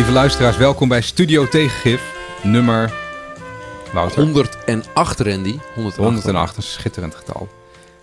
Lieve 0.00 0.14
luisteraars, 0.14 0.56
welkom 0.56 0.88
bij 0.88 1.00
Studio 1.00 1.48
Tegengif, 1.48 2.02
nummer... 2.42 2.92
Wouter? 3.92 4.22
108, 4.22 5.20
Randy. 5.20 5.58
108. 5.74 5.96
108, 5.96 6.56
een 6.56 6.62
schitterend 6.62 7.14
getal. 7.14 7.48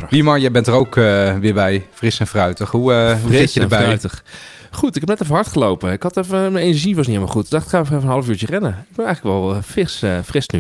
Wiemar, 0.10 0.40
jij 0.40 0.52
bent 0.52 0.68
er 0.68 0.74
ook 0.74 0.96
uh, 0.96 1.38
weer 1.38 1.54
bij, 1.54 1.88
fris 1.92 2.20
en 2.20 2.28
fruitig. 2.28 2.72
Hoe, 2.72 2.92
uh, 2.92 3.22
hoe 3.22 3.34
zit 3.34 3.54
je 3.54 3.60
erbij? 3.60 3.82
Fruitig. 3.82 4.24
Goed, 4.72 4.96
ik 4.96 5.02
heb 5.02 5.10
net 5.10 5.22
even 5.22 5.36
hard 5.36 5.48
gelopen. 5.48 5.92
Ik 5.92 6.04
had 6.04 6.18
even, 6.18 6.52
mijn 6.52 6.66
energie 6.66 6.96
was 6.96 7.08
niet 7.08 7.16
helemaal 7.16 7.36
goed. 7.36 7.46
Ik 7.46 7.52
dacht, 7.52 7.66
ik 7.66 7.70
ga 7.72 7.80
even 7.80 7.96
een 7.96 8.04
half 8.04 8.28
uurtje 8.30 8.48
rennen. 8.48 8.86
Ik 8.90 8.96
ben 8.96 9.06
eigenlijk 9.06 9.36
wel 9.36 9.56
uh, 9.56 9.62
fris, 9.62 10.04
fris 10.26 10.48
nu. 10.48 10.60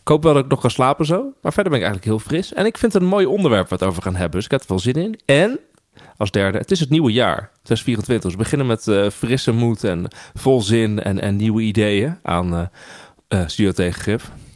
Ik 0.00 0.08
hoop 0.08 0.22
wel 0.22 0.34
dat 0.34 0.44
ik 0.44 0.50
nog 0.50 0.60
kan 0.60 0.70
slapen 0.70 1.06
zo. 1.06 1.32
Maar 1.42 1.52
verder 1.52 1.72
ben 1.72 1.80
ik 1.80 1.86
eigenlijk 1.86 2.04
heel 2.04 2.18
fris. 2.18 2.52
En 2.52 2.66
ik 2.66 2.78
vind 2.78 2.92
het 2.92 3.02
een 3.02 3.08
mooi 3.08 3.26
onderwerp 3.26 3.68
wat 3.68 3.82
over 3.82 4.02
gaan 4.02 4.16
hebben. 4.16 4.36
Dus 4.36 4.44
ik 4.44 4.50
heb 4.50 4.60
er 4.60 4.66
wel 4.68 4.78
zin 4.78 4.94
in. 4.94 5.20
En 5.24 5.58
als 6.18 6.30
derde, 6.30 6.58
het 6.58 6.70
is 6.70 6.80
het 6.80 6.90
nieuwe 6.90 7.12
jaar, 7.12 7.50
2024. 7.62 8.22
Dus 8.22 8.32
we 8.32 8.38
beginnen 8.38 8.66
met 8.66 8.86
uh, 8.86 9.10
frisse 9.10 9.52
moed 9.52 9.84
en 9.84 10.08
vol 10.34 10.62
zin 10.62 11.02
en, 11.02 11.20
en 11.20 11.36
nieuwe 11.36 11.62
ideeën 11.62 12.18
aan 12.22 12.54
uh, 12.54 12.60
uh, 13.28 13.42
Studio. 13.46 13.72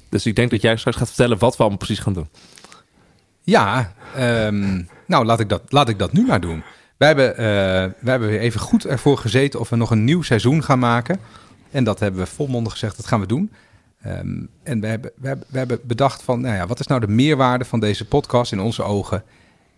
Dus 0.08 0.26
ik 0.26 0.36
denk 0.36 0.50
dat 0.50 0.62
jij 0.62 0.76
straks 0.76 0.96
gaat 0.96 1.08
vertellen 1.08 1.38
wat 1.38 1.52
we 1.52 1.58
allemaal 1.58 1.78
precies 1.78 1.98
gaan 1.98 2.12
doen. 2.12 2.28
Ja, 3.42 3.92
um, 4.18 4.88
nou 5.06 5.24
laat 5.24 5.40
ik, 5.40 5.48
dat, 5.48 5.62
laat 5.68 5.88
ik 5.88 5.98
dat 5.98 6.12
nu 6.12 6.26
maar 6.26 6.40
doen. 6.40 6.62
Wij 6.96 7.08
hebben, 7.08 7.36
wij 8.00 8.12
hebben 8.12 8.38
even 8.38 8.60
goed 8.60 8.86
ervoor 8.86 9.18
gezeten 9.18 9.60
of 9.60 9.68
we 9.68 9.76
nog 9.76 9.90
een 9.90 10.04
nieuw 10.04 10.22
seizoen 10.22 10.62
gaan 10.62 10.78
maken. 10.78 11.20
En 11.70 11.84
dat 11.84 12.00
hebben 12.00 12.20
we 12.20 12.26
volmondig 12.26 12.72
gezegd, 12.72 12.96
dat 12.96 13.06
gaan 13.06 13.20
we 13.20 13.26
doen. 13.26 13.52
Um, 14.06 14.48
en 14.62 14.80
we 14.80 14.86
hebben, 14.86 15.10
we, 15.16 15.26
hebben, 15.26 15.46
we 15.50 15.58
hebben 15.58 15.80
bedacht 15.82 16.22
van, 16.22 16.40
nou 16.40 16.56
ja, 16.56 16.66
wat 16.66 16.80
is 16.80 16.86
nou 16.86 17.00
de 17.00 17.08
meerwaarde 17.08 17.64
van 17.64 17.80
deze 17.80 18.04
podcast 18.04 18.52
in 18.52 18.60
onze 18.60 18.82
ogen? 18.82 19.24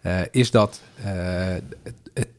Uh, 0.07 0.21
is 0.31 0.51
dat 0.51 0.81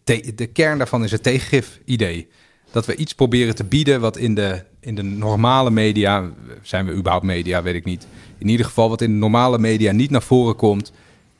het 0.04 0.38
de 0.38 0.46
kern 0.46 0.78
daarvan 0.78 1.04
is 1.04 1.12
het 1.12 1.24
tegengif-idee. 1.24 2.28
Dat 2.72 2.86
we 2.86 2.96
iets 2.96 3.16
proberen 3.16 3.56
te 3.56 3.64
bieden 3.64 4.02
wat 4.02 4.18
in 4.18 4.36
de, 4.36 4.64
in 4.80 4.96
de 4.96 5.04
normale 5.04 5.72
media, 5.72 6.30
zijn 6.62 6.86
we 6.86 6.94
überhaupt 6.94 7.26
media, 7.26 7.62
weet 7.62 7.76
ik 7.76 7.86
niet. 7.86 8.08
In 8.38 8.48
ieder 8.48 8.66
geval 8.66 8.90
wat 8.90 9.02
in 9.02 9.12
de 9.12 9.18
normale 9.18 9.58
media 9.58 9.92
niet 9.92 10.10
naar 10.10 10.22
voren 10.22 10.56
komt, 10.56 10.92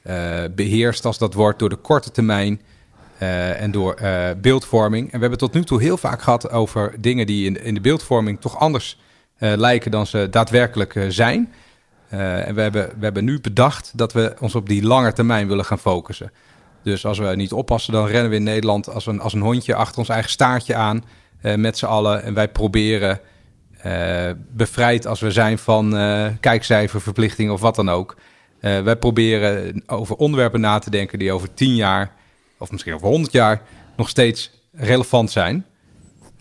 uh, 0.08 0.44
beheerst 0.56 1.06
als 1.06 1.18
dat 1.18 1.34
wordt 1.34 1.60
door 1.60 1.70
de 1.70 1.76
korte 1.76 2.12
termijn 2.12 2.62
en 3.58 3.72
door 3.72 4.00
beeldvorming. 4.42 5.06
En 5.06 5.14
we 5.14 5.20
hebben 5.20 5.40
tot 5.40 5.54
nu 5.54 5.64
toe 5.64 5.82
heel 5.82 5.98
vaak 5.98 6.22
gehad 6.22 6.50
over 6.52 6.96
dingen 7.00 7.26
die 7.28 7.46
in, 7.46 7.64
in 7.64 7.74
de 7.74 7.82
beeldvorming 7.82 8.42
toch 8.42 8.60
anders 8.60 9.00
lijken 9.38 9.92
dan 9.92 10.08
ze 10.08 10.28
daadwerkelijk 10.30 11.06
zijn. 11.08 11.54
Uh, 12.16 12.48
en 12.48 12.56
we 12.56 12.62
hebben, 12.62 12.90
we 12.98 13.04
hebben 13.04 13.24
nu 13.24 13.42
bedacht 13.42 13.92
dat 13.96 14.14
we 14.14 14.36
ons 14.40 14.56
op 14.56 14.68
die 14.68 14.84
lange 14.84 15.14
termijn 15.14 15.48
willen 15.48 15.66
gaan 15.66 15.80
focussen. 15.80 16.32
Dus 16.84 17.06
als 17.06 17.18
we 17.18 17.36
niet 17.36 17.52
oppassen, 17.52 17.94
dan 17.94 18.08
rennen 18.08 18.30
we 18.30 18.36
in 18.36 18.44
Nederland 18.44 18.90
als 18.90 19.06
een, 19.06 19.20
als 19.20 19.34
een 19.34 19.42
hondje 19.42 19.76
achter 19.76 19.98
ons 19.98 20.10
eigen 20.10 20.30
staartje 20.30 20.76
aan. 20.76 21.04
Uh, 21.42 21.56
met 21.56 21.78
z'n 21.78 21.86
allen. 21.86 22.24
En 22.24 22.34
wij 22.34 22.48
proberen, 22.48 23.20
uh, 23.86 24.30
bevrijd 24.52 25.08
als 25.08 25.20
we 25.20 25.32
zijn 25.32 25.58
van 25.58 25.92
kijkcijferverplichting 26.40 27.52
of 27.52 27.62
wat 27.62 27.76
dan 27.76 27.90
ook. 27.90 28.16
wij 28.60 28.96
proberen 28.96 29.84
over 29.86 30.16
onderwerpen 30.16 30.62
na 30.62 30.80
te 30.80 30.90
denken 30.90 31.20
die 31.20 31.32
over 31.32 31.54
tien 31.54 31.76
jaar, 31.76 32.12
of 32.58 32.72
misschien 32.72 32.94
over 32.94 33.08
honderd 33.08 33.34
jaar, 33.34 33.62
nog 33.96 34.10
steeds 34.10 34.52
relevant 34.72 35.32
zijn. 35.32 35.66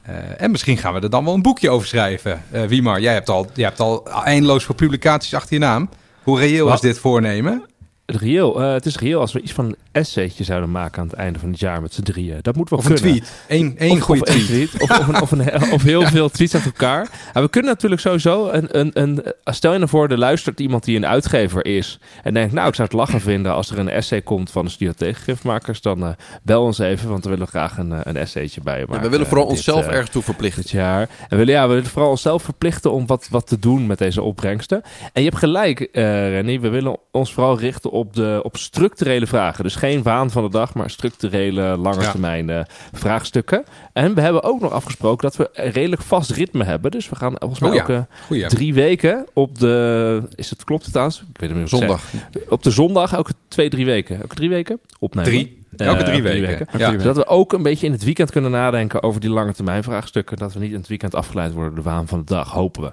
Uh, 0.08 0.16
en 0.36 0.50
misschien 0.50 0.76
gaan 0.76 0.94
we 0.94 1.00
er 1.00 1.10
dan 1.10 1.24
wel 1.24 1.34
een 1.34 1.42
boekje 1.42 1.70
over 1.70 1.86
schrijven. 1.86 2.42
Uh, 2.52 2.64
Wiemar, 2.64 3.00
jij 3.00 3.12
hebt, 3.12 3.28
al, 3.28 3.46
jij 3.54 3.64
hebt 3.64 3.80
al 3.80 4.06
eindeloos 4.24 4.64
voor 4.64 4.74
publicaties 4.74 5.34
achter 5.34 5.52
je 5.54 5.60
naam. 5.60 5.88
Hoe 6.22 6.38
reëel 6.38 6.72
is 6.72 6.80
dit 6.80 6.98
voornemen? 6.98 7.64
Reëel. 8.06 8.60
Uh, 8.60 8.72
het 8.72 8.86
is 8.86 8.98
reëel 8.98 9.20
als 9.20 9.32
we 9.32 9.40
iets 9.40 9.52
van 9.52 9.64
een 9.64 9.76
essaytje 9.92 10.44
zouden 10.44 10.70
maken 10.70 11.00
aan 11.00 11.08
het 11.08 11.16
einde 11.16 11.38
van 11.38 11.50
het 11.50 11.60
jaar 11.60 11.82
met 11.82 11.94
z'n 11.94 12.02
drieën. 12.02 12.38
Dat 12.42 12.56
moet 12.56 12.70
wel 12.70 12.78
of 12.78 12.84
kunnen. 12.84 13.04
een 13.04 13.10
tweet. 13.10 13.32
Eén, 13.48 13.78
één 13.78 14.00
goede 14.00 14.20
tweet. 14.20 14.46
tweet. 14.46 14.82
Of, 14.82 14.90
of, 14.90 15.08
een, 15.08 15.20
of, 15.20 15.30
een, 15.30 15.72
of 15.72 15.82
heel 15.82 16.02
veel 16.16 16.28
tweets 16.28 16.54
uit 16.54 16.64
elkaar. 16.64 17.08
En 17.32 17.42
we 17.42 17.48
kunnen 17.48 17.70
natuurlijk 17.70 18.00
sowieso 18.00 18.48
een, 18.48 18.78
een, 18.78 18.90
een... 18.92 19.24
Stel 19.44 19.72
je 19.72 19.78
nou 19.78 19.90
voor, 19.90 20.08
er 20.08 20.18
luistert 20.18 20.60
iemand 20.60 20.84
die 20.84 20.96
een 20.96 21.06
uitgever 21.06 21.66
is. 21.66 21.98
En 22.22 22.34
denkt, 22.34 22.52
nou, 22.52 22.68
ik 22.68 22.74
zou 22.74 22.88
het 22.88 22.96
lachen 22.96 23.20
vinden 23.20 23.52
als 23.52 23.70
er 23.70 23.78
een 23.78 23.88
essay 23.88 24.22
komt 24.22 24.50
van 24.50 24.64
de 24.64 24.70
studio 24.70 24.92
tegengifmakers. 24.96 25.80
Dan 25.80 26.02
uh, 26.02 26.08
bel 26.42 26.62
ons 26.62 26.78
even, 26.78 27.08
want 27.08 27.24
we 27.24 27.30
willen 27.30 27.46
graag 27.46 27.78
een, 27.78 28.08
een 28.08 28.16
essaytje 28.16 28.60
bij 28.60 28.78
je 28.78 28.84
maken. 28.86 28.96
Ja, 28.96 29.02
we 29.02 29.10
willen 29.10 29.26
vooral 29.26 29.46
onszelf 29.46 29.86
ergens 29.86 30.10
toe 30.10 30.22
verplichten. 30.22 30.62
Dit 30.62 30.70
jaar. 30.70 31.00
En 31.00 31.08
we 31.28 31.36
willen, 31.36 31.54
ja, 31.54 31.68
we 31.68 31.74
willen 31.74 31.90
vooral 31.90 32.10
onszelf 32.10 32.42
verplichten 32.42 32.92
om 32.92 33.06
wat, 33.06 33.28
wat 33.30 33.46
te 33.46 33.58
doen 33.58 33.86
met 33.86 33.98
deze 33.98 34.22
opbrengsten. 34.22 34.82
En 35.12 35.22
je 35.22 35.28
hebt 35.28 35.40
gelijk, 35.40 35.80
uh, 35.80 36.28
Renny. 36.28 36.60
We 36.60 36.68
willen 36.68 36.96
ons 37.10 37.32
vooral 37.32 37.58
richten 37.58 37.92
op 37.94 38.14
de... 38.14 38.40
Op 38.42 38.56
structurele 38.56 39.26
vragen. 39.26 39.64
Dus 39.64 39.74
geen 39.74 40.02
waan 40.02 40.30
van 40.30 40.42
de 40.42 40.50
dag, 40.50 40.74
maar 40.74 40.90
structurele, 40.90 41.76
lange 41.76 42.02
ja. 42.02 42.10
termijn 42.10 42.48
uh, 42.48 42.60
vraagstukken. 42.92 43.64
En 43.92 44.14
we 44.14 44.20
hebben 44.20 44.42
ook 44.42 44.60
nog 44.60 44.72
afgesproken 44.72 45.22
dat 45.22 45.36
we 45.36 45.48
een 45.52 45.70
redelijk 45.70 46.02
vast 46.02 46.30
ritme 46.30 46.64
hebben. 46.64 46.90
Dus 46.90 47.08
we 47.08 47.16
gaan 47.16 47.34
volgens 47.38 47.60
mij 47.60 47.70
oh, 47.70 47.74
ja. 47.74 47.80
elke 47.80 48.06
Goeie. 48.26 48.46
drie 48.46 48.74
weken 48.74 49.26
op 49.32 49.58
de... 49.58 50.22
Is 50.34 50.50
het, 50.50 50.64
klopt 50.64 50.82
het 50.82 50.90
trouwens? 50.90 51.20
Ik 51.20 51.40
weet 51.40 51.50
het 51.50 51.58
niet 51.58 51.68
Zondag. 51.68 52.02
Op 52.48 52.62
de 52.62 52.70
zondag, 52.70 53.12
elke 53.12 53.32
twee, 53.48 53.68
drie 53.68 53.84
weken. 53.84 54.20
Elke 54.20 54.34
drie 54.34 54.48
weken 54.48 54.80
opnemen. 54.98 55.30
Drie. 55.30 55.62
Elke 55.76 56.00
uh, 56.00 56.06
drie 56.06 56.22
weken. 56.22 56.44
Drie 56.44 56.56
weken. 56.56 56.78
Ja. 56.78 56.98
Zodat 56.98 57.16
we 57.16 57.26
ook 57.26 57.52
een 57.52 57.62
beetje 57.62 57.86
in 57.86 57.92
het 57.92 58.04
weekend 58.04 58.30
kunnen 58.30 58.50
nadenken 58.50 59.02
over 59.02 59.20
die 59.20 59.30
lange 59.30 59.52
termijn 59.52 59.82
vraagstukken. 59.82 60.36
Dat 60.36 60.52
we 60.52 60.60
niet 60.60 60.72
in 60.72 60.78
het 60.78 60.88
weekend 60.88 61.14
afgeleid 61.14 61.52
worden 61.52 61.74
door 61.74 61.84
de 61.84 61.90
waan 61.90 62.08
van 62.08 62.18
de 62.18 62.24
dag, 62.24 62.50
hopen 62.50 62.82
we. 62.82 62.92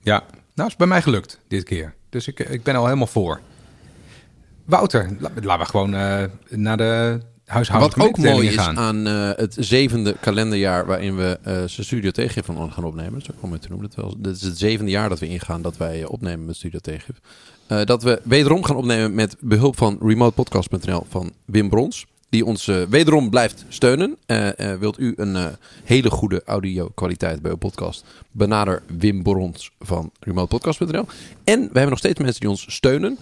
Ja, 0.00 0.22
nou 0.54 0.68
is 0.68 0.76
bij 0.76 0.86
mij 0.86 1.02
gelukt 1.02 1.40
dit 1.48 1.64
keer. 1.64 1.94
Dus 2.08 2.28
ik, 2.28 2.38
ik 2.38 2.62
ben 2.62 2.74
al 2.74 2.84
helemaal 2.84 3.06
voor. 3.06 3.40
Wouter, 4.66 5.10
laten 5.42 5.58
we 5.58 5.64
gewoon 5.64 5.94
uh, 5.94 6.22
naar 6.48 6.76
de 6.76 7.20
huishoudelijke 7.44 8.00
Wat 8.00 8.08
ook 8.08 8.18
mooi 8.18 8.48
is 8.48 8.54
gaan. 8.54 8.78
aan 8.78 9.06
uh, 9.06 9.30
het 9.36 9.56
zevende 9.58 10.16
kalenderjaar 10.20 10.86
waarin 10.86 11.16
we 11.16 11.38
uh, 11.46 11.62
Studio 11.66 12.10
Tegengif 12.10 12.44
van 12.44 12.72
gaan 12.72 12.84
opnemen. 12.84 13.12
Dat 13.12 13.22
is 13.22 13.28
ook 13.28 13.42
om 13.42 13.58
te 13.58 13.68
noemen. 13.68 13.88
Dat, 13.88 14.04
wel, 14.04 14.14
dit 14.18 14.36
is 14.36 14.42
het 14.42 14.58
zevende 14.58 14.90
jaar 14.90 15.08
dat 15.08 15.18
we 15.18 15.28
ingaan 15.28 15.62
dat 15.62 15.76
wij 15.76 16.04
opnemen 16.04 16.46
met 16.46 16.56
Studio 16.56 16.78
Tegengif. 16.78 17.20
Uh, 17.68 17.84
dat 17.84 18.02
we 18.02 18.20
wederom 18.24 18.64
gaan 18.64 18.76
opnemen 18.76 19.14
met 19.14 19.36
behulp 19.40 19.76
van 19.76 19.98
remotepodcast.nl 20.00 21.06
van 21.08 21.32
Wim 21.44 21.68
Brons. 21.68 22.06
Die 22.28 22.44
ons 22.44 22.70
wederom 22.88 23.30
blijft 23.30 23.64
steunen. 23.68 24.16
wilt 24.78 24.98
u 24.98 25.12
een 25.16 25.36
hele 25.84 26.10
goede 26.10 26.42
audio 26.44 26.88
kwaliteit 26.94 27.42
bij 27.42 27.50
uw 27.50 27.56
podcast? 27.56 28.04
Benader 28.30 28.82
Wim 28.98 29.22
Brons 29.22 29.70
van 29.80 30.10
remotepodcast.nl. 30.20 31.04
En 31.44 31.60
we 31.60 31.70
hebben 31.72 31.88
nog 31.88 31.98
steeds 31.98 32.18
mensen 32.18 32.40
die 32.40 32.50
ons 32.50 32.64
steunen. 32.68 33.18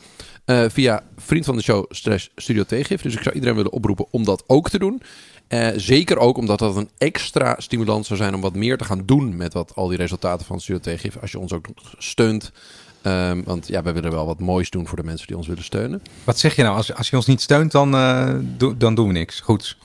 Uh, 0.47 0.65
via 0.69 1.03
vriend 1.17 1.45
van 1.45 1.57
de 1.57 1.63
show 1.63 1.85
slash 1.89 2.27
studio 2.37 2.63
tegengif. 2.63 3.03
Dus 3.03 3.15
ik 3.15 3.23
zou 3.23 3.35
iedereen 3.35 3.57
willen 3.57 3.73
oproepen 3.73 4.07
om 4.11 4.25
dat 4.25 4.45
ook 4.47 4.71
te 4.71 4.79
doen. 4.79 5.03
Uh, 5.49 5.69
zeker 5.77 6.19
ook 6.19 6.37
omdat 6.37 6.59
dat 6.59 6.77
een 6.77 6.91
extra 6.99 7.55
stimulans 7.59 8.07
zou 8.07 8.19
zijn 8.19 8.35
om 8.35 8.41
wat 8.41 8.55
meer 8.55 8.77
te 8.77 8.85
gaan 8.85 9.03
doen 9.07 9.37
met 9.37 9.53
wat, 9.53 9.73
al 9.75 9.89
die 9.89 9.97
resultaten 9.97 10.47
van 10.47 10.61
studio 10.61 10.81
tegengif. 10.81 11.21
Als 11.21 11.31
je 11.31 11.39
ons 11.39 11.53
ook 11.53 11.67
steunt. 11.99 12.53
Um, 13.03 13.45
want 13.45 13.69
ja, 13.69 13.83
we 13.83 13.93
willen 13.93 14.11
wel 14.11 14.27
wat 14.27 14.41
moois 14.41 14.71
doen 14.71 14.87
voor 14.87 14.97
de 14.97 15.05
mensen 15.05 15.27
die 15.27 15.37
ons 15.37 15.47
willen 15.47 15.65
steunen. 15.65 16.03
Wat 16.25 16.39
zeg 16.39 16.57
je 16.57 16.63
nou? 16.63 16.77
Als, 16.77 16.95
als 16.95 17.11
je 17.11 17.17
ons 17.17 17.27
niet 17.27 17.41
steunt, 17.41 17.73
dan, 17.73 17.95
uh, 17.95 18.35
do, 18.43 18.77
dan 18.77 18.95
doen 18.95 19.07
we 19.07 19.13
niks. 19.13 19.41
Goeds. 19.41 19.79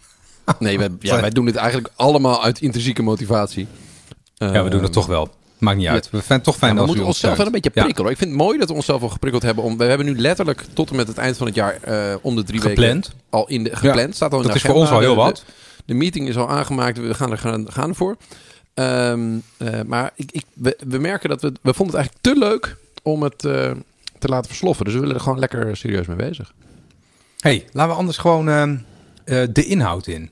Nee, 0.59 0.77
wij, 0.77 0.89
ja, 0.99 1.21
wij 1.21 1.29
doen 1.29 1.45
dit 1.45 1.55
eigenlijk 1.55 1.93
allemaal 1.95 2.43
uit 2.43 2.61
intrinsieke 2.61 3.01
motivatie. 3.01 3.67
Ja, 4.35 4.63
we 4.63 4.69
doen 4.69 4.83
het 4.83 4.93
toch 4.93 5.05
wel. 5.05 5.29
Maakt 5.59 5.77
niet 5.77 5.87
uit. 5.87 6.03
Ja. 6.03 6.09
We 6.11 6.17
vinden 6.17 6.35
het 6.35 6.43
toch 6.43 6.55
fijn 6.55 6.73
ja, 6.73 6.79
als 6.79 6.89
we 6.89 6.95
moeten 6.95 7.13
onszelf 7.13 7.37
wel 7.37 7.45
een 7.45 7.51
beetje 7.51 7.71
ja. 7.73 7.83
prikkelen. 7.83 8.11
Ik 8.11 8.17
vind 8.17 8.29
het 8.29 8.39
mooi 8.39 8.57
dat 8.57 8.69
we 8.69 8.73
onszelf 8.73 9.01
al 9.01 9.09
geprikkeld 9.09 9.43
hebben. 9.43 9.63
Om, 9.63 9.77
we 9.77 9.83
hebben 9.83 10.05
nu 10.05 10.19
letterlijk 10.19 10.65
tot 10.73 10.89
en 10.89 10.95
met 10.95 11.07
het 11.07 11.17
eind 11.17 11.37
van 11.37 11.47
het 11.47 11.55
jaar 11.55 11.79
uh, 11.87 12.15
om 12.21 12.35
de 12.35 12.43
drie 12.43 12.61
gepland. 12.61 13.07
weken 13.07 13.21
al 13.29 13.47
in 13.47 13.63
de 13.63 13.75
gepland. 13.75 14.15
Staat 14.15 14.31
al 14.31 14.37
in 14.37 14.43
dat 14.43 14.53
de 14.53 14.59
is 14.59 14.65
voor 14.65 14.75
ons 14.75 14.89
al 14.89 14.99
heel 14.99 15.15
wat. 15.15 15.35
De, 15.35 15.53
de, 15.85 15.93
meeting 15.93 16.27
is 16.27 16.37
al 16.37 16.49
aangemaakt. 16.49 16.97
We 16.97 17.13
gaan 17.13 17.31
er 17.31 17.37
gaan, 17.37 17.71
gaan 17.71 17.89
ervoor. 17.89 18.17
Um, 18.73 19.43
uh, 19.57 19.81
maar 19.85 20.11
ik, 20.15 20.31
ik, 20.31 20.43
we, 20.53 20.77
we, 20.87 20.97
merken 20.97 21.29
dat 21.29 21.41
we 21.41 21.53
we 21.61 21.73
vonden 21.73 21.99
het 21.99 22.05
eigenlijk 22.05 22.21
te 22.21 22.45
leuk 22.49 22.77
om 23.03 23.23
het 23.23 23.43
uh, 23.43 23.71
te 24.19 24.27
laten 24.27 24.47
versloffen. 24.47 24.85
Dus 24.85 24.93
we 24.93 24.99
willen 24.99 25.15
er 25.15 25.21
gewoon 25.21 25.39
lekker 25.39 25.77
serieus 25.77 26.07
mee 26.07 26.17
bezig. 26.17 26.53
Hey, 27.39 27.65
laten 27.71 27.91
we 27.91 27.97
anders 27.97 28.17
gewoon 28.17 28.45
de 29.25 29.65
inhoud 29.65 30.07
in. 30.07 30.31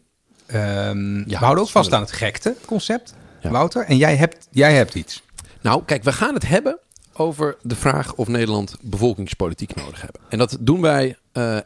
Um, 0.54 1.18
ja, 1.18 1.24
we 1.26 1.36
houden 1.36 1.64
ook 1.64 1.70
vast 1.70 1.94
aan 1.94 2.02
het 2.02 2.12
gekte 2.12 2.56
concept. 2.66 3.14
Ja. 3.42 3.50
Wouter, 3.50 3.86
en 3.86 3.98
jij 3.98 4.16
hebt, 4.16 4.48
jij 4.52 4.74
hebt 4.74 4.96
iets. 4.96 5.24
Nou, 5.62 5.84
kijk, 5.86 6.04
we 6.04 6.14
gaan 6.14 6.34
het 6.34 6.48
hebben 6.48 6.80
over 7.14 7.58
de 7.62 7.76
vraag 7.76 8.14
of 8.16 8.28
Nederland 8.28 8.78
bevolkingspolitiek 8.82 9.76
nodig 9.76 10.02
hebben. 10.02 10.22
En 10.30 10.38
dat 10.38 10.58
doen 10.60 10.82
wij 10.82 11.18
uh, 11.34 11.58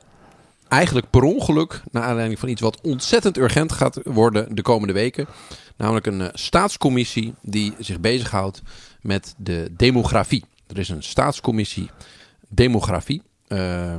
eigenlijk 0.68 1.10
per 1.10 1.24
ongeluk, 1.24 1.82
naar 1.92 2.04
aanleiding 2.04 2.40
van 2.40 2.50
iets 2.50 2.62
wat 2.62 2.82
ontzettend 2.82 3.38
urgent 3.38 3.72
gaat 3.72 4.00
worden 4.04 4.56
de 4.56 4.62
komende 4.62 4.94
weken. 4.94 5.28
Namelijk 5.78 6.06
een 6.06 6.20
uh, 6.20 6.28
staatscommissie 6.34 7.34
die 7.42 7.74
zich 7.80 8.00
bezighoudt 8.00 8.62
met 9.02 9.34
de 9.38 9.72
demografie. 9.78 10.46
Er 10.68 10.78
is 10.78 10.90
een 10.90 11.04
staatscommissie 11.04 11.90
demografie. 12.48 13.22
Uh, 13.48 13.96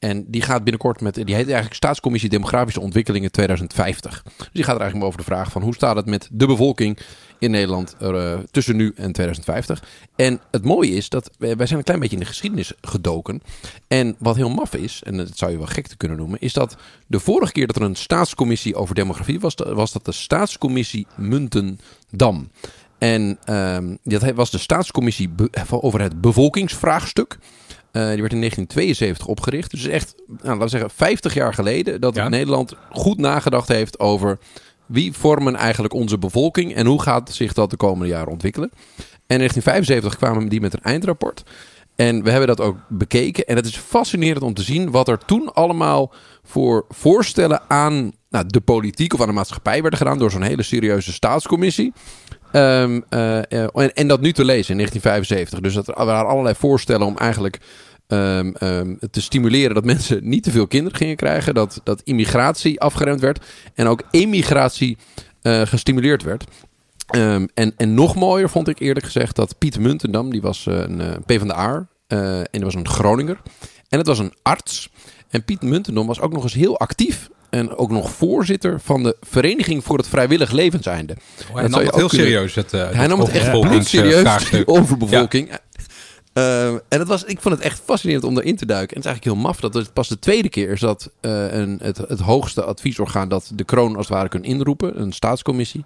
En 0.00 0.24
die 0.28 0.42
gaat 0.42 0.64
binnenkort 0.64 1.00
met, 1.00 1.14
die 1.14 1.34
heet 1.34 1.44
eigenlijk 1.44 1.74
Staatscommissie 1.74 2.30
Demografische 2.30 2.80
Ontwikkelingen 2.80 3.32
2050. 3.32 4.22
Dus 4.36 4.48
die 4.52 4.64
gaat 4.64 4.74
er 4.74 4.80
eigenlijk 4.80 5.06
over 5.06 5.18
de 5.18 5.26
vraag 5.26 5.52
van 5.52 5.62
hoe 5.62 5.74
staat 5.74 5.96
het 5.96 6.06
met 6.06 6.28
de 6.32 6.46
bevolking 6.46 6.98
in 7.38 7.50
Nederland 7.50 7.96
uh, 8.02 8.38
tussen 8.50 8.76
nu 8.76 8.92
en 8.96 9.12
2050. 9.12 9.84
En 10.16 10.40
het 10.50 10.64
mooie 10.64 10.90
is 10.90 11.08
dat 11.08 11.30
wij, 11.38 11.66
zijn 11.66 11.78
een 11.78 11.84
klein 11.84 12.00
beetje 12.00 12.16
in 12.16 12.22
de 12.22 12.28
geschiedenis 12.28 12.72
gedoken. 12.80 13.42
En 13.88 14.16
wat 14.18 14.36
heel 14.36 14.50
maf 14.50 14.74
is, 14.74 15.02
en 15.02 15.16
dat 15.16 15.30
zou 15.34 15.50
je 15.50 15.58
wel 15.58 15.66
gek 15.66 15.86
te 15.86 15.96
kunnen 15.96 16.16
noemen, 16.16 16.40
is 16.40 16.52
dat 16.52 16.76
de 17.06 17.20
vorige 17.20 17.52
keer 17.52 17.66
dat 17.66 17.76
er 17.76 17.82
een 17.82 17.94
staatscommissie 17.94 18.74
over 18.74 18.94
demografie 18.94 19.40
was, 19.40 19.54
was 19.54 19.92
dat 19.92 20.04
de 20.04 20.12
staatscommissie 20.12 21.06
Muntendam. 21.16 22.50
En 22.98 23.38
um, 23.46 23.98
dat 24.02 24.32
was 24.34 24.50
de 24.50 24.58
staatscommissie 24.58 25.30
over 25.70 26.00
het 26.00 26.20
bevolkingsvraagstuk. 26.20 27.38
Uh, 27.92 28.08
die 28.08 28.20
werd 28.20 28.32
in 28.32 28.38
1972 28.38 29.26
opgericht. 29.26 29.70
Dus 29.70 29.86
echt, 29.86 30.14
nou, 30.26 30.40
laten 30.42 30.58
we 30.58 30.68
zeggen, 30.68 30.90
50 30.90 31.34
jaar 31.34 31.54
geleden 31.54 32.00
dat 32.00 32.14
ja. 32.14 32.28
Nederland 32.28 32.74
goed 32.90 33.18
nagedacht 33.18 33.68
heeft 33.68 33.98
over 33.98 34.38
wie 34.86 35.12
vormen 35.12 35.56
eigenlijk 35.56 35.94
onze 35.94 36.18
bevolking 36.18 36.74
en 36.74 36.86
hoe 36.86 37.02
gaat 37.02 37.30
zich 37.32 37.52
dat 37.52 37.70
de 37.70 37.76
komende 37.76 38.12
jaren 38.12 38.32
ontwikkelen. 38.32 38.70
En 39.26 39.40
in 39.40 39.48
1975 39.48 40.16
kwamen 40.16 40.48
die 40.48 40.60
met 40.60 40.72
een 40.72 40.82
eindrapport. 40.82 41.42
En 41.96 42.22
we 42.22 42.30
hebben 42.30 42.48
dat 42.48 42.60
ook 42.60 42.76
bekeken. 42.88 43.46
En 43.46 43.56
het 43.56 43.66
is 43.66 43.76
fascinerend 43.76 44.42
om 44.42 44.54
te 44.54 44.62
zien 44.62 44.90
wat 44.90 45.08
er 45.08 45.18
toen 45.18 45.52
allemaal 45.52 46.12
voor 46.42 46.84
voorstellen 46.88 47.62
aan 47.68 48.12
nou, 48.30 48.46
de 48.46 48.60
politiek 48.60 49.14
of 49.14 49.20
aan 49.20 49.26
de 49.26 49.32
maatschappij 49.32 49.80
werden 49.80 49.98
gedaan 49.98 50.18
door 50.18 50.30
zo'n 50.30 50.42
hele 50.42 50.62
serieuze 50.62 51.12
staatscommissie. 51.12 51.92
Um, 52.52 53.04
uh, 53.10 53.36
en, 53.38 53.94
en, 53.94 54.08
dat 54.08 54.20
nu 54.20 54.32
te 54.32 54.44
lezen 54.44 54.70
in 54.70 54.76
1975. 54.76 55.60
Dus 55.60 55.74
dat 55.74 55.88
er 55.88 56.04
waren 56.04 56.30
allerlei 56.30 56.54
voorstellen 56.54 57.06
om 57.06 57.16
eigenlijk 57.16 57.58
um, 58.08 58.52
te 59.10 59.20
stimuleren 59.20 59.74
dat 59.74 59.84
mensen 59.84 60.28
niet 60.28 60.42
te 60.42 60.50
veel 60.50 60.66
kinderen 60.66 60.98
gingen 60.98 61.16
krijgen. 61.16 61.54
Dat, 61.54 61.80
dat 61.84 62.00
immigratie 62.04 62.80
afgeremd 62.80 63.20
werd. 63.20 63.44
En 63.74 63.86
ook 63.86 64.02
emigratie 64.10 64.98
uh, 65.42 65.60
gestimuleerd 65.60 66.22
werd. 66.22 66.44
En, 67.10 67.50
en 67.76 67.94
nog 67.94 68.14
mooier 68.14 68.50
vond 68.50 68.68
ik 68.68 68.78
eerlijk 68.78 69.06
gezegd 69.06 69.36
dat 69.36 69.58
Piet 69.58 69.78
Muntendam, 69.78 70.30
die 70.30 70.40
was 70.40 70.66
een 70.66 71.00
uh, 71.00 71.10
P 71.26 71.38
van 71.38 71.48
de 71.48 71.56
A, 71.56 71.88
uh, 72.08 72.38
en 72.38 72.46
dat 72.50 72.62
was 72.62 72.74
een 72.74 72.88
Groninger. 72.88 73.40
En 73.88 73.98
het 73.98 74.06
was 74.06 74.18
een 74.18 74.34
arts. 74.42 74.90
En 75.28 75.44
Piet 75.44 75.62
Muntendam 75.62 76.06
was 76.06 76.20
ook 76.20 76.32
nog 76.32 76.42
eens 76.42 76.54
heel 76.54 76.78
actief 76.78 77.28
en 77.50 77.76
ook 77.76 77.90
nog 77.90 78.10
voorzitter 78.10 78.80
van 78.80 79.02
de 79.02 79.16
Vereniging 79.20 79.84
voor 79.84 79.96
het 79.96 80.08
Vrijwillig 80.08 80.50
Levenseinde. 80.50 81.16
Oh, 81.50 81.54
hij 81.56 81.68
nam 81.68 81.80
het 81.80 81.94
heel 81.94 82.08
kunnen... 82.08 82.26
serieus. 82.26 82.54
Het, 82.54 82.72
uh, 82.72 82.90
hij 82.90 83.06
nam 83.06 83.20
het 83.20 83.28
echt 83.28 83.88
serieus, 83.88 84.50
die 84.50 84.66
overbevolking. 84.78 85.48
Ja. 85.48 85.58
Uh, 86.34 86.68
en 86.68 86.82
het 86.88 87.08
was, 87.08 87.24
ik 87.24 87.40
vond 87.40 87.54
het 87.54 87.64
echt 87.64 87.82
fascinerend 87.84 88.24
om 88.24 88.38
erin 88.38 88.56
te 88.56 88.66
duiken. 88.66 88.96
En 88.96 89.02
het 89.02 89.04
is 89.04 89.10
eigenlijk 89.10 89.36
heel 89.36 89.48
maf 89.48 89.60
dat 89.60 89.74
het 89.74 89.92
pas 89.92 90.08
de 90.08 90.18
tweede 90.18 90.48
keer 90.48 90.70
is 90.70 90.80
dat 90.80 91.10
uh, 91.20 91.52
een, 91.52 91.78
het, 91.82 91.96
het 91.96 92.20
hoogste 92.20 92.64
adviesorgaan 92.64 93.28
dat 93.28 93.50
de 93.54 93.64
kroon 93.64 93.96
als 93.96 94.06
het 94.06 94.16
ware 94.16 94.28
kan 94.28 94.44
inroepen, 94.44 95.00
een 95.00 95.12
staatscommissie, 95.12 95.84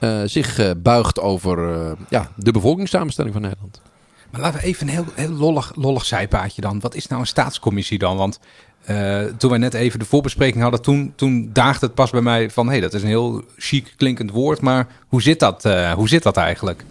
uh, 0.00 0.20
zich 0.24 0.74
buigt 0.76 1.20
over 1.20 1.96
ja, 2.08 2.30
de 2.36 2.52
bevolkingssamenstelling 2.52 3.32
van 3.32 3.42
Nederland. 3.42 3.80
Maar 4.30 4.40
laten 4.40 4.60
we 4.60 4.66
even 4.66 4.88
een 4.88 4.94
heel, 4.94 5.04
heel 5.14 5.30
lollig, 5.30 5.72
lollig 5.74 6.04
zijpaadje 6.04 6.60
dan. 6.60 6.80
Wat 6.80 6.94
is 6.94 7.06
nou 7.06 7.20
een 7.20 7.26
staatscommissie 7.26 7.98
dan? 7.98 8.16
Want 8.16 8.40
uh, 8.90 9.20
toen 9.38 9.50
wij 9.50 9.58
net 9.58 9.74
even 9.74 9.98
de 9.98 10.04
voorbespreking 10.04 10.62
hadden, 10.62 10.82
toen, 10.82 11.12
toen 11.16 11.50
daagde 11.52 11.86
het 11.86 11.94
pas 11.94 12.10
bij 12.10 12.20
mij 12.20 12.50
van... 12.50 12.66
hé, 12.66 12.72
hey, 12.72 12.80
dat 12.80 12.94
is 12.94 13.02
een 13.02 13.08
heel 13.08 13.42
chic 13.56 13.94
klinkend 13.96 14.30
woord, 14.30 14.60
maar 14.60 14.86
hoe 15.08 15.22
zit 15.22 15.40
dat, 15.40 15.64
uh, 15.64 15.92
hoe 15.92 16.08
zit 16.08 16.22
dat 16.22 16.36
eigenlijk? 16.36 16.84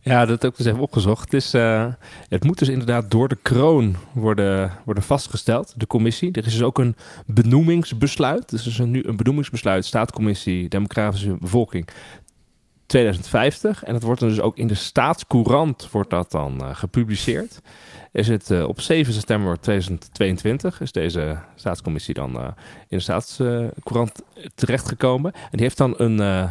Ja, 0.00 0.26
dat 0.26 0.46
ook 0.46 0.56
dus 0.56 0.66
even 0.66 0.80
opgezocht. 0.80 1.32
Het, 1.32 1.52
uh, 1.54 1.86
het 2.28 2.44
moet 2.44 2.58
dus 2.58 2.68
inderdaad 2.68 3.10
door 3.10 3.28
de 3.28 3.38
kroon 3.42 3.96
worden, 4.12 4.72
worden 4.84 5.02
vastgesteld, 5.02 5.74
de 5.76 5.86
commissie. 5.86 6.32
Er 6.32 6.46
is 6.46 6.52
dus 6.52 6.62
ook 6.62 6.78
een 6.78 6.96
benoemingsbesluit. 7.26 8.48
Dus 8.48 8.60
er 8.60 8.70
is 8.70 8.78
nu 8.78 9.02
een 9.04 9.16
benoemingsbesluit, 9.16 9.84
Staatcommissie 9.84 10.68
Demografische 10.68 11.36
Bevolking 11.40 11.88
2050. 12.94 13.84
En 13.84 13.92
dat 13.92 14.02
wordt 14.02 14.20
dan 14.20 14.28
dus 14.28 14.40
ook 14.40 14.56
in 14.56 14.66
de 14.66 14.74
staatscourant 14.74 15.88
wordt 15.90 16.10
dat 16.10 16.30
dan 16.30 16.58
uh, 16.60 16.74
gepubliceerd. 16.74 17.60
Is 18.12 18.28
het 18.28 18.50
uh, 18.50 18.68
op 18.68 18.80
7 18.80 19.12
september 19.12 19.60
2022 19.60 20.80
is 20.80 20.92
deze 20.92 21.38
staatscommissie 21.54 22.14
dan 22.14 22.36
uh, 22.36 22.46
in 22.88 22.96
de 22.96 23.00
staatscourant 23.00 24.22
terechtgekomen. 24.54 25.32
En 25.32 25.50
die 25.50 25.62
heeft 25.62 25.76
dan 25.76 25.94
een 25.96 26.48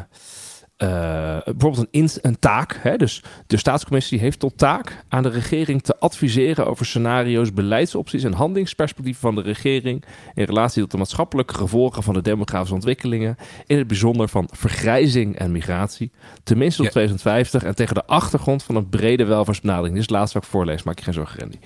uh, 0.83 1.53
bijvoorbeeld 1.53 1.87
een, 1.91 2.09
een 2.21 2.39
taak. 2.39 2.79
Hè? 2.81 2.97
Dus 2.97 3.23
de 3.47 3.57
staatscommissie 3.57 4.19
heeft 4.19 4.39
tot 4.39 4.57
taak 4.57 5.03
aan 5.09 5.23
de 5.23 5.29
regering 5.29 5.83
te 5.83 5.99
adviseren 5.99 6.67
over 6.67 6.85
scenario's, 6.85 7.53
beleidsopties 7.53 8.23
en 8.23 8.33
handelingsperspectieven 8.33 9.21
van 9.21 9.35
de 9.35 9.41
regering 9.41 10.03
in 10.33 10.43
relatie 10.43 10.81
tot 10.81 10.91
de 10.91 10.97
maatschappelijke 10.97 11.53
gevolgen 11.53 12.03
van 12.03 12.13
de 12.13 12.21
demografische 12.21 12.73
ontwikkelingen, 12.73 13.37
in 13.67 13.77
het 13.77 13.87
bijzonder 13.87 14.27
van 14.27 14.49
vergrijzing 14.51 15.35
en 15.35 15.51
migratie, 15.51 16.11
tenminste 16.43 16.77
tot 16.77 16.85
ja. 16.85 16.91
2050 16.91 17.63
en 17.63 17.75
tegen 17.75 17.95
de 17.95 18.05
achtergrond 18.05 18.63
van 18.63 18.75
een 18.75 18.89
brede 18.89 19.25
welvaartsbenadering. 19.25 19.93
Dit 19.93 20.03
is 20.03 20.09
het 20.09 20.17
laatste 20.17 20.37
wat 20.37 20.47
ik 20.47 20.53
voorlees, 20.53 20.83
maak 20.83 20.97
je 20.97 21.03
geen 21.03 21.13
zorgen, 21.13 21.39
Randy. 21.39 21.57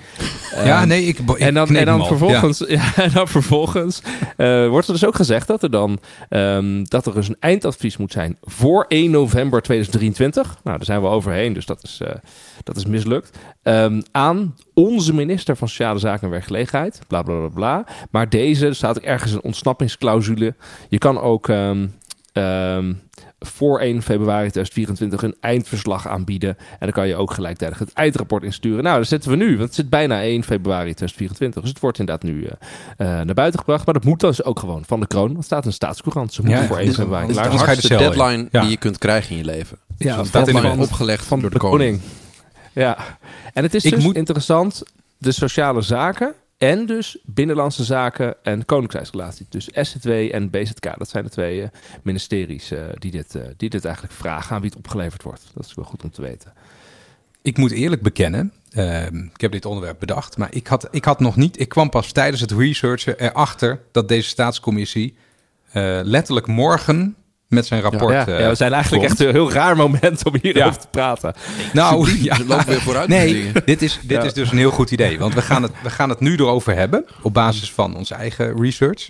Ja, 0.66 0.82
um, 0.82 0.88
nee, 0.88 1.04
ik, 1.04 1.20
ik 1.20 1.30
en 1.30 1.54
dan, 1.54 1.76
en 1.76 1.86
dan 1.86 2.06
vervolgens, 2.06 2.60
ja. 2.60 2.66
ja. 2.96 3.04
en 3.04 3.12
dan 3.12 3.28
vervolgens 3.28 4.02
uh, 4.38 4.68
wordt 4.68 4.88
er 4.88 4.94
dus 4.94 5.06
ook 5.06 5.16
gezegd 5.16 5.48
dat 5.48 5.64
er 5.64 5.72
dan 5.72 6.00
um, 6.30 6.90
dat 6.90 7.06
er 7.06 7.14
dus 7.14 7.28
een 7.28 7.38
eindadvies 7.40 7.98
moet 7.98 8.12
zijn 8.12 8.38
voor 8.42 8.86
1 8.88 9.07
november 9.10 9.62
2023. 9.62 10.48
Nou, 10.64 10.78
daar 10.78 10.86
zijn 10.86 11.02
we 11.02 11.08
overheen, 11.08 11.54
dus 11.54 11.66
dat 11.66 11.84
is, 11.84 12.00
uh, 12.04 12.10
dat 12.64 12.76
is 12.76 12.86
mislukt. 12.86 13.38
Um, 13.64 14.04
aan 14.12 14.56
onze 14.74 15.14
minister 15.14 15.56
van 15.56 15.68
Sociale 15.68 16.00
Zaken 16.00 16.24
en 16.24 16.30
Werkgelegenheid. 16.30 17.00
Bla 17.08 17.22
bla 17.22 17.36
bla 17.36 17.50
bla. 17.50 17.86
Maar 18.12 18.30
deze, 18.30 18.74
staat 18.74 19.00
ergens 19.00 19.32
een 19.32 19.44
ontsnappingsclausule. 19.44 20.56
Je 20.90 20.98
kan 20.98 21.20
ook. 21.20 21.48
Um, 21.48 23.06
voor 23.40 23.80
1 23.80 24.02
februari 24.02 24.50
2024 24.50 25.24
een 25.24 25.36
eindverslag 25.40 26.08
aanbieden. 26.08 26.58
En 26.60 26.78
dan 26.80 26.92
kan 26.92 27.08
je 27.08 27.16
ook 27.16 27.32
gelijktijdig 27.32 27.80
het 27.80 27.94
eindrapport 27.94 28.44
insturen. 28.44 28.84
Nou, 28.84 28.98
dat 28.98 29.08
zetten 29.08 29.32
we 29.32 29.36
nu, 29.36 29.50
want 29.50 29.60
het 29.60 29.76
zit 29.76 29.90
bijna 29.90 30.22
1 30.22 30.44
februari 30.44 30.94
2024. 30.94 31.62
Dus 31.62 31.70
het 31.70 31.80
wordt 31.80 32.00
inderdaad 32.00 32.24
nu 32.24 32.42
uh, 32.42 32.48
uh, 32.48 32.52
naar 32.98 33.34
buiten 33.34 33.60
gebracht. 33.60 33.86
Maar 33.86 33.94
dat 33.94 34.04
moet 34.04 34.20
dus 34.20 34.44
ook 34.44 34.60
gewoon 34.60 34.86
van 34.86 35.00
de 35.00 35.08
kroon. 35.08 35.34
Want 35.34 35.46
staat 35.46 35.66
in 35.66 35.74
staatscourant. 35.74 36.34
Ze 36.34 36.42
moeten 36.42 36.62
ja, 36.62 36.68
voor 36.68 36.78
1 36.78 36.94
februari 36.94 37.26
klaar 37.32 37.52
zijn. 37.52 37.66
Dat 37.66 37.78
is 37.78 37.82
de 37.82 37.98
deadline 37.98 38.48
ja. 38.52 38.62
die 38.62 38.70
je 38.70 38.78
kunt 38.78 38.98
krijgen 38.98 39.32
in 39.32 39.38
je 39.38 39.46
leven. 39.46 39.78
Ja, 39.98 40.16
dat 40.16 40.28
staat 40.28 40.48
in 40.48 40.80
opgelegd 40.80 41.26
van 41.26 41.40
door 41.40 41.50
de, 41.50 41.56
de 41.56 41.62
koning. 41.62 42.00
Ja, 42.74 42.98
en 43.54 43.64
het 43.64 43.74
is 43.74 43.86
Ik 43.86 43.94
dus 43.94 44.04
moet... 44.04 44.16
interessant. 44.16 44.84
De 45.18 45.32
sociale 45.32 45.82
zaken 45.82 46.34
en 46.58 46.86
dus 46.86 47.18
binnenlandse 47.26 47.84
zaken 47.84 48.36
en 48.44 48.66
koninkrijksrelatie. 48.66 49.46
Dus 49.50 49.70
SZW 49.72 50.10
en 50.10 50.50
BZK. 50.50 50.98
Dat 50.98 51.10
zijn 51.10 51.24
de 51.24 51.30
twee 51.30 51.62
uh, 51.62 51.68
ministeries 52.04 52.74
die, 52.94 53.12
dit, 53.12 53.36
uh, 53.36 53.44
die 53.58 53.70
dit 53.70 53.86
eigenlijk 53.86 54.16
vragen 54.16 54.56
aan 54.56 54.62
wie 54.62 54.70
het 54.70 54.80
opgeleverd 54.80 55.24
wordt. 55.24 55.52
Dat 55.54 55.66
is 55.66 55.74
wel 55.74 55.86
goed 55.86 56.04
om 56.04 56.12
te 56.12 56.22
weten. 56.22 56.54
Ik 57.42 57.58
moet 57.58 57.72
eerlijk 57.72 58.02
bekennen, 58.02 58.54
ik 59.34 59.42
heb 59.42 59.52
dit 59.52 59.66
onderwerp 59.66 60.00
bedacht, 60.00 60.38
maar 60.38 60.54
ik 60.56 60.68
had, 60.68 60.88
ik 60.92 61.06
had 61.06 61.20
nog 61.20 61.36
niet, 61.36 61.60
ik 61.60 61.70
kwam 61.70 61.90
pas 61.90 62.12
tijdens 62.12 62.42
het 62.42 62.52
researchen 62.52 63.20
erachter 63.20 63.82
dat 63.92 64.08
deze 64.08 64.30
staatscommissie 64.30 65.16
letterlijk 66.04 66.48
morgen 66.48 67.16
met 67.48 67.66
zijn 67.66 67.82
rapport. 67.82 68.14
Ja, 68.14 68.26
ja, 68.28 68.40
ja 68.40 68.50
we 68.50 68.56
zijn 68.56 68.74
eigenlijk 68.74 69.08
komt. 69.08 69.20
echt 69.20 69.30
een 69.30 69.36
heel 69.36 69.52
raar 69.52 69.76
moment 69.76 70.26
om 70.26 70.34
hierover 70.42 70.72
ja. 70.72 70.78
te 70.78 70.88
praten. 70.92 71.34
Nou, 71.74 72.22
ja. 72.22 72.64
weer 72.66 72.82
vooruit. 72.82 73.08
Nee, 73.18 73.52
dit 73.66 73.82
is, 73.82 74.00
dit 74.04 74.24
is 74.24 74.34
dus 74.34 74.52
een 74.52 74.58
heel 74.58 74.72
goed 74.72 74.92
idee. 74.92 75.20
Want 75.20 75.34
we 75.34 75.42
gaan, 75.42 75.64
het, 75.64 75.72
we 75.84 75.90
gaan 75.90 76.10
het 76.10 76.20
nu 76.20 76.36
erover 76.36 76.76
hebben. 76.76 77.06
Op 77.22 77.34
basis 77.34 77.72
van 77.72 77.96
onze 77.96 78.16
eigen 78.16 78.62
research. 78.62 79.10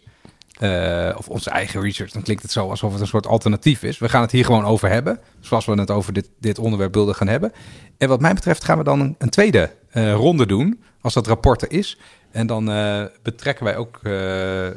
Uh, 0.62 1.10
of 1.17 1.29
onze 1.29 1.50
eigen 1.50 1.82
research. 1.82 2.12
Dan 2.12 2.22
klinkt 2.22 2.41
het 2.41 2.51
zo 2.51 2.70
alsof 2.70 2.91
het 2.91 3.01
een 3.01 3.08
soort 3.08 3.27
alternatief 3.27 3.84
is. 3.84 3.98
We 3.98 4.10
gaan 4.10 4.22
het 4.22 4.32
hier 4.32 4.46
gewoon 4.46 4.65
over 4.65 4.89
hebben. 4.89 5.20
Zoals 5.39 5.65
we 5.65 5.74
het 5.74 5.91
over 5.91 6.13
dit, 6.13 6.29
dit 6.39 6.60
onderwerp 6.60 6.94
wilden 6.94 7.15
gaan 7.15 7.27
hebben. 7.27 7.51
En 7.98 8.08
wat 8.08 8.22
mij 8.22 8.34
betreft 8.34 8.63
gaan 8.63 8.77
we 8.77 8.84
dan 8.84 9.00
een, 9.00 9.15
een 9.17 9.29
tweede 9.29 9.72
uh, 9.94 10.13
ronde 10.13 10.46
doen. 10.46 10.84
Als 11.01 11.13
dat 11.13 11.27
rapport 11.27 11.62
er 11.62 11.72
is. 11.72 11.98
En 12.32 12.48
dan 12.48 12.70
uh, 12.70 13.03
betrekken 13.24 13.65
wij 13.65 13.77
ook 13.77 14.00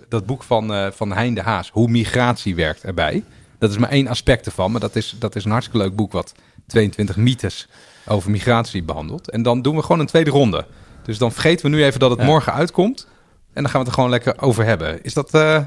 dat 0.08 0.26
boek 0.26 0.42
van, 0.42 0.92
van 0.92 1.12
Hein 1.12 1.34
de 1.34 1.42
Haas. 1.42 1.70
Hoe 1.70 1.88
migratie 1.88 2.54
werkt 2.54 2.84
erbij. 2.84 3.24
Dat 3.60 3.70
is 3.70 3.78
maar 3.78 3.90
één 3.90 4.08
aspect 4.08 4.46
ervan. 4.46 4.70
Maar 4.70 4.80
dat 4.80 4.96
is, 4.96 5.16
dat 5.18 5.36
is 5.36 5.44
een 5.44 5.50
hartstikke 5.50 5.82
leuk 5.82 5.96
boek 5.96 6.12
wat 6.12 6.32
22 6.66 7.16
mythes 7.16 7.68
over 8.06 8.30
migratie 8.30 8.82
behandelt. 8.82 9.30
En 9.30 9.42
dan 9.42 9.62
doen 9.62 9.76
we 9.76 9.82
gewoon 9.82 10.00
een 10.00 10.06
tweede 10.06 10.30
ronde. 10.30 10.66
Dus 11.02 11.18
dan 11.18 11.32
vergeten 11.32 11.70
we 11.70 11.76
nu 11.76 11.84
even 11.84 12.00
dat 12.00 12.10
het 12.10 12.20
ja. 12.20 12.26
morgen 12.26 12.52
uitkomt. 12.52 13.06
En 13.52 13.62
dan 13.62 13.64
gaan 13.64 13.72
we 13.72 13.78
het 13.78 13.86
er 13.86 13.94
gewoon 13.94 14.10
lekker 14.10 14.40
over 14.40 14.64
hebben. 14.64 15.02
Is 15.02 15.14
dat... 15.14 15.34
Uh... 15.34 15.60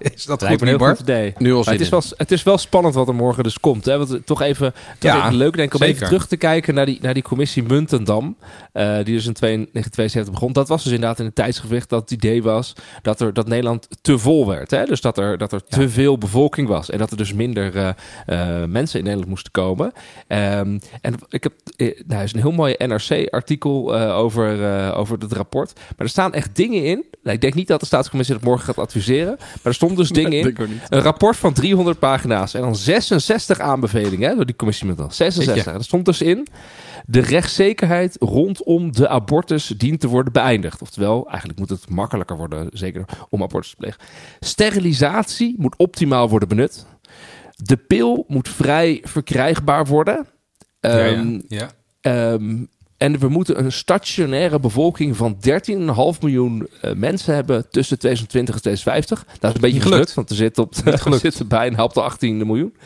Is 0.00 0.24
dat 0.24 0.40
Lijkt 0.40 0.56
goed, 0.56 0.64
me 0.66 0.72
een 0.72 0.78
heel 0.78 0.86
Bart? 0.86 0.98
goed 0.98 1.08
idee. 1.08 1.32
Nu 1.38 1.52
al 1.54 1.64
het, 1.64 1.80
is 1.80 1.88
wel, 1.88 2.02
het 2.16 2.32
is 2.32 2.42
wel 2.42 2.58
spannend 2.58 2.94
wat 2.94 3.08
er 3.08 3.14
morgen 3.14 3.42
dus 3.42 3.60
komt. 3.60 3.84
Hè? 3.84 3.98
Want 3.98 4.26
toch 4.26 4.42
even, 4.42 4.72
toch 4.98 5.12
Ja, 5.12 5.24
even 5.24 5.34
leuk 5.36 5.56
denk 5.56 5.68
ik 5.68 5.74
om 5.74 5.80
zeker. 5.80 5.94
even 5.96 6.06
terug 6.06 6.26
te 6.26 6.36
kijken 6.36 6.74
naar 6.74 6.86
die, 6.86 6.98
naar 7.02 7.14
die 7.14 7.22
commissie 7.22 7.62
Muntendam. 7.62 8.36
eh, 8.72 8.94
die 8.94 9.14
dus 9.14 9.26
in 9.26 9.32
1972 9.40 10.32
begon. 10.34 10.52
Dat 10.52 10.68
was 10.68 10.82
dus 10.84 10.92
inderdaad 10.92 11.18
in 11.18 11.24
het 11.24 11.34
tijdsgewicht 11.34 11.88
dat 11.88 12.00
het 12.00 12.10
idee 12.10 12.42
was 12.42 12.72
dat, 13.02 13.20
er, 13.20 13.32
dat 13.32 13.48
Nederland 13.48 13.88
te 14.02 14.18
vol 14.18 14.46
werd. 14.46 14.70
Hè? 14.70 14.84
Dus 14.84 15.00
dat 15.00 15.18
er, 15.18 15.38
dat 15.38 15.52
er 15.52 15.64
te 15.64 15.88
veel 15.88 16.18
bevolking 16.18 16.68
was. 16.68 16.90
En 16.90 16.98
dat 16.98 17.10
er 17.10 17.16
dus 17.16 17.32
minder 17.32 17.76
eh, 17.76 17.88
eh, 18.26 18.68
mensen 18.68 18.98
in 18.98 19.04
Nederland 19.04 19.28
moesten 19.30 19.52
komen. 19.52 19.92
Ehm, 20.26 20.78
en 21.00 21.14
ik 21.28 21.42
heb, 21.42 21.52
eh, 21.76 21.86
nou, 22.06 22.18
er 22.18 22.24
is 22.24 22.32
een 22.32 22.40
heel 22.40 22.52
mooi 22.52 22.74
NRC-artikel 22.78 23.94
eh, 23.96 24.16
over, 24.18 24.64
eh, 24.64 24.98
over 24.98 25.18
het 25.18 25.32
rapport. 25.32 25.72
Maar 25.74 25.94
er 25.96 26.08
staan 26.08 26.34
echt 26.34 26.56
dingen 26.56 26.84
in. 26.84 27.04
Nou, 27.22 27.34
ik 27.34 27.40
denk 27.40 27.54
niet 27.54 27.68
dat 27.68 27.80
de 27.80 27.86
staatscommissie 27.86 28.34
dat 28.36 28.44
morgen 28.44 28.64
gaat 28.64 28.78
adviseren. 28.78 29.34
Maar 29.38 29.58
er 29.62 29.74
dus 29.96 30.08
dingen 30.20 30.40
in. 30.40 30.80
Een 30.88 31.00
rapport 31.00 31.36
van 31.36 31.52
300 31.52 31.98
pagina's 31.98 32.54
en 32.54 32.60
dan 32.60 32.76
66 32.76 33.60
aanbevelingen 33.60 34.28
hè, 34.28 34.36
door 34.36 34.46
die 34.46 34.56
commissie 34.56 34.86
met 34.86 34.96
dan. 34.96 35.12
66. 35.12 35.74
Er 35.74 35.84
stond 35.84 36.04
dus 36.04 36.22
in. 36.22 36.46
De 37.06 37.20
rechtszekerheid 37.20 38.16
rondom 38.18 38.92
de 38.92 39.08
abortus 39.08 39.66
dient 39.66 40.00
te 40.00 40.08
worden 40.08 40.32
beëindigd. 40.32 40.82
Oftewel, 40.82 41.28
eigenlijk 41.28 41.58
moet 41.58 41.68
het 41.68 41.88
makkelijker 41.88 42.36
worden, 42.36 42.68
zeker 42.72 43.04
om 43.28 43.42
abortus 43.42 43.70
te 43.70 43.76
plegen. 43.76 44.00
Sterilisatie 44.40 45.54
moet 45.58 45.76
optimaal 45.76 46.28
worden 46.28 46.48
benut. 46.48 46.86
De 47.56 47.76
pil 47.76 48.24
moet 48.28 48.48
vrij 48.48 49.00
verkrijgbaar 49.04 49.86
worden. 49.86 50.26
Ja, 50.80 50.98
ja. 50.98 51.12
Ehm, 51.12 51.40
ja. 51.48 51.70
Ehm, 52.00 52.64
en 53.00 53.18
we 53.18 53.28
moeten 53.28 53.58
een 53.58 53.72
stationaire 53.72 54.60
bevolking 54.60 55.16
van 55.16 55.36
13,5 55.36 56.20
miljoen 56.20 56.68
eh, 56.80 56.92
mensen 56.92 57.34
hebben 57.34 57.70
tussen 57.70 57.98
2020 57.98 58.54
en 58.54 58.60
2050. 58.60 59.24
Dat 59.38 59.50
is 59.50 59.54
een 59.54 59.60
beetje 59.60 59.80
gelukt, 59.80 60.10
gelukt. 60.10 60.14
want 60.14 60.30
er 60.30 60.36
zit, 60.36 60.58
op, 60.58 61.48
bijna 61.48 61.84
op 61.84 61.94
de 61.94 62.02
18 62.02 62.46
miljoen. 62.46 62.76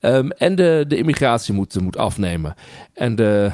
Ehm, 0.00 0.28
en 0.28 0.54
de, 0.54 0.84
de 0.88 0.96
immigratie 0.96 1.54
moet, 1.54 1.80
moet 1.80 1.96
afnemen. 1.96 2.54
En 2.92 3.14
de, 3.16 3.50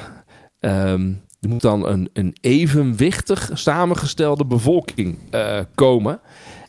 ehm, 0.60 1.12
er 1.40 1.48
moet 1.48 1.62
dan 1.62 1.86
een, 1.86 2.10
een 2.12 2.36
evenwichtig 2.40 3.50
samengestelde 3.52 4.44
bevolking 4.44 5.18
eh, 5.30 5.58
komen. 5.74 6.20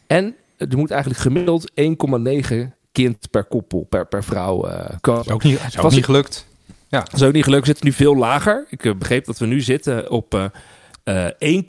En 0.07 0.35
er 0.57 0.77
moet 0.77 0.91
eigenlijk 0.91 1.21
gemiddeld 1.21 1.71
1,9 1.81 2.55
kind 2.91 3.29
per 3.31 3.43
koppel, 3.43 3.85
per, 3.89 4.07
per 4.07 4.23
vrouw 4.23 4.65
eh, 4.65 4.95
komen. 5.01 5.25
Is 5.25 5.31
ook 5.31 5.43
niet, 5.43 5.59
is 5.67 5.77
ook 5.77 5.91
niet 5.91 6.05
gelukt. 6.05 6.51
Dat 6.99 7.13
is 7.13 7.23
ook 7.23 7.33
niet 7.33 7.43
gelukt. 7.43 7.61
We 7.61 7.67
zitten 7.67 7.85
nu 7.85 7.91
veel 7.91 8.15
lager. 8.15 8.65
Ik 8.69 8.85
eh, 8.85 8.93
begreep 8.95 9.25
dat 9.25 9.37
we 9.37 9.45
nu 9.45 9.61
zitten 9.61 10.09
op 10.11 10.33
eh, 11.03 11.25
eh, 11.39 11.61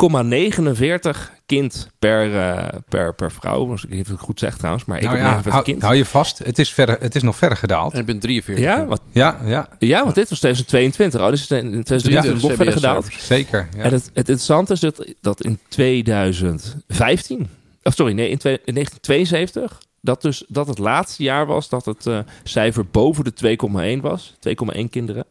1,49 1.15 1.19
kind 1.47 1.89
per, 1.99 2.37
eh, 2.41 2.79
per, 2.89 3.15
per 3.15 3.33
vrouw. 3.33 3.71
Als 3.71 3.85
ik 3.89 4.07
het 4.07 4.19
goed 4.19 4.39
zeg 4.39 4.57
trouwens. 4.57 4.85
Maar 4.85 4.99
1,49 5.01 5.05
Nou 5.05 5.19
ja, 5.19 5.43
hou, 5.49 5.65
kind. 5.65 5.83
hou 5.83 5.95
je 5.95 6.05
vast. 6.05 6.39
Het 6.39 6.59
is, 6.59 6.73
verder, 6.73 6.97
het 7.01 7.15
is 7.15 7.23
nog 7.23 7.37
verder 7.37 7.59
gedaald. 7.59 7.93
En 7.93 8.01
ik 8.01 8.07
ben 8.07 8.19
43. 8.19 8.65
ja, 8.65 8.87
wat, 8.87 9.01
Ja, 9.13 9.39
ja, 9.45 9.69
ja, 9.79 10.03
want 10.03 10.15
dit 10.15 10.29
was 10.29 10.39
2022. 10.39 11.21
Oh, 11.21 11.29
dus 11.29 11.41
in 11.41 11.47
2023 11.47 12.43
nog 12.43 12.55
verder 12.57 12.75
gedaald. 12.75 13.07
zeker. 13.19 13.69
Ja. 13.77 13.83
En 13.83 13.93
het, 13.93 14.05
het 14.05 14.17
interessante 14.17 14.73
is 14.73 14.81
dat, 14.81 15.15
dat 15.21 15.43
in 15.45 15.59
2015, 15.69 17.49
of 17.83 17.95
sorry, 17.95 18.13
nee, 18.13 18.29
in, 18.29 18.39
twee- 18.39 18.61
in 18.65 18.75
1972, 18.75 19.83
dat, 20.05 20.23
dus, 20.23 20.45
dat 20.49 20.67
het 20.67 20.79
laatste 20.79 21.23
jaar 21.23 21.47
was 21.47 21.69
dat 21.69 21.85
het 21.85 22.07
eh, 22.07 22.19
cijfer 22.43 22.85
boven 22.91 23.25
de 23.25 23.57
2,1 23.97 24.01
was. 24.01 24.35
2,1 24.77 24.89
kinderen. 24.91 25.25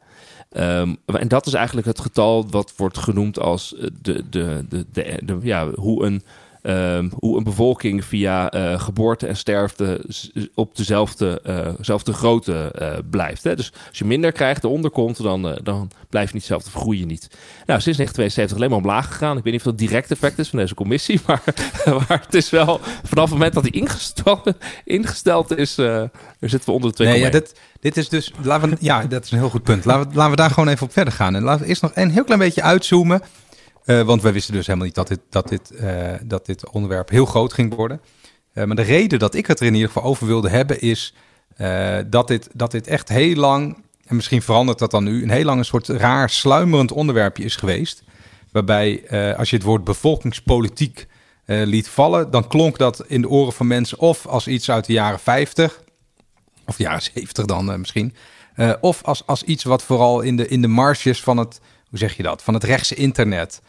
Ehm, 0.49 0.95
en 1.05 1.27
dat 1.27 1.45
is 1.45 1.53
eigenlijk 1.53 1.87
het 1.87 1.99
getal 1.99 2.49
wat 2.49 2.73
wordt 2.77 2.97
genoemd 2.97 3.39
als 3.39 3.75
eh, 3.75 3.87
de, 4.01 4.29
de, 4.29 4.65
de, 4.69 4.85
de, 4.91 5.19
de- 5.23 5.37
ja, 5.41 5.69
hoe, 5.71 6.05
een, 6.05 6.23
ehm, 6.63 7.09
hoe 7.19 7.37
een 7.37 7.43
bevolking 7.43 8.05
via 8.05 8.51
eh, 8.51 8.79
geboorte 8.79 9.27
en 9.27 9.37
sterfte 9.37 10.05
op 10.53 10.75
dezelfde 10.75 11.41
zelfde 11.79 12.13
grootte 12.13 12.71
eh, 12.71 12.97
blijft. 13.09 13.43
Hè? 13.43 13.55
Dus 13.55 13.71
als 13.89 13.97
je 13.97 14.05
minder 14.05 14.31
krijgt, 14.31 14.63
eronder 14.63 14.91
komt, 14.91 15.23
dan, 15.23 15.59
dan 15.63 15.91
blijf 16.09 16.27
je 16.27 16.33
niet 16.33 16.41
hetzelfde, 16.41 16.71
vergroei 16.71 16.99
je 16.99 17.05
niet. 17.05 17.27
Nou, 17.65 17.81
sinds 17.81 17.97
1972 17.97 18.57
alleen 18.57 18.69
maar 18.69 18.79
omlaag 18.79 19.07
gegaan. 19.07 19.37
Ik 19.37 19.43
weet 19.43 19.53
niet 19.53 19.65
of 19.65 19.67
dat 19.67 19.77
direct 19.77 20.11
effect 20.11 20.39
is 20.39 20.49
van 20.49 20.59
deze 20.59 20.73
commissie, 20.73 21.19
maar, 21.27 21.43
maar 21.85 22.21
het 22.25 22.33
is 22.33 22.49
wel 22.49 22.79
vanaf 23.03 23.23
het 23.23 23.33
moment 23.33 23.53
dat 23.53 23.63
die 23.63 23.73
ingesteld, 23.73 24.51
ingesteld 24.85 25.57
is, 25.57 25.73
zitten 26.39 26.65
we 26.65 26.71
onder 26.71 26.95
de 26.95 27.03
2,1. 27.03 27.09
Nee, 27.09 27.19
ja, 27.19 27.29
dit, 27.29 27.55
dit 27.79 27.97
is 27.97 28.09
dus. 28.09 28.31
Laten 28.41 28.69
we, 28.69 28.75
ja, 28.79 29.05
dat 29.05 29.23
is 29.23 29.31
een 29.31 29.37
heel 29.37 29.49
goed 29.49 29.63
punt. 29.63 29.85
Laten 29.85 30.09
we, 30.09 30.15
laten 30.15 30.31
we 30.31 30.37
daar 30.37 30.49
gewoon 30.49 30.69
even 30.69 30.85
op 30.85 30.93
verder 30.93 31.13
gaan. 31.13 31.35
En 31.35 31.43
laten 31.43 31.61
we 31.61 31.67
eerst 31.67 31.81
nog 31.81 31.91
een 31.93 32.11
heel 32.11 32.23
klein 32.23 32.39
beetje 32.39 32.61
uitzoomen. 32.61 33.21
Eh, 33.85 34.01
want 34.01 34.21
wij 34.21 34.33
wisten 34.33 34.53
dus 34.53 34.65
helemaal 34.65 34.87
niet 34.87 34.95
dat 34.95 35.07
dit, 35.07 35.19
dat 35.29 35.47
dit, 35.47 35.71
eh, 35.71 36.13
dat 36.23 36.45
dit 36.45 36.69
onderwerp 36.69 37.09
heel 37.09 37.25
groot 37.25 37.53
ging 37.53 37.75
worden. 37.75 38.01
Eh, 38.53 38.63
maar 38.63 38.75
de 38.75 38.81
reden 38.81 39.19
dat 39.19 39.35
ik 39.35 39.47
het 39.47 39.59
er 39.59 39.65
in 39.65 39.73
ieder 39.73 39.87
geval 39.87 40.03
over 40.03 40.27
wilde 40.27 40.49
hebben 40.49 40.81
is 40.81 41.13
dat, 42.09 42.27
dit, 42.27 42.49
dat 42.53 42.71
dit 42.71 42.87
echt 42.87 43.09
heel 43.09 43.35
lang, 43.35 43.77
en 44.05 44.15
misschien 44.15 44.41
verandert 44.41 44.79
dat 44.79 44.91
dan 44.91 45.03
nu, 45.03 45.23
een 45.23 45.29
heel 45.29 45.43
lang 45.43 45.59
een 45.59 45.65
soort 45.65 45.87
raar 45.87 46.29
sluimerend 46.29 46.91
onderwerpje 46.91 47.43
is 47.43 47.55
geweest. 47.55 48.03
Waarbij 48.51 49.03
als 49.37 49.49
je 49.49 49.55
het 49.55 49.65
woord 49.65 49.83
bevolkingspolitiek 49.83 51.07
liet 51.45 51.87
vallen, 51.87 52.31
dan 52.31 52.47
klonk 52.47 52.77
dat 52.77 53.03
in 53.07 53.21
de 53.21 53.29
oren 53.29 53.53
van 53.53 53.67
mensen 53.67 53.99
of 53.99 54.25
als 54.25 54.47
iets 54.47 54.71
uit 54.71 54.85
de 54.85 54.93
jaren 54.93 55.19
50, 55.19 55.81
of 56.65 56.75
de 56.75 56.83
jaren 56.83 57.01
70 57.01 57.45
dan 57.45 57.79
misschien. 57.79 58.15
Of 58.81 59.03
als, 59.03 59.25
als 59.25 59.43
iets 59.43 59.63
wat 59.63 59.83
vooral 59.83 60.21
in 60.21 60.35
de, 60.35 60.47
in 60.47 60.61
de 60.61 60.67
marges 60.67 61.21
van 61.21 61.37
het, 61.37 61.59
hoe 61.89 61.99
zeg 61.99 62.17
je 62.17 62.23
dat, 62.23 62.43
van 62.43 62.53
het 62.53 62.63
rechtse 62.63 62.95
internet 62.95 63.61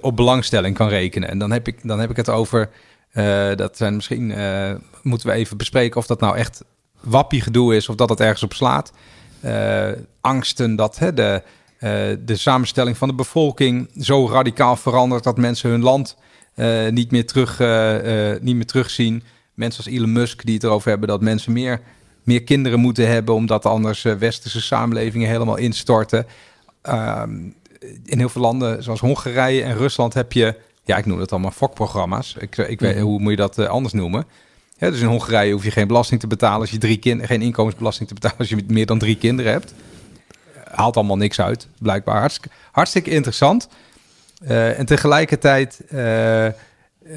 op 0.00 0.16
belangstelling 0.16 0.76
kan 0.76 0.88
rekenen. 0.88 1.28
En 1.28 1.38
dan 1.38 1.50
heb 1.50 1.66
ik, 1.68 1.78
dan 1.82 2.00
heb 2.00 2.10
ik 2.10 2.16
het 2.16 2.28
over, 2.28 2.70
eh, 3.10 3.54
dat 3.56 3.76
zijn 3.76 3.94
misschien, 3.94 4.32
eh, 4.32 4.74
moeten 5.02 5.28
we 5.28 5.34
even 5.34 5.56
bespreken 5.56 6.00
of 6.00 6.06
dat 6.06 6.20
nou 6.20 6.36
echt 6.36 6.64
wappie 7.00 7.40
gedoe 7.40 7.76
is 7.76 7.88
of 7.88 7.96
dat 7.96 8.08
het 8.08 8.20
ergens 8.20 8.42
op 8.42 8.52
slaat. 8.52 8.92
Eh, 9.40 9.88
angsten 10.20 10.76
dat 10.76 10.98
hè, 10.98 11.14
de, 11.14 11.42
eh, 11.78 11.90
de 12.24 12.36
samenstelling 12.36 12.96
van 12.96 13.08
de 13.08 13.14
bevolking 13.14 13.90
zo 14.00 14.28
radicaal 14.28 14.76
verandert 14.76 15.24
dat 15.24 15.36
mensen 15.36 15.70
hun 15.70 15.82
land 15.82 16.16
eh, 16.54 16.88
niet, 16.88 17.10
meer 17.10 17.26
terug, 17.26 17.60
eh, 17.60 18.32
eh, 18.32 18.42
niet 18.42 18.56
meer 18.56 18.66
terugzien. 18.66 19.22
Mensen 19.54 19.84
als 19.84 19.94
Elon 19.94 20.12
Musk 20.12 20.44
die 20.44 20.54
het 20.54 20.64
erover 20.64 20.90
hebben 20.90 21.08
dat 21.08 21.20
mensen 21.20 21.52
meer, 21.52 21.80
meer 22.24 22.42
kinderen 22.42 22.80
moeten 22.80 23.08
hebben, 23.08 23.34
omdat 23.34 23.66
anders 23.66 24.04
eh, 24.04 24.14
westerse 24.14 24.60
samenlevingen 24.60 25.28
helemaal 25.28 25.56
instorten. 25.56 26.26
Ehm, 26.82 27.30
in 28.04 28.18
heel 28.18 28.28
veel 28.28 28.42
landen, 28.42 28.82
zoals 28.82 29.00
Hongarije 29.00 29.62
en 29.62 29.76
Rusland, 29.76 30.14
heb 30.14 30.32
je, 30.32 30.54
ja, 30.84 30.96
ik 30.96 31.06
noem 31.06 31.20
het 31.20 31.32
allemaal 31.32 31.50
fokprogramma's. 31.50 32.36
Ik, 32.38 32.56
ik 32.56 32.80
weet, 32.80 32.94
Mhm. 32.94 33.04
hoe 33.04 33.20
moet 33.20 33.30
je 33.30 33.36
dat 33.36 33.58
eh, 33.58 33.66
anders 33.66 33.94
noemen? 33.94 34.24
Ja, 34.78 34.90
dus 34.90 35.00
in 35.00 35.06
Hongarije 35.06 35.52
hoef 35.52 35.64
je 35.64 35.70
geen 35.70 35.86
belasting 35.86 36.20
te 36.20 36.26
betalen 36.26 36.60
als 36.60 36.70
je 36.70 36.78
drie 36.78 36.96
kinderen, 36.96 37.26
geen 37.28 37.42
inkomensbelasting 37.42 38.08
te 38.08 38.14
betalen 38.14 38.38
als 38.38 38.48
je 38.48 38.64
meer 38.66 38.86
dan 38.86 38.98
drie 38.98 39.16
kinderen 39.16 39.52
hebt. 39.52 39.74
Haalt 40.70 40.96
allemaal 40.96 41.16
niks 41.16 41.40
uit, 41.40 41.66
blijkbaar. 41.78 42.20
Hartstikke, 42.20 42.56
hartstikke 42.72 43.10
interessant. 43.10 43.68
Eh, 44.44 44.78
en 44.78 44.86
tegelijkertijd 44.86 45.80
eh, 45.88 46.46
eh, 46.46 46.52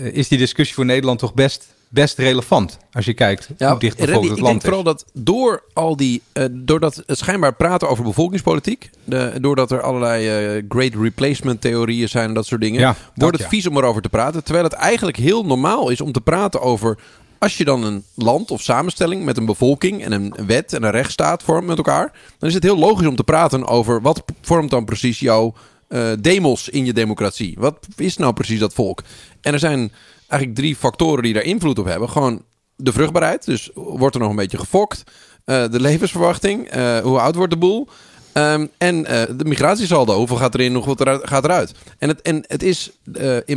is 0.04 0.28
die 0.28 0.38
discussie 0.38 0.76
voor 0.76 0.86
Nederland 0.86 1.20
toch 1.20 1.34
best, 1.34 1.74
best 1.92 2.18
relevant. 2.18 2.78
Als 2.92 3.06
je 3.06 3.14
kijkt 3.14 3.48
hoe 3.48 3.56
dicht 3.58 3.82
Randy, 3.82 3.96
bijvoorbeeld 3.96 4.24
het 4.24 4.38
ik 4.38 4.44
land 4.44 4.62
denk 4.62 4.62
vooral 4.62 4.84
dat 4.84 5.06
door 5.14 5.64
al 5.74 5.96
die, 5.96 6.22
eh, 6.34 6.46
doordat 6.52 7.04
het 7.06 7.18
schijnbaar 7.18 7.54
praten 7.54 7.90
over 7.90 8.04
bevolkingspolitiek, 8.04 8.90
de, 9.04 9.34
doordat 9.42 9.72
er 9.72 9.82
allerlei 9.82 10.28
eh, 10.28 10.64
great 10.70 10.94
replacement 10.96 11.62
theorieën 11.62 12.10
zijn 12.10 12.28
en 12.28 12.34
dat 12.34 12.46
soort 12.46 12.62
dingen, 12.62 12.80
Ja, 12.80 12.96
wordt 12.96 13.16
dat, 13.16 13.32
het 13.32 13.42
ja. 13.42 13.48
vies 13.48 13.68
om 13.68 13.78
erover 13.78 14.02
te 14.02 14.10
praten. 14.10 14.44
Terwijl 14.44 14.66
het 14.66 14.74
eigenlijk 14.74 15.18
heel 15.18 15.46
normaal 15.46 15.90
is 15.90 16.02
om 16.02 16.12
te 16.12 16.22
praten 16.22 16.62
over, 16.62 16.98
als 17.38 17.58
je 17.58 17.66
dan 17.66 17.84
een 17.84 18.04
land 18.16 18.52
of 18.52 18.62
samenstelling 18.62 19.24
met 19.24 19.38
een 19.38 19.46
bevolking 19.46 20.04
en 20.04 20.12
een 20.12 20.34
wet 20.46 20.74
en 20.74 20.84
een 20.84 20.92
rechtsstaat 20.92 21.44
vormt 21.44 21.68
met 21.68 21.78
elkaar, 21.78 22.12
dan 22.38 22.50
is 22.50 22.56
het 22.56 22.64
heel 22.64 22.78
logisch 22.78 23.08
om 23.08 23.16
te 23.16 23.24
praten 23.24 23.68
over 23.68 24.02
wat 24.02 24.24
vormt 24.42 24.70
dan 24.70 24.86
precies 24.86 25.20
jouw 25.20 25.54
eh, 25.88 26.12
demos 26.20 26.70
in 26.70 26.86
je 26.86 26.94
democratie. 26.94 27.56
Wat 27.60 27.88
is 27.96 28.18
nou 28.18 28.34
precies 28.34 28.60
dat 28.60 28.74
volk? 28.74 29.04
En 29.42 29.54
er 29.54 29.60
zijn 29.60 29.92
eigenlijk 30.32 30.56
drie 30.56 30.76
factoren 30.76 31.24
die 31.24 31.34
daar 31.34 31.44
invloed 31.44 31.80
op 31.80 31.86
hebben. 31.86 32.10
Gewoon 32.10 32.44
de 32.76 32.92
vruchtbaarheid, 32.92 33.46
dus 33.46 33.70
wordt 33.74 34.16
er 34.16 34.22
nog 34.22 34.30
een 34.30 34.36
beetje 34.36 34.58
gefokt. 34.58 35.04
Eh, 35.46 35.70
de 35.72 35.80
levensverwachting, 35.80 36.68
eh, 36.70 37.00
hoe 37.00 37.20
oud 37.20 37.36
wordt 37.36 37.52
de 37.52 37.58
boel? 37.58 37.88
Ehm, 38.34 38.68
en 38.78 39.06
eh, 39.06 39.24
de 39.38 39.46
migratiesaldo, 39.46 40.18
hoeveel 40.18 40.38
gaat 40.38 40.54
erin, 40.54 40.74
hoeveel 40.74 40.96
eruit, 40.98 41.28
gaat 41.28 41.44
eruit? 41.44 41.72
En 41.98 42.10
het, 42.10 42.22
en 42.22 42.44
het 42.48 42.64
is, 42.64 42.92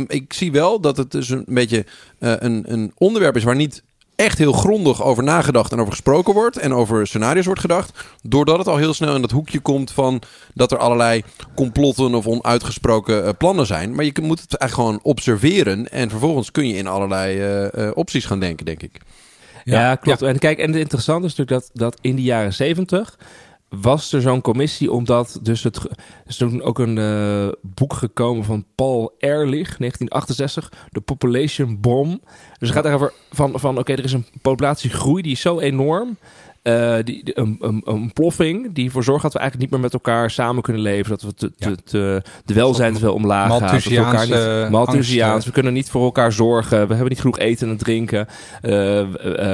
ik 0.07 0.33
zie 0.33 0.51
wel 0.51 0.79
dat 0.79 0.97
het 0.97 1.11
dus 1.11 1.29
een 1.29 1.45
beetje 1.47 1.85
een, 2.19 2.63
een 2.67 2.91
onderwerp 2.97 3.35
is 3.35 3.43
waar 3.43 3.55
niet 3.55 3.83
echt 4.15 4.37
heel 4.37 4.53
grondig 4.53 5.03
over 5.03 5.23
nagedacht 5.23 5.71
en 5.71 5.79
over 5.79 5.91
gesproken 5.91 6.33
wordt. 6.33 6.57
En 6.57 6.73
over 6.73 7.07
scenario's 7.07 7.45
wordt 7.45 7.59
gedacht. 7.59 8.05
Doordat 8.21 8.57
het 8.57 8.67
al 8.67 8.77
heel 8.77 8.93
snel 8.93 9.15
in 9.15 9.21
dat 9.21 9.31
hoekje 9.31 9.59
komt 9.59 9.91
van 9.91 10.21
dat 10.53 10.71
er 10.71 10.77
allerlei 10.77 11.23
complotten 11.55 12.15
of 12.15 12.27
onuitgesproken 12.27 13.25
eh, 13.25 13.29
plannen 13.37 13.65
zijn. 13.65 13.95
Maar 13.95 14.05
je 14.05 14.13
moet 14.21 14.41
het 14.41 14.55
eigenlijk 14.55 14.89
gewoon 14.89 15.11
observeren. 15.11 15.91
En 15.91 16.09
vervolgens 16.09 16.51
kun 16.51 16.67
je 16.67 16.75
in 16.75 16.87
allerlei 16.87 17.39
eh, 17.39 17.87
eh, 17.87 17.91
opties 17.97 18.25
gaan 18.25 18.39
denken, 18.39 18.65
denk 18.65 18.83
ik. 18.83 18.99
Ja, 19.63 19.95
klopt. 19.95 20.21
En 20.21 20.39
kijk, 20.39 20.57
en 20.57 20.67
het 20.67 20.79
interessante 20.79 21.27
is 21.27 21.35
natuurlijk 21.35 21.67
dat, 21.73 21.91
dat 21.91 21.97
in 22.01 22.15
de 22.15 22.21
jaren 22.21 22.53
zeventig 22.53 23.17
was 23.81 24.13
er 24.13 24.21
zo'n 24.21 24.41
commissie 24.41 24.91
omdat 24.91 25.39
dus 25.41 25.63
het 25.63 25.79
is 26.27 26.37
toen 26.37 26.61
ook 26.61 26.79
een 26.79 26.97
eh, 26.97 27.47
boek 27.61 27.93
gekomen 27.93 28.43
van 28.45 28.65
Paul 28.75 29.15
Ehrlich 29.17 29.77
1968 29.77 30.71
de 30.89 31.01
population 31.01 31.79
bomb. 31.81 32.21
Dus 32.59 32.69
het 32.69 32.77
gaat 32.77 32.85
erover 32.85 33.13
van, 33.31 33.59
van 33.59 33.77
oké 33.77 33.91
er 33.93 34.03
is 34.03 34.13
een 34.13 34.25
populatiegroei 34.41 35.21
die 35.21 35.31
is 35.31 35.41
zo 35.41 35.59
enorm 35.59 36.17
eh, 36.61 36.95
die, 37.03 37.23
die- 37.23 37.39
een, 37.39 37.55
een, 37.59 37.81
een 37.85 38.13
ploffing 38.13 38.73
die 38.73 38.85
ervoor 38.85 39.03
zorgt 39.03 39.21
dat 39.23 39.33
we 39.33 39.39
eigenlijk 39.39 39.71
niet 39.71 39.79
meer 39.79 39.89
met 39.89 39.93
elkaar 39.99 40.31
samen 40.31 40.61
kunnen 40.63 40.81
leven 40.81 41.09
dat 41.09 41.21
we 41.21 41.33
te, 41.33 41.51
te, 41.57 41.69
Ja. 41.69 41.75
te- 41.83 42.21
de 42.45 42.53
welzijn 42.53 42.93
te 42.93 42.99
veel 42.99 43.13
omlaag 43.13 43.57
gaat 43.57 43.83
we 43.83 43.95
elkaar 43.95 44.13
Malthusiaanse 44.27 44.59
niet, 44.61 44.69
Malthusiaans 44.71 45.45
we 45.45 45.51
kunnen 45.51 45.73
niet 45.73 45.89
voor 45.89 46.03
elkaar 46.03 46.31
zorgen 46.31 46.69
we 46.87 46.93
hebben 46.93 47.09
niet 47.09 47.19
genoeg 47.19 47.39
eten 47.39 47.69
en 47.69 47.77
drinken 47.77 48.27
eh, 48.61 48.99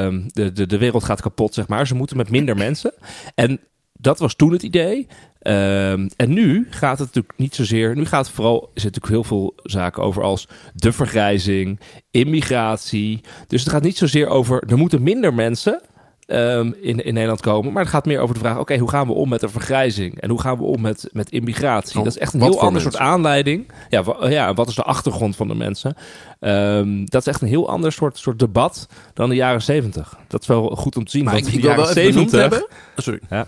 ehm, 0.06 0.22
de, 0.28 0.52
de, 0.52 0.66
de 0.66 0.78
wereld 0.78 1.04
gaat 1.04 1.22
kapot 1.22 1.54
zeg 1.54 1.68
maar. 1.68 1.88
Ze 1.88 1.96
moeten 1.96 2.18
met 2.18 2.30
minder 2.30 2.56
mensen. 2.66 2.94
En 3.36 3.60
dat 4.02 4.20
was 4.20 4.36
toen 4.36 4.52
het 4.52 4.64
idee. 4.64 5.08
Ehm, 5.42 6.10
en 6.16 6.34
nu 6.34 6.68
gaat 6.70 6.98
het 6.98 7.08
natuurlijk 7.08 7.38
niet 7.38 7.56
zozeer. 7.56 7.96
Nu 7.96 8.06
gaat 8.06 8.26
het 8.26 8.36
vooral. 8.36 8.62
Er 8.62 8.82
zitten 8.82 9.02
natuurlijk 9.02 9.30
heel 9.30 9.38
veel 9.38 9.54
zaken 9.64 10.04
over 10.04 10.24
als 10.24 10.48
de 10.74 10.92
vergrijzing, 10.92 11.80
immigratie. 12.12 13.22
Dus 13.48 13.64
het 13.64 13.70
gaat 13.70 13.84
niet 13.84 13.98
zozeer 13.98 14.28
over. 14.28 14.64
Er 14.68 14.78
moeten 14.78 15.04
minder 15.04 15.34
mensen 15.34 15.82
ehm, 16.26 16.72
in, 16.82 17.06
in 17.06 17.14
Nederland 17.14 17.42
komen. 17.42 17.74
Maar 17.74 17.82
het 17.82 17.92
gaat 17.92 18.06
meer 18.06 18.20
over 18.20 18.34
de 18.34 18.42
vraag: 18.42 18.58
oké, 18.58 18.78
hoe 18.78 18.90
gaan 18.90 19.08
we 19.08 19.14
om 19.14 19.30
met 19.30 19.40
de 19.40 19.50
vergrijzing? 19.50 20.22
En 20.22 20.30
hoe 20.30 20.42
gaan 20.42 20.58
we 20.58 20.64
om 20.64 20.82
met, 20.82 21.10
met 21.12 21.32
immigratie? 21.32 21.98
Oh, 21.98 22.04
dat 22.04 22.16
is 22.16 22.22
echt 22.22 22.34
een 22.34 22.42
heel 22.42 22.62
ander 22.62 22.82
soort 22.82 22.98
aanleiding. 22.98 23.72
Ja, 23.90 24.04
ja, 24.30 24.54
wat 24.54 24.68
is 24.68 24.76
de 24.76 24.84
achtergrond 24.84 25.36
van 25.36 25.48
de 25.48 25.56
mensen? 25.56 25.96
Ehm, 26.40 27.06
dat 27.06 27.22
is 27.22 27.28
echt 27.28 27.42
een 27.42 27.48
heel 27.48 27.70
ander 27.70 27.92
soort, 27.92 28.18
soort 28.18 28.40
debat 28.40 28.88
dan 29.14 29.30
de 29.30 29.36
jaren 29.36 29.62
zeventig. 29.62 30.18
Dat 30.28 30.42
is 30.42 30.48
wel 30.48 30.76
goed 30.76 30.96
om 30.96 31.06
te 31.06 31.12
zien. 31.12 31.24
Maar 31.24 31.34
want 31.34 31.46
ik, 31.46 31.52
de 31.52 31.58
ik 31.58 31.64
wil 31.64 31.76
wel 31.76 31.86
jaren 31.86 32.02
even 32.02 32.14
benoemd 32.14 32.30
70 32.30 32.60
hebben. 32.60 32.78
Oh, 32.96 33.04
sorry. 33.04 33.20
Ja. 33.30 33.48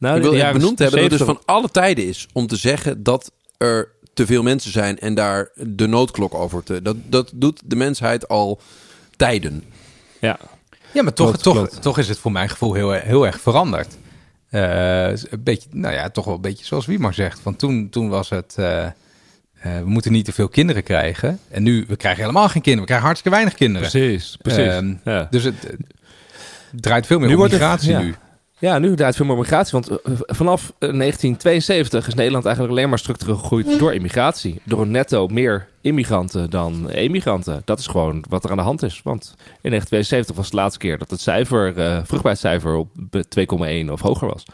Nou, 0.00 0.16
ik 0.16 0.22
wil 0.22 0.30
de 0.30 0.36
even 0.36 0.46
jaren 0.46 0.60
benoemd 0.60 0.78
hebben 0.78 1.00
dat 1.00 1.10
het 1.10 1.18
dus 1.18 1.26
70 1.28 1.44
van 1.46 1.54
alle 1.56 1.70
tijden 1.70 2.06
is 2.06 2.26
om 2.32 2.46
te 2.46 2.56
zeggen 2.56 3.02
dat 3.02 3.32
er 3.58 3.88
te 4.14 4.26
veel 4.26 4.42
mensen 4.42 4.72
zijn 4.72 4.98
en 4.98 5.14
daar 5.14 5.48
de 5.54 5.86
noodklok 5.86 6.34
over 6.34 6.62
te. 6.62 6.82
Dat, 6.82 6.96
dat 7.06 7.30
doet 7.34 7.60
de 7.64 7.76
mensheid 7.76 8.28
al 8.28 8.60
tijden. 9.16 9.64
Ja, 10.20 10.38
Ja, 10.92 11.02
maar 11.02 11.12
toch, 11.12 11.26
Klopt, 11.26 11.42
toch, 11.42 11.54
klopt. 11.54 11.82
toch 11.82 11.98
is 11.98 12.08
het 12.08 12.18
voor 12.18 12.32
mijn 12.32 12.48
gevoel 12.48 12.74
heel, 12.74 12.90
heel 12.92 13.26
erg 13.26 13.40
veranderd. 13.40 13.96
Eh, 14.50 15.06
een 15.08 15.42
beetje, 15.42 15.68
nou 15.72 15.94
ja, 15.94 16.08
toch 16.10 16.24
wel 16.24 16.34
een 16.34 16.40
beetje 16.40 16.64
zoals 16.64 16.86
Wiemar 16.86 17.14
zegt. 17.14 17.40
Van 17.40 17.56
toen, 17.56 17.88
toen 17.90 18.08
was 18.08 18.28
het, 18.30 18.54
eh, 18.56 18.86
eh, 18.86 18.92
we 19.62 19.82
moeten 19.84 20.12
niet 20.12 20.24
te 20.24 20.32
veel 20.32 20.48
kinderen 20.48 20.82
krijgen. 20.82 21.38
En 21.50 21.62
nu, 21.62 21.84
we 21.88 21.96
krijgen 21.96 22.20
helemaal 22.20 22.48
geen 22.48 22.62
kinderen. 22.62 22.80
We 22.80 22.86
krijgen 22.86 23.06
hartstikke 23.06 23.36
weinig 23.36 23.54
kinderen. 23.58 23.90
precies. 23.90 24.36
precies. 24.42 24.66
Ehm, 24.72 24.94
ja. 25.04 25.26
Dus 25.30 25.44
het, 25.44 25.54
het 26.70 26.82
draait 26.82 27.06
veel 27.06 27.18
meer 27.18 27.26
Nu 27.26 27.32
om 27.32 27.38
wordt 27.38 27.52
het- 27.52 27.62
migratie 27.62 27.90
ja. 27.90 28.00
nu. 28.00 28.14
Ja, 28.60 28.78
nu 28.78 28.96
draait 28.96 29.16
veel 29.16 29.24
meer 29.24 29.34
om 29.34 29.40
migratie. 29.40 29.72
Want 29.72 29.88
eh, 29.88 29.96
vanaf 30.26 30.60
eh, 30.62 30.78
1972 30.78 32.06
is 32.06 32.14
Nederland 32.14 32.44
eigenlijk 32.44 32.76
alleen 32.76 32.88
maar 32.88 32.98
structureel 32.98 33.36
gegroeid 33.36 33.78
door 33.78 33.94
immigratie. 33.94 34.60
Door 34.64 34.80
een 34.80 34.90
netto 34.90 35.26
meer 35.26 35.68
immigranten 35.80 36.50
dan 36.50 36.88
emigranten. 36.88 37.62
Dat 37.64 37.78
is 37.78 37.86
gewoon 37.86 38.24
wat 38.28 38.44
er 38.44 38.50
aan 38.50 38.56
de 38.56 38.62
hand 38.62 38.82
is. 38.82 39.00
Want 39.04 39.34
in 39.36 39.70
1972 39.70 40.36
was 40.36 40.50
de 40.50 40.56
laatste 40.56 40.78
keer 40.78 40.98
dat 40.98 41.10
het 41.10 41.20
cijfer, 41.20 41.66
eh 41.66 42.00
vruchtbaarheidscijfer 42.04 42.74
op 42.74 42.90
eh, 43.10 43.84
2,1 43.86 43.90
of 43.92 44.00
hoger 44.00 44.28
was. 44.28 44.44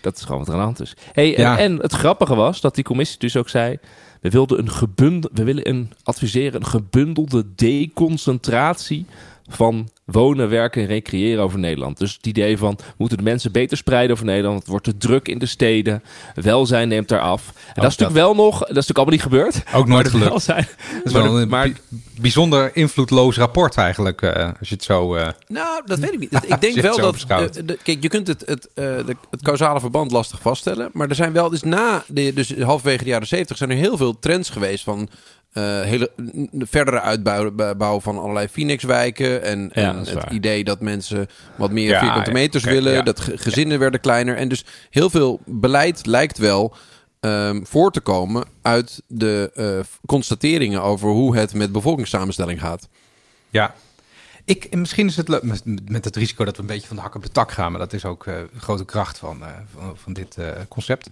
Dat 0.00 0.16
is 0.16 0.22
gewoon 0.22 0.38
wat 0.38 0.48
er 0.48 0.52
aan 0.52 0.58
de 0.58 0.64
hand 0.64 0.80
is. 0.80 0.94
Hey, 1.12 1.36
en, 1.36 1.76
het 1.76 1.92
grappige 1.92 2.34
was 2.34 2.60
dat 2.60 2.74
die 2.74 2.84
commissie 2.84 3.18
dus 3.18 3.36
ook 3.36 3.48
zei... 3.48 3.78
We, 4.20 4.30
wilden 4.30 4.58
een 4.58 4.70
gebundel, 4.70 5.30
we 5.34 5.44
willen 5.44 5.68
een, 5.68 5.92
adviseren 6.02 6.60
een 6.60 6.66
gebundelde 6.66 7.44
deconcentratie 7.54 9.06
van 9.48 9.88
wonen, 10.04 10.48
werken 10.48 10.82
en 10.82 10.88
recreëren 10.88 11.42
over 11.42 11.58
Nederland. 11.58 11.98
Dus 11.98 12.14
het 12.16 12.26
idee 12.26 12.58
van, 12.58 12.78
moeten 12.96 13.16
de 13.18 13.22
mensen 13.24 13.52
beter 13.52 13.76
spreiden 13.76 14.12
over 14.12 14.26
Nederland. 14.26 14.58
Het 14.58 14.68
wordt 14.68 14.84
te 14.84 14.96
druk 14.96 15.28
in 15.28 15.38
de 15.38 15.46
steden. 15.46 16.02
Welzijn 16.34 16.88
neemt 16.88 17.08
daar 17.08 17.20
af. 17.20 17.46
En 17.46 17.52
dat 17.54 17.66
is 17.66 17.74
dat. 17.74 17.82
natuurlijk 17.82 18.12
wel 18.12 18.34
nog, 18.34 18.58
dat 18.58 18.68
is 18.68 18.74
natuurlijk 18.74 18.96
allemaal 18.98 19.14
niet 19.14 19.22
gebeurd. 19.22 19.62
Ook 19.74 19.86
nooit 19.86 20.08
gelukt. 20.08 20.28
welzijn- 20.28 20.66
Dat 20.94 21.04
is 21.04 21.12
maar 21.12 21.22
wel 21.22 21.32
de- 21.32 21.40
een 21.40 21.48
maar- 21.48 21.68
bi- 21.68 21.98
bijzonder 22.20 22.76
invloedloos 22.76 23.36
rapport 23.36 23.76
eigenlijk. 23.76 24.22
eh, 24.22 24.50
als 24.58 24.68
je 24.68 24.74
het 24.74 24.84
zo... 24.84 25.14
eh, 25.14 25.28
Nou, 25.46 25.82
dat 25.86 25.98
weet 25.98 26.12
ik 26.12 26.18
niet. 26.18 26.32
Ik 26.46 26.60
denk 26.60 26.80
wel 26.80 26.96
dat. 26.96 27.24
eh, 27.28 27.38
de- 27.64 27.78
kijk, 27.82 28.02
je 28.02 28.08
kunt 28.08 28.26
het, 28.26 28.42
het, 28.46 28.68
eh, 28.74 28.84
de- 28.84 29.16
het 29.30 29.42
causale 29.42 29.80
verband 29.80 30.10
lastig 30.10 30.40
vaststellen. 30.40 30.90
Maar 30.92 31.08
er 31.08 31.14
zijn 31.14 31.32
wel, 31.32 31.50
dus 31.50 31.62
na, 31.62 32.04
de, 32.08 32.32
dus 32.34 32.54
halverwege 32.60 33.04
de 33.04 33.10
jaren 33.10 33.26
zeventig, 33.26 33.56
zijn 33.56 33.70
er 33.70 33.76
heel 33.76 33.96
veel 33.96 34.18
trends 34.18 34.50
geweest 34.50 34.84
van. 34.84 35.08
Eh, 35.56 35.80
hele 35.80 36.10
verdere 36.58 37.00
uitbouw 37.00 37.50
bouw 37.76 38.00
van 38.00 38.18
allerlei 38.18 38.48
Phoenixwijken. 38.48 39.42
En, 39.42 39.70
Ja, 39.72 39.88
en 39.88 39.96
het 39.98 40.12
waar. 40.12 40.32
idee 40.32 40.64
dat 40.64 40.80
mensen 40.80 41.26
wat 41.56 41.70
meer 41.70 41.88
Ja, 41.90 42.00
vierkante 42.00 42.30
meters 42.30 42.64
willen. 42.64 43.04
Dat 43.04 43.20
ge- 43.20 43.38
gezinnen 43.38 43.78
werden 43.78 44.00
kleiner. 44.00 44.36
En 44.36 44.48
dus 44.48 44.64
heel 44.90 45.10
veel 45.10 45.40
beleid 45.44 46.06
lijkt 46.06 46.38
wel 46.38 46.74
ehm, 47.20 47.64
voor 47.64 47.92
te 47.92 48.00
komen 48.00 48.44
uit 48.62 49.02
de 49.06 49.50
eh, 49.54 49.78
constateringen 50.06 50.82
over 50.82 51.08
hoe 51.08 51.36
het 51.36 51.54
met 51.54 51.72
bevolkingssamenstelling 51.72 52.60
gaat. 52.60 52.88
Ja. 53.50 53.74
Ik, 54.44 54.64
en 54.64 54.80
misschien 54.80 55.06
is 55.06 55.16
het 55.16 55.28
leuk 55.28 55.42
met, 55.42 55.62
met 55.90 56.04
het 56.04 56.16
risico 56.16 56.44
dat 56.44 56.54
we 56.56 56.60
een 56.62 56.66
beetje 56.68 56.86
van 56.86 56.96
de 56.96 57.02
hak 57.02 57.14
op 57.14 57.22
de 57.22 57.28
tak 57.30 57.50
gaan, 57.52 57.70
maar 57.70 57.80
dat 57.80 57.92
is 57.92 58.04
ook 58.04 58.26
eh, 58.26 58.34
grote 58.58 58.84
kracht 58.84 59.18
van, 59.18 59.42
van, 59.74 59.96
van 59.96 60.12
dit 60.12 60.36
concept. 60.68 61.08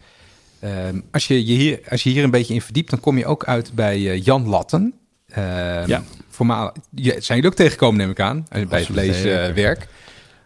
Ehm, 0.65 1.01
als, 1.11 1.27
je 1.27 1.47
je 1.47 1.53
hier, 1.55 1.81
als 1.91 2.03
je 2.03 2.11
hier 2.11 2.25
een 2.25 2.31
beetje 2.31 2.55
in 2.55 2.63
verdiept, 2.63 2.91
dan 2.91 3.01
kom 3.01 3.19
je 3.19 3.27
ook 3.27 3.45
uit 3.45 3.73
bij 3.75 3.97
eh, 4.11 4.23
Jan 4.25 4.49
Latten. 4.49 4.95
Ehm, 5.29 5.89
Ja. 5.89 6.03
Voormalig, 6.29 6.73
ja, 6.91 7.11
zijn 7.13 7.25
jullie 7.39 7.47
ook 7.47 7.57
tegengekomen, 7.57 7.97
neem 7.99 8.11
ik 8.11 8.21
aan, 8.21 8.47
eh, 8.49 8.67
bij 8.67 8.81
het 8.81 8.89
leeswerk. 8.89 9.87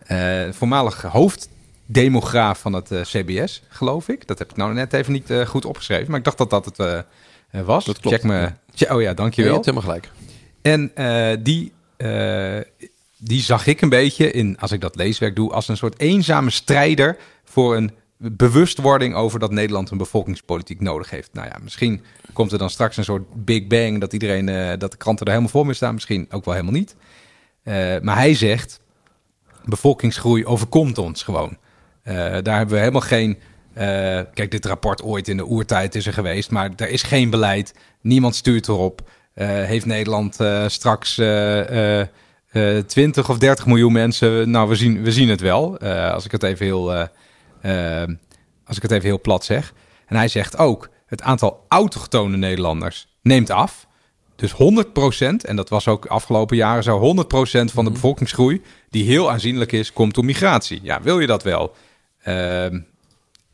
Eh 0.07 0.43
voormalig 0.51 1.03
hoofddemograaf 1.03 2.59
van 2.61 2.73
het 2.73 2.91
CBS, 3.03 3.63
geloof 3.69 4.09
ik. 4.09 4.27
Dat 4.27 4.39
heb 4.39 4.51
ik 4.51 4.57
nou 4.57 4.75
net 4.75 4.93
even 4.93 5.13
niet 5.13 5.33
goed 5.47 5.65
opgeschreven, 5.65 6.09
maar 6.11 6.19
ik 6.19 6.25
dacht 6.25 6.39
dat 6.39 6.51
dat 6.51 6.65
het 6.65 7.05
was. 7.67 7.85
Dat 7.85 7.99
klopt. 8.01 8.17
Check 8.17 8.25
me. 8.25 8.51
Oh 8.95 9.03
ja, 9.03 9.09
Je 9.09 9.15
dankjewel. 9.15 9.53
hebt 9.53 9.65
helemaal 9.65 9.87
gelijk. 9.89 10.11
En 10.63 10.93
die, 11.43 11.73
die 13.19 13.41
zag 13.43 13.67
ik 13.67 13.81
een 13.81 13.89
beetje 13.89 14.31
in, 14.31 14.59
als 14.59 14.73
ik 14.73 14.81
dat 14.81 14.97
leeswerk 14.97 15.37
doe, 15.37 15.53
als 15.53 15.69
een 15.69 15.77
soort 15.77 16.01
eenzame 16.01 16.51
strijder 16.51 17.17
voor 17.45 17.77
een 17.77 17.91
bewustwording 18.19 19.15
over 19.15 19.39
dat 19.39 19.51
Nederland 19.51 19.91
een 19.91 19.99
bevolkingspolitiek 19.99 20.81
nodig 20.81 21.11
heeft. 21.11 21.33
Nou 21.33 21.47
ja, 21.47 21.57
misschien 21.63 22.03
komt 22.33 22.53
er 22.53 22.59
dan 22.59 22.71
straks 22.71 22.97
een 22.97 23.05
soort 23.05 23.45
big 23.45 23.67
bang 23.67 24.01
dat 24.01 24.13
iedereen, 24.13 24.49
eh, 24.49 24.79
dat 24.79 24.91
de 24.91 24.97
kranten 24.97 25.27
er 25.27 25.33
helemaal 25.33 25.53
voor 25.53 25.67
mee 25.67 25.75
staan. 25.75 25.95
Misschien 25.95 26.27
ook 26.31 26.45
wel 26.45 26.55
helemaal 26.55 26.79
niet. 26.79 26.97
Eh, 27.63 27.75
maar 28.01 28.17
hij 28.17 28.35
zegt, 28.35 28.81
bevolkingsgroei 29.65 30.45
overkomt 30.47 30.99
ons 30.99 31.23
gewoon. 31.23 31.57
Eh, 32.03 32.15
daar 32.15 32.57
hebben 32.57 32.75
we 32.75 32.79
helemaal 32.81 33.01
geen... 33.01 33.39
kijk, 34.35 34.51
dit 34.51 34.67
rapport 34.67 35.03
ooit 35.03 35.29
in 35.29 35.37
de 35.37 35.47
oertijd 35.47 35.95
is 35.95 36.07
er 36.07 36.13
geweest, 36.13 36.51
maar 36.51 36.71
er 36.77 36.89
is 36.89 37.03
geen 37.03 37.31
beleid. 37.31 37.75
Niemand 38.01 38.35
stuurt 38.35 38.69
erop. 38.69 39.11
Heeft 39.45 39.87
Nederland 39.87 40.39
straks 40.67 41.19
eh, 41.19 42.01
eh, 42.01 42.77
eh, 42.79 42.85
20 42.85 43.31
of 43.31 43.39
30 43.39 43.67
miljoen 43.67 43.93
mensen? 43.93 44.51
Nou, 44.51 44.69
we 44.69 44.75
zien, 44.75 45.03
we 45.03 45.13
zien 45.13 45.29
het 45.29 45.41
wel. 45.41 45.79
Als 46.13 46.25
ik 46.25 46.31
het 46.31 46.43
even 46.43 46.67
heel, 46.67 47.09
eh, 47.69 48.03
eh, 48.03 48.09
als 48.67 48.77
ik 48.77 48.83
het 48.83 48.91
even 48.91 49.05
heel 49.09 49.21
plat 49.21 49.45
zeg. 49.45 49.73
En 50.07 50.17
hij 50.17 50.29
zegt 50.29 50.57
ook: 50.57 50.89
het 51.07 51.23
aantal 51.23 51.65
autochtone 51.69 52.37
Nederlanders 52.37 53.09
neemt 53.23 53.51
af. 53.51 53.87
Dus 54.37 54.53
100%, 54.53 55.45
en 55.45 55.57
dat 55.57 55.69
was 55.69 55.89
ook 55.89 56.07
afgelopen 56.07 56.57
jaren 56.57 56.83
zo, 56.83 56.99
100% 56.99 57.73
van 57.73 57.85
de 57.85 57.91
bevolkingsgroei, 57.91 58.63
die 58.91 59.05
heel 59.05 59.31
aanzienlijk 59.31 59.73
is, 59.73 59.93
komt 59.93 60.15
door 60.15 60.25
migratie. 60.25 60.81
Ja, 60.83 61.03
wil 61.03 61.21
je 61.21 61.27
dat 61.27 61.43
wel? 61.43 61.75
Ehm, 62.23 62.81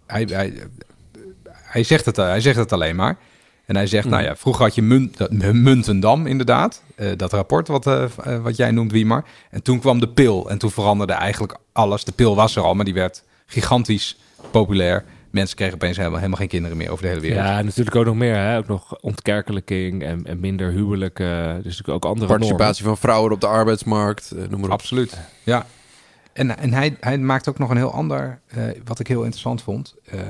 hij, 0.07 0.29
hij, 0.31 0.69
hij, 1.53 1.83
zegt 1.83 2.05
het, 2.05 2.17
hij 2.17 2.41
zegt 2.41 2.57
het 2.57 2.73
alleen 2.73 2.97
maar. 2.97 3.19
En 3.65 3.77
hij 3.77 3.87
zegt, 3.87 4.09
nou 4.09 4.23
ja, 4.23 4.37
vroeger 4.37 4.65
had 4.65 4.75
je 4.75 4.83
Muntendam 5.53 6.27
inderdaad. 6.27 6.83
eh, 6.97 7.09
dat 7.17 7.33
rapport 7.33 7.69
wat, 7.69 7.87
eh, 7.87 8.05
eh, 8.05 8.43
wat 8.43 8.57
jij 8.57 8.71
noemt, 8.71 8.93
Wiemar. 8.93 9.25
En 9.51 9.63
toen 9.63 9.81
kwam 9.81 10.01
de 10.01 10.09
pil. 10.09 10.51
En 10.51 10.59
toen 10.59 10.71
veranderde 10.71 11.13
eigenlijk 11.13 11.57
alles. 11.73 12.05
De 12.05 12.13
pil 12.13 12.37
was 12.37 12.57
er 12.57 12.63
al, 12.63 12.75
maar 12.75 12.85
die 12.85 12.95
werd 12.95 13.25
gigantisch 13.55 14.17
populair. 14.51 15.05
Mensen 15.31 15.57
kregen 15.57 15.75
opeens 15.75 15.97
helemaal, 15.97 16.19
helemaal 16.19 16.39
geen 16.39 16.49
kinderen 16.49 16.77
meer 16.77 16.91
over 16.91 17.03
de 17.03 17.09
hele 17.09 17.21
wereld. 17.21 17.47
Ja, 17.47 17.63
natuurlijk 17.63 17.97
ook 17.97 18.05
nog 18.05 18.15
meer. 18.15 18.37
Hè? 18.37 18.57
Ook 18.57 18.67
nog 18.67 19.01
ontkerkelijking 19.01 20.03
en, 20.03 20.27
en 20.27 20.41
minder 20.41 20.71
huwelijken. 20.71 21.55
Dus 21.55 21.77
natuurlijk 21.77 22.05
ook 22.05 22.05
andere 22.05 22.27
Participatie 22.27 22.85
van 22.85 22.97
vrouwen 22.97 23.33
op 23.33 23.41
de 23.41 23.47
arbeidsmarkt, 23.47 24.31
eh, 24.31 24.39
noem 24.49 24.61
maar 24.61 24.71
op. 24.71 24.79
Absoluut, 24.79 25.19
ja. 25.43 25.67
En, 26.33 26.59
en 26.59 26.73
hij, 26.73 26.97
hij 27.01 27.19
maakt 27.19 27.49
ook 27.49 27.59
nog 27.59 27.71
een 27.71 27.77
heel 27.77 27.93
ander, 27.93 28.41
eh, 28.47 28.65
wat 28.85 28.99
ik 28.99 29.07
heel 29.07 29.23
interessant 29.23 29.63
vond. 29.63 29.95
Eh, 30.05 30.21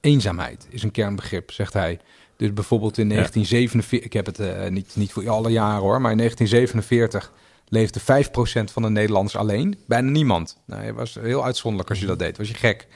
eenzaamheid 0.00 0.66
is 0.70 0.82
een 0.82 0.90
kernbegrip, 0.90 1.50
zegt 1.50 1.72
hij. 1.72 1.98
Dus 2.36 2.52
bijvoorbeeld 2.52 2.98
in 2.98 3.08
1947, 3.08 4.06
ik 4.06 4.12
heb 4.12 4.26
het 4.26 4.70
niet, 4.70 4.92
niet 4.96 5.12
voor 5.12 5.30
alle 5.30 5.50
jaren 5.50 5.80
hoor, 5.80 6.00
maar 6.00 6.10
in 6.10 6.16
1947 6.16 7.32
leefde 7.68 8.00
5% 8.00 8.04
van 8.72 8.82
de 8.82 8.90
Nederlanders 8.90 9.36
alleen. 9.36 9.78
Bijna 9.86 10.10
niemand. 10.10 10.58
Nou, 10.66 10.84
je 10.84 10.92
was 10.92 11.14
heel 11.14 11.44
uitzonderlijk 11.44 11.90
als 11.90 12.00
je 12.00 12.06
dat 12.06 12.18
deed, 12.18 12.36
was 12.36 12.48
je 12.48 12.54
gek. 12.54 12.86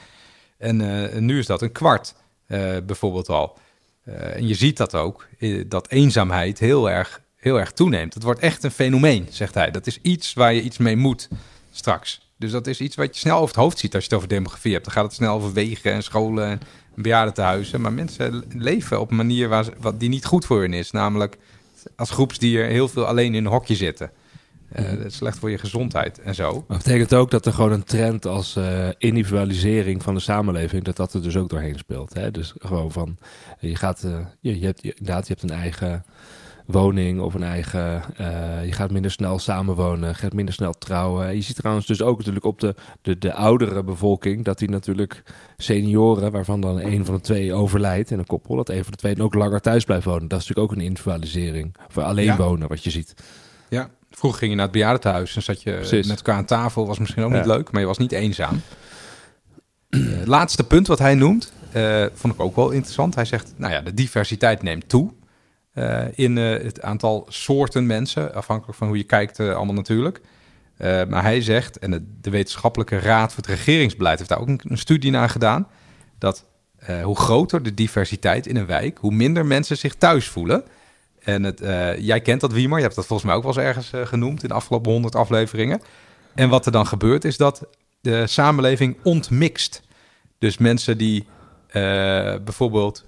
En 0.59 1.11
eh, 1.11 1.18
nu 1.20 1.38
is 1.38 1.46
dat 1.46 1.62
een 1.62 1.72
kwart, 1.72 2.14
eh, 2.46 2.76
bijvoorbeeld 2.87 3.28
al. 3.28 3.59
Eh, 4.04 4.37
en 4.37 4.46
je 4.48 4.54
ziet 4.54 4.76
dat 4.76 4.94
ook, 4.94 5.26
dat 5.66 5.88
eenzaamheid 5.88 6.59
heel 6.59 6.90
erg, 6.90 7.20
heel 7.37 7.59
erg 7.59 7.72
toeneemt. 7.72 8.14
Het 8.14 8.22
wordt 8.22 8.40
echt 8.40 8.64
een 8.64 8.70
fenomeen, 8.70 9.26
zegt 9.31 9.54
hij. 9.54 9.70
Dat 9.70 9.87
is 9.87 9.98
iets 10.02 10.33
waar 10.33 10.52
je 10.52 10.62
iets 10.62 10.78
mee 10.78 10.96
moet 10.96 11.28
straks. 11.72 12.26
Dus 12.37 12.50
dat 12.50 12.66
is 12.66 12.81
iets 12.81 12.96
wat 12.96 13.14
je 13.14 13.20
snel 13.20 13.37
over 13.37 13.48
het 13.48 13.64
hoofd 13.64 13.78
ziet 13.78 13.94
als 13.94 14.02
je 14.04 14.09
het 14.09 14.18
over 14.18 14.35
demografie 14.35 14.72
hebt. 14.72 14.85
Dan 14.85 14.92
gaat 14.92 15.04
het 15.04 15.14
snel 15.14 15.35
over 15.35 15.52
wegen 15.52 15.92
en 15.92 16.02
scholen 16.02 16.46
en 16.48 16.61
bejaardentehuizen. 16.94 17.81
Maar 17.81 17.92
mensen 17.92 18.44
leven 18.54 19.00
op 19.00 19.11
een 19.11 19.16
manier 19.16 19.48
waar 19.48 19.64
ze, 19.64 19.72
wat 19.78 20.00
die 20.00 20.09
niet 20.09 20.24
goed 20.24 20.44
voor 20.44 20.62
hen 20.62 20.72
is. 20.72 20.90
Namelijk 20.90 21.37
als 21.96 22.11
groepsdier 22.11 22.64
heel 22.64 22.88
veel 22.88 23.07
alleen 23.07 23.35
in 23.35 23.44
een 23.44 23.50
hokje 23.50 23.74
zitten. 23.74 24.11
Uh, 24.76 24.90
slecht 25.07 25.38
voor 25.38 25.50
je 25.50 25.59
gezondheid 25.59 26.20
en 26.20 26.35
zo. 26.35 26.64
Maar 26.68 26.76
betekent 26.76 27.14
ook 27.14 27.31
dat 27.31 27.46
er 27.46 27.52
gewoon 27.52 27.72
een 27.72 27.85
trend 27.85 28.26
als 28.26 28.57
uh, 28.57 28.88
individualisering 28.98 30.02
van 30.02 30.14
de 30.14 30.20
samenleving, 30.20 30.85
dat 30.85 30.96
dat 30.96 31.14
er 31.14 31.22
dus 31.22 31.37
ook 31.37 31.48
doorheen 31.48 31.78
speelt. 31.78 32.14
Hè? 32.14 32.31
Dus 32.31 32.54
gewoon 32.59 32.92
van, 32.92 33.18
je 33.61 33.76
gaat, 33.76 34.02
uh, 34.04 34.18
je, 34.40 34.61
je, 34.61 34.66
hebt 34.66 34.83
inderdaad, 34.83 35.26
je 35.26 35.33
hebt 35.33 35.50
een 35.50 35.59
eigen 35.59 36.04
woning 36.66 37.20
of 37.20 37.35
een 37.35 37.42
eigen, 37.42 38.02
je 38.64 38.72
gaat 38.72 38.90
minder 38.90 39.11
snel 39.11 39.38
samenwonen, 39.38 40.14
gaat 40.14 40.33
minder 40.33 40.54
snel 40.54 40.72
trouwen. 40.72 41.35
Je 41.35 41.40
ziet 41.40 41.57
trouwens 41.57 41.87
dus 41.87 42.02
ook 42.02 42.18
natuurlijk 42.18 42.44
op 42.44 42.61
de, 42.61 42.74
de, 43.02 43.18
de 43.18 43.33
oudere 43.33 43.83
bevolking, 43.83 44.44
dat 44.44 44.59
die 44.59 44.68
natuurlijk 44.68 45.22
senioren, 45.57 46.33
waarvan 46.33 46.61
dan 46.61 46.81
een 46.81 47.04
van 47.04 47.14
de 47.14 47.20
twee 47.20 47.52
overlijdt 47.52 48.11
in 48.11 48.18
een 48.18 48.26
koppel, 48.26 48.57
dat 48.57 48.68
een 48.68 48.83
van 48.83 48.92
de 48.92 48.98
twee 48.98 49.22
ook 49.22 49.35
langer 49.35 49.61
thuis 49.61 49.85
blijft 49.85 50.04
wonen. 50.04 50.28
Dat 50.28 50.40
is 50.40 50.48
natuurlijk 50.48 50.72
ook 50.72 50.78
een 50.78 50.87
individualisering 50.87 51.76
voor 51.88 52.02
alleen 52.02 52.24
ja. 52.24 52.37
wonen, 52.37 52.68
wat 52.68 52.85
je 52.85 52.90
ziet. 52.90 53.14
Ja, 53.68 53.90
Vroeger 54.18 54.38
ging 54.38 54.50
je 54.50 54.57
naar 54.57 54.66
het 54.66 54.74
bejaardentehuis 54.74 55.37
en 55.37 55.42
zat 55.42 55.62
je 55.62 55.72
Precies. 55.72 56.07
met 56.07 56.16
elkaar 56.16 56.35
aan 56.35 56.44
tafel. 56.44 56.87
Was 56.87 56.98
misschien 56.98 57.22
ook 57.22 57.33
niet 57.33 57.46
leuk, 57.46 57.70
maar 57.70 57.81
je 57.81 57.87
was 57.87 57.98
niet 57.98 58.12
eenzaam. 58.12 58.62
Uh, 59.90 60.24
laatste 60.24 60.64
punt 60.64 60.87
wat 60.87 60.98
hij 60.98 61.14
noemt, 61.14 61.52
uh, 61.76 62.07
vond 62.14 62.35
ik 62.35 62.40
ook 62.40 62.57
wel 62.57 62.70
interessant. 62.70 63.14
Hij 63.14 63.24
zegt, 63.24 63.52
nou 63.57 63.72
ja, 63.72 63.81
de 63.81 63.94
diversiteit 63.94 64.62
neemt 64.62 64.88
toe 64.88 65.12
uh, 65.74 66.04
in 66.14 66.37
het 66.37 66.83
aantal 66.83 67.26
soorten 67.28 67.87
mensen. 67.87 68.35
Afhankelijk 68.35 68.78
van 68.78 68.87
hoe 68.87 68.96
je 68.96 69.04
kijkt 69.04 69.40
allemaal 69.40 69.74
natuurlijk. 69.74 70.20
maar 70.78 71.22
hij 71.22 71.40
zegt, 71.40 71.78
en 71.78 71.90
de, 71.90 72.02
de, 72.20 72.31
Wetenschappelijke 72.31 72.98
Raad 72.98 73.33
voor 73.33 73.42
het 73.42 73.52
Regeringsbeleid 73.52 74.18
heeft 74.18 74.31
daar 74.31 74.40
ook 74.40 74.48
een, 74.48 74.61
een 74.62 74.78
studie 74.78 75.11
naar 75.11 75.28
gedaan. 75.28 75.66
Dat 76.18 76.44
hoe 77.02 77.16
groter 77.16 77.62
de 77.62 77.74
diversiteit 77.74 78.46
in 78.46 78.57
een 78.57 78.66
wijk, 78.66 78.98
hoe 78.98 79.14
minder 79.14 79.46
mensen 79.46 79.76
zich 79.76 79.94
thuis 79.94 80.28
voelen. 80.28 80.64
En 81.29 81.43
het, 81.43 81.62
uh, 81.62 81.99
jij 81.99 82.21
kent 82.21 82.41
dat 82.41 82.53
Wiemer, 82.53 82.77
je 82.77 82.83
hebt 82.83 82.95
dat 82.95 83.07
volgens 83.07 83.29
mij 83.29 83.37
ook 83.37 83.45
wel 83.45 83.53
eens 83.53 83.64
ergens 83.64 83.93
uh, 83.93 84.07
genoemd 84.07 84.43
in 84.43 84.49
de 84.49 84.55
afgelopen 84.55 84.93
honderd 84.93 85.14
afleveringen. 85.14 85.83
En 86.35 86.49
wat 86.49 86.67
er 86.67 86.73
dan 86.73 86.87
gebeurt 86.87 87.25
is 87.25 87.37
dat 87.37 87.67
de 88.01 88.27
samenleving 88.27 88.97
ontmixt. 89.03 89.83
Dus 90.38 90.59
mensen 90.59 90.99
die 90.99 91.23
uh, 91.23 91.73
bijvoorbeeld 92.45 93.05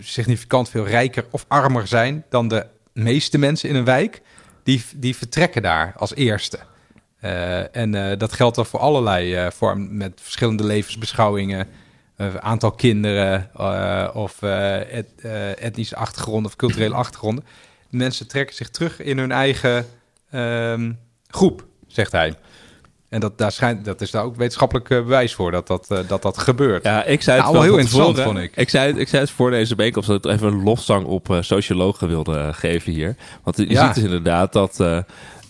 significant 0.00 0.68
veel 0.68 0.86
rijker 0.86 1.24
of 1.30 1.44
armer 1.48 1.86
zijn 1.86 2.24
dan 2.28 2.48
de 2.48 2.66
meeste 2.92 3.38
mensen 3.38 3.68
in 3.68 3.74
een 3.74 3.84
wijk, 3.84 4.22
die, 4.62 4.84
die 4.96 5.16
vertrekken 5.16 5.62
daar 5.62 5.94
als 5.96 6.14
eerste. 6.14 6.58
en 7.72 8.18
dat 8.18 8.32
geldt 8.32 8.56
dan 8.56 8.66
voor 8.66 8.80
allerlei 8.80 9.50
vormen 9.52 9.96
met 9.96 10.20
verschillende 10.22 10.64
levensbeschouwingen 10.64 11.68
aantal 12.40 12.70
kinderen 12.70 13.50
uh, 13.60 14.08
of 14.12 14.42
et, 14.42 15.06
etnische 15.58 15.96
achtergronden 15.96 16.44
of 16.44 16.56
culturele 16.56 16.94
achtergronden. 16.94 17.44
Mensen 17.90 18.28
trekken 18.28 18.56
zich 18.56 18.70
terug 18.70 19.00
in 19.00 19.18
hun 19.18 19.32
eigen 19.32 19.86
um, 20.34 20.98
groep, 21.26 21.64
zegt 21.86 22.12
hij. 22.12 22.34
En 23.08 23.20
dat, 23.20 23.38
daar 23.38 23.52
schijnt, 23.52 23.84
dat 23.84 24.00
is 24.00 24.10
daar 24.10 24.24
ook 24.24 24.36
wetenschappelijk 24.36 24.88
bewijs 24.88 25.34
voor 25.34 25.50
dat 25.50 25.66
dat, 25.66 25.86
dat, 26.08 26.22
dat 26.22 26.38
gebeurt. 26.38 26.84
Ja, 26.84 27.04
ik 27.04 27.22
zei 27.22 27.36
het 27.36 27.44
nou, 27.44 27.58
wel 27.58 27.64
heel 27.64 27.78
interessant, 27.78 28.20
vond 28.20 28.38
ik. 28.38 28.56
Ik 28.56 28.68
zei, 28.68 28.98
ik 28.98 29.08
zei 29.08 29.22
het 29.22 29.30
voor 29.30 29.50
deze 29.50 29.74
bijeenkomst 29.74 30.08
dat 30.08 30.24
ik 30.24 30.30
even 30.30 30.48
een 30.48 30.62
lofzang 30.62 31.06
op 31.06 31.38
sociologen 31.40 32.08
wilde 32.08 32.52
geven 32.52 32.92
hier. 32.92 33.16
Want 33.42 33.56
je 33.56 33.70
ja. 33.70 33.86
ziet 33.86 33.94
dus 33.94 34.04
inderdaad 34.04 34.52
dat... 34.52 35.04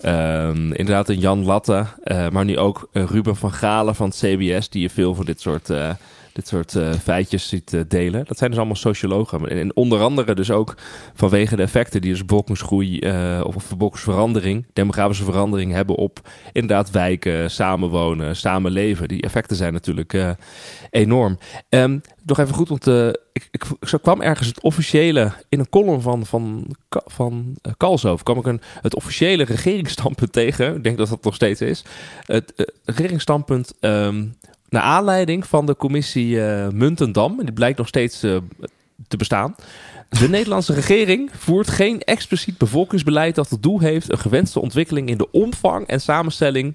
Um, 0.07 0.73
inderdaad, 0.73 1.09
een 1.09 1.19
Jan 1.19 1.45
Latte, 1.45 1.87
uh, 2.05 2.29
maar 2.29 2.45
nu 2.45 2.59
ook 2.59 2.89
Ruben 2.93 3.37
van 3.37 3.53
Galen 3.53 3.95
van 3.95 4.09
het 4.09 4.17
CBS, 4.17 4.69
die 4.69 4.83
je 4.83 4.91
veel 4.91 5.15
van 5.15 5.25
dit 5.25 5.41
soort 5.41 5.71
uh, 5.71 5.91
dit 6.35 6.49
soort 6.49 6.75
uh, 6.75 6.93
feitjes 6.93 7.49
ziet 7.49 7.73
uh, 7.73 7.81
delen. 7.89 8.25
Dat 8.25 8.39
zijn 8.39 8.51
dus 8.51 8.59
allemaal 8.59 8.77
sociologen. 8.77 9.49
En 9.49 9.77
onder 9.77 10.01
andere 10.01 10.35
dus 10.35 10.51
ook 10.51 10.75
vanwege 11.15 11.57
de 11.57 11.63
effecten 11.63 12.01
die 12.01 12.11
dus 12.11 12.25
bevolkingsgroei 12.25 12.99
uh, 12.99 13.41
of 13.45 13.69
bevolkingsverandering, 13.69 14.67
demografische 14.73 15.25
verandering 15.25 15.73
hebben 15.73 15.97
op 15.97 16.21
inderdaad 16.53 16.91
wijken, 16.91 17.51
samenwonen, 17.51 18.37
samenleven. 18.37 19.09
Die 19.09 19.23
effecten 19.23 19.57
zijn 19.57 19.73
natuurlijk 19.73 20.37
enorm. 20.91 21.39
Um, 21.69 22.01
nog 22.25 22.39
even 22.39 22.55
goed, 22.55 22.69
want 22.69 22.87
ik, 23.33 23.49
ik, 23.51 23.65
ik, 23.81 23.99
kwam 24.03 24.21
ergens 24.21 24.49
het 24.49 24.61
officiële, 24.61 25.33
in 25.49 25.59
een 25.59 25.69
column 25.69 26.01
van, 26.01 26.27
van, 26.27 26.67
van 26.89 27.57
uh, 27.63 28.15
kwam 28.23 28.39
ik 28.39 28.47
een, 28.47 28.61
het 28.81 28.95
officiële 28.95 29.45
regeringsstandpunt 29.45 30.33
tegen. 30.43 30.77
Ik 30.77 30.85
denk 30.85 30.99
dat 30.99 31.09
dat 31.09 31.25
nog 31.25 31.35
steeds 31.35 31.61
is. 31.61 31.85
Het 32.27 32.53
uh, 32.57 32.67
regeringsstandpunt 32.85 33.75
um, 33.81 34.35
naar 34.75 34.83
aanleiding 34.83 35.47
van 35.47 35.67
de 35.67 35.77
commissie 35.77 36.29
uh, 36.29 36.69
Muntendam, 36.69 37.39
en 37.39 37.45
die 37.45 37.55
blijkt 37.55 37.79
nog 37.79 37.89
steeds 37.89 38.25
uh, 38.25 38.37
te 39.09 39.17
bestaan. 39.17 39.55
De 40.09 40.29
Nederlandse 40.29 40.73
regering 40.73 41.31
voert 41.39 41.71
geen 41.71 42.01
expliciet 42.01 42.59
bevolkingsbeleid 42.59 43.35
dat 43.35 43.51
het 43.51 43.63
doel 43.63 43.79
heeft 43.79 44.13
een 44.13 44.19
gewenste 44.19 44.61
ontwikkeling 44.61 45.09
in 45.09 45.19
de 45.19 45.31
omvang 45.31 45.87
en 45.87 46.01
samenstelling 46.01 46.75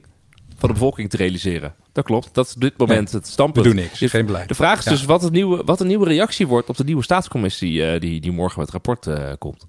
van 0.57 0.69
de 0.69 0.73
bevolking 0.73 1.09
te 1.09 1.17
realiseren. 1.17 1.73
Dat 1.91 2.05
klopt. 2.05 2.33
Dat 2.33 2.47
is 2.47 2.53
op 2.53 2.61
dit 2.61 2.77
moment 2.77 3.11
het 3.11 3.27
standpunt. 3.27 3.65
We 3.65 3.73
doen 3.73 3.81
niks. 3.81 3.99
Geen 3.99 4.25
beleid. 4.25 4.47
De 4.47 4.55
vraag 4.55 4.79
is 4.79 4.85
ja. 4.85 4.91
dus 4.91 5.05
wat, 5.05 5.21
het 5.21 5.31
nieuwe, 5.31 5.63
wat 5.65 5.79
een 5.79 5.87
nieuwe 5.87 6.05
reactie 6.05 6.47
wordt 6.47 6.69
op 6.69 6.77
de 6.77 6.83
nieuwe 6.83 7.03
staatscommissie 7.03 7.73
uh, 7.73 7.99
die, 7.99 8.21
die 8.21 8.31
morgen 8.31 8.59
met 8.59 8.71
het 8.71 8.85
rapport 8.85 9.19
uh, 9.19 9.31
komt. 9.37 9.67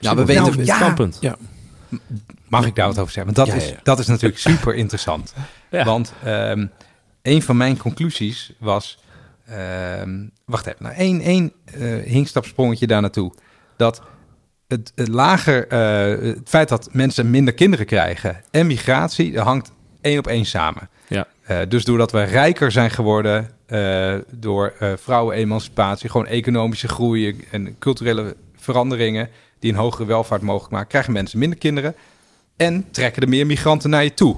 Nou, 0.00 0.16
we 0.16 0.24
weten 0.24 0.58
het 0.58 0.68
standpunt. 0.68 1.18
Ja. 1.20 1.36
Mag 2.48 2.66
ik 2.66 2.74
daar 2.74 2.86
wat 2.86 2.98
over 2.98 3.12
zeggen? 3.12 3.34
Want 3.34 3.48
dat, 3.48 3.56
is, 3.56 3.74
dat 3.82 3.98
is 3.98 4.06
natuurlijk 4.06 4.40
super 4.48 4.74
interessant. 4.74 5.34
Want 5.70 6.12
um, 6.26 6.70
een 7.28 7.42
van 7.42 7.56
mijn 7.56 7.76
conclusies 7.76 8.52
was. 8.58 8.98
Uh, 9.50 9.56
wacht 10.44 10.66
even, 10.66 10.82
nou, 10.82 10.94
één, 10.94 11.20
één 11.20 11.52
uh, 11.76 12.02
hinkstapsprongetje 12.04 12.86
daar 12.86 13.00
naartoe. 13.00 13.32
Dat 13.76 14.02
het, 14.66 14.92
het 14.94 15.08
lager, 15.08 15.72
uh, 15.72 16.34
het 16.34 16.48
feit 16.48 16.68
dat 16.68 16.88
mensen 16.92 17.30
minder 17.30 17.54
kinderen 17.54 17.86
krijgen 17.86 18.42
en 18.50 18.66
migratie, 18.66 19.32
dat 19.32 19.44
hangt 19.44 19.72
één 20.00 20.18
op 20.18 20.26
één 20.26 20.44
samen. 20.44 20.88
Ja. 21.08 21.26
Uh, 21.50 21.58
dus 21.68 21.84
doordat 21.84 22.12
we 22.12 22.22
rijker 22.22 22.72
zijn 22.72 22.90
geworden 22.90 23.50
door 24.30 24.74
vrouwenemancipatie, 24.96 26.10
gewoon 26.10 26.26
economische 26.26 26.88
groei 26.88 27.46
en 27.50 27.78
culturele 27.78 28.36
veranderingen 28.56 29.28
die 29.58 29.72
een 29.72 29.78
hogere 29.78 30.06
welvaart 30.06 30.42
mogelijk 30.42 30.72
maken, 30.72 30.88
krijgen 30.88 31.12
mensen 31.12 31.38
minder 31.38 31.58
kinderen 31.58 31.94
en 32.56 32.90
trekken 32.90 33.22
er 33.22 33.28
meer 33.28 33.46
migranten 33.46 33.90
naar 33.90 34.04
je 34.04 34.14
toe. 34.14 34.36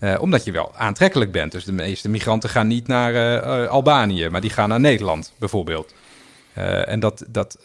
Uh, 0.00 0.16
omdat 0.20 0.44
je 0.44 0.52
wel 0.52 0.74
aantrekkelijk 0.74 1.32
bent. 1.32 1.52
Dus 1.52 1.64
de 1.64 1.72
meeste 1.72 2.08
migranten 2.08 2.50
gaan 2.50 2.66
niet 2.66 2.86
naar 2.86 3.14
uh, 3.14 3.68
Albanië, 3.68 4.28
maar 4.28 4.40
die 4.40 4.50
gaan 4.50 4.68
naar 4.68 4.80
Nederland 4.80 5.32
bijvoorbeeld. 5.38 5.94
Uh, 6.58 6.88
en 6.88 7.00
dat, 7.00 7.24
dat, 7.28 7.58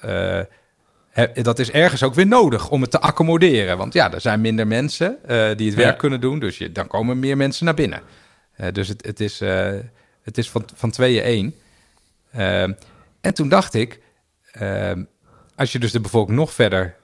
dat 1.33 1.59
is 1.59 1.71
ergens 1.71 2.03
ook 2.03 2.13
weer 2.13 2.27
nodig 2.27 2.69
om 2.69 2.81
het 2.81 2.91
te 2.91 2.99
accommoderen. 2.99 3.77
Want 3.77 3.93
ja, 3.93 4.13
er 4.13 4.21
zijn 4.21 4.41
minder 4.41 4.67
mensen 4.67 5.17
die 5.27 5.67
het 5.67 5.75
werk 5.75 5.91
ja. 5.91 5.91
kunnen 5.91 6.21
doen. 6.21 6.39
Dus 6.39 6.57
je, 6.57 6.71
dan 6.71 6.87
komen 6.87 7.19
meer 7.19 7.37
mensen 7.37 7.65
naar 7.65 7.73
binnen. 7.73 8.01
dus 8.71 8.87
het, 8.87 9.05
het 9.05 9.19
is, 9.19 9.39
het 10.23 10.37
is 10.37 10.49
van, 10.49 10.65
van 10.75 10.91
tweeën 10.91 11.23
één. 11.23 11.55
en 13.21 13.33
toen 13.33 13.49
dacht 13.49 13.73
ik, 13.73 13.99
als 15.55 15.71
je 15.71 15.79
dus 15.79 15.91
de 15.91 15.99
bevolking 16.01 16.37
nog 16.37 16.53
verder 16.53 16.95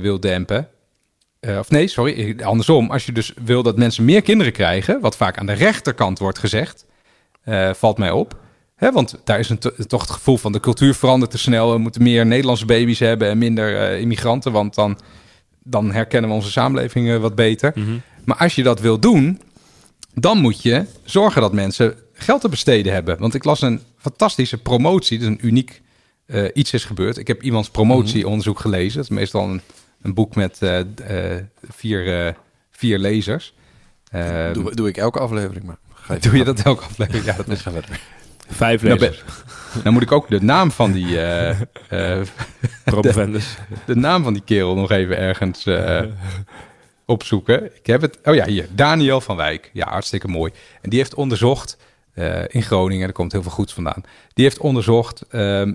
wil 0.00 0.20
dempen 0.20 0.68
uh, 1.40 1.58
of 1.58 1.70
nee, 1.70 1.88
sorry, 1.88 2.36
andersom. 2.42 2.90
Als 2.90 3.06
je 3.06 3.12
dus 3.12 3.32
wil 3.44 3.62
dat 3.62 3.76
mensen 3.76 4.04
meer 4.04 4.22
kinderen 4.22 4.52
krijgen, 4.52 5.00
wat 5.00 5.16
vaak 5.16 5.38
aan 5.38 5.46
de 5.46 5.52
rechterkant 5.52 6.18
wordt 6.18 6.38
gezegd, 6.38 6.86
uh, 7.44 7.70
valt 7.74 7.98
mij 7.98 8.10
op. 8.10 8.38
Hè, 8.76 8.92
want 8.92 9.20
daar 9.24 9.38
is 9.38 9.48
een 9.48 9.58
toch 9.86 10.00
het 10.00 10.10
gevoel 10.10 10.36
van 10.36 10.52
de 10.52 10.60
cultuur 10.60 10.94
verandert 10.94 11.30
te 11.30 11.38
snel. 11.38 11.72
We 11.72 11.78
moeten 11.78 12.02
meer 12.02 12.26
Nederlandse 12.26 12.66
baby's 12.66 12.98
hebben 12.98 13.28
en 13.28 13.38
minder 13.38 13.92
uh, 13.92 14.00
immigranten, 14.00 14.52
want 14.52 14.74
dan, 14.74 14.98
dan 15.62 15.92
herkennen 15.92 16.30
we 16.30 16.36
onze 16.36 16.50
samenleving 16.50 17.18
wat 17.18 17.34
beter. 17.34 17.72
Mm 17.74 17.84
-hmm. 17.84 18.00
Maar 18.24 18.36
als 18.36 18.54
je 18.54 18.62
dat 18.62 18.80
wil 18.80 18.98
doen, 18.98 19.40
dan 20.14 20.38
moet 20.38 20.62
je 20.62 20.84
zorgen 21.04 21.40
dat 21.40 21.52
mensen 21.52 21.94
geld 22.12 22.40
te 22.40 22.48
besteden 22.48 22.92
hebben. 22.92 23.18
Want 23.18 23.34
ik 23.34 23.44
las 23.44 23.62
een 23.62 23.80
fantastische 23.96 24.58
promotie, 24.58 25.18
dus 25.18 25.26
een 25.26 25.46
uniek 25.46 25.82
iets 26.54 26.72
is 26.72 26.84
gebeurd. 26.84 27.16
Ik 27.16 27.26
heb 27.26 27.42
iemands 27.42 27.70
promotieonderzoek 27.70 28.60
gelezen. 28.60 28.96
Dat 28.96 29.10
is 29.10 29.16
meestal 29.16 29.48
een 29.48 29.60
een 30.02 30.14
boek 30.14 30.34
met 30.34 30.58
uh, 30.62 30.78
uh, 30.78 31.36
vier, 31.62 32.26
uh, 32.26 32.32
vier 32.70 32.98
lezers. 32.98 33.54
Doe, 34.52 34.74
doe, 34.74 34.88
ik 34.88 34.96
elke 34.96 35.18
aflevering, 35.18 35.64
maar 35.64 35.78
ga 35.92 36.14
je 36.14 36.20
Doe 36.28 36.36
je 36.36 36.44
dat 36.44 36.60
elke 36.60 36.84
aflevering? 36.84 37.24
Ja, 37.24 37.36
dat 37.36 37.48
is 37.48 37.60
gaan 37.60 37.72
verder. 37.72 38.00
Vijf 38.48 38.82
lezers. 38.82 39.22
Nou, 39.72 39.82
dan 39.82 39.92
moet 39.92 40.02
ik 40.02 40.12
ook 40.12 40.28
de 40.28 40.42
naam 40.42 40.70
van 40.70 40.92
die... 40.92 41.18
Promovendus. 42.84 43.56
De, 43.68 43.76
de, 43.86 43.96
naam 43.96 44.22
van 44.22 44.32
die 44.32 44.42
kerel 44.42 44.74
nog 44.74 44.90
even 44.90 45.16
ergens 45.18 45.66
opzoeken. 47.06 47.64
Ik 47.64 47.86
heb 47.86 48.00
het... 48.00 48.18
Oh 48.24 48.34
ja, 48.34 48.46
hier. 48.46 48.66
Daniel 48.70 49.20
van 49.20 49.36
Wijk. 49.36 49.70
Ja, 49.72 49.88
hartstikke 49.88 50.28
mooi. 50.28 50.52
En 50.82 50.90
die 50.90 50.98
heeft 50.98 51.14
onderzocht... 51.14 51.76
in 52.46 52.62
Groningen, 52.62 53.06
er 53.06 53.12
komt 53.12 53.32
heel 53.32 53.42
veel 53.42 53.50
goeds 53.50 53.72
vandaan. 53.72 54.02
Die 54.32 54.44
heeft 54.44 54.58
onderzocht... 54.58 55.24
Ehm, 55.28 55.72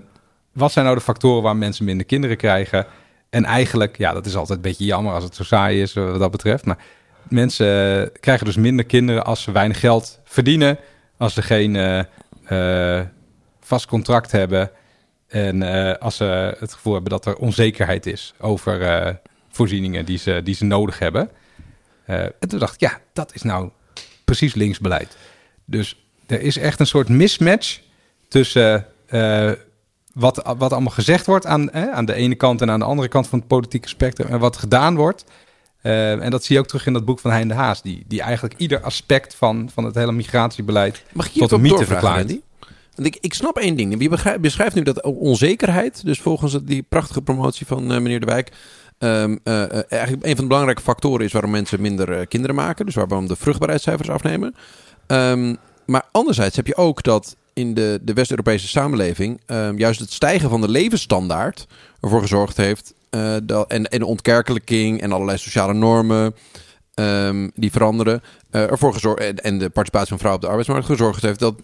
wat 0.52 0.72
zijn 0.72 0.84
nou 0.84 0.96
de 0.96 1.04
factoren 1.04 1.42
waar 1.42 1.56
mensen 1.56 1.84
minder 1.84 2.06
kinderen 2.06 2.36
krijgen... 2.36 2.86
En 3.30 3.44
eigenlijk, 3.44 3.98
ja, 3.98 4.12
dat 4.12 4.26
is 4.26 4.36
altijd 4.36 4.58
een 4.58 4.64
beetje 4.64 4.84
jammer 4.84 5.12
als 5.12 5.24
het 5.24 5.34
zo 5.34 5.44
saai 5.44 5.82
is 5.82 5.94
eh, 5.94 6.10
wat 6.10 6.20
dat 6.20 6.30
betreft. 6.30 6.64
Maar 6.64 6.78
mensen 7.28 8.10
krijgen 8.20 8.46
dus 8.46 8.56
minder 8.56 8.84
kinderen 8.84 9.24
als 9.24 9.42
ze 9.42 9.52
weinig 9.52 9.80
geld 9.80 10.20
verdienen, 10.24 10.78
als 11.16 11.34
ze 11.34 11.42
geen 11.42 11.76
eh, 11.76 12.98
eh, 12.98 13.06
vast 13.60 13.86
contract 13.86 14.32
hebben 14.32 14.70
en 15.28 15.62
eh, 15.62 15.98
als 15.98 16.16
ze 16.16 16.56
het 16.58 16.72
gevoel 16.72 16.92
hebben 16.92 17.10
dat 17.10 17.26
er 17.26 17.36
onzekerheid 17.36 18.06
is 18.06 18.34
over 18.38 18.82
eh, 18.82 19.14
voorzieningen 19.50 20.04
die 20.04 20.18
ze, 20.18 20.40
die 20.44 20.54
ze 20.54 20.64
nodig 20.64 20.98
hebben. 20.98 21.30
Eh, 22.04 22.22
en 22.22 22.48
toen 22.48 22.58
dacht 22.58 22.74
ik, 22.74 22.80
ja, 22.80 23.00
dat 23.12 23.34
is 23.34 23.42
nou 23.42 23.70
precies 24.24 24.54
linksbeleid. 24.54 25.16
Dus 25.64 26.06
er 26.26 26.40
is 26.40 26.56
echt 26.56 26.80
een 26.80 26.86
soort 26.86 27.08
mismatch 27.08 27.80
tussen 28.28 28.86
eh, 29.06 29.50
wat, 30.16 30.54
wat 30.58 30.72
allemaal 30.72 30.92
gezegd 30.92 31.26
wordt 31.26 31.46
aan, 31.46 31.70
eh, 31.70 31.90
aan 31.90 32.04
de 32.04 32.14
ene 32.14 32.34
kant 32.34 32.60
en 32.62 32.70
aan 32.70 32.78
de 32.78 32.84
andere 32.84 33.08
kant 33.08 33.26
van 33.26 33.38
het 33.38 33.48
politieke 33.48 33.88
spectrum 33.88 34.28
en 34.28 34.38
wat 34.38 34.56
gedaan 34.56 34.96
wordt. 34.96 35.24
Eh, 35.82 36.22
en 36.22 36.30
dat 36.30 36.44
zie 36.44 36.54
je 36.54 36.60
ook 36.60 36.66
terug 36.66 36.86
in 36.86 36.92
dat 36.92 37.04
boek 37.04 37.18
van 37.18 37.30
Hein 37.30 37.48
de 37.48 37.54
Haas, 37.54 37.82
die, 37.82 38.04
die 38.08 38.20
eigenlijk 38.20 38.54
ieder 38.56 38.80
aspect 38.80 39.34
van, 39.34 39.70
van 39.72 39.84
het 39.84 39.94
hele 39.94 40.12
migratiebeleid 40.12 41.02
Mag 41.12 41.26
ik 41.26 41.32
tot 41.32 41.52
een 41.52 41.60
mythe 41.60 41.86
verklaart. 41.86 42.38
Want 42.94 43.08
ik, 43.08 43.18
ik 43.20 43.34
snap 43.34 43.56
één 43.56 43.76
ding. 43.76 44.02
Je 44.02 44.08
begrijpt, 44.08 44.40
beschrijft 44.40 44.74
nu 44.74 44.82
dat 44.82 45.02
onzekerheid, 45.02 46.04
dus 46.04 46.20
volgens 46.20 46.58
die 46.62 46.82
prachtige 46.82 47.22
promotie 47.22 47.66
van 47.66 47.92
eh, 47.92 47.98
meneer 48.00 48.20
De 48.20 48.26
Wijk, 48.26 48.52
ehm, 48.98 49.36
eh, 49.42 49.92
eigenlijk 49.92 50.24
een 50.24 50.34
van 50.34 50.44
de 50.44 50.46
belangrijke 50.46 50.82
factoren 50.82 51.24
is 51.24 51.32
waarom 51.32 51.50
mensen 51.50 51.80
minder 51.80 52.26
kinderen 52.26 52.56
maken. 52.56 52.86
Dus 52.86 52.94
waarom 52.94 53.26
de 53.26 53.36
vruchtbaarheidscijfers 53.36 54.10
afnemen. 54.10 54.54
Ehm, 55.06 55.54
maar 55.86 56.08
anderzijds 56.12 56.56
heb 56.56 56.66
je 56.66 56.76
ook 56.76 57.02
dat 57.02 57.36
in 57.56 57.74
de, 57.74 58.00
de 58.02 58.12
West-Europese 58.12 58.68
samenleving 58.68 59.40
ehm, 59.46 59.76
juist 59.76 60.00
het 60.00 60.12
stijgen 60.12 60.50
van 60.50 60.60
de 60.60 60.68
levensstandaard 60.68 61.66
ervoor 62.00 62.20
gezorgd 62.20 62.56
heeft. 62.56 62.94
eh, 63.10 63.36
dat, 63.42 63.70
en, 63.70 63.84
en 63.84 63.98
de 63.98 64.06
ontkerkelijking 64.06 65.00
en 65.00 65.12
allerlei 65.12 65.38
sociale 65.38 65.74
normen 65.74 66.34
ehm, 66.94 67.48
die 67.54 67.70
veranderen. 67.70 68.22
eh, 68.50 68.70
ervoor 68.70 68.92
gezorgd, 68.92 69.20
en, 69.20 69.36
en 69.36 69.58
de 69.58 69.70
participatie 69.70 70.08
van 70.08 70.18
vrouwen 70.18 70.42
op 70.42 70.48
de 70.48 70.56
arbeidsmarkt 70.56 70.86
gezorgd 70.86 71.22
heeft 71.22 71.38
dat 71.38 71.54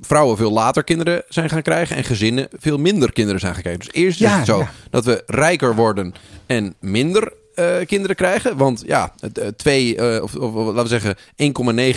vrouwen 0.00 0.36
veel 0.36 0.52
later 0.52 0.84
kinderen 0.84 1.22
zijn 1.28 1.48
gaan 1.48 1.62
krijgen 1.62 1.96
en 1.96 2.04
gezinnen 2.04 2.48
veel 2.58 2.78
minder 2.78 3.12
kinderen 3.12 3.40
zijn 3.40 3.52
gaan 3.52 3.62
krijgen. 3.62 3.84
Dus 3.84 3.94
eerst 3.94 4.20
is 4.20 4.30
het 4.30 4.46
zo 4.46 4.58
ja. 4.58 4.70
dat 4.90 5.04
we 5.04 5.22
rijker 5.26 5.74
worden 5.74 6.14
en 6.46 6.74
minder 6.80 7.32
eh, 7.54 7.76
kinderen 7.86 8.16
krijgen. 8.16 8.56
Want 8.56 8.82
ja, 8.86 9.14
het, 9.20 9.58
twee, 9.58 10.22
of, 10.22 10.34
of 10.34 10.54
laten 10.54 10.82
we 10.82 10.88
zeggen 10.88 11.16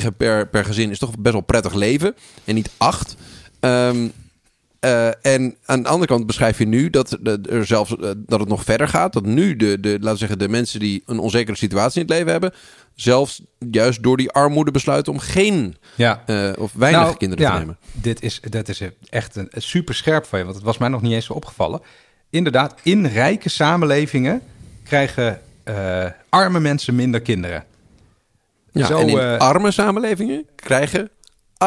1,9 0.01 0.17
per, 0.17 0.47
per 0.47 0.65
gezin 0.65 0.89
is 0.91 0.99
toch 0.99 1.17
best 1.19 1.33
wel 1.33 1.43
prettig 1.43 1.73
leven. 1.73 2.15
En 2.43 2.55
niet 2.55 2.69
8. 2.77 3.15
Ehm, 3.65 4.07
eh, 4.79 5.07
en 5.33 5.55
aan 5.65 5.83
de 5.83 5.89
andere 5.89 6.11
kant 6.11 6.25
beschrijf 6.25 6.57
je 6.57 6.67
nu 6.67 6.89
dat, 6.89 7.17
er 7.49 7.65
zelfs, 7.65 7.97
eh, 7.97 8.09
dat 8.15 8.39
het 8.39 8.49
nog 8.49 8.63
verder 8.63 8.87
gaat. 8.87 9.13
Dat 9.13 9.25
nu 9.25 9.55
de, 9.55 9.79
de, 9.79 9.89
laten 9.89 10.11
we 10.11 10.17
zeggen, 10.17 10.39
de 10.39 10.49
mensen 10.49 10.79
die 10.79 11.03
een 11.05 11.19
onzekere 11.19 11.57
situatie 11.57 12.01
in 12.01 12.07
het 12.07 12.15
leven 12.15 12.31
hebben... 12.31 12.53
zelfs 12.95 13.41
juist 13.71 14.03
door 14.03 14.17
die 14.17 14.31
armoede 14.31 14.71
besluiten 14.71 15.13
om 15.13 15.19
geen 15.19 15.75
Ja. 15.95 16.23
eh, 16.25 16.51
of 16.57 16.73
weinig 16.73 17.01
Nou, 17.01 17.17
kinderen 17.17 17.43
ja, 17.45 17.51
te 17.51 17.59
nemen. 17.59 17.77
Dit 17.91 18.21
is, 18.21 18.41
dat 18.49 18.69
is 18.69 18.81
echt 19.09 19.35
een, 19.35 19.49
super 19.55 19.95
scherp 19.95 20.25
van 20.25 20.39
je, 20.39 20.45
want 20.45 20.57
het 20.57 20.65
was 20.65 20.77
mij 20.77 20.89
nog 20.89 21.01
niet 21.01 21.13
eens 21.13 21.25
zo 21.25 21.33
opgevallen. 21.33 21.81
Inderdaad, 22.29 22.79
in 22.83 23.05
rijke 23.05 23.49
samenlevingen 23.49 24.41
krijgen 24.83 25.41
arme 26.29 26.59
mensen 26.59 26.95
minder 26.95 27.21
kinderen. 27.21 27.63
Ja, 28.71 28.85
Zo, 28.85 28.97
en 28.97 29.09
in 29.09 29.19
arme 29.39 29.71
samenlevingen 29.71 30.45
krijgen 30.55 31.09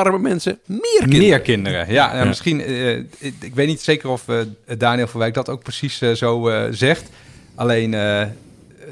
arme 0.04 0.18
mensen 0.18 0.58
meer 0.64 0.80
kinderen. 0.98 1.18
Meer 1.18 1.40
kinderen, 1.40 1.78
ja. 1.78 2.12
ja, 2.12 2.16
Ja. 2.16 2.24
Misschien, 2.24 2.60
eh, 2.60 2.96
ik, 2.96 3.34
ik 3.40 3.54
weet 3.54 3.66
niet 3.66 3.80
zeker 3.80 4.08
of 4.08 4.28
eh, 4.28 4.38
Daniel 4.78 5.06
van 5.06 5.20
Wijk 5.20 5.34
dat 5.34 5.48
ook 5.48 5.62
precies 5.62 6.00
eh, 6.00 6.12
zo 6.12 6.48
eh, 6.48 6.66
zegt. 6.70 7.10
Alleen, 7.54 7.94
eh, 7.94 8.22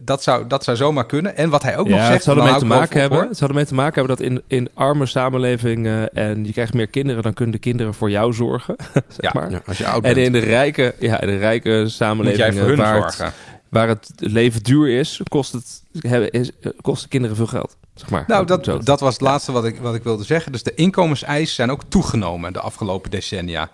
dat, 0.04 0.22
zou, 0.22 0.46
dat 0.46 0.64
zou 0.64 0.76
zomaar 0.76 1.06
kunnen. 1.06 1.36
En 1.36 1.50
wat 1.50 1.62
hij 1.62 1.76
ook 1.76 1.88
nog 1.88 1.98
zegt... 1.98 2.12
het 2.12 2.22
zou 2.22 2.38
ermee 2.38 2.58
te 2.58 2.64
maken 2.64 3.00
hebben. 3.00 3.28
Het 3.28 3.36
zou 3.36 3.50
ermee 3.50 3.66
te 3.66 3.74
maken 3.74 3.94
hebben 3.94 4.16
dat 4.16 4.26
in, 4.26 4.42
in 4.46 4.68
arme 4.74 5.06
samenlevingen 5.06 6.14
en 6.14 6.44
je 6.44 6.52
krijgt 6.52 6.74
meer 6.74 6.86
kinderen, 6.86 7.22
dan 7.22 7.34
kunnen 7.34 7.54
de 7.54 7.60
kinderen 7.60 7.94
voor 7.94 8.10
jou 8.10 8.32
zorgen. 8.32 8.76
zeg 8.92 9.02
Ja, 9.18 9.30
maar. 9.34 9.50
Ja, 9.50 9.62
als 9.66 9.78
je 9.78 9.86
oud 9.86 10.04
En 10.04 10.16
in 10.16 10.32
de 10.32 10.38
rijke, 10.38 10.94
ja, 10.98 11.20
in 11.20 11.28
de 11.28 11.36
rijke 11.36 11.68
Moet 11.68 11.78
jij 11.78 11.88
samenlevingen 11.88 12.54
voor 12.54 12.68
hun 12.68 12.76
waar, 12.76 13.06
het, 13.06 13.32
waar 13.68 13.88
het 13.88 14.10
leven 14.16 14.62
duur 14.62 14.88
is, 14.88 15.20
kost 15.28 15.52
het 15.52 15.82
hebben, 16.00 16.30
is, 16.30 16.50
kosten 16.80 17.08
kinderen 17.08 17.36
veel 17.36 17.46
geld. 17.46 17.76
Zeg 17.96 18.10
maar. 18.10 18.24
Nou, 18.26 18.46
Zo. 18.46 18.56
dat, 18.56 18.86
dat 18.86 19.00
was 19.00 19.12
het 19.12 19.22
laatste 19.22 19.52
wat 19.52 19.64
ik, 19.64 19.78
wat 19.78 19.94
ik 19.94 20.02
wilde 20.02 20.24
zeggen. 20.24 20.52
Dus 20.52 20.62
de 20.62 20.74
inkomenseisen 20.74 21.54
zijn 21.54 21.70
ook 21.70 21.82
toegenomen 21.88 22.52
de 22.52 22.60
afgelopen 22.60 23.10
decennia. 23.10 23.70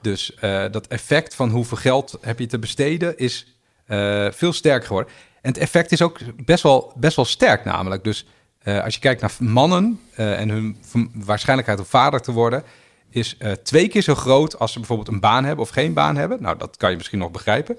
Dus 0.00 0.34
eh, 0.34 0.64
dat 0.70 0.86
effect 0.86 1.34
van 1.34 1.50
hoeveel 1.50 1.76
geld 1.76 2.18
heb 2.20 2.38
je 2.38 2.46
te 2.46 2.58
besteden 2.58 3.18
is 3.18 3.56
eh, 3.86 4.26
veel 4.30 4.52
sterker 4.52 4.86
geworden. 4.86 5.12
En 5.42 5.50
het 5.50 5.58
effect 5.58 5.92
is 5.92 6.02
ook 6.02 6.18
best 6.44 6.62
wel, 6.62 6.92
best 6.96 7.16
wel 7.16 7.24
sterk 7.24 7.64
namelijk. 7.64 8.04
Dus 8.04 8.26
eh, 8.62 8.84
als 8.84 8.94
je 8.94 9.00
kijkt 9.00 9.20
naar 9.20 9.32
mannen 9.38 10.00
en 10.14 10.48
hun 10.48 10.76
waarschijnlijkheid 11.14 11.78
om 11.78 11.84
vader 11.84 12.20
te 12.20 12.32
worden... 12.32 12.62
is 13.10 13.36
twee 13.62 13.88
keer 13.88 14.02
zo 14.02 14.14
groot 14.14 14.58
als 14.58 14.72
ze 14.72 14.78
bijvoorbeeld 14.78 15.08
een 15.08 15.20
baan 15.20 15.44
hebben 15.44 15.64
of 15.64 15.70
geen 15.70 15.92
baan 15.92 16.16
hebben. 16.16 16.42
Nou, 16.42 16.58
dat 16.58 16.76
kan 16.76 16.90
je 16.90 16.96
misschien 16.96 17.18
nog 17.18 17.30
begrijpen. 17.30 17.78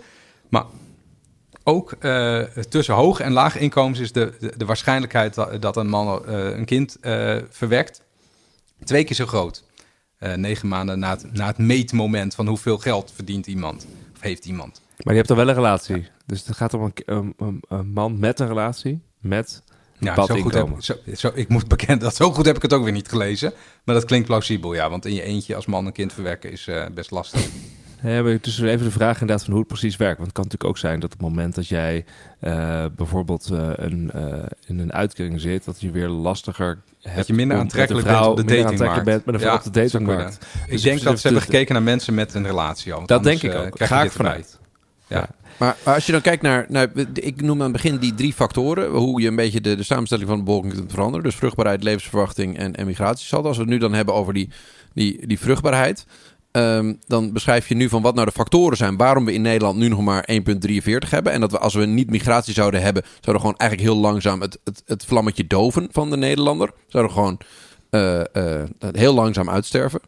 Maar 0.50 0.64
ook 1.68 1.92
eh, 1.92 2.42
tussen 2.70 2.94
hoge 2.94 3.24
en 3.24 3.32
lage 3.32 3.60
inkomens 3.60 4.00
is 4.00 4.12
de, 4.12 4.34
de, 4.40 4.54
de 4.58 4.66
waarschijnlijkheid 4.66 5.34
dat, 5.34 5.62
dat 5.62 5.78
een 5.78 5.88
man 5.88 6.26
eh, 6.26 6.58
een 6.58 6.66
kind 6.66 6.98
eh, 7.00 7.38
verwekt 7.50 8.02
twee 8.84 9.04
keer 9.04 9.16
zo 9.16 9.26
groot. 9.26 9.64
Negen 10.36 10.68
maanden 10.68 11.00
na 11.00 11.10
het, 11.10 11.34
na 11.34 11.48
het 11.48 11.58
meetmoment 11.58 12.36
van 12.36 12.48
hoeveel 12.48 12.78
geld 12.78 13.12
verdient 13.16 13.48
iemand 13.48 13.88
of 14.14 14.22
heeft 14.22 14.46
iemand. 14.46 14.82
Maar 14.98 15.14
je 15.14 15.16
hebt 15.16 15.28
dan 15.28 15.38
wel 15.38 15.48
een 15.48 15.54
relatie. 15.54 16.08
Dus 16.26 16.46
het 16.46 16.56
gaat 16.56 16.74
om 16.74 16.82
een, 16.84 16.94
een, 17.06 17.34
een, 17.38 17.64
een 17.68 17.88
man 17.88 18.20
met 18.20 18.40
een 18.40 18.48
relatie 18.48 19.02
met 19.20 19.64
Ja, 20.00 20.26
zo 20.26 20.36
goed 20.42 20.54
heb, 20.54 20.68
zo, 20.80 20.94
zo, 21.16 21.32
ik 21.34 21.50
moet 21.50 21.68
bekennen 21.68 22.00
dat 22.00 22.16
zo 22.16 22.32
goed 22.32 22.46
heb 22.46 22.56
ik 22.56 22.62
het 22.62 22.74
ook 22.74 22.84
weer 22.84 22.94
niet 22.94 23.10
gelezen. 23.10 23.54
Maar 23.84 23.96
dat 23.96 24.06
klinkt 24.06 24.28
plausibel, 24.28 24.74
ja. 24.74 24.90
Want 24.90 25.06
in 25.06 25.14
je 25.14 25.22
eentje 25.22 25.56
als 25.56 25.66
man 25.66 25.86
een 25.86 25.92
kind 25.92 26.14
verwerken 26.14 26.52
is 26.52 26.70
best 26.94 27.12
lastig. 27.12 27.50
Ja, 28.06 28.22
maar 28.22 28.38
dus 28.42 28.60
even 28.62 28.86
de 28.86 28.92
vraag 28.92 29.14
inderdaad 29.22 29.44
van 29.44 29.54
hoe 29.54 29.60
het 29.60 29.72
precies 29.72 29.96
werkt. 29.96 30.18
Want 30.18 30.28
het 30.28 30.36
kan 30.36 30.44
natuurlijk 30.44 30.70
ook 30.70 30.78
zijn 30.78 31.00
dat 31.00 31.14
op 31.14 31.20
het 31.20 31.28
moment 31.28 31.56
dat 31.56 31.68
jij 31.68 32.06
eh, 32.40 32.86
bijvoorbeeld 32.96 33.50
eh, 33.52 33.70
een, 33.76 34.12
eh, 34.12 34.44
in 34.68 34.80
een 34.80 34.94
uitkering 34.94 35.42
zit, 35.42 35.66
dat 35.66 35.82
je 35.82 35.92
weer 35.92 36.08
lastiger 36.08 36.78
hebt. 37.02 37.28
je 37.28 37.34
minder 37.34 37.58
om 37.58 37.64
aantrekkelijk 37.64 38.06
met 38.06 38.16
een 38.16 38.22
vrouw, 38.22 38.34
bent 38.34 38.46
op 38.46 38.50
de 38.50 38.62
datingmarkt. 38.62 39.04
bent 39.04 39.26
met 39.26 39.36
een 39.36 39.42
vrouw 39.42 39.52
Ja, 39.52 39.58
op 39.58 39.64
de 39.64 39.70
dat 39.70 39.92
datingmarkt. 39.92 40.46
Ik 40.66 40.72
Dus 40.72 40.82
denk 40.82 41.02
dat 41.02 41.20
ze 41.20 41.28
hebben 41.28 41.46
gekeken 41.46 41.74
naar 41.74 41.84
mensen 41.84 42.14
met 42.14 42.34
een 42.34 42.46
relatie. 42.46 42.94
al, 42.94 43.06
Dat 43.06 43.24
denk 43.24 43.42
ik 43.42 43.56
ook. 43.56 43.84
Ga 43.84 44.04
ik 44.04 44.12
vanuit. 44.12 44.60
Ja. 45.08 45.30
Maar, 45.58 45.76
maar 45.86 45.94
als 45.94 46.06
je 46.06 46.12
dan 46.12 46.22
kijkt 46.22 46.42
naar, 46.42 46.66
naar, 46.70 46.92
ik 47.14 47.42
noem 47.42 47.58
aan 47.58 47.74
het 47.74 47.82
begin 47.82 47.98
die 47.98 48.14
drie 48.14 48.34
factoren, 48.34 48.90
hoe 48.90 49.22
je 49.22 49.28
een 49.28 49.36
beetje 49.36 49.62
de, 49.62 49.76
de 49.76 49.84
samenstelling 49.84 50.28
van 50.28 50.38
de 50.38 50.44
bevolking 50.44 50.74
kunt 50.74 50.92
veranderen. 50.92 51.24
Dus 51.24 51.36
vruchtbaarheid, 51.36 51.84
levensverwachting 51.84 52.58
en 52.58 52.76
emigratiesaldo. 52.76 53.48
Als 53.48 53.58
we 53.58 53.64
het 53.64 53.72
nu 53.72 53.78
dan 53.78 53.94
hebben 53.94 54.14
over 54.14 54.34
die, 54.34 54.50
die, 54.94 55.28
die 55.28 55.40
vruchtbaarheid, 55.40 56.06
ehm, 56.56 56.94
dan 57.08 57.34
beschrijf 57.34 57.68
je 57.68 57.76
nu 57.76 57.90
van 57.90 58.02
wat 58.02 58.14
nou 58.14 58.26
de 58.26 58.32
factoren 58.34 58.78
zijn 58.78 58.98
waarom 58.98 59.26
we 59.26 59.34
in 59.34 59.42
Nederland 59.42 59.78
nu 59.78 59.88
nog 59.88 60.00
maar 60.02 60.28
1,43 60.32 61.10
hebben. 61.10 61.32
En 61.34 61.40
dat 61.42 61.52
we 61.52 61.60
als 61.60 61.74
we 61.74 61.86
niet 61.86 62.10
migratie 62.10 62.54
zouden 62.54 62.82
hebben, 62.82 63.04
zouden 63.06 63.34
we 63.34 63.40
gewoon 63.40 63.58
eigenlijk 63.58 63.90
heel 63.92 64.02
langzaam 64.02 64.42
het, 64.42 64.60
het, 64.64 64.84
het 64.86 65.06
vlammetje 65.06 65.48
doven 65.48 65.88
van 65.92 66.10
de 66.10 66.18
Nederlander. 66.18 66.72
Zouden 66.88 67.14
we 67.14 67.18
gewoon 67.18 67.38
eh, 67.90 68.20
eh, 68.62 68.68
heel 68.92 69.14
langzaam 69.14 69.50
uitsterven. 69.50 70.00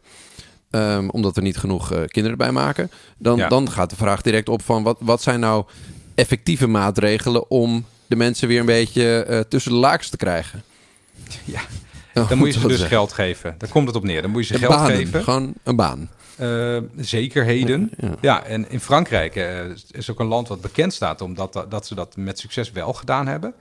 Ehm, 0.70 1.08
omdat 1.08 1.34
we 1.34 1.40
niet 1.42 1.56
genoeg 1.56 1.92
eh, 1.92 1.98
kinderen 1.98 2.30
erbij 2.38 2.52
maken. 2.52 2.90
Dan, 3.18 3.36
Ja. 3.36 3.48
dan 3.48 3.70
gaat 3.70 3.90
de 3.90 3.96
vraag 3.96 4.22
direct 4.22 4.48
op 4.48 4.62
van 4.62 4.82
wat, 4.82 4.96
wat 5.00 5.22
zijn 5.22 5.40
nou 5.40 5.64
effectieve 6.14 6.66
maatregelen 6.66 7.50
om 7.50 7.84
de 8.06 8.16
mensen 8.16 8.48
weer 8.48 8.60
een 8.60 8.66
beetje 8.66 9.46
tussen 9.48 9.72
de 9.72 9.78
laaks 9.78 10.08
te 10.08 10.16
krijgen. 10.16 10.62
Ja, 11.44 11.60
Dan 12.28 12.38
moet 12.38 12.46
je 12.54 12.60
ze 12.60 12.60
dus 12.60 12.70
zeggen. 12.70 12.88
geld 12.96 13.12
geven. 13.12 13.54
Daar 13.58 13.68
komt 13.68 13.86
het 13.86 13.96
op 13.96 14.04
neer. 14.04 14.22
Dan 14.22 14.30
moet 14.30 14.46
je 14.46 14.52
ze 14.54 14.58
geld 14.58 14.74
banen, 14.74 14.96
geven. 14.96 15.22
Gewoon 15.22 15.52
een 15.62 15.76
baan. 15.76 16.10
Eh, 16.38 16.76
zekerheden. 16.96 17.90
Ja. 17.96 18.14
Ja, 18.20 18.44
en 18.44 18.70
in 18.70 18.80
Frankrijk 18.80 19.36
eh, 19.36 19.60
is 19.90 20.10
ook 20.10 20.20
een 20.20 20.26
land 20.26 20.48
wat 20.48 20.60
bekend 20.60 20.92
staat 20.94 21.20
omdat 21.20 21.64
dat, 21.68 21.86
ze 21.86 21.94
dat 21.94 22.16
met 22.16 22.38
succes 22.38 22.72
wel 22.72 22.92
gedaan 22.92 23.26
hebben. 23.26 23.54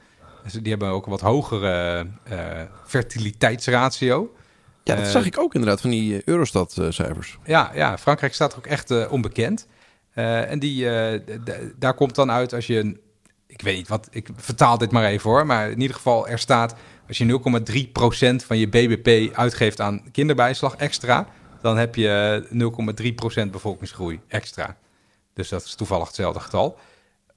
Dus 0.43 0.53
die 0.53 0.69
hebben 0.69 0.89
ook 0.89 1.05
een 1.05 1.11
wat 1.11 1.21
hogere 1.21 2.07
eh, 2.23 2.37
fertiliteitsratio. 2.85 4.35
Ja, 4.83 4.95
dat 4.95 5.07
zag 5.07 5.25
ik 5.25 5.39
ook 5.39 5.53
inderdaad 5.53 5.81
van 5.81 5.89
die 5.89 6.21
Eurostat-cijfers. 6.25 7.37
Ja, 7.45 7.71
ja, 7.75 7.97
Frankrijk 7.97 8.33
staat 8.33 8.51
er 8.51 8.57
ook 8.57 8.65
echt 8.67 9.09
onbekend. 9.09 9.67
En 10.13 10.59
die, 10.59 10.87
daar 11.75 11.93
komt 11.93 12.15
dan 12.15 12.31
uit 12.31 12.53
als 12.53 12.67
je, 12.67 12.79
een- 12.79 12.99
ik 13.47 13.61
weet 13.61 13.75
niet 13.77 13.87
wat, 13.87 14.07
ik 14.11 14.29
vertaal 14.35 14.77
dit 14.77 14.91
maar 14.91 15.05
even 15.05 15.29
hoor, 15.29 15.45
maar 15.45 15.71
in 15.71 15.81
ieder 15.81 15.95
geval 15.95 16.27
er 16.27 16.39
staat, 16.39 16.75
als 17.07 17.17
je 17.17 17.25
0,3% 17.25 18.45
van 18.45 18.57
je 18.57 18.67
BBP 18.67 19.35
uitgeeft 19.35 19.81
aan 19.81 20.11
kinderbijslag 20.11 20.75
extra, 20.75 21.27
dan 21.67 21.77
heb 21.77 21.95
je 21.95 22.43
0,3% 23.45 23.51
bevolkingsgroei 23.51 24.19
extra. 24.27 24.77
Dus 25.33 25.49
dat 25.49 25.63
is 25.63 25.75
toevallig 25.75 26.07
hetzelfde 26.07 26.39
getal. 26.39 26.77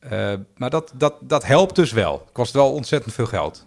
Eh, 0.00 0.32
maar 0.56 0.70
dat, 0.70 0.92
dat, 0.94 1.14
dat 1.20 1.44
helpt 1.46 1.76
dus 1.76 1.92
wel. 1.92 2.26
Kost 2.32 2.52
wel 2.52 2.72
ontzettend 2.72 3.14
veel 3.14 3.26
geld. 3.26 3.66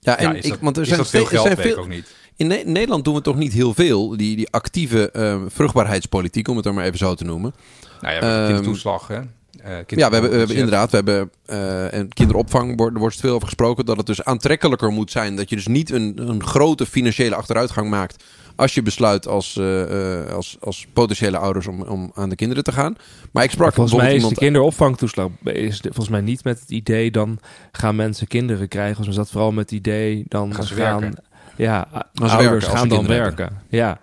Ja, 0.00 0.16
en 0.18 0.28
ja, 0.28 0.34
ik, 0.34 0.48
dat, 0.48 0.58
want 0.60 0.76
er 0.76 0.86
zijn, 0.86 1.04
veel 1.04 1.24
geld? 1.24 1.46
zijn 1.46 1.56
veel, 1.56 1.76
ook 1.76 1.88
niet. 1.88 2.14
In 2.36 2.46
Ne- 2.46 2.62
Nederland 2.64 3.04
doen 3.04 3.14
we 3.14 3.20
toch 3.20 3.36
niet 3.36 3.52
heel 3.52 3.74
veel, 3.74 4.16
die, 4.16 4.36
die 4.36 4.50
actieve 4.50 5.10
eh, 5.10 5.42
vruchtbaarheidspolitiek, 5.48 6.48
om 6.48 6.54
het 6.56 6.64
dan 6.64 6.74
maar 6.74 6.84
even 6.84 6.98
zo 6.98 7.14
te 7.14 7.24
noemen. 7.24 7.54
Nou 8.00 8.14
ja, 8.14 8.20
met 8.20 8.30
de 8.30 8.36
Ehm, 8.36 8.46
kindertoeslag, 8.46 9.10
hè? 9.62 9.76
ja, 9.76 9.84
we 9.86 10.14
hebben, 10.14 10.30
we 10.30 10.36
hebben 10.36 10.56
inderdaad, 10.56 10.90
we 10.90 10.96
hebben 10.96 11.30
uh, 11.50 11.94
en 11.94 12.08
kinderopvang, 12.08 12.76
wordt, 12.76 12.94
er 12.94 13.00
wordt 13.00 13.20
veel 13.20 13.34
over 13.34 13.46
gesproken, 13.46 13.84
dat 13.86 13.96
het 13.96 14.06
dus 14.06 14.24
aantrekkelijker 14.24 14.90
moet 14.90 15.10
zijn. 15.10 15.36
Dat 15.36 15.48
je 15.48 15.56
dus 15.56 15.66
niet 15.66 15.90
een, 15.90 16.28
een 16.28 16.44
grote 16.44 16.86
financiële 16.86 17.34
achteruitgang 17.34 17.90
maakt 17.90 18.24
als 18.56 18.74
je 18.74 18.82
besluit 18.82 19.26
als, 19.26 19.56
uh, 19.56 20.32
als, 20.32 20.56
als 20.60 20.86
potentiële 20.92 21.38
ouders 21.38 21.66
om, 21.66 21.82
om 21.82 22.10
aan 22.14 22.28
de 22.28 22.36
kinderen 22.36 22.64
te 22.64 22.72
gaan. 22.72 22.96
Maar 23.32 23.44
ik 23.44 23.50
sprak 23.50 23.74
volgens 23.74 23.96
mij 23.96 24.08
is 24.08 24.14
iemand... 24.14 24.34
de 24.34 24.40
kinderopvangtoeslag 24.40 25.28
is 25.42 25.80
volgens 25.80 26.08
mij 26.08 26.20
niet 26.20 26.44
met 26.44 26.60
het 26.60 26.70
idee 26.70 27.10
dan 27.10 27.38
gaan 27.72 27.96
mensen 27.96 28.26
kinderen 28.26 28.68
krijgen. 28.68 29.06
Als 29.06 29.16
dat 29.16 29.30
vooral 29.30 29.52
met 29.52 29.70
het 29.70 29.78
idee 29.78 30.24
dan 30.28 30.54
gaan, 30.54 30.64
gaan 30.66 31.12
ja, 31.56 31.88
als 32.14 32.30
ouders 32.30 32.64
werken, 32.64 32.78
gaan 32.78 32.88
dan 32.88 33.06
werken. 33.06 33.44
Hebben. 33.44 33.62
Ja, 33.68 33.98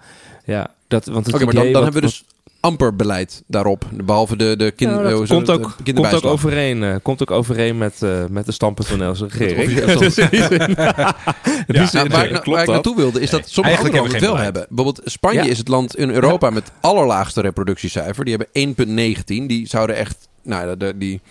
ja. 0.45 0.71
Dat, 0.87 1.05
want 1.05 1.25
het 1.25 1.35
okay, 1.35 1.45
maar 1.45 1.63
dan, 1.63 1.71
dan 1.71 1.83
hebben 1.83 2.01
we 2.01 2.07
dus 2.07 2.25
amper 2.63 2.95
beleid 2.95 3.43
daarop. 3.47 3.85
Behalve 4.03 4.35
de, 4.35 4.55
de 4.55 4.71
kind, 4.71 4.91
ja, 4.91 5.01
dat 5.01 5.27
komt, 5.27 5.49
ook, 5.49 5.75
komt 5.93 6.13
ook 6.13 6.25
overeen. 6.25 6.81
Uh, 6.81 6.95
komt 7.01 7.21
ook 7.21 7.31
overeen 7.31 7.77
met, 7.77 7.99
uh, 8.03 8.23
met 8.29 8.45
de 8.45 8.51
standpunt 8.51 8.87
van 8.87 8.97
Nederlandse 8.97 9.37
regering. 9.37 9.71
ja, 9.71 11.15
ja, 11.91 12.07
waar, 12.07 12.29
ik, 12.29 12.43
waar 12.43 12.61
ik 12.61 12.69
naartoe 12.69 12.95
wilde 12.95 13.21
is 13.21 13.29
dat 13.29 13.49
sommige 13.49 13.81
landen 13.81 14.11
het 14.11 14.21
wel 14.21 14.37
hebben. 14.37 14.65
Bijvoorbeeld 14.69 15.11
Spanje 15.11 15.49
is 15.49 15.57
het 15.57 15.67
land 15.67 15.97
in 15.97 16.09
Europa 16.09 16.49
met 16.49 16.63
het 16.63 16.73
allerlaagste 16.81 17.41
reproductiecijfer. 17.41 18.25
Die 18.25 18.37
hebben 18.37 19.17
1,19. 19.17 19.23
Die 19.25 19.67
zouden 19.67 19.95
echt... 19.95 20.27
Nou, 20.43 20.77
de, 20.77 20.97
die, 20.97 21.21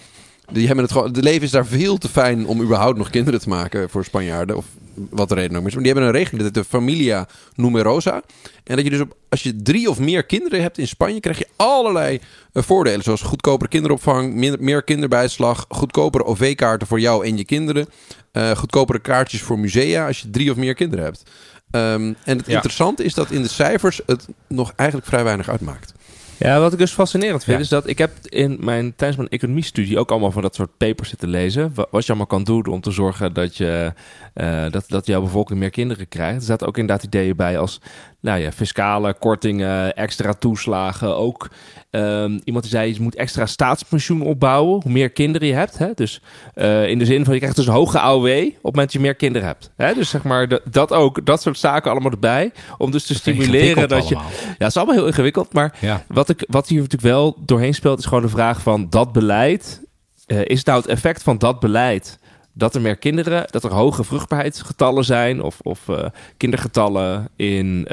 die 0.53 0.67
hebben 0.67 0.85
het 0.85 0.93
gewoon, 0.93 1.13
de 1.13 1.23
leven 1.23 1.43
is 1.43 1.51
daar 1.51 1.67
veel 1.67 1.99
te 1.99 2.09
fijn 2.09 2.47
om 2.47 2.63
überhaupt 2.63 2.99
nog 2.99 3.11
kinderen 3.11 3.41
te 3.41 3.49
maken 3.49 3.91
voor 3.91 4.05
Spanjaarden. 4.05 4.57
Of 4.57 4.67
wat 5.11 5.29
de 5.29 5.35
reden 5.35 5.57
ook 5.57 5.67
is. 5.67 5.75
Maar 5.75 5.83
die 5.83 5.93
hebben 5.93 6.09
een 6.09 6.17
regeling, 6.17 6.43
dat 6.43 6.55
de 6.55 6.65
Familia 6.65 7.29
Numerosa. 7.55 8.23
En 8.65 8.77
dat 8.77 8.85
je 8.85 8.91
dus 8.91 9.01
op, 9.01 9.17
als 9.29 9.43
je 9.43 9.63
drie 9.63 9.91
of 9.91 9.99
meer 9.99 10.25
kinderen 10.25 10.63
hebt 10.63 10.79
in 10.79 10.89
Spanje, 10.89 11.21
krijg 11.21 11.39
je 11.39 11.49
allerlei 11.57 12.21
uh, 12.53 12.63
voordelen. 12.63 13.03
Zoals 13.03 13.23
goedkopere 13.23 13.71
kinderopvang, 13.71 14.35
meer, 14.35 14.57
meer 14.61 14.83
kinderbijslag, 14.83 15.67
goedkopere 15.69 16.25
OV-kaarten 16.25 16.87
voor 16.87 17.01
jou 17.01 17.27
en 17.27 17.37
je 17.37 17.45
kinderen. 17.45 17.87
Uh, 18.33 18.51
goedkopere 18.51 18.99
kaartjes 18.99 19.43
voor 19.43 19.59
musea 19.59 20.07
als 20.07 20.21
je 20.21 20.31
drie 20.31 20.51
of 20.51 20.57
meer 20.57 20.75
kinderen 20.75 21.05
hebt. 21.05 21.23
Um, 21.71 22.17
en 22.25 22.39
het 22.39 22.49
interessante 22.49 23.05
is 23.05 23.15
dat 23.15 23.31
in 23.31 23.43
de 23.43 23.49
cijfers 23.49 24.01
het 24.07 24.29
nog 24.49 24.73
eigenlijk 24.77 25.09
vrij 25.09 25.25
weinig 25.25 25.49
uitmaakt. 25.49 25.93
Ja, 26.43 26.61
wat 26.61 26.73
ik 26.73 26.79
dus 26.79 26.93
fascinerend 26.93 27.45
vind, 27.45 27.61
is 27.61 27.69
dat 27.69 27.89
ik 27.89 27.99
heb 27.99 28.11
in 28.23 28.57
mijn, 28.61 28.95
tijdens 28.97 29.19
mijn 29.19 29.31
economiestudie 29.31 29.99
ook 29.99 30.11
allemaal 30.11 30.31
van 30.31 30.43
dat 30.43 30.55
soort 30.55 30.77
papers 30.77 31.09
zitten 31.09 31.29
lezen. 31.29 31.73
Wat 31.75 32.03
je 32.03 32.09
allemaal 32.09 32.27
kan 32.27 32.45
doen 32.45 32.67
om 32.67 32.81
te 32.81 32.91
zorgen 32.91 33.33
dat, 33.33 33.57
je, 33.57 33.93
uh, 34.35 34.71
dat, 34.71 34.85
dat 34.89 35.07
jouw 35.07 35.21
bevolking 35.21 35.59
meer 35.59 35.71
kinderen 35.71 36.09
krijgt. 36.09 36.37
Er 36.37 36.43
zaten 36.43 36.67
ook 36.67 36.79
inderdaad 36.79 37.05
ideeën 37.05 37.37
bij 37.37 37.59
als 37.59 37.81
nou 38.23 38.41
ja, 38.41 38.53
fiscale 38.53 39.15
kortingen, 39.15 39.95
extra 39.97 40.33
toeslagen. 40.33 41.17
Ook 41.17 41.51
um, 41.91 42.41
iemand 42.45 42.65
die 42.65 42.73
zei, 42.73 42.95
je 42.95 43.01
moet 43.01 43.15
extra 43.15 43.47
staatspensioen 43.47 44.23
opbouwen, 44.23 44.83
hoe 44.83 44.93
meer 44.93 45.11
kinderen 45.11 45.49
je 45.49 45.55
hebt. 45.55 45.79
Hè? 45.79 45.93
Dus 45.95 46.21
uh, 46.55 46.89
in 46.89 46.99
de 46.99 47.05
zin 47.05 47.25
van, 47.25 47.33
je 47.33 47.39
krijgt 47.39 47.57
dus 47.57 47.67
een 47.67 47.73
hoge 47.73 47.99
AOW 47.99 48.27
op 48.27 48.53
het 48.53 48.63
moment 48.63 48.75
dat 48.75 48.93
je 48.93 49.01
meer 49.01 49.15
kinderen 49.15 49.49
hebt. 49.49 49.71
Hè? 49.77 49.95
Dus 49.95 50.11
zeg 50.11 50.23
maar, 50.23 50.61
dat 50.71 50.93
ook, 50.93 51.27
dat 51.27 51.43
soort 51.43 51.59
zaken 51.59 51.91
allemaal 51.91 52.11
erbij. 52.11 52.53
Om 52.79 52.91
dus 52.91 53.07
te 53.07 53.15
stimuleren 53.15 53.89
dat 53.89 54.09
je... 54.09 54.15
Ja, 54.15 54.23
het 54.59 54.69
is 54.69 54.77
allemaal 54.77 54.95
heel 54.95 55.07
ingewikkeld. 55.07 55.53
Maar 55.53 55.77
ja. 55.81 56.05
wat, 56.09 56.29
ik, 56.29 56.45
wat 56.49 56.69
hier 56.69 56.81
natuurlijk 56.81 57.13
wel 57.13 57.37
doorheen 57.45 57.75
speelt, 57.75 57.99
is 57.99 58.05
gewoon 58.05 58.23
de 58.23 58.29
vraag 58.29 58.61
van 58.63 58.87
dat 58.91 59.13
beleid... 59.13 59.81
Uh, 60.27 60.41
is 60.45 60.65
nou 60.65 60.81
het 60.81 60.89
effect 60.89 61.23
van 61.23 61.39
dat 61.39 61.61
beleid 61.61 62.19
dat 62.55 62.75
er 62.75 62.81
meer 62.81 62.97
kinderen, 62.97 63.45
dat 63.51 63.65
er 63.65 63.73
hoge 63.73 64.05
vruchtbaarheidsgetallen 64.05 65.05
zijn, 65.05 65.43
of, 65.43 65.61
of 65.61 65.89
uh, 65.89 66.05
kindergetallen 66.37 67.29
in 67.37 67.79
uh, 67.79 67.89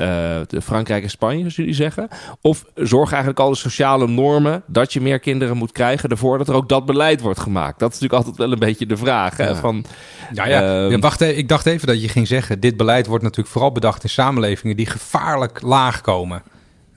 de 0.48 0.62
Frankrijk 0.64 1.04
en 1.04 1.10
Spanje, 1.10 1.40
zoals 1.40 1.56
jullie 1.56 1.74
zeggen? 1.74 2.08
Of 2.42 2.66
zorgen 2.76 3.12
eigenlijk 3.12 3.40
al 3.40 3.50
de 3.50 3.56
sociale 3.56 4.08
normen 4.08 4.64
dat 4.66 4.94
je 4.94 5.02
meer 5.02 5.20
kinderen 5.20 5.58
moet 5.58 5.72
krijgen, 5.72 6.10
ervoor 6.10 6.38
dat 6.38 6.48
er 6.48 6.56
ook 6.56 6.70
dat 6.70 6.86
beleid 6.86 7.22
wordt 7.22 7.40
gemaakt? 7.40 7.80
Dat 7.80 7.94
is 7.94 8.00
natuurlijk 8.00 8.26
altijd 8.26 8.38
wel 8.38 8.52
een 8.52 8.68
beetje 8.68 8.86
de 8.86 8.98
vraag. 8.98 9.38
Hè, 9.38 9.56
van, 9.56 9.86
ja, 10.34 10.48
ja. 10.48 10.86
Uh, 10.86 10.92
ja 10.92 11.00
wacht, 11.00 11.22
ik 11.22 11.48
dacht 11.48 11.66
even 11.66 11.88
dat 11.88 12.02
je 12.02 12.10
ging 12.10 12.28
zeggen, 12.28 12.60
dit 12.60 12.78
beleid 12.78 13.08
wordt 13.08 13.24
natuurlijk 13.24 13.50
vooral 13.50 13.72
bedacht 13.72 14.04
in 14.04 14.10
samenlevingen 14.10 14.76
die 14.76 14.86
gevaarlijk 14.86 15.62
laag 15.62 16.02
komen. 16.02 16.42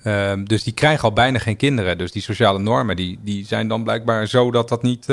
Uh, 0.04 0.32
dus 0.44 0.62
die 0.62 0.72
krijgen 0.72 1.04
al 1.04 1.12
bijna 1.12 1.38
geen 1.38 1.56
kinderen. 1.56 1.98
Dus 1.98 2.12
die 2.12 2.22
sociale 2.22 2.58
normen 2.58 2.96
die, 2.96 3.18
die 3.22 3.46
zijn 3.46 3.68
dan 3.68 3.82
blijkbaar 3.82 4.26
zo 4.26 4.50
dat 4.50 4.68
dat 4.68 4.82
niet 4.82 5.06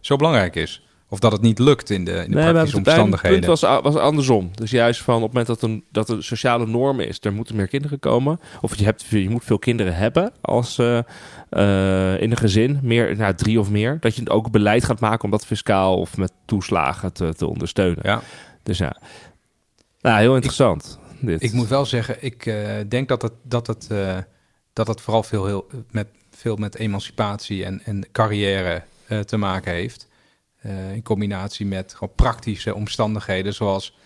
zo 0.00 0.16
belangrijk 0.16 0.56
is. 0.56 0.82
Of 1.14 1.20
dat 1.20 1.32
het 1.32 1.40
niet 1.40 1.58
lukt 1.58 1.90
in 1.90 2.04
de, 2.04 2.12
in 2.12 2.30
de 2.30 2.36
nee, 2.36 2.50
praktische 2.50 2.76
omstandigheden. 2.76 3.36
Het 3.36 3.46
punt 3.46 3.60
was, 3.60 3.80
was 3.82 3.96
andersom. 3.96 4.50
Dus 4.54 4.70
juist 4.70 5.02
van 5.02 5.16
op 5.16 5.22
het 5.22 5.32
moment 5.32 5.46
dat, 5.46 5.62
een, 5.62 5.84
dat 5.90 6.08
er 6.08 6.24
sociale 6.24 6.66
norm 6.66 7.00
is, 7.00 7.18
er 7.20 7.32
moeten 7.32 7.56
meer 7.56 7.68
kinderen 7.68 7.98
komen. 7.98 8.40
Of 8.60 8.76
je, 8.76 8.84
hebt, 8.84 9.04
je 9.04 9.30
moet 9.30 9.44
veel 9.44 9.58
kinderen 9.58 9.94
hebben 9.94 10.32
als 10.40 10.78
uh, 10.78 10.86
uh, 11.50 12.20
in 12.20 12.30
een 12.30 12.36
gezin, 12.36 12.78
meer, 12.82 13.16
nou, 13.16 13.34
drie 13.34 13.60
of 13.60 13.70
meer. 13.70 13.96
Dat 14.00 14.16
je 14.16 14.30
ook 14.30 14.50
beleid 14.50 14.84
gaat 14.84 15.00
maken 15.00 15.24
om 15.24 15.30
dat 15.30 15.46
fiscaal 15.46 15.98
of 15.98 16.16
met 16.16 16.32
toeslagen 16.44 17.12
te, 17.12 17.34
te 17.34 17.46
ondersteunen. 17.46 18.00
Ja. 18.02 18.22
Dus 18.62 18.78
ja, 18.78 18.96
nou, 20.00 20.20
heel 20.20 20.34
interessant. 20.34 20.98
Ik, 21.20 21.26
dit. 21.26 21.42
ik 21.42 21.52
moet 21.52 21.68
wel 21.68 21.86
zeggen, 21.86 22.16
ik 22.20 22.46
uh, 22.46 22.70
denk 22.88 23.08
dat 23.08 23.22
het, 23.22 23.32
dat 23.42 23.66
het, 23.66 23.88
dat 24.72 24.86
het 24.86 25.00
vooral 25.00 25.22
veel, 25.22 25.46
heel, 25.46 25.66
met, 25.90 26.06
veel 26.30 26.56
met 26.56 26.76
emancipatie 26.76 27.64
en, 27.64 27.80
en 27.84 28.06
carrière 28.12 28.82
te 29.24 29.36
maken 29.36 29.72
heeft. 29.72 30.12
Uh, 30.66 30.92
in 30.92 31.02
combinatie 31.02 31.66
met 31.66 31.94
gewoon 31.94 32.14
praktische 32.14 32.74
omstandigheden, 32.74 33.54
zoals, 33.54 33.96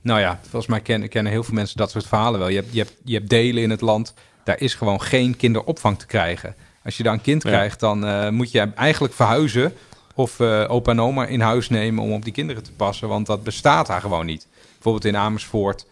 nou 0.00 0.20
ja, 0.20 0.38
volgens 0.42 0.66
mij 0.66 0.80
kennen, 0.80 1.08
kennen 1.08 1.32
heel 1.32 1.42
veel 1.44 1.54
mensen 1.54 1.76
dat 1.76 1.90
soort 1.90 2.06
verhalen 2.06 2.40
wel. 2.40 2.48
Je 2.48 2.56
hebt, 2.56 2.72
je, 2.72 2.78
hebt, 2.78 2.94
je 3.04 3.14
hebt 3.14 3.28
delen 3.28 3.62
in 3.62 3.70
het 3.70 3.80
land, 3.80 4.14
daar 4.44 4.60
is 4.60 4.74
gewoon 4.74 5.02
geen 5.02 5.36
kinderopvang 5.36 5.98
te 5.98 6.06
krijgen. 6.06 6.54
Als 6.84 6.96
je 6.96 7.02
daar 7.02 7.12
een 7.12 7.20
kind 7.20 7.42
krijgt, 7.42 7.80
dan 7.80 8.04
uh, 8.04 8.28
moet 8.28 8.50
je 8.50 8.60
eigenlijk 8.60 9.14
verhuizen 9.14 9.72
of 10.14 10.38
uh, 10.38 10.64
opa 10.68 10.90
en 10.90 11.00
oma 11.00 11.26
in 11.26 11.40
huis 11.40 11.68
nemen 11.68 12.04
om 12.04 12.12
op 12.12 12.24
die 12.24 12.32
kinderen 12.32 12.62
te 12.62 12.72
passen, 12.72 13.08
want 13.08 13.26
dat 13.26 13.42
bestaat 13.42 13.86
daar 13.86 14.00
gewoon 14.00 14.26
niet. 14.26 14.46
Bijvoorbeeld 14.72 15.04
in 15.04 15.16
Amersfoort 15.16 15.86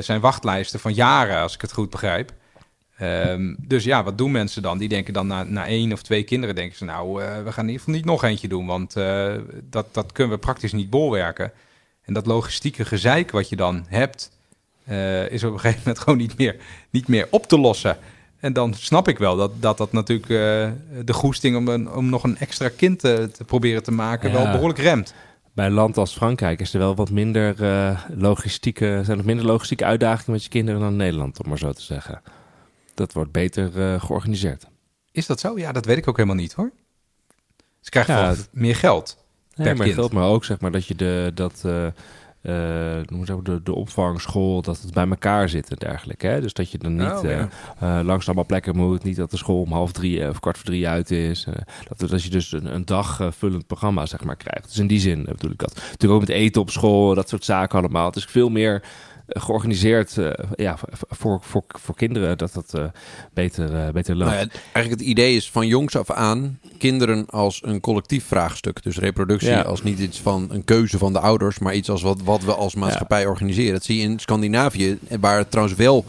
zijn 0.00 0.20
wachtlijsten 0.20 0.80
van 0.80 0.92
jaren, 0.92 1.40
als 1.40 1.54
ik 1.54 1.60
het 1.60 1.72
goed 1.72 1.90
begrijp. 1.90 2.32
Um, 3.02 3.56
dus 3.58 3.84
ja, 3.84 4.04
wat 4.04 4.18
doen 4.18 4.30
mensen 4.30 4.62
dan? 4.62 4.78
Die 4.78 4.88
denken 4.88 5.12
dan 5.12 5.26
na, 5.26 5.42
na 5.42 5.66
één 5.66 5.92
of 5.92 6.02
twee 6.02 6.22
kinderen, 6.22 6.54
denken 6.54 6.76
ze 6.76 6.84
nou, 6.84 7.22
uh, 7.22 7.42
we 7.42 7.52
gaan 7.52 7.64
in 7.64 7.70
ieder 7.70 7.78
geval 7.78 7.94
niet 7.94 8.04
nog 8.04 8.24
eentje 8.24 8.48
doen, 8.48 8.66
want 8.66 8.96
uh, 8.96 9.32
dat, 9.70 9.86
dat 9.92 10.12
kunnen 10.12 10.32
we 10.32 10.40
praktisch 10.40 10.72
niet 10.72 10.90
bolwerken. 10.90 11.52
En 12.04 12.14
dat 12.14 12.26
logistieke 12.26 12.84
gezeik 12.84 13.30
wat 13.30 13.48
je 13.48 13.56
dan 13.56 13.84
hebt, 13.88 14.30
uh, 14.88 15.30
is 15.30 15.44
op 15.44 15.52
een 15.52 15.60
gegeven 15.60 15.82
moment 15.84 15.98
gewoon 16.04 16.18
niet 16.18 16.38
meer, 16.38 16.56
niet 16.90 17.08
meer 17.08 17.26
op 17.30 17.46
te 17.46 17.58
lossen. 17.58 17.98
En 18.40 18.52
dan 18.52 18.74
snap 18.74 19.08
ik 19.08 19.18
wel 19.18 19.36
dat 19.36 19.50
dat, 19.60 19.78
dat 19.78 19.92
natuurlijk 19.92 20.26
de 21.06 21.12
goesting 21.12 21.56
om, 21.56 21.68
een, 21.68 21.92
om 21.92 22.08
nog 22.08 22.24
een 22.24 22.38
extra 22.38 22.68
kind 22.76 22.98
te, 22.98 23.30
te 23.32 23.44
proberen 23.44 23.82
te 23.82 23.92
maken 23.92 24.30
ja. 24.30 24.36
wel 24.36 24.52
behoorlijk 24.52 24.78
remt. 24.78 25.14
Bij 25.52 25.66
een 25.66 25.72
land 25.72 25.96
als 25.96 26.12
Frankrijk 26.12 26.60
is 26.60 26.72
er 26.72 26.78
wel 26.78 26.94
wat 26.94 27.10
minder 27.10 27.54
logistieke, 28.16 29.00
zijn 29.04 29.18
er 29.18 29.24
minder 29.24 29.46
logistieke 29.46 29.84
uitdagingen 29.84 30.32
met 30.32 30.42
je 30.42 30.48
kinderen 30.48 30.80
dan 30.80 30.96
Nederland, 30.96 31.42
om 31.42 31.48
maar 31.48 31.58
zo 31.58 31.72
te 31.72 31.82
zeggen 31.82 32.22
dat 33.00 33.12
wordt 33.12 33.32
beter 33.32 33.76
uh, 33.76 34.00
georganiseerd. 34.00 34.66
Is 35.12 35.26
dat 35.26 35.40
zo? 35.40 35.58
Ja, 35.58 35.72
dat 35.72 35.84
weet 35.84 35.96
ik 35.96 36.08
ook 36.08 36.16
helemaal 36.16 36.38
niet 36.38 36.52
hoor. 36.52 36.70
Ze 37.80 37.90
krijgen 37.90 38.14
ja, 38.14 38.34
meer 38.52 38.76
geld. 38.76 39.16
Nee, 39.54 39.74
meer 39.74 39.94
geld, 39.94 40.12
maar 40.12 40.28
ook 40.28 40.44
zeg 40.44 40.60
maar 40.60 40.70
dat 40.70 40.86
je 40.86 40.94
de, 40.94 41.30
dat, 41.34 41.62
uh, 41.66 41.84
uh, 41.84 41.92
de, 43.42 43.60
de 43.62 43.74
opvangschool, 43.74 44.62
dat 44.62 44.80
het 44.80 44.92
bij 44.92 45.08
elkaar 45.08 45.48
zit 45.48 45.70
en 45.70 45.76
dergelijke. 45.76 46.26
Hè? 46.26 46.40
Dus 46.40 46.52
dat 46.52 46.70
je 46.70 46.78
dan 46.78 46.96
niet 46.96 47.10
oh, 47.10 47.24
uh, 47.82 48.00
langs 48.02 48.26
allemaal 48.26 48.46
plekken 48.46 48.76
moet. 48.76 49.02
Niet 49.02 49.16
dat 49.16 49.30
de 49.30 49.36
school 49.36 49.60
om 49.60 49.72
half 49.72 49.92
drie 49.92 50.28
of 50.28 50.40
kwart 50.40 50.56
voor 50.56 50.66
drie 50.66 50.88
uit 50.88 51.10
is. 51.10 51.46
dat, 51.88 52.10
dat 52.10 52.22
je 52.22 52.30
dus 52.30 52.52
een, 52.52 52.74
een 52.74 52.84
dagvullend 52.84 53.66
programma 53.66 54.06
zeg 54.06 54.24
maar 54.24 54.36
krijgt. 54.36 54.68
Dus 54.68 54.78
in 54.78 54.86
die 54.86 55.00
zin 55.00 55.24
bedoel 55.24 55.50
ik 55.50 55.58
dat. 55.58 55.74
Natuurlijk 55.74 56.12
ook 56.12 56.28
met 56.28 56.36
eten 56.36 56.60
op 56.60 56.70
school, 56.70 57.14
dat 57.14 57.28
soort 57.28 57.44
zaken 57.44 57.78
allemaal. 57.78 58.06
Het 58.06 58.16
is 58.16 58.24
veel 58.24 58.48
meer 58.48 58.82
georganiseerd 59.38 60.16
uh, 60.16 60.30
ja, 60.54 60.78
voor, 61.08 61.40
voor, 61.42 61.64
voor 61.66 61.94
kinderen 61.94 62.38
dat 62.38 62.52
dat 62.52 62.72
uh, 62.76 62.84
beter, 63.34 63.72
uh, 63.72 63.88
beter 63.88 64.16
loopt. 64.16 64.30
Nou 64.30 64.42
ja, 64.42 64.50
eigenlijk 64.72 65.00
het 65.00 65.10
idee 65.10 65.36
is 65.36 65.50
van 65.50 65.66
jongs 65.66 65.96
af 65.96 66.10
aan 66.10 66.58
kinderen 66.78 67.26
als 67.26 67.60
een 67.64 67.80
collectief 67.80 68.24
vraagstuk. 68.24 68.82
Dus 68.82 68.98
reproductie 68.98 69.56
als 69.56 69.82
niet 69.82 69.98
iets 69.98 70.20
van 70.20 70.48
een 70.50 70.64
keuze 70.64 70.98
van 70.98 71.12
de 71.12 71.20
ouders, 71.20 71.58
maar 71.58 71.74
iets 71.74 71.90
als 71.90 72.02
wat, 72.02 72.22
wat 72.22 72.42
we 72.42 72.54
als 72.54 72.74
maatschappij 72.74 73.26
organiseren. 73.26 73.72
Dat 73.72 73.84
zie 73.84 73.96
je 73.96 74.02
in 74.02 74.18
Scandinavië, 74.18 74.98
waar 75.20 75.38
het 75.38 75.50
trouwens 75.50 75.76
wel 75.76 76.04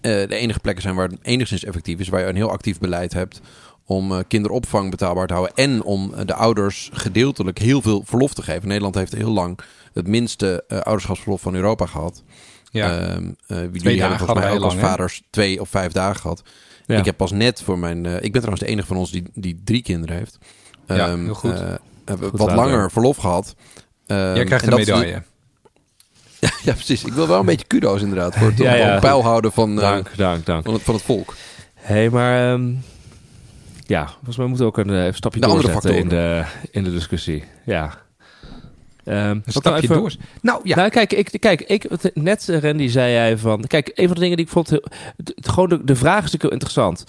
de 0.00 0.26
enige 0.28 0.60
plekken 0.60 0.82
zijn 0.82 0.94
waar 0.94 1.08
het 1.08 1.18
enigszins 1.22 1.64
effectief 1.64 1.98
is, 1.98 2.08
waar 2.08 2.20
je 2.20 2.26
een 2.26 2.36
heel 2.36 2.50
actief 2.50 2.78
beleid 2.78 3.12
hebt 3.12 3.40
om 3.84 4.26
kinderopvang 4.26 4.90
betaalbaar 4.90 5.26
te 5.26 5.32
houden 5.32 5.56
en 5.56 5.82
om 5.82 6.12
de 6.24 6.34
ouders 6.34 6.90
gedeeltelijk 6.92 7.58
heel 7.58 7.82
veel 7.82 8.02
verlof 8.04 8.34
te 8.34 8.42
geven. 8.42 8.68
Nederland 8.68 8.94
heeft 8.94 9.12
heel 9.12 9.30
lang 9.30 9.58
het 9.92 10.06
minste 10.06 10.64
ouderschapsverlof 10.68 11.40
van 11.40 11.54
Europa 11.54 11.86
gehad. 11.86 12.22
Ja. 12.76 13.14
Um, 13.14 13.36
uh, 13.48 13.58
jullie 13.72 14.00
hebben 14.00 14.18
volgens 14.18 14.40
mij 14.40 14.52
ook 14.52 14.62
als 14.62 14.76
vaders 14.76 15.22
twee 15.30 15.60
of 15.60 15.68
vijf 15.68 15.92
dagen 15.92 16.20
gehad. 16.20 16.42
Ik 16.86 17.04
heb 17.04 17.16
pas 17.16 17.32
net 17.32 17.62
voor 17.62 17.78
mijn... 17.78 18.04
Uh, 18.04 18.14
ik 18.14 18.20
ben 18.20 18.30
trouwens 18.30 18.60
de 18.60 18.66
enige 18.66 18.86
van 18.86 18.96
ons 18.96 19.10
die, 19.10 19.22
die 19.34 19.60
drie 19.64 19.82
kinderen 19.82 20.16
heeft. 20.16 20.38
Um, 20.86 20.96
ja, 20.96 21.06
ehm, 21.06 21.24
heel 21.24 21.34
goed. 21.34 21.60
Uh, 21.60 22.28
wat 22.32 22.52
langer 22.52 22.90
verlof 22.90 23.16
gehad. 23.16 23.54
Um, 24.06 24.16
Jij 24.34 24.44
krijgt 24.44 24.66
een 24.66 24.74
medaille. 24.74 25.22
Ja, 26.38 26.50
ja, 26.64 26.72
precies. 26.72 27.04
Ik 27.04 27.12
wil 27.12 27.28
wel 27.28 27.40
een 27.40 27.46
beetje 27.46 27.66
kudo's 27.66 28.00
inderdaad. 28.00 28.36
Voor 28.36 28.48
het 28.48 28.58
ja, 28.66 28.74
ja. 28.74 28.98
pijl 28.98 29.22
houden 29.22 29.52
van, 29.52 29.76
dank, 29.76 30.16
dank, 30.16 30.46
dank. 30.46 30.64
Van, 30.64 30.74
het, 30.74 30.82
van 30.82 30.94
het 30.94 31.02
volk. 31.02 31.34
Hé, 31.74 31.94
hey, 31.94 32.10
maar... 32.10 32.52
Um, 32.52 32.82
Ja, 33.86 34.06
volgens 34.06 34.36
mij 34.36 34.46
moeten 34.46 34.66
we 34.66 34.72
ook 34.72 34.78
een, 34.78 35.06
eh, 35.06 35.12
stapje 35.12 35.40
De 35.40 35.46
andere 35.46 35.72
doorzetten 35.72 36.00
in 36.00 36.08
de, 36.08 36.44
in 36.70 36.84
de 36.84 36.92
discussie. 36.92 37.44
Ja. 37.64 38.05
Ehm, 39.06 39.18
Een 39.30 39.42
stapje 39.46 39.82
even- 39.82 39.96
door. 39.96 40.14
Nou 40.42 40.60
ja, 40.64 40.76
Nou, 40.76 40.88
kijk, 40.88 41.12
ik, 41.12 41.36
kijk 41.40 41.60
ik, 41.62 42.12
net 42.14 42.48
eh, 42.48 42.60
Randy 42.60 42.88
zei 42.88 43.12
jij 43.12 43.38
van... 43.38 43.64
Kijk, 43.66 43.90
een 43.94 44.06
van 44.06 44.14
de 44.14 44.20
dingen 44.20 44.36
die 44.36 44.46
ik 44.46 44.52
vond... 44.52 44.70
heel- 44.70 44.84
gewoon 45.34 45.68
de, 45.68 45.84
de 45.84 45.96
vraag 45.96 46.16
is 46.24 46.32
natuurlijk 46.32 46.42
heel 46.42 46.52
interessant. 46.52 47.04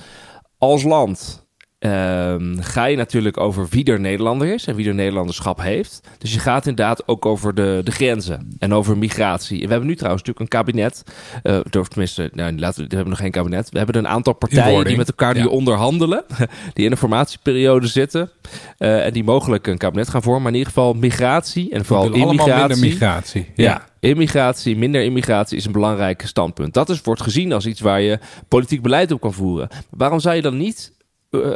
Als 0.58 0.84
land 0.84 1.47
ehm, 1.80 2.58
ga 2.60 2.86
je 2.86 2.98
natuurlijk 2.98 3.40
over 3.40 3.68
wie 3.70 3.86
er 3.86 4.00
Nederlander 4.00 4.54
is... 4.54 4.68
en 4.68 4.76
wie 4.76 4.88
er 4.88 4.94
Nederlanderschap 4.94 5.62
heeft. 5.62 6.08
Dus 6.18 6.34
je 6.34 6.40
gaat 6.40 6.68
inderdaad 6.68 7.08
ook 7.08 7.26
over 7.26 7.56
de, 7.56 7.82
de 7.84 7.92
grenzen 7.92 8.56
en 8.60 8.74
over 8.74 8.98
migratie. 8.98 9.58
En 9.58 9.64
we 9.66 9.70
hebben 9.70 9.88
nu 9.88 9.96
trouwens 9.96 10.24
natuurlijk 10.24 10.54
een 10.54 10.60
kabinet... 10.60 11.04
of 11.80 11.88
tenminste, 11.88 12.30
nou, 12.34 12.58
laten 12.58 12.82
we, 12.82 12.88
we 12.90 12.96
hebben 12.96 13.14
nog 13.14 13.22
geen 13.22 13.32
kabinet. 13.32 13.70
We 13.70 13.78
hebben 13.78 13.96
een 13.96 14.08
aantal 14.08 14.34
partijen 14.34 14.86
die 14.86 14.98
met 14.98 15.08
elkaar 15.08 15.34
die 15.34 15.44
Ja. 15.44 15.50
onderhandelen... 15.50 16.24
die 16.74 16.86
in 16.86 16.92
een 16.92 16.98
formatieperiode 16.98 17.88
zitten... 17.88 18.30
eh, 18.78 19.06
en 19.06 19.14
die 19.14 19.24
mogelijk 19.24 19.68
een 19.68 19.78
kabinet 19.78 20.10
gaan 20.10 20.22
vormen. 20.22 20.42
Maar 20.42 20.52
in 20.52 20.58
ieder 20.58 20.74
geval 20.74 20.94
migratie 20.94 21.72
en 21.72 21.86
vooral 21.86 22.12
immigratie... 22.14 22.54
minder 22.60 22.80
migratie. 22.80 23.52
Ja. 23.56 23.86
immigratie, 24.00 24.78
minder 24.78 25.04
immigratie 25.04 25.58
is 25.58 25.66
een 25.66 25.72
belangrijk 25.72 26.22
standpunt. 26.26 26.74
Dat 26.74 26.90
is, 26.90 27.02
wordt 27.02 27.22
gezien 27.22 27.54
als 27.54 27.66
iets 27.66 27.80
waar 27.80 28.02
je 28.02 28.20
politiek 28.48 28.82
beleid 28.82 29.12
op 29.12 29.22
kan 29.22 29.34
voeren. 29.34 29.68
Waarom 29.90 30.20
zou 30.20 30.36
je 30.36 30.42
dan 30.42 30.58
niet, 30.58 30.92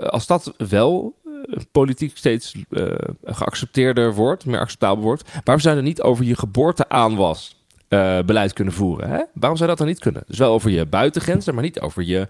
als 0.10 0.28
dat 0.28 0.54
wel 0.58 1.16
eh, 1.26 1.32
politiek 1.72 2.18
steeds 2.18 2.56
eh, 2.70 2.86
geaccepteerder 3.24 4.14
wordt, 4.14 4.46
meer 4.46 4.60
acceptabel 4.60 5.04
wordt, 5.04 5.24
waarom 5.44 5.60
zou 5.64 5.76
je 5.76 5.82
dan 5.82 5.90
niet 5.90 6.02
over 6.02 6.26
je 6.26 6.36
geboorteaanwas 6.38 7.60
eh, 7.88 8.20
beleid 8.26 8.54
kunnen 8.54 8.74
voeren? 8.74 9.10
Hè? 9.10 9.22
Waarom 9.34 9.58
zou 9.58 9.70
dat 9.70 9.78
dan 9.78 9.88
niet 9.88 10.00
kunnen? 10.00 10.24
Dus 10.28 10.38
wel 10.38 10.54
over 10.54 10.70
je 10.72 10.86
buitengrenzen, 10.86 11.54
maar 11.54 11.64
niet 11.64 11.80
over 11.80 12.04
je 12.04 12.28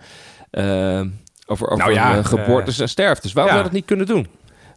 eh, 0.51 1.01
over, 1.45 1.67
over 1.67 1.77
Nou 1.77 1.93
ja, 1.93 2.17
eh, 2.17 2.25
geboortes 2.25 2.79
en 2.79 2.89
sterftes. 2.89 3.33
Waarom 3.33 3.53
ja. 3.53 3.57
zou 3.59 3.69
dat 3.69 3.79
niet 3.79 3.87
kunnen 3.87 4.05
doen? 4.05 4.27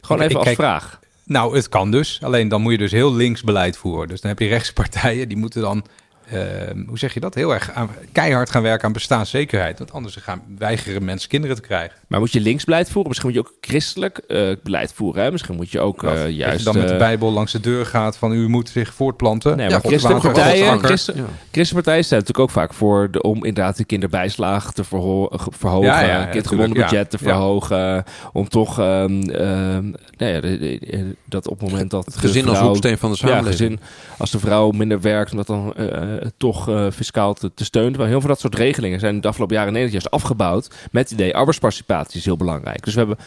Gewoon 0.00 0.22
Ik- 0.22 0.28
even 0.28 0.40
ik 0.40 0.46
als 0.46 0.56
kijk- 0.56 0.56
vraag. 0.68 1.00
Nou, 1.26 1.56
het 1.56 1.68
kan 1.68 1.90
dus. 1.90 2.18
Alleen 2.22 2.48
dan 2.48 2.60
moet 2.62 2.72
je 2.72 2.78
dus 2.78 2.92
heel 2.92 3.14
links 3.14 3.42
beleid 3.42 3.76
voeren. 3.76 4.08
Dus 4.08 4.20
dan 4.20 4.30
heb 4.30 4.38
je 4.38 4.46
rechtspartijen 4.48 5.28
die 5.28 5.36
moeten 5.36 5.60
dan, 5.62 5.84
ehm, 6.30 6.82
hoe 6.86 6.98
zeg 6.98 7.14
je 7.14 7.20
dat, 7.20 7.34
heel 7.34 7.54
erg 7.54 7.70
aan, 7.72 7.90
keihard 8.12 8.50
gaan 8.50 8.62
werken 8.62 8.86
aan 8.86 8.92
bestaanszekerheid. 8.92 9.78
Want 9.78 9.92
anders 9.92 10.16
gaan 10.16 10.42
weigeren 10.58 11.04
mensen 11.04 11.28
kinderen 11.28 11.56
te 11.56 11.62
krijgen. 11.62 11.98
Maar 12.08 12.20
moet 12.20 12.32
je 12.32 12.40
links 12.40 12.64
beleid 12.64 12.90
voeren? 12.90 13.08
Misschien 13.08 13.30
moet 13.32 13.38
je 13.38 13.44
ook 13.50 13.54
christelijk 13.60 14.18
eh, 14.18 14.48
beleid 14.62 14.92
voeren. 14.92 15.22
Hè? 15.22 15.30
Misschien 15.30 15.56
moet 15.56 15.70
je 15.70 15.80
ook 15.80 16.02
eh, 16.02 16.10
Dat 16.10 16.18
je 16.22 16.34
juist... 16.34 16.64
dan 16.64 16.76
met 16.76 16.86
de 16.88 16.92
eh, 16.92 16.98
Bijbel 16.98 17.32
langs 17.32 17.52
de 17.52 17.60
deur 17.60 17.86
gaat 17.86 18.16
van 18.16 18.32
u 18.32 18.48
moet 18.48 18.68
zich 18.68 18.94
voortplanten. 18.94 19.56
Nee, 19.56 19.64
Ja, 19.66 19.70
maar 19.72 19.80
God 19.80 19.90
christelijke 19.90 20.30
partijen, 20.30 20.78
christen, 20.84 21.16
Ja. 21.16 21.24
christenpartijen 21.50 22.04
zijn 22.04 22.20
natuurlijk 22.20 22.48
ook 22.48 22.54
vaak 22.54 22.72
voor 22.74 23.10
de, 23.10 23.22
om 23.22 23.44
inderdaad 23.44 23.76
de 23.76 23.84
kinderbijslag 23.84 24.72
te 24.72 24.84
verho- 24.84 25.28
ge- 25.30 25.50
verhogen, 25.58 25.86
Ja, 25.88 26.00
ja, 26.00 26.06
ja, 26.06 26.24
kindgebonden 26.24 26.72
tuurlijk, 26.74 26.90
ja. 26.92 26.98
budget 26.98 27.10
te 27.20 27.24
Ja. 27.24 27.30
verhogen, 27.32 28.04
om 28.32 28.48
toch 28.48 28.76
nou 28.76 30.32
ja, 30.32 30.40
de- 30.40 30.58
de- 30.58 30.78
de- 30.80 31.16
dat 31.24 31.48
op 31.48 31.60
het 31.60 31.70
moment 31.70 31.90
dat 31.90 32.04
Het 32.04 32.16
gezin 32.16 32.42
de 32.42 32.48
als 32.48 32.56
vrouw- 32.58 32.68
hoeksteen 32.68 32.98
van 32.98 33.10
de 33.12 33.16
ja, 33.20 33.26
samenleving. 33.28 33.58
gezin, 33.58 33.80
als 34.18 34.30
de 34.30 34.38
vrouw 34.38 34.70
minder 34.70 35.00
werkt, 35.00 35.30
om 35.30 35.36
dat 35.36 35.46
dan 35.46 35.74
eh, 35.76 36.13
toch 36.36 36.68
eh, 36.68 36.90
fiscaal 36.90 37.34
te, 37.34 37.50
te 37.54 37.64
steunen. 37.64 37.98
Maar 37.98 38.08
heel 38.08 38.20
veel 38.20 38.28
dat 38.28 38.40
soort 38.40 38.54
regelingen 38.54 39.00
zijn 39.00 39.20
de 39.20 39.28
afgelopen 39.28 39.56
jaren 39.56 39.74
in 39.74 39.78
Nederland 39.80 40.02
juist 40.02 40.24
afgebouwd 40.24 40.70
met 40.90 41.02
het 41.10 41.18
idee 41.20 41.34
arbeidsparticipatie 41.34 42.18
is 42.18 42.24
heel 42.24 42.36
belangrijk. 42.36 42.84
Dus 42.84 42.92
we 42.94 42.98
hebben 42.98 43.18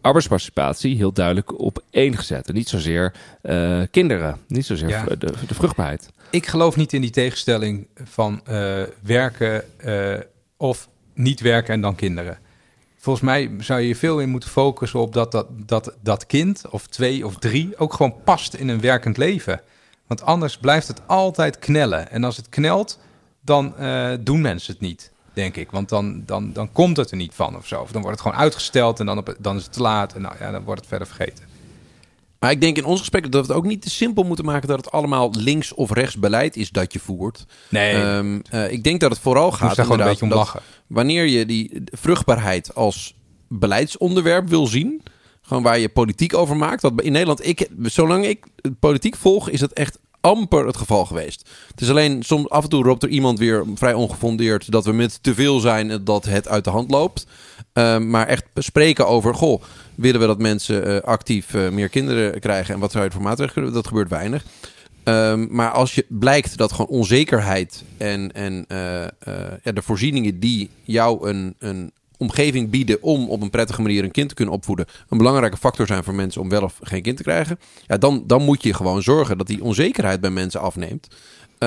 arbeidsparticipatie 0.00 0.96
heel 0.96 1.12
duidelijk 1.12 1.58
op 1.60 1.82
één 1.90 2.16
gezet. 2.16 2.48
En 2.48 2.54
niet 2.54 2.68
zozeer 2.68 3.12
eh, 3.42 3.80
kinderen, 3.90 4.38
niet 4.46 4.66
zozeer 4.66 4.88
Ja. 4.88 5.04
de, 5.04 5.16
de 5.46 5.54
vruchtbaarheid. 5.54 6.08
Ik 6.30 6.46
geloof 6.46 6.76
niet 6.76 6.92
in 6.92 7.00
die 7.00 7.10
tegenstelling 7.10 7.86
van 8.04 8.40
eh, 8.44 8.82
werken 9.02 9.64
eh, 9.78 10.20
of 10.56 10.88
niet 11.14 11.40
werken 11.40 11.74
en 11.74 11.80
dan 11.80 11.94
kinderen. 11.94 12.38
Volgens 12.98 13.24
mij 13.24 13.50
zou 13.58 13.80
je 13.80 13.88
je 13.88 13.96
veel 13.96 14.20
in 14.20 14.28
moeten 14.28 14.50
focussen 14.50 15.00
op 15.00 15.12
dat 15.12 15.32
dat, 15.32 15.46
dat 15.66 15.94
dat 16.00 16.26
kind 16.26 16.62
of 16.70 16.86
twee 16.86 17.26
of 17.26 17.36
drie 17.36 17.76
ook 17.76 17.92
gewoon 17.92 18.14
past 18.24 18.54
in 18.54 18.68
een 18.68 18.80
werkend 18.80 19.16
leven. 19.16 19.60
Want 20.12 20.24
anders 20.24 20.56
blijft 20.56 20.88
het 20.88 21.00
altijd 21.06 21.58
knellen. 21.58 22.10
En 22.10 22.24
als 22.24 22.36
het 22.36 22.48
knelt, 22.48 22.98
dan 23.40 23.76
eh, 23.76 24.10
doen 24.20 24.40
mensen 24.40 24.72
het 24.72 24.82
niet, 24.82 25.10
denk 25.32 25.56
ik. 25.56 25.70
Want 25.70 25.88
dan, 25.88 26.22
dan, 26.26 26.52
dan 26.52 26.72
komt 26.72 26.96
het 26.96 27.10
er 27.10 27.16
niet 27.16 27.34
van 27.34 27.56
of 27.56 27.66
zo. 27.66 27.80
Of 27.80 27.92
dan 27.92 28.02
wordt 28.02 28.18
het 28.18 28.26
gewoon 28.26 28.42
uitgesteld 28.42 29.00
en 29.00 29.06
dan, 29.06 29.18
op, 29.18 29.34
dan 29.38 29.56
is 29.56 29.62
het 29.62 29.72
te 29.72 29.80
laat. 29.80 30.14
En 30.14 30.22
nou, 30.22 30.34
ja, 30.40 30.50
dan 30.50 30.64
wordt 30.64 30.80
het 30.80 30.88
verder 30.88 31.06
vergeten. 31.06 31.44
Maar 32.38 32.50
ik 32.50 32.60
denk 32.60 32.76
in 32.76 32.84
ons 32.84 33.00
gesprek 33.00 33.22
dat 33.22 33.46
we 33.46 33.52
het 33.52 33.56
ook 33.62 33.66
niet 33.66 33.82
te 33.82 33.90
simpel 33.90 34.22
moeten 34.22 34.44
maken 34.44 34.68
dat 34.68 34.76
het 34.84 34.90
allemaal 34.90 35.30
links 35.38 35.74
of 35.74 35.90
rechts 35.90 36.18
beleid 36.18 36.56
is 36.56 36.70
dat 36.70 36.92
je 36.92 36.98
voert. 36.98 37.46
Nee, 37.68 37.94
Ehm, 37.94 38.40
eh, 38.50 38.72
ik 38.72 38.84
denk 38.84 39.00
dat 39.00 39.10
het 39.10 39.20
vooral 39.20 39.48
ik 39.48 39.54
gaat 39.54 39.70
gewoon 39.70 39.84
een 39.86 39.90
inderdaad 39.90 40.20
beetje 40.20 40.34
om 40.34 40.40
lachen. 40.40 40.60
wanneer 40.86 41.26
je 41.26 41.46
die 41.46 41.82
vruchtbaarheid 41.84 42.74
als 42.74 43.14
beleidsonderwerp 43.48 44.48
wil 44.48 44.66
zien, 44.66 45.02
gewoon 45.42 45.62
waar 45.62 45.78
je 45.78 45.88
politiek 45.88 46.34
over 46.34 46.56
maakt. 46.56 46.82
Dat 46.82 47.00
in 47.00 47.12
Nederland, 47.12 47.46
ik, 47.46 47.68
zolang 47.82 48.26
ik 48.26 48.46
politiek 48.80 49.16
volg, 49.16 49.48
is 49.48 49.60
dat 49.60 49.72
echt 49.72 49.98
amper 50.22 50.66
het 50.66 50.76
geval 50.76 51.04
geweest. 51.04 51.50
Het 51.70 51.80
is 51.80 51.90
alleen 51.90 52.22
soms 52.22 52.48
af 52.48 52.62
en 52.62 52.68
toe 52.68 52.82
roept 52.82 53.02
er 53.02 53.08
iemand 53.08 53.38
weer 53.38 53.64
vrij 53.74 53.94
ongefundeerd 53.94 54.70
dat 54.70 54.84
we 54.84 54.92
met 54.92 55.22
te 55.22 55.34
veel 55.34 55.60
zijn 55.60 55.90
en 55.90 56.04
dat 56.04 56.24
het 56.24 56.48
uit 56.48 56.64
de 56.64 56.70
hand 56.70 56.90
loopt. 56.90 57.26
Ehm, 57.72 58.10
maar 58.10 58.26
echt 58.26 58.44
spreken 58.54 59.06
over, 59.06 59.34
goh, 59.34 59.62
willen 59.94 60.20
we 60.20 60.26
dat 60.26 60.38
mensen 60.38 60.84
eh, 60.84 61.00
actief 61.00 61.54
eh, 61.54 61.68
meer 61.68 61.88
kinderen 61.88 62.40
krijgen 62.40 62.74
en 62.74 62.80
wat 62.80 62.92
zou 62.92 63.04
je 63.04 63.10
voor 63.10 63.22
maatregelen 63.22 63.52
kunnen? 63.54 63.72
Dat 63.72 63.86
gebeurt 63.86 64.08
weinig. 64.08 64.44
Ehm, 65.04 65.46
maar 65.50 65.70
als 65.70 65.94
je 65.94 66.06
blijkt 66.08 66.56
dat 66.56 66.72
gewoon 66.72 66.86
onzekerheid 66.86 67.84
en, 67.96 68.32
en 68.32 68.64
eh, 68.68 69.04
ja, 69.62 69.72
de 69.72 69.82
voorzieningen 69.82 70.40
die 70.40 70.70
jou 70.82 71.28
een, 71.28 71.54
een 71.58 71.92
omgeving 72.22 72.70
bieden 72.70 73.02
om 73.02 73.28
op 73.28 73.42
een 73.42 73.50
prettige 73.50 73.82
manier 73.82 74.04
een 74.04 74.10
kind 74.10 74.28
te 74.28 74.34
kunnen 74.34 74.54
opvoeden, 74.54 74.86
een 75.08 75.18
belangrijke 75.18 75.56
factor 75.56 75.86
zijn 75.86 76.04
voor 76.04 76.14
mensen 76.14 76.40
om 76.40 76.48
wel 76.48 76.62
of 76.62 76.78
geen 76.82 77.02
kind 77.02 77.16
te 77.16 77.22
krijgen, 77.22 77.58
ja, 77.86 77.96
dan, 77.96 78.24
dan 78.26 78.42
moet 78.42 78.62
je 78.62 78.74
gewoon 78.74 79.02
zorgen 79.02 79.38
dat 79.38 79.46
die 79.46 79.62
onzekerheid 79.62 80.20
bij 80.20 80.30
mensen 80.30 80.60
afneemt. 80.60 81.08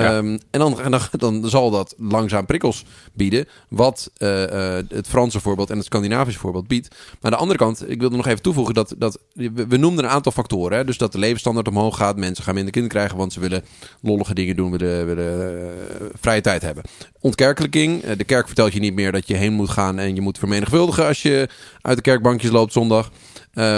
Ja. 0.00 0.16
Ehm, 0.16 0.38
en 0.50 0.60
dan, 0.60 0.78
dan, 0.90 1.00
dan 1.10 1.48
zal 1.50 1.70
dat 1.70 1.94
langzaam 1.98 2.46
prikkels 2.46 2.84
bieden, 3.12 3.48
wat 3.68 4.10
eh, 4.16 4.78
eh, 4.78 4.84
het 4.88 5.06
Franse 5.06 5.40
voorbeeld 5.40 5.70
en 5.70 5.76
het 5.76 5.86
Scandinavische 5.86 6.40
voorbeeld 6.40 6.68
biedt. 6.68 6.88
Maar 6.88 7.18
aan 7.20 7.30
de 7.30 7.36
andere 7.36 7.58
kant, 7.58 7.90
ik 7.90 8.00
wilde 8.00 8.16
nog 8.16 8.26
even 8.26 8.42
toevoegen 8.42 8.74
dat, 8.74 8.94
dat 8.98 9.18
we, 9.32 9.66
we 9.68 9.76
noemden 9.76 10.04
een 10.04 10.10
aantal 10.10 10.32
factoren. 10.32 10.78
Hè? 10.78 10.84
Dus 10.84 10.98
dat 10.98 11.12
de 11.12 11.18
levensstandaard 11.18 11.68
omhoog 11.68 11.96
gaat, 11.96 12.16
mensen 12.16 12.44
gaan 12.44 12.54
minder 12.54 12.72
kinderen 12.72 12.96
krijgen, 12.96 13.18
want 13.18 13.32
ze 13.32 13.40
willen 13.40 13.64
lollige 14.00 14.34
dingen 14.34 14.56
doen, 14.56 14.70
willen, 14.70 15.06
willen 15.06 15.60
eh, 15.60 16.06
vrije 16.20 16.40
tijd 16.40 16.62
hebben. 16.62 16.84
Ontkerkelijking, 17.20 18.04
de 18.04 18.24
kerk 18.24 18.46
vertelt 18.46 18.72
je 18.72 18.80
niet 18.80 18.94
meer 18.94 19.12
dat 19.12 19.28
je 19.28 19.34
heen 19.34 19.52
moet 19.52 19.70
gaan 19.70 19.98
en 19.98 20.14
je 20.14 20.20
moet 20.20 20.38
vermenigvuldigen 20.38 21.06
als 21.06 21.22
je 21.22 21.48
uit 21.80 21.96
de 21.96 22.02
kerkbankjes 22.02 22.50
loopt 22.50 22.72
zondag. 22.72 23.10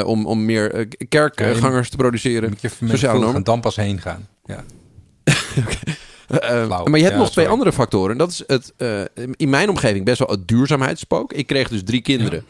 om, 0.05 0.27
om 0.27 0.45
meer 0.45 0.89
kerkgangers 1.09 1.91
te 1.91 1.97
produceren. 1.97 2.49
Moet 2.49 2.61
je 2.61 2.71
Sociale 2.89 3.19
normen. 3.19 3.45
dan 3.45 3.61
pas 3.61 3.77
heen 3.77 4.01
gaan. 4.01 4.29
Ja. 4.45 4.65
Flauw. 6.29 6.85
maar 6.85 6.97
je 6.99 7.05
hebt 7.05 7.17
Ja, 7.17 7.21
nog 7.21 7.31
twee 7.31 7.45
sorry. 7.45 7.49
andere 7.51 7.73
factoren. 7.73 8.13
En 8.13 8.19
dat 8.19 8.31
is 8.31 8.43
het, 8.47 8.73
eh, 8.77 9.01
in 9.37 9.49
mijn 9.51 9.69
omgeving 9.69 10.05
best 10.05 10.19
wel 10.19 10.29
het 10.29 10.49
duurzaamheidsspook. 10.49 11.33
Ik 11.33 11.47
kreeg 11.47 11.69
dus 11.69 11.83
drie 11.85 12.01
kinderen. 12.03 12.45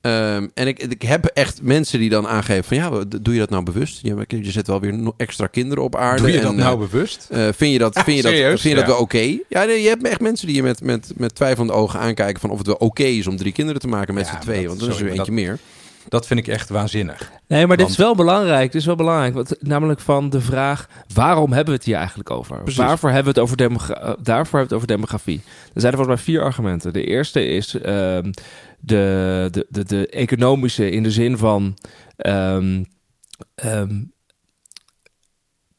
Ehm, 0.00 0.46
en 0.54 0.66
ik, 0.66 0.78
ik 0.82 1.02
heb 1.02 1.24
echt 1.24 1.62
mensen 1.62 1.98
die 1.98 2.10
dan 2.10 2.26
aangeven 2.28 2.64
van 2.64 2.76
ja, 2.76 2.90
doe 3.20 3.34
je 3.34 3.40
dat 3.40 3.50
nou 3.50 3.62
bewust? 3.62 3.98
Je, 4.02 4.24
je 4.28 4.50
zet 4.50 4.66
wel 4.66 4.80
weer 4.80 5.12
extra 5.16 5.46
kinderen 5.46 5.84
op 5.84 5.96
aarde. 5.96 6.22
Doe 6.22 6.30
je 6.30 6.36
en, 6.36 6.42
dat 6.42 6.52
eh, 6.52 6.58
nou 6.58 6.78
bewust? 6.78 7.26
eh, 7.30 7.48
vind 7.56 7.72
je 7.72 7.78
dat, 7.78 7.94
vind 8.04 8.16
je 8.16 8.22
dat, 8.22 8.32
serieus? 8.32 8.60
vind 8.60 8.74
je 8.74 8.80
dat 8.80 8.88
Ja. 8.88 8.94
wel 8.94 9.00
oké? 9.02 9.38
Ja, 9.48 9.64
nee, 9.64 9.82
je 9.82 9.88
hebt 9.88 10.06
echt 10.08 10.20
mensen 10.20 10.46
die 10.46 10.56
je 10.56 10.62
met, 10.62 10.82
met, 10.82 11.12
met 11.16 11.34
twijfelende 11.34 11.72
ogen 11.72 12.00
aankijken 12.00 12.40
van 12.40 12.50
of 12.50 12.58
het 12.58 12.66
wel 12.66 12.76
oké 12.76 13.02
is 13.02 13.26
om 13.26 13.36
drie 13.36 13.52
kinderen 13.52 13.80
te 13.80 13.88
maken 13.88 14.14
met 14.14 14.26
Ja, 14.26 14.32
z'n 14.32 14.38
tweeën. 14.40 14.66
Want 14.68 14.80
dan 14.80 14.88
is 14.90 15.00
er 15.00 15.10
eentje 15.10 15.32
meer. 15.32 15.58
Dat 16.08 16.26
vind 16.26 16.40
ik 16.40 16.48
echt 16.48 16.68
waanzinnig. 16.68 17.30
Nee, 17.48 17.66
maar 17.66 17.76
dit 17.76 17.88
is 17.88 17.96
wel 17.96 18.14
belangrijk. 18.14 18.72
Dit 18.72 18.80
is 18.80 18.86
wel 18.86 18.96
belangrijk. 18.96 19.34
Want, 19.34 19.56
namelijk 19.60 20.00
van 20.00 20.30
de 20.30 20.40
vraag: 20.40 20.88
waarom 21.14 21.48
hebben 21.52 21.72
we 21.72 21.78
het 21.78 21.84
hier 21.84 21.96
eigenlijk 21.96 22.30
over? 22.30 22.62
Precies. 22.62 22.76
Waarvoor 22.80 23.10
hebben 23.10 23.34
we 23.34 23.40
het 23.40 23.48
over, 23.48 23.56
demogra- 23.56 23.94
eh, 24.00 24.12
daarvoor 24.22 24.58
hebben 24.58 24.58
we 24.58 24.62
het 24.62 24.72
over 24.72 24.86
demografie? 24.86 25.42
Er 25.74 25.80
zijn 25.80 25.92
er 25.92 25.98
volgens 25.98 26.16
mij 26.16 26.24
vier 26.34 26.42
argumenten. 26.42 26.92
De 26.92 27.04
eerste 27.04 27.46
is 27.46 27.74
ehm, 27.74 28.32
de, 28.78 29.48
de, 29.50 29.66
de, 29.68 29.84
de 29.84 30.08
economische 30.08 30.90
in 30.90 31.02
de 31.02 31.10
zin 31.10 31.38
van. 31.38 31.76
ehm, 32.16 32.82
ehm, 33.54 34.02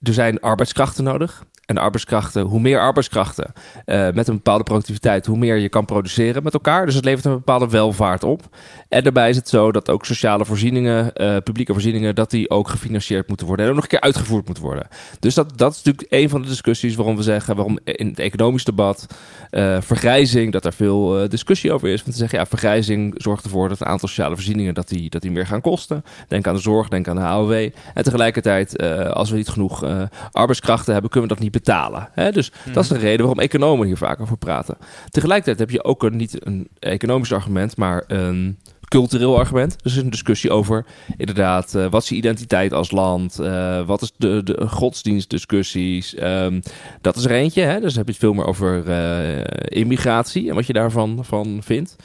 er 0.01 0.13
zijn 0.13 0.39
arbeidskrachten 0.39 1.03
nodig. 1.03 1.45
En 1.65 1.77
arbeidskrachten, 1.77 2.41
hoe 2.41 2.59
meer 2.59 2.79
arbeidskrachten 2.79 3.53
eh, 3.85 4.09
met 4.11 4.27
een 4.27 4.35
bepaalde 4.35 4.63
productiviteit, 4.63 5.25
hoe 5.25 5.37
meer 5.37 5.55
je 5.55 5.69
kan 5.69 5.85
produceren 5.85 6.43
met 6.43 6.53
elkaar. 6.53 6.85
Dus 6.85 6.95
het 6.95 7.05
levert 7.05 7.25
een 7.25 7.31
bepaalde 7.31 7.69
welvaart 7.69 8.23
op. 8.23 8.41
En 8.89 9.03
daarbij 9.03 9.29
is 9.29 9.35
het 9.35 9.49
zo 9.49 9.71
dat 9.71 9.89
ook 9.89 10.05
sociale 10.05 10.45
voorzieningen, 10.45 11.13
eh, 11.13 11.37
publieke 11.37 11.73
voorzieningen, 11.73 12.15
dat 12.15 12.29
die 12.29 12.49
ook 12.49 12.67
gefinancierd 12.67 13.27
moeten 13.27 13.47
worden 13.47 13.65
en 13.65 13.71
ook 13.71 13.77
nog 13.77 13.85
een 13.85 13.91
keer 13.91 14.01
uitgevoerd 14.01 14.45
moeten 14.45 14.63
worden. 14.63 14.87
Dus 15.19 15.33
dat, 15.33 15.57
dat 15.57 15.71
is 15.71 15.83
natuurlijk 15.83 16.13
een 16.13 16.29
van 16.29 16.41
de 16.41 16.47
discussies 16.47 16.95
waarom 16.95 17.15
we 17.15 17.23
zeggen, 17.23 17.55
waarom 17.55 17.79
in 17.83 18.07
het 18.07 18.19
economisch 18.19 18.63
debat 18.63 19.07
eh, 19.49 19.77
vergrijzing, 19.81 20.51
dat 20.51 20.65
er 20.65 20.73
veel 20.73 21.29
discussie 21.29 21.71
over 21.71 21.89
is. 21.89 21.99
Want 21.99 22.11
te 22.11 22.17
zeggen, 22.17 22.39
ja, 22.39 22.45
vergrijzing 22.45 23.13
zorgt 23.17 23.43
ervoor 23.43 23.69
dat 23.69 23.79
een 23.79 23.87
aantal 23.87 24.07
sociale 24.07 24.35
voorzieningen 24.35 24.73
dat 24.73 24.87
die, 24.87 25.09
dat 25.09 25.21
die 25.21 25.31
meer 25.31 25.47
gaan 25.47 25.61
kosten. 25.61 26.03
Denk 26.27 26.47
aan 26.47 26.55
de 26.55 26.61
zorg, 26.61 26.87
denk 26.87 27.07
aan 27.07 27.15
de 27.15 27.21
AOW. 27.21 27.51
En 27.93 28.03
tegelijkertijd, 28.03 28.81
als 29.13 29.29
we 29.29 29.35
niet 29.35 29.49
genoeg 29.49 29.83
arbeidskrachten 30.31 30.93
hebben, 30.93 31.11
kunnen 31.11 31.29
we 31.29 31.35
dat 31.35 31.43
niet 31.43 31.53
betalen. 31.55 32.09
Hè? 32.11 32.31
Dus 32.31 32.51
dat 32.73 32.83
is 32.83 32.89
de 32.89 32.97
reden 32.97 33.25
waarom 33.25 33.39
economen 33.39 33.87
hier 33.87 33.97
vaak 33.97 34.19
over 34.21 34.37
praten. 34.37 34.77
Tegelijkertijd 35.09 35.59
heb 35.59 35.69
je 35.69 35.83
ook 35.83 36.03
een, 36.03 36.15
niet 36.15 36.45
een 36.45 36.67
economisch 36.79 37.33
argument, 37.33 37.77
maar 37.77 38.03
een 38.07 38.57
cultureel 38.87 39.37
argument. 39.37 39.75
Dus 39.83 39.91
er 39.91 39.97
is 39.97 40.03
een 40.03 40.09
discussie 40.09 40.51
over 40.51 40.85
inderdaad, 41.17 41.75
eh, 41.75 41.85
wat 41.89 42.03
is 42.03 42.09
je 42.09 42.15
identiteit 42.15 42.73
als 42.73 42.91
land? 42.91 43.39
Eh, 43.39 43.85
wat 43.85 44.01
is 44.01 44.11
de, 44.17 44.41
de 44.43 44.67
godsdienstdiscussies? 44.67 46.15
Ehm, 46.15 46.61
dat 47.01 47.15
is 47.15 47.25
er 47.25 47.31
eentje. 47.31 47.61
Hè? 47.61 47.79
Dus 47.79 47.93
dan 47.93 47.97
heb 47.97 48.05
je 48.05 48.11
het 48.11 48.21
veel 48.21 48.33
meer 48.33 48.45
over 48.45 48.89
eh, 48.89 49.79
immigratie 49.79 50.49
en 50.49 50.55
wat 50.55 50.67
je 50.67 50.73
daarvan 50.73 51.19
van 51.25 51.59
vindt. 51.63 51.95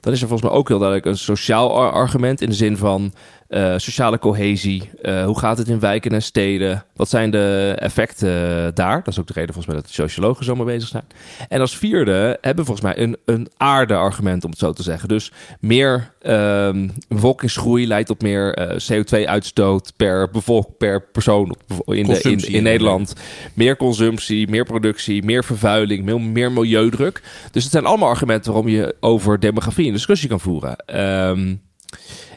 Dan 0.00 0.12
is 0.12 0.20
er 0.22 0.28
volgens 0.28 0.50
mij 0.50 0.58
ook 0.58 0.68
heel 0.68 0.78
duidelijk 0.78 1.08
een 1.08 1.18
sociaal 1.18 1.76
ar- 1.76 1.92
argument 1.92 2.40
in 2.40 2.48
de 2.48 2.54
zin 2.54 2.76
van 2.76 3.12
eh, 3.50 3.74
sociale 3.76 4.18
cohesie. 4.18 4.90
Eh, 5.02 5.24
hoe 5.24 5.38
gaat 5.38 5.58
het 5.58 5.68
in 5.68 5.80
wijken 5.80 6.10
en 6.10 6.22
steden? 6.22 6.84
Wat 6.94 7.08
zijn 7.08 7.30
de 7.30 7.74
effecten 7.78 8.74
daar? 8.74 8.96
Dat 8.96 9.06
is 9.06 9.18
ook 9.18 9.26
de 9.26 9.32
reden 9.32 9.54
volgens 9.54 9.66
mij 9.66 9.82
dat 9.82 9.86
de 9.86 10.02
sociologen 10.02 10.44
zo 10.44 10.54
mee 10.54 10.64
bezig 10.64 10.88
zijn. 10.88 11.04
En 11.48 11.60
als 11.60 11.76
vierde 11.76 12.38
hebben 12.40 12.64
we 12.64 12.72
volgens 12.72 12.86
mij 12.94 12.98
een, 13.04 13.16
een 13.24 13.48
aarde-argument, 13.56 14.44
om 14.44 14.50
het 14.50 14.58
zo 14.58 14.72
te 14.72 14.82
zeggen. 14.82 15.08
Dus 15.08 15.32
meer 15.60 16.12
ehm, 16.20 16.88
bevolkingsgroei 17.08 17.86
leidt 17.86 18.06
tot 18.06 18.22
meer 18.22 18.54
eh, 18.54 18.76
CO2-uitstoot 18.92 19.92
per, 19.96 20.30
bevolk, 20.30 20.76
per 20.78 21.02
persoon 21.02 21.56
in, 21.84 22.06
de, 22.06 22.20
in, 22.46 22.62
Nederland. 22.62 23.14
Meer 23.54 23.76
consumptie, 23.76 24.48
meer 24.48 24.64
productie, 24.64 25.24
meer 25.24 25.44
vervuiling, 25.44 26.04
meer, 26.04 26.20
meer 26.20 26.52
milieudruk. 26.52 27.22
Dus 27.50 27.62
het 27.62 27.72
zijn 27.72 27.86
allemaal 27.86 28.08
argumenten 28.08 28.52
waarom 28.52 28.70
je 28.70 28.96
over 29.00 29.40
demografie 29.40 29.86
een 29.86 29.92
discussie 29.92 30.28
kan 30.28 30.40
voeren. 30.40 30.76
Ehm, 30.76 31.54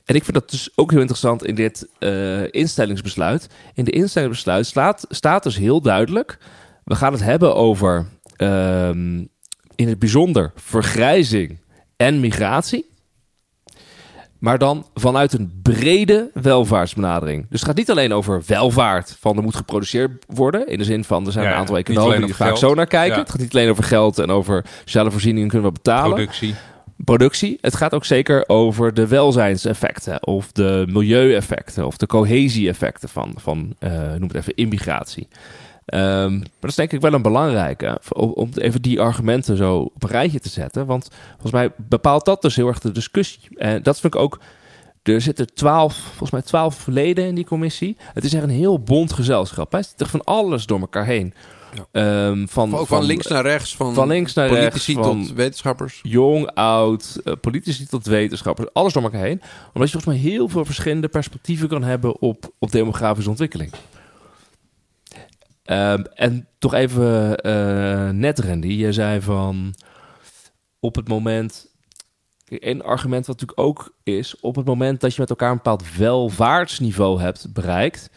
en 0.05 0.15
ik 0.15 0.23
vind 0.23 0.33
dat 0.33 0.49
dus 0.49 0.69
ook 0.75 0.91
heel 0.91 0.99
interessant 0.99 1.45
in 1.45 1.55
dit 1.55 1.87
eh, 1.99 2.51
instellingsbesluit. 2.51 3.47
In 3.73 3.83
de 3.83 3.91
instellingsbesluit 3.91 4.65
staat, 4.65 5.05
staat 5.09 5.43
dus 5.43 5.57
heel 5.57 5.81
duidelijk... 5.81 6.37
we 6.83 6.95
gaan 6.95 7.11
het 7.11 7.23
hebben 7.23 7.55
over 7.55 8.05
ehm, 8.35 9.17
in 9.75 9.87
het 9.87 9.99
bijzonder 9.99 10.51
vergrijzing 10.55 11.57
en 11.95 12.19
migratie... 12.19 12.91
Maar 14.43 14.57
dan 14.57 14.85
vanuit 14.93 15.33
een 15.33 15.59
brede 15.61 16.29
welvaartsbenadering. 16.33 17.45
Dus 17.49 17.59
het 17.59 17.69
gaat 17.69 17.77
niet 17.77 17.91
alleen 17.91 18.13
over 18.13 18.43
welvaart. 18.45 19.17
Van 19.19 19.37
er 19.37 19.43
moet 19.43 19.55
geproduceerd 19.55 20.25
worden. 20.27 20.67
In 20.67 20.77
de 20.77 20.83
zin 20.83 21.03
van 21.03 21.25
er 21.25 21.31
zijn 21.31 21.45
Ja, 21.45 21.51
een 21.51 21.57
aantal 21.57 21.77
economen 21.77 22.21
die 22.21 22.35
vaak 22.35 22.47
geld. 22.47 22.59
zo 22.59 22.73
naar 22.73 22.87
kijken. 22.87 23.15
Ja. 23.15 23.21
Het 23.21 23.29
gaat 23.29 23.39
niet 23.39 23.53
alleen 23.53 23.69
over 23.69 23.83
geld 23.83 24.19
en 24.19 24.29
over 24.29 24.65
sociale 24.79 25.11
voorzieningen 25.11 25.49
kunnen 25.49 25.67
we 25.67 25.73
betalen 25.73 26.13
Productie. 26.13 26.55
Productie. 27.05 27.57
Het 27.61 27.75
gaat 27.75 27.93
ook 27.93 28.05
zeker 28.05 28.43
over 28.47 28.93
de 28.93 29.07
welzijnseffecten 29.07 30.27
of 30.27 30.51
de 30.51 30.85
milieueffecten 30.89 31.85
of 31.85 31.97
de 31.97 32.05
cohesie-effecten 32.05 33.09
van, 33.09 33.33
van 33.37 33.75
eh, 33.79 33.91
noem 33.91 34.27
het 34.27 34.35
even, 34.35 34.55
immigratie. 34.55 35.27
Ehm, 35.85 36.37
maar 36.37 36.59
dat 36.59 36.69
is 36.69 36.75
denk 36.75 36.91
ik 36.91 37.01
wel 37.01 37.13
een 37.13 37.21
belangrijke, 37.21 38.01
om, 38.13 38.49
even 38.55 38.81
die 38.81 39.01
argumenten 39.01 39.57
zo 39.57 39.77
op 39.77 40.03
een 40.03 40.09
rijtje 40.09 40.39
te 40.39 40.49
zetten. 40.49 40.85
Want 40.85 41.09
volgens 41.31 41.51
mij 41.51 41.71
bepaalt 41.77 42.25
dat 42.25 42.41
dus 42.41 42.55
heel 42.55 42.67
erg 42.67 42.79
de 42.79 42.91
discussie. 42.91 43.57
En 43.57 43.83
dat 43.83 43.99
vind 43.99 44.13
ik 44.13 44.19
ook, 44.19 44.39
er 45.03 45.21
zitten 45.21 45.53
twaalf, 45.53 45.95
volgens 45.95 46.31
mij 46.31 46.41
twaalf 46.41 46.87
leden 46.87 47.25
in 47.25 47.35
die 47.35 47.45
commissie. 47.45 47.97
Het 48.13 48.23
is 48.23 48.33
echt 48.33 48.43
een 48.43 48.49
heel 48.49 48.79
bond 48.79 49.13
gezelschap. 49.13 49.71
Hij 49.71 49.83
zit 49.83 50.01
er 50.01 50.07
van 50.07 50.23
alles 50.23 50.65
door 50.65 50.79
elkaar 50.79 51.05
heen. 51.05 51.33
Ja. 51.75 51.87
Ehm, 51.91 52.45
van, 52.47 52.87
van, 52.87 53.03
links 53.03 53.27
naar 53.27 53.41
rechts, 53.41 53.75
van, 53.75 53.93
van 53.93 54.07
links 54.07 54.33
naar 54.33 54.47
politici 54.47 54.93
rechts, 54.93 55.09
tot 55.09 55.33
wetenschappers. 55.33 55.99
jong, 56.03 56.51
oud, 56.53 57.19
eh, 57.23 57.33
politici 57.41 57.85
tot 57.85 58.05
wetenschappers, 58.05 58.73
alles 58.73 58.93
door 58.93 59.03
elkaar 59.03 59.21
heen. 59.21 59.41
Omdat 59.73 59.91
je 59.91 59.99
volgens 59.99 60.05
mij 60.05 60.31
heel 60.31 60.49
veel 60.49 60.65
verschillende 60.65 61.07
perspectieven 61.07 61.67
kan 61.67 61.83
hebben 61.83 62.21
op, 62.21 62.51
op 62.59 62.71
demografische 62.71 63.29
ontwikkeling. 63.29 63.71
Ehm, 65.63 66.03
en 66.13 66.47
toch 66.59 66.73
even 66.73 67.37
eh, 67.37 68.09
net, 68.09 68.39
Randy. 68.39 68.67
Je 68.67 68.93
zei 68.93 69.21
van 69.21 69.73
op 70.79 70.95
het 70.95 71.07
moment. 71.07 71.71
Een 72.47 72.83
argument 72.83 73.25
wat 73.25 73.39
natuurlijk 73.39 73.67
ook 73.67 73.93
is, 74.03 74.39
op 74.39 74.55
het 74.55 74.65
moment 74.65 75.01
dat 75.01 75.13
je 75.13 75.21
met 75.21 75.29
elkaar 75.29 75.49
een 75.49 75.55
bepaald 75.55 75.95
welvaartsniveau 75.97 77.21
hebt 77.21 77.53
bereikt, 77.53 78.09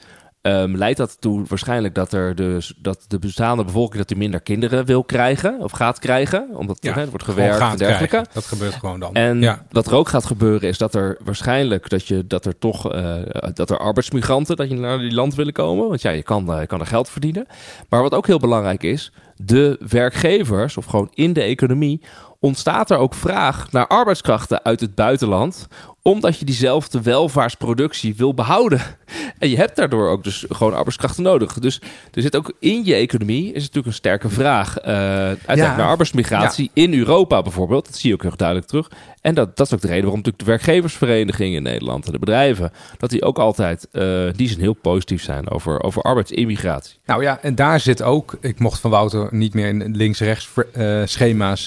ehm, 0.46 0.76
leidt 0.76 0.98
dat 0.98 1.20
toe 1.20 1.44
waarschijnlijk 1.48 1.94
dat, 1.94 2.12
er 2.12 2.34
dus, 2.34 2.74
dat 2.78 3.04
de 3.08 3.18
bestaande 3.18 3.64
bevolking 3.64 3.98
dat 3.98 4.08
die 4.08 4.16
minder 4.16 4.40
kinderen 4.40 4.84
wil 4.84 5.04
krijgen 5.04 5.60
of 5.60 5.72
gaat 5.72 5.98
krijgen, 5.98 6.48
omdat 6.52 6.78
Ja, 6.80 6.92
hè, 6.92 7.00
er 7.00 7.08
wordt 7.08 7.24
gewerkt 7.24 7.60
en 7.60 7.76
dergelijke. 7.76 8.06
krijgen. 8.06 8.30
Dat 8.32 8.44
gebeurt 8.44 8.74
gewoon 8.74 9.00
dan. 9.00 9.14
En 9.14 9.40
ja. 9.40 9.64
wat 9.70 9.86
er 9.86 9.94
ook 9.94 10.08
gaat 10.08 10.24
gebeuren 10.24 10.68
is 10.68 10.78
dat 10.78 10.94
er 10.94 11.18
waarschijnlijk 11.24 11.88
dat, 11.88 12.06
je, 12.06 12.26
dat 12.26 12.44
er 12.44 12.58
toch 12.58 12.92
eh, 12.92 13.14
dat 13.54 13.70
er 13.70 13.78
arbeidsmigranten 13.78 14.56
dat 14.56 14.68
je 14.68 14.74
naar 14.74 14.98
die 14.98 15.14
land 15.14 15.34
willen 15.34 15.52
komen. 15.52 15.88
Want 15.88 16.02
ja, 16.02 16.10
je 16.10 16.22
kan, 16.22 16.52
eh, 16.52 16.60
je 16.60 16.66
kan 16.66 16.80
er 16.80 16.86
geld 16.86 17.08
verdienen. 17.08 17.46
Maar 17.88 18.02
wat 18.02 18.14
ook 18.14 18.26
heel 18.26 18.38
belangrijk 18.38 18.82
is, 18.82 19.12
de 19.36 19.76
werkgevers 19.88 20.76
of 20.76 20.84
gewoon 20.84 21.10
in 21.14 21.32
de 21.32 21.42
economie 21.42 22.00
ontstaat 22.40 22.90
er 22.90 22.98
ook 22.98 23.14
vraag 23.14 23.72
naar 23.72 23.86
arbeidskrachten 23.86 24.64
uit 24.64 24.80
het 24.80 24.94
buitenland 24.94 25.66
omdat 26.06 26.38
je 26.38 26.44
diezelfde 26.44 27.02
welvaartsproductie 27.02 28.14
wil 28.16 28.34
behouden. 28.34 28.80
En 29.38 29.48
je 29.50 29.56
hebt 29.56 29.76
daardoor 29.76 30.08
ook 30.08 30.24
dus 30.24 30.44
gewoon 30.48 30.74
arbeidskrachten 30.74 31.22
nodig. 31.22 31.52
Dus 31.52 31.80
er 32.12 32.22
zit 32.22 32.36
ook 32.36 32.52
in 32.60 32.84
je 32.84 32.94
economie 32.94 33.46
is 33.52 33.60
natuurlijk 33.60 33.86
een 33.86 33.92
sterke 33.92 34.28
vraag. 34.28 34.78
eh 34.78 34.92
uiteindelijk 34.94 35.56
Ja. 35.56 35.76
naar 35.76 35.86
arbeidsmigratie 35.88 36.70
in 36.72 36.94
Europa 36.94 37.42
bijvoorbeeld. 37.42 37.84
Dat 37.86 37.96
zie 37.96 38.08
je 38.08 38.14
ook 38.14 38.22
heel 38.22 38.36
duidelijk 38.36 38.66
terug. 38.68 38.90
En 39.20 39.34
dat, 39.34 39.56
dat 39.56 39.66
is 39.66 39.74
ook 39.74 39.80
de 39.80 39.86
reden 39.86 40.02
waarom 40.02 40.22
natuurlijk 40.22 40.44
de 40.44 40.50
werkgeversverenigingen 40.50 41.56
in 41.56 41.62
Nederland 41.62 42.06
en 42.06 42.12
de 42.12 42.18
bedrijven, 42.18 42.72
dat 42.98 43.10
die 43.10 43.22
ook 43.22 43.38
altijd, 43.38 43.88
eh 43.92 44.24
die 44.36 44.48
zijn 44.48 44.60
heel 44.60 44.72
positief 44.74 45.22
zijn 45.22 45.50
over, 45.50 45.82
over 45.82 46.02
arbeidsimmigratie. 46.02 46.98
Nou 47.06 47.22
ja, 47.22 47.38
en 47.42 47.54
daar 47.54 47.80
zit 47.80 48.02
ook, 48.02 48.36
ik 48.40 48.58
mocht 48.58 48.80
van 48.80 48.90
Wouter 48.90 49.28
niet 49.30 49.54
meer 49.54 49.66
in 49.68 49.96
links-rechts 49.96 50.48
eh, 50.72 51.02
schema's 51.04 51.66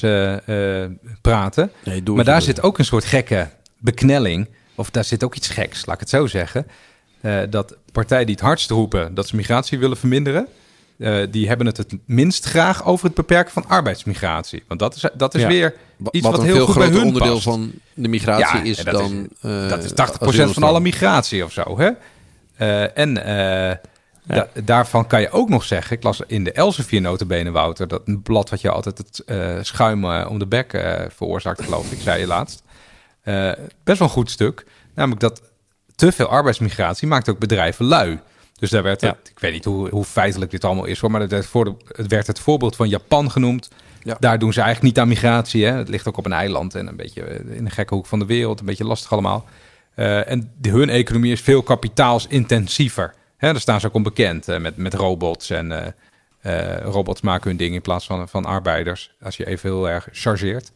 praten. 1.22 1.72
Nee, 1.84 2.02
Maar 2.04 2.24
daar 2.24 2.42
zit 2.42 2.62
ook 2.62 2.78
een 2.78 2.86
soort 2.86 3.06
gekke 3.06 3.48
beknelling. 3.80 4.48
Of 4.76 4.90
daar 4.90 5.04
zit 5.04 5.24
ook 5.24 5.36
iets 5.36 5.48
geks, 5.48 5.86
laat 5.86 5.96
ik 5.96 6.00
het 6.02 6.10
zo 6.10 6.28
zeggen. 6.28 6.68
Eh, 7.22 7.40
dat 7.50 7.76
partijen 7.92 8.26
die 8.26 8.36
het 8.36 8.44
hardst 8.44 8.70
roepen 8.70 9.14
dat 9.14 9.28
ze 9.28 9.36
migratie 9.36 9.80
willen 9.80 9.98
verminderen... 9.98 10.48
eh, 10.98 11.18
die 11.30 11.48
hebben 11.48 11.66
het 11.66 11.78
het 11.78 11.94
minst 12.06 12.46
graag 12.46 12.86
over 12.86 13.06
het 13.06 13.16
beperken 13.16 13.54
van 13.54 13.66
arbeidsmigratie. 13.68 14.64
Want 14.68 14.80
dat 14.80 14.96
is, 14.96 15.06
dat 15.14 15.36
is 15.36 15.42
Ja. 15.42 15.48
weer 15.48 15.74
iets 16.12 16.28
wat, 16.28 16.44
heel 16.44 16.56
veel 16.56 16.66
goed 16.66 16.74
bij 16.76 16.84
groter 16.84 17.00
hun 17.00 17.08
onderdeel 17.08 17.32
past. 17.34 17.44
van 17.44 17.72
de 17.94 18.08
migratie 18.08 18.58
Ja, 18.60 18.64
is 18.64 18.84
dan... 18.84 19.28
eh, 19.42 19.70
dat 19.70 19.84
is 19.84 19.92
80% 19.92 19.94
asielinstroom. 19.96 20.54
van 20.54 20.64
alle 20.64 20.80
migratie 20.80 21.44
of 21.44 21.52
zo. 21.52 21.78
Hè? 21.80 21.90
En 22.88 23.14
da- 24.24 24.48
daarvan 24.64 25.08
kan 25.08 25.22
je 25.22 25.30
ook 25.32 25.50
nog 25.50 25.64
zeggen... 25.64 25.96
Ik 25.98 26.04
las 26.04 26.22
in 26.28 26.44
de 26.44 26.52
Elsevier 26.52 27.02
notabene, 27.02 27.52
Wouter... 27.52 27.88
dat 27.88 28.02
een 28.06 28.22
blad 28.22 28.50
wat 28.50 28.62
je 28.62 28.70
altijd 28.70 28.98
het 28.98 29.24
schuim 29.68 30.06
om 30.06 30.40
de 30.40 30.48
bek 30.48 30.72
veroorzaakt, 31.16 31.62
geloof 31.64 31.92
ik. 31.92 32.00
zei 32.02 32.20
je 32.20 32.28
laatst. 32.28 32.64
Eh, 33.22 33.52
best 33.84 34.00
wel 34.00 34.08
een 34.08 34.14
goed 34.14 34.32
stuk. 34.32 34.66
Namelijk 34.96 35.22
dat 35.22 35.42
te 35.96 36.12
veel 36.12 36.28
arbeidsmigratie 36.28 37.08
maakt 37.08 37.30
ook 37.30 37.40
bedrijven 37.40 37.86
lui. 37.86 38.20
Dus 38.60 38.70
daar 38.70 38.84
werd, 38.84 39.02
Ja. 39.02 39.18
ik 39.30 39.40
weet 39.40 39.54
niet 39.54 39.66
hoe, 39.66 39.90
hoe 39.90 40.04
feitelijk 40.04 40.52
dit 40.52 40.64
allemaal 40.64 40.86
is... 40.86 41.00
hoor, 41.00 41.12
maar 41.12 41.22
het 41.22 41.32
werd, 41.32 41.46
voor 41.46 41.66
de, 41.66 41.74
het 41.96 42.08
werd 42.08 42.28
het 42.28 42.40
voorbeeld 42.40 42.76
van 42.76 42.90
Japan 42.90 43.32
genoemd... 43.32 43.70
Ja. 44.04 44.18
Daar 44.20 44.40
doen 44.40 44.54
ze 44.54 44.62
eigenlijk 44.62 44.94
niet 44.94 45.04
aan 45.04 45.10
migratie. 45.10 45.66
Hè? 45.66 45.72
Het 45.72 45.90
ligt 45.90 46.08
ook 46.08 46.18
op 46.18 46.26
een 46.26 46.34
eiland 46.34 46.76
en 46.76 46.88
een 46.88 46.96
beetje 46.96 47.24
eh, 47.24 47.56
in 47.58 47.66
een 47.66 47.72
gekke 47.72 47.94
hoek 47.94 48.06
van 48.06 48.20
de 48.20 48.26
wereld. 48.26 48.60
Een 48.60 48.66
beetje 48.66 48.86
lastig 48.86 49.12
allemaal. 49.12 49.46
Eh, 49.96 50.30
en 50.30 50.52
de, 50.58 50.70
hun 50.70 50.90
economie 50.90 51.32
is 51.32 51.42
veel 51.42 51.64
kapitaalsintensiever. 51.64 53.14
Hè, 53.38 53.52
daar 53.52 53.62
staan 53.62 53.80
ze 53.80 53.88
ook 53.88 53.94
onbekend 53.94 54.60
met, 54.60 54.78
met 54.78 54.94
robots. 54.94 55.50
En 55.50 55.96
robots 56.82 57.22
maken 57.22 57.50
hun 57.50 57.58
ding 57.58 57.74
in 57.76 57.82
plaats 57.82 58.06
van, 58.06 58.30
van 58.30 58.46
arbeiders. 58.46 59.12
Als 59.22 59.38
je 59.38 59.46
even 59.48 59.70
heel 59.70 59.90
erg 59.90 60.08
chargeert. 60.12 60.72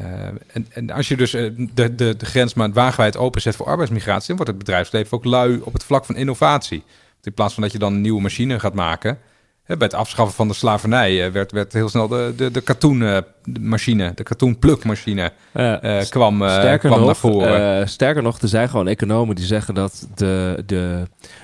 Eh, 0.00 0.26
en, 0.52 0.66
en 0.70 0.90
als 0.90 1.08
je 1.08 1.16
dus 1.16 1.34
eh, 1.34 1.50
de, 1.74 1.94
de, 1.94 2.16
de 2.16 2.26
grens 2.26 2.54
maar 2.54 2.72
wagenwijd 2.72 3.16
openzet 3.16 3.56
voor 3.56 3.66
arbeidsmigratie... 3.66 4.26
dan 4.26 4.36
wordt 4.36 4.50
het 4.50 4.58
bedrijfsleven 4.58 5.16
ook 5.16 5.24
lui 5.24 5.60
op 5.64 5.72
het 5.72 5.84
vlak 5.84 6.04
van 6.04 6.16
innovatie. 6.16 6.78
Want 7.12 7.26
in 7.26 7.34
plaats 7.34 7.54
van 7.54 7.62
dat 7.62 7.72
je 7.72 7.78
dan 7.78 7.92
een 7.92 8.00
nieuwe 8.00 8.20
machine 8.20 8.60
gaat 8.60 8.74
maken... 8.74 9.18
hè, 9.64 9.76
bij 9.76 9.86
het 9.86 9.96
afschaffen 9.96 10.36
van 10.36 10.48
de 10.48 10.54
slavernij 10.54 11.26
eh, 11.26 11.32
werd, 11.32 11.52
werd 11.52 11.72
heel 11.72 11.88
snel 11.88 12.08
de, 12.08 12.32
de, 12.36 12.50
de 12.50 12.60
katoenmachine, 12.60 14.12
de 14.14 14.22
katoenplukmachine... 14.22 15.32
eh, 15.52 16.00
kwam, 16.08 16.36
sterker, 16.36 16.78
kwam 16.78 16.98
nog, 16.98 17.06
naar 17.06 17.16
voren. 17.16 17.80
eh, 17.80 17.86
sterker 17.86 18.22
nog, 18.22 18.38
er 18.40 18.48
zijn 18.48 18.68
gewoon 18.68 18.88
economen 18.88 19.36
die 19.36 19.44
zeggen 19.46 19.74
dat 19.74 20.08
de, 20.14 20.62
de, 20.66 21.02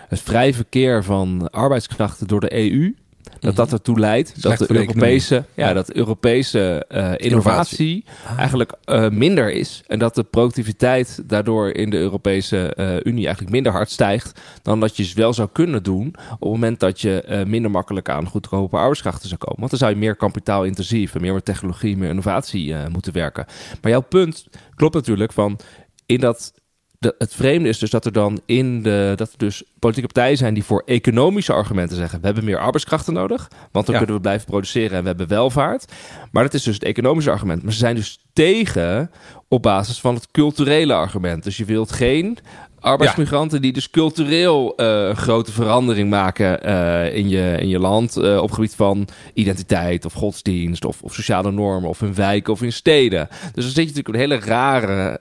het 0.08 0.20
vrij 0.20 0.54
verkeer 0.54 1.04
van 1.04 1.50
arbeidskrachten 1.50 2.26
door 2.26 2.40
de 2.40 2.52
EU, 2.52 2.94
dat 3.40 3.56
dat 3.56 3.72
ertoe 3.72 3.98
leidt 3.98 4.42
dat 4.42 4.56
Slecht 4.56 4.72
de 4.72 4.78
Europese, 4.78 5.44
ja, 5.54 5.66
Ja. 5.66 5.72
dat 5.72 5.92
Europese 5.92 6.84
eh, 6.88 7.12
innovatie 7.16 8.04
eigenlijk 8.36 8.72
eh, 8.84 9.08
minder 9.08 9.52
is. 9.52 9.82
En 9.86 9.98
dat 9.98 10.14
de 10.14 10.22
productiviteit 10.22 11.22
daardoor 11.26 11.70
in 11.70 11.90
de 11.90 11.96
Europese 11.96 12.74
eh, 12.74 12.94
Unie 13.02 13.24
eigenlijk 13.24 13.54
minder 13.54 13.72
hard 13.72 13.90
stijgt 13.90 14.40
dan 14.62 14.80
dat 14.80 14.96
je 14.96 15.02
het 15.02 15.12
wel 15.12 15.32
zou 15.32 15.48
kunnen 15.52 15.82
doen 15.82 16.06
op 16.06 16.40
het 16.40 16.48
moment 16.48 16.80
dat 16.80 17.00
je 17.00 17.44
minder 17.46 17.70
makkelijk 17.70 18.08
aan 18.08 18.26
goedkope 18.26 18.76
arbeidskrachten 18.76 19.28
zou 19.28 19.40
komen. 19.40 19.58
Want 19.58 19.70
dan 19.70 19.78
zou 19.78 19.92
je 19.92 19.98
meer 19.98 20.16
kapitaalintensief 20.16 21.14
en 21.14 21.20
meer 21.20 21.34
met 21.34 21.44
technologie, 21.44 21.96
meer 21.96 22.08
innovatie 22.08 22.74
moeten 22.88 23.12
werken. 23.12 23.46
Maar 23.82 23.90
jouw 23.90 24.00
punt 24.00 24.46
klopt 24.74 24.94
natuurlijk 24.94 25.32
van 25.32 25.58
in 26.06 26.20
dat 26.20 26.52
de, 26.98 27.14
het 27.18 27.34
vreemde 27.34 27.68
is 27.68 27.78
dus 27.78 27.90
dat 27.90 28.04
er 28.04 28.12
dan 28.12 28.40
in 28.46 28.82
de 28.82 29.12
dat 29.16 29.32
er 29.32 29.38
dus 29.38 29.62
politieke 29.78 30.12
partijen 30.12 30.36
zijn 30.36 30.54
die 30.54 30.64
voor 30.64 30.82
economische 30.86 31.52
argumenten 31.52 31.96
zeggen: 31.96 32.20
we 32.20 32.26
hebben 32.26 32.44
meer 32.44 32.58
arbeidskrachten 32.58 33.12
nodig, 33.12 33.50
want 33.72 33.86
dan 33.86 33.94
Ja. 33.94 34.00
kunnen 34.00 34.16
we 34.16 34.22
blijven 34.22 34.46
produceren 34.46 34.96
en 34.96 35.02
we 35.02 35.08
hebben 35.08 35.28
welvaart. 35.28 35.92
Maar 36.30 36.42
dat 36.42 36.54
is 36.54 36.62
dus 36.62 36.74
het 36.74 36.84
economische 36.84 37.30
argument. 37.30 37.62
Maar 37.62 37.72
ze 37.72 37.78
zijn 37.78 37.94
dus 37.94 38.18
tegen 38.32 39.10
op 39.48 39.62
basis 39.62 40.00
van 40.00 40.14
het 40.14 40.30
culturele 40.30 40.94
argument. 40.94 41.44
Dus 41.44 41.56
je 41.56 41.64
wilt 41.64 41.92
geen 41.92 42.38
arbeidsmigranten 42.80 43.62
die 43.62 43.72
dus 43.72 43.90
cultureel 43.90 44.72
een 44.76 45.16
grote 45.16 45.52
verandering 45.52 46.10
maken 46.10 46.62
eh, 46.62 47.16
in, 47.16 47.28
je, 47.28 47.56
in 47.60 47.68
je 47.68 47.78
land 47.78 48.16
eh, 48.16 48.42
op 48.42 48.50
gebied 48.50 48.74
van 48.74 49.08
identiteit 49.34 50.04
of 50.04 50.12
godsdienst 50.12 50.84
of, 50.84 51.02
of 51.02 51.14
sociale 51.14 51.50
normen 51.52 51.88
of 51.88 52.02
in 52.02 52.14
wijken 52.14 52.52
of 52.52 52.62
in 52.62 52.72
steden. 52.72 53.28
Dus 53.30 53.64
dan 53.64 53.72
zit 53.72 53.74
je 53.74 53.94
natuurlijk 53.94 54.08
een 54.08 54.20
hele 54.20 54.38
rare 54.38 55.20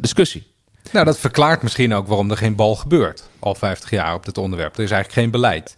discussie. 0.00 0.54
Nou, 0.92 1.04
dat 1.04 1.18
verklaart 1.18 1.62
misschien 1.62 1.94
ook 1.94 2.06
waarom 2.06 2.30
er 2.30 2.36
geen 2.36 2.54
bal 2.54 2.74
gebeurt. 2.74 3.28
Al 3.38 3.54
50 3.54 3.90
jaar 3.90 4.14
op 4.14 4.24
dit 4.24 4.38
onderwerp. 4.38 4.76
Er 4.76 4.82
is 4.82 4.90
eigenlijk 4.90 5.20
geen 5.20 5.30
beleid. 5.30 5.76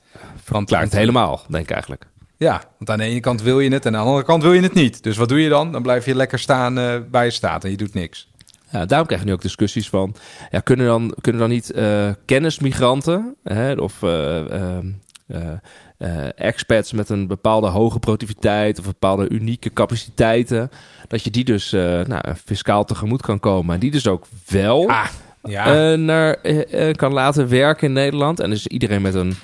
Want, 0.48 0.68
Klaar 0.68 0.82
het 0.82 0.92
helemaal, 0.92 1.42
denk 1.48 1.64
ik 1.64 1.70
eigenlijk. 1.70 2.06
Ja, 2.36 2.62
want 2.78 2.90
aan 2.90 2.98
de 2.98 3.04
ene 3.04 3.20
kant 3.20 3.42
wil 3.42 3.60
je 3.60 3.70
het 3.70 3.86
en 3.86 3.94
aan 3.94 4.02
de 4.02 4.06
andere 4.08 4.26
kant 4.26 4.42
wil 4.42 4.52
je 4.52 4.62
het 4.62 4.74
niet. 4.74 5.02
Dus 5.02 5.16
wat 5.16 5.28
doe 5.28 5.42
je 5.42 5.48
dan? 5.48 5.72
Dan 5.72 5.82
blijf 5.82 6.04
je 6.04 6.14
lekker 6.14 6.38
staan 6.38 6.78
eh, 6.78 6.96
waar 7.10 7.24
je 7.24 7.30
staat 7.30 7.64
en 7.64 7.70
je 7.70 7.76
doet 7.76 7.94
niks. 7.94 8.28
Ja, 8.70 8.86
daarom 8.86 9.06
krijg 9.06 9.22
je 9.22 9.28
nu 9.28 9.34
ook 9.34 9.42
discussies 9.42 9.88
van... 9.88 10.14
Ja, 10.50 10.60
kunnen, 10.60 10.86
dan, 10.86 11.14
kunnen 11.20 11.40
dan 11.40 11.50
niet 11.50 11.70
eh, 11.70 12.10
kennismigranten 12.24 13.36
hè, 13.44 13.72
of 13.72 14.02
eh, 14.02 14.40
ehm, 15.98 16.18
eh, 16.18 16.28
expats 16.34 16.92
met 16.92 17.08
een 17.08 17.26
bepaalde 17.26 17.66
hoge 17.66 17.98
productiviteit... 17.98 18.78
of 18.78 18.84
bepaalde 18.84 19.28
unieke 19.28 19.72
capaciteiten... 19.72 20.70
dat 21.08 21.24
je 21.24 21.30
die 21.30 21.44
dus 21.44 21.72
eh, 21.72 22.00
nou, 22.00 22.34
fiscaal 22.44 22.84
tegemoet 22.84 23.22
kan 23.22 23.40
komen. 23.40 23.74
En 23.74 23.80
die 23.80 23.90
dus 23.90 24.06
ook 24.06 24.26
wel... 24.46 24.88
Ah, 24.88 25.08
ja. 25.42 25.92
eh, 25.92 25.98
naar, 25.98 26.34
eh, 26.34 26.88
eh, 26.88 26.94
kan 26.94 27.12
laten 27.12 27.48
werken 27.48 27.86
in 27.86 27.92
Nederland. 27.92 28.40
En 28.40 28.50
dus 28.50 28.66
iedereen 28.66 29.02
met 29.02 29.14
een 29.14 29.34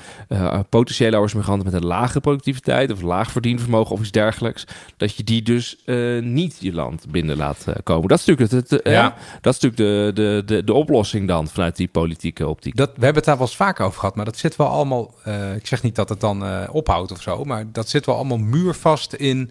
potentiële 0.69 1.13
arbeidsmigrant 1.13 1.65
met 1.65 1.73
een 1.73 1.87
lage 1.87 2.21
productiviteit 2.21 2.93
of 2.93 3.03
laag 3.03 3.31
verdienvermogen 3.31 3.93
of 3.95 4.01
iets 4.01 4.11
dergelijks, 4.11 4.65
dat 4.97 5.17
je 5.17 5.25
die 5.25 5.43
dus 5.43 5.77
niet 6.21 6.57
je 6.61 6.73
land 6.73 7.07
binnen 7.11 7.37
laat 7.37 7.67
komen. 7.83 8.09
Dat 8.09 8.19
is 8.19 8.25
natuurlijk, 8.25 8.53
het, 8.53 8.71
het, 8.71 8.81
Ja. 8.85 9.15
dat 9.41 9.55
is 9.55 9.61
natuurlijk 9.61 10.15
de, 10.15 10.23
de, 10.23 10.43
de, 10.55 10.65
de 10.65 10.73
oplossing 10.73 11.29
dan 11.29 11.49
vanuit 11.49 11.77
die 11.77 11.89
politieke 11.89 12.49
optiek. 12.49 12.77
Dat, 12.77 12.89
we 12.89 12.95
hebben 13.05 13.15
het 13.15 13.25
daar 13.25 13.37
wel 13.39 13.47
eens 13.47 13.57
vaker 13.57 13.85
over 13.85 13.99
gehad, 13.99 14.17
maar 14.17 14.25
dat 14.25 14.37
zit 14.39 14.57
wel 14.57 14.67
allemaal. 14.67 15.15
ik 15.57 15.67
zeg 15.67 15.83
niet 15.83 15.95
dat 15.95 16.09
het 16.09 16.21
dan 16.21 16.69
ophoudt 16.69 17.13
of 17.13 17.23
zo, 17.23 17.45
maar 17.45 17.65
dat 17.73 17.89
zit 17.89 18.07
wel 18.07 18.15
allemaal 18.17 18.39
muurvast 18.39 19.13
in 19.13 19.51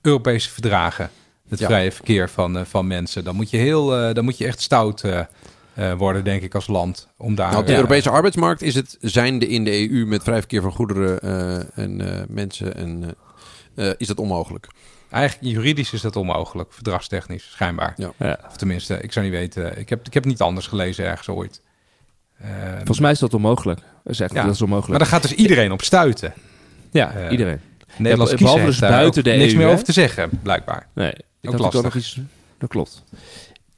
Europese 0.00 0.50
verdragen. 0.50 1.10
Het 1.48 1.58
Ja. 1.58 1.66
vrije 1.66 1.92
verkeer 1.92 2.30
van, 2.30 2.66
van 2.66 2.86
mensen. 2.86 3.24
Dan 3.24 3.34
moet 3.36 3.50
je 3.50 3.56
heel, 3.56 3.86
dan 4.14 4.24
moet 4.24 4.38
je 4.38 4.46
echt 4.46 4.60
stout 4.60 5.04
worden, 5.98 6.24
denk 6.24 6.42
ik, 6.42 6.54
als 6.54 6.66
land. 6.66 7.08
Om 7.18 7.34
daar. 7.34 7.48
Nou, 7.48 7.60
op 7.60 7.66
de 7.66 7.72
eh, 7.72 7.78
Europese 7.78 8.10
arbeidsmarkt 8.10 8.62
is 8.62 8.74
het 8.74 8.96
zijnde 9.00 9.46
in 9.48 9.64
de 9.64 9.90
EU 9.90 10.06
met 10.06 10.22
vrij 10.22 10.38
verkeer 10.38 10.62
van 10.62 10.72
goederen 10.72 11.20
eh, 11.20 11.78
en 11.84 12.00
eh, 12.18 12.22
mensen 12.28 12.76
en 12.76 13.14
eh, 13.74 13.88
eh, 13.88 13.94
is 13.98 14.06
dat 14.06 14.18
onmogelijk. 14.18 14.66
Eigenlijk 15.10 15.54
juridisch 15.54 15.92
is 15.92 16.00
dat 16.00 16.16
onmogelijk, 16.16 16.72
verdragstechnisch, 16.72 17.50
schijnbaar. 17.50 17.92
Ja. 17.96 18.12
Ja. 18.18 18.38
Of 18.48 18.56
tenminste, 18.56 18.98
ik 19.00 19.12
zou 19.12 19.24
niet 19.24 19.34
weten. 19.34 19.78
Ik 19.78 19.88
heb, 19.88 20.06
ik 20.06 20.14
heb 20.14 20.24
niet 20.24 20.40
anders 20.40 20.66
gelezen 20.66 21.04
ergens 21.04 21.28
ooit. 21.28 21.62
Eh, 22.38 22.48
Volgens 22.76 23.00
mij 23.00 23.10
is 23.10 23.18
dat 23.18 23.34
onmogelijk. 23.34 23.80
Dat 23.80 24.12
is 24.12 24.20
echt 24.20 24.32
Ja. 24.32 24.42
dat 24.44 24.52
is 24.54 24.58
maar 24.60 24.68
onmogelijk. 24.68 24.98
daar 24.98 25.08
gaat 25.08 25.22
dus 25.22 25.32
iedereen 25.34 25.72
op 25.72 25.82
stuiten. 25.82 26.32
ja, 26.90 27.12
eh, 27.12 27.30
iedereen. 27.30 27.60
Nederlands 27.96 28.32
Ja, 28.32 28.38
behalve 28.38 28.64
dus 28.64 28.78
daar 28.78 28.90
buiten 28.90 29.24
de 29.24 29.30
niks 29.30 29.52
EU, 29.52 29.56
meer 29.58 29.66
hè? 29.66 29.72
over 29.72 29.84
te 29.84 29.92
zeggen, 29.92 30.30
blijkbaar. 30.42 30.86
Nee, 30.94 31.12
ik 31.40 31.50
Ook 31.50 31.58
had 31.58 31.74
ook 31.74 31.82
nog 31.82 31.94
iets. 31.94 32.18
Dat 32.58 32.68
klopt. 32.68 33.04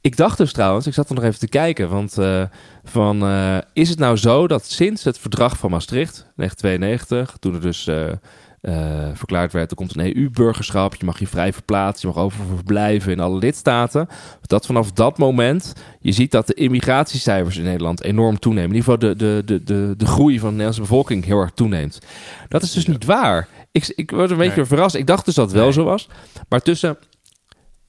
Ik 0.07 0.17
dacht 0.17 0.37
dus 0.37 0.51
trouwens, 0.53 0.87
ik 0.87 0.93
zat 0.93 1.09
er 1.09 1.15
nog 1.15 1.23
even 1.23 1.39
te 1.39 1.47
kijken, 1.47 1.89
want 1.89 2.17
eh, 2.17 2.43
van 2.83 3.23
eh, 3.23 3.57
is 3.73 3.89
het 3.89 3.99
nou 3.99 4.17
zo 4.17 4.47
dat 4.47 4.65
sinds 4.65 5.03
het 5.03 5.19
verdrag 5.19 5.57
van 5.57 5.71
Maastricht 5.71 6.13
1992, 6.35 7.37
toen 7.39 7.53
er 7.53 7.61
dus 7.61 7.87
eh, 7.87 9.09
verklaard 9.13 9.53
werd, 9.53 9.69
er 9.69 9.75
komt 9.77 9.95
een 9.97 10.15
EU-burgerschap, 10.17 10.95
je 10.95 11.05
mag 11.05 11.19
je 11.19 11.27
vrij 11.27 11.53
verplaatsen, 11.53 12.09
je 12.09 12.15
mag 12.15 12.23
overal 12.23 12.55
verblijven 12.55 13.11
in 13.11 13.19
alle 13.19 13.37
lidstaten, 13.37 14.07
dat 14.41 14.65
vanaf 14.65 14.91
dat 14.91 15.17
moment 15.17 15.73
je 15.99 16.11
ziet 16.11 16.31
dat 16.31 16.47
de 16.47 16.53
immigratiecijfers 16.53 17.57
in 17.57 17.63
Nederland 17.63 18.03
enorm 18.03 18.39
toenemen. 18.39 18.69
In 18.69 18.75
ieder 18.75 18.91
geval 18.91 19.09
de, 19.09 19.15
de, 19.15 19.41
de, 19.45 19.63
de, 19.63 19.93
de 19.97 20.05
groei 20.05 20.33
van 20.33 20.43
de 20.49 20.55
Nederlandse 20.55 20.81
bevolking 20.81 21.25
heel 21.25 21.39
erg 21.39 21.51
toeneemt. 21.51 21.99
Dat 22.47 22.61
is 22.61 22.71
dus 22.71 22.87
niet 22.87 23.05
waar. 23.05 23.47
Ik, 23.71 23.87
ik 23.95 24.11
word 24.11 24.31
een 24.31 24.37
beetje 24.37 24.55
Nee. 24.55 24.65
verrast. 24.65 24.95
Ik 24.95 25.07
dacht 25.07 25.25
dus 25.25 25.35
dat 25.35 25.45
het 25.45 25.55
wel 25.55 25.63
Nee. 25.63 25.73
zo 25.73 25.83
was. 25.83 26.09
Maar 26.49 26.61
tussen 26.61 26.97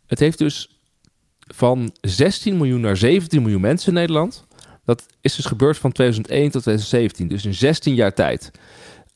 het 0.07 0.19
heeft 0.19 0.39
dus 0.39 0.78
van 1.55 1.93
16 2.01 2.57
miljoen 2.57 2.81
naar 2.81 2.97
17 2.97 3.43
miljoen 3.43 3.61
mensen 3.61 3.89
in 3.89 3.95
Nederland. 3.95 4.47
Dat 4.85 5.07
is 5.21 5.35
dus 5.37 5.45
gebeurd 5.45 5.79
van 5.79 5.93
2001 5.93 6.51
tot 6.51 6.63
2017. 6.63 7.29
Dus 7.29 7.45
in 7.45 7.55
16 7.55 7.95
jaar 7.95 8.15
tijd. 8.15 8.51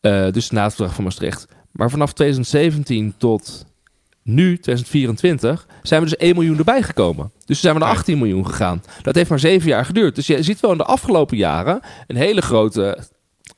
Eh, 0.00 0.30
dus 0.30 0.50
na 0.50 0.62
het 0.62 0.74
verdrag 0.74 0.94
van 0.94 1.04
Maastricht. 1.04 1.46
Maar 1.72 1.90
vanaf 1.90 2.12
2017 2.12 3.14
tot 3.18 3.66
nu, 4.22 4.58
2024, 4.58 5.66
zijn 5.82 6.02
we 6.02 6.08
dus 6.08 6.18
1 6.18 6.34
miljoen 6.34 6.58
erbij 6.58 6.82
gekomen. 6.82 7.32
Dus 7.44 7.60
zijn 7.60 7.74
we 7.74 7.80
naar 7.80 7.88
Ja. 7.88 7.94
18 7.94 8.18
miljoen 8.18 8.46
gegaan. 8.46 8.82
Dat 9.02 9.14
heeft 9.14 9.30
maar 9.30 9.38
7 9.38 9.68
jaar 9.68 9.84
geduurd. 9.84 10.14
Dus 10.14 10.26
je 10.26 10.42
ziet 10.42 10.60
wel 10.60 10.72
in 10.72 10.78
de 10.78 10.84
afgelopen 10.84 11.36
jaren 11.36 11.80
een 12.06 12.16
hele 12.16 12.42
grote 12.42 12.98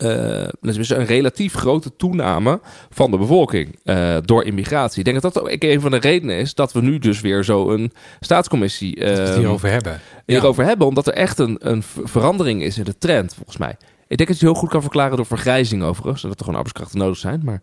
eh, 0.05 0.48
dus 0.61 0.88
een 0.90 1.07
relatief 1.07 1.55
grote 1.55 1.96
toename 1.96 2.61
van 2.90 3.11
de 3.11 3.18
bevolking 3.18 3.78
eh, 3.84 4.16
door 4.24 4.44
immigratie. 4.44 4.98
Ik 4.98 5.05
denk 5.05 5.22
dat 5.22 5.34
dat 5.34 5.42
ook 5.42 5.57
een 5.62 5.80
van 5.80 5.90
de 5.90 5.96
redenen 5.96 6.36
is 6.36 6.55
dat 6.55 6.72
we 6.72 6.80
nu 6.80 6.98
dus 6.98 7.20
weer 7.20 7.44
zo 7.44 7.70
een 7.70 7.92
staatscommissie 8.20 8.94
Dat 9.00 9.09
we 9.16 9.20
het 9.22 9.28
eh, 9.30 9.36
hierover 9.36 9.70
hebben. 9.70 10.00
hierover 10.26 10.64
hebben. 10.64 10.86
Omdat 10.86 11.07
er 11.07 11.12
echt 11.14 11.38
een, 11.38 11.57
een 11.61 11.82
ver- 11.82 12.09
verandering 12.09 12.62
is 12.62 12.78
in 12.78 12.84
de 12.84 12.98
trend, 12.98 13.34
volgens 13.34 13.57
mij. 13.57 13.76
Ik 14.09 14.16
denk 14.16 14.28
dat 14.30 14.38
je 14.38 14.44
het 14.46 14.52
heel 14.55 14.62
goed 14.62 14.70
kan 14.70 14.80
verklaren 14.82 15.16
door 15.16 15.26
vergrijzing 15.26 15.82
overigens. 15.82 16.22
Dat 16.22 16.30
er 16.30 16.38
gewoon 16.38 16.55
arbeidskrachten 16.55 16.98
nodig 16.98 17.16
zijn. 17.18 17.40
Maar 17.44 17.62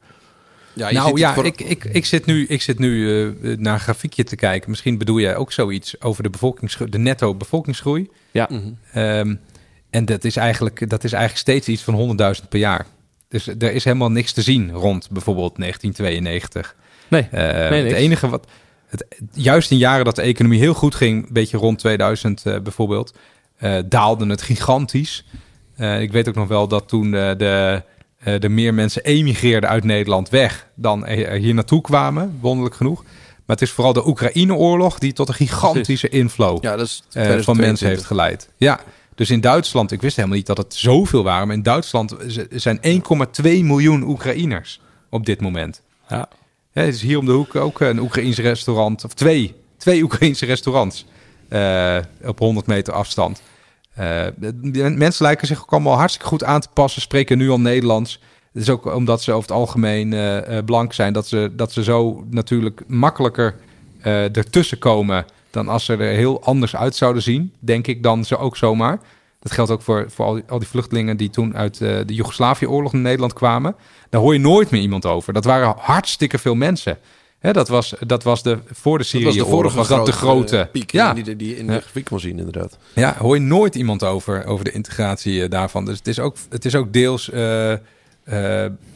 Ja, 0.73 0.87
je 0.89 0.93
nou 0.95 1.17
ja, 1.19 1.33
voor- 1.33 1.45
ik, 1.45 1.61
ik, 1.61 1.83
ik 1.83 2.05
zit 2.05 2.25
nu, 2.25 2.45
ik 2.47 2.61
zit 2.61 2.79
nu 2.79 3.19
eh, 3.21 3.57
naar 3.57 3.73
een 3.73 3.79
grafiekje 3.79 4.23
te 4.23 4.35
kijken. 4.35 4.69
Misschien 4.69 4.97
bedoel 4.97 5.19
jij 5.19 5.35
ook 5.35 5.51
zoiets 5.51 6.01
over 6.01 6.23
de, 6.23 6.29
bevolkingsgroei, 6.29 6.89
de 6.91 6.97
netto 6.97 7.35
bevolkingsgroei. 7.35 8.09
ja, 8.31 8.47
Mhm. 8.51 8.61
Ehm, 8.93 9.35
en 9.91 10.05
dat 10.05 10.23
is, 10.23 10.35
eigenlijk, 10.35 10.89
dat 10.89 11.03
is 11.03 11.11
eigenlijk 11.11 11.41
steeds 11.41 11.67
iets 11.67 11.83
van 11.83 12.17
100.000 12.41 12.47
per 12.49 12.59
jaar. 12.59 12.85
Dus 13.27 13.47
er 13.47 13.71
is 13.73 13.83
helemaal 13.83 14.11
niks 14.11 14.31
te 14.31 14.41
zien 14.41 14.71
rond 14.71 15.09
bijvoorbeeld 15.09 15.55
1992. 15.57 16.75
nee. 17.07 17.27
Eh, 17.31 17.69
Nee, 17.69 17.83
het 17.83 17.93
enige 17.93 18.29
wat. 18.29 18.47
Het, 18.87 19.05
juist 19.31 19.71
in 19.71 19.77
jaren 19.77 20.05
dat 20.05 20.15
de 20.15 20.21
economie 20.21 20.59
heel 20.59 20.73
goed 20.73 20.95
ging, 20.95 21.27
een 21.27 21.33
beetje 21.33 21.57
rond 21.57 21.79
2000 21.79 22.45
eh, 22.45 22.59
bijvoorbeeld, 22.59 23.13
eh, 23.57 23.77
daalde 23.85 24.25
het 24.25 24.41
gigantisch. 24.41 25.25
Eh, 25.81 26.01
ik 26.01 26.11
weet 26.11 26.27
ook 26.27 26.35
nog 26.35 26.47
wel 26.47 26.67
dat 26.67 26.87
toen 26.87 27.13
eh, 27.15 27.37
de, 27.37 27.83
er 28.23 28.51
meer 28.51 28.73
mensen 28.73 29.03
emigreerden 29.03 29.69
uit 29.69 29.83
Nederland 29.83 30.29
weg 30.29 30.67
dan 30.75 31.05
er 31.05 31.37
hier 31.37 31.53
naartoe 31.53 31.81
kwamen, 31.81 32.37
wonderlijk 32.41 32.75
genoeg. 32.75 33.03
Maar 33.45 33.55
het 33.59 33.61
is 33.61 33.71
vooral 33.71 33.93
de 33.93 34.07
Oekraïne-oorlog 34.07 34.99
die 34.99 35.13
tot 35.13 35.27
een 35.27 35.33
gigantische 35.33 36.09
inflow 36.09 36.63
ja, 36.63 36.75
dat 36.75 36.85
is 36.85 37.03
eh, 37.07 37.13
van 37.13 37.21
2022. 37.21 37.65
mensen 37.65 37.87
heeft 37.87 38.05
geleid. 38.05 38.49
Ja, 38.57 38.79
dus 39.21 39.29
in 39.29 39.41
Duitsland, 39.41 39.91
ik 39.91 40.01
wist 40.01 40.15
helemaal 40.15 40.37
niet 40.37 40.45
dat 40.45 40.57
het 40.57 40.73
zoveel 40.73 41.23
waren, 41.23 41.47
maar 41.47 41.55
in 41.55 41.63
Duitsland 41.63 42.15
zijn 42.49 42.79
1,2 43.41 43.43
miljoen 43.43 44.03
Oekraïners 44.03 44.81
op 45.09 45.25
dit 45.25 45.41
moment. 45.41 45.81
Ja. 46.09 46.29
Ja, 46.73 46.81
het 46.81 46.93
is 46.95 47.01
hier 47.01 47.17
om 47.17 47.25
de 47.25 47.31
hoek 47.31 47.55
ook 47.55 47.79
een 47.79 47.99
Oekraïens 47.99 48.37
restaurant, 48.37 49.03
of 49.03 49.13
twee, 49.13 49.55
twee 49.77 50.03
Oekraïense 50.03 50.45
restaurants 50.45 51.05
eh, 51.49 51.97
op 52.23 52.39
100 52.39 52.67
meter 52.67 52.93
afstand. 52.93 53.41
De- 53.95 54.33
de 54.61 54.89
mensen 54.89 55.25
lijken 55.25 55.47
zich 55.47 55.61
ook 55.61 55.71
allemaal 55.71 55.97
hartstikke 55.97 56.27
goed 56.27 56.43
aan 56.43 56.61
te 56.61 56.67
passen, 56.73 57.01
spreken 57.01 57.37
nu 57.37 57.49
al 57.49 57.59
Nederlands. 57.59 58.19
Het 58.53 58.61
is 58.61 58.69
ook 58.69 58.95
omdat 58.95 59.21
ze 59.21 59.31
over 59.31 59.49
het 59.49 59.57
algemeen 59.57 60.13
eh, 60.13 60.57
blank 60.65 60.93
zijn, 60.93 61.13
dat 61.13 61.27
ze, 61.27 61.51
dat 61.55 61.71
ze 61.71 61.83
zo 61.83 62.25
natuurlijk 62.29 62.81
makkelijker 62.87 63.55
ertussen 64.01 64.77
komen 64.77 65.25
dan 65.51 65.67
als 65.67 65.85
ze 65.85 65.93
er 65.93 66.15
heel 66.15 66.43
anders 66.43 66.75
uit 66.75 66.95
zouden 66.95 67.21
zien, 67.21 67.53
denk 67.59 67.87
ik 67.87 68.03
dan 68.03 68.25
ze 68.25 68.37
ook 68.37 68.57
zomaar. 68.57 68.99
Dat 69.39 69.51
geldt 69.51 69.71
ook 69.71 69.81
voor, 69.81 70.05
voor 70.09 70.25
al, 70.25 70.33
die, 70.33 70.43
al 70.47 70.59
die 70.59 70.67
vluchtelingen 70.67 71.17
die 71.17 71.29
toen 71.29 71.55
uit 71.55 71.81
eh, 71.81 71.97
de 72.05 72.13
Joegoslavië-oorlog 72.13 72.93
naar 72.93 73.01
Nederland 73.01 73.33
kwamen. 73.33 73.75
Daar 74.09 74.21
hoor 74.21 74.33
je 74.33 74.39
nooit 74.39 74.69
meer 74.69 74.81
iemand 74.81 75.05
over. 75.05 75.33
Dat 75.33 75.45
waren 75.45 75.75
hartstikke 75.77 76.37
veel 76.37 76.55
mensen. 76.55 76.97
Hè, 77.39 77.53
dat, 77.53 77.67
was, 77.67 77.93
dat 78.07 78.23
was 78.23 78.43
de, 78.43 78.57
voor 78.71 78.97
de 78.97 79.03
Dat 79.11 79.23
was 79.23 79.35
de 79.35 79.75
was 79.75 79.87
dat 79.87 80.05
de 80.05 80.11
grote... 80.11 80.57
eh, 80.57 80.71
piek 80.71 80.91
ja, 80.91 81.13
die, 81.13 81.35
die 81.35 81.57
in 81.57 81.67
de 81.67 81.73
Ja. 81.73 81.79
grafiek 81.79 82.05
kon 82.05 82.19
zien, 82.19 82.37
inderdaad. 82.37 82.77
ja, 82.95 83.15
hoor 83.17 83.35
je 83.35 83.41
nooit 83.41 83.75
iemand 83.75 84.03
over, 84.03 84.45
over 84.45 84.65
de 84.65 84.71
integratie 84.71 85.43
eh, 85.43 85.49
daarvan. 85.49 85.85
Dus 85.85 85.97
het 85.97 86.07
is 86.07 86.19
ook, 86.19 86.35
het 86.49 86.65
is 86.65 86.75
ook 86.75 86.93
deels 86.93 87.31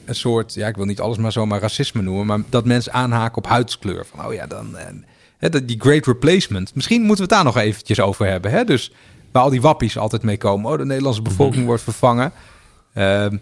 een 0.06 0.16
soort, 0.16 0.54
ja, 0.54 0.68
ik 0.68 0.76
wil 0.76 0.86
niet 0.86 1.00
alles 1.00 1.18
maar 1.18 1.32
zomaar 1.32 1.60
racisme 1.60 2.02
noemen, 2.02 2.26
maar 2.26 2.40
dat 2.50 2.66
mensen 2.66 2.94
aanhaken 2.94 3.38
op 3.38 3.48
huidskleur. 3.48 4.06
Van, 4.06 4.26
oh 4.26 4.34
ja, 4.34 4.48
dan, 4.48 4.76
hè, 5.46 5.52
dat- 5.52 5.68
die 5.68 5.82
great 5.82 6.06
replacement. 6.06 6.76
Misschien 6.76 7.00
moeten 7.02 7.16
we 7.28 7.34
het 7.36 7.44
daar 7.44 7.54
nog 7.54 7.58
eventjes 7.64 8.00
over 8.00 8.26
hebben. 8.28 8.52
Hè? 8.52 8.64
Dus 8.64 8.92
waar 9.32 9.44
al 9.44 9.50
die 9.50 9.62
wappies 9.62 9.98
altijd 9.98 10.24
mee 10.24 10.38
komen. 10.38 10.72
Oh, 10.72 10.78
de 10.78 10.86
Nederlandse 10.86 11.22
bevolking 11.22 11.66
wordt 11.66 11.84
vervangen. 11.84 12.32
Ehm, 12.94 13.38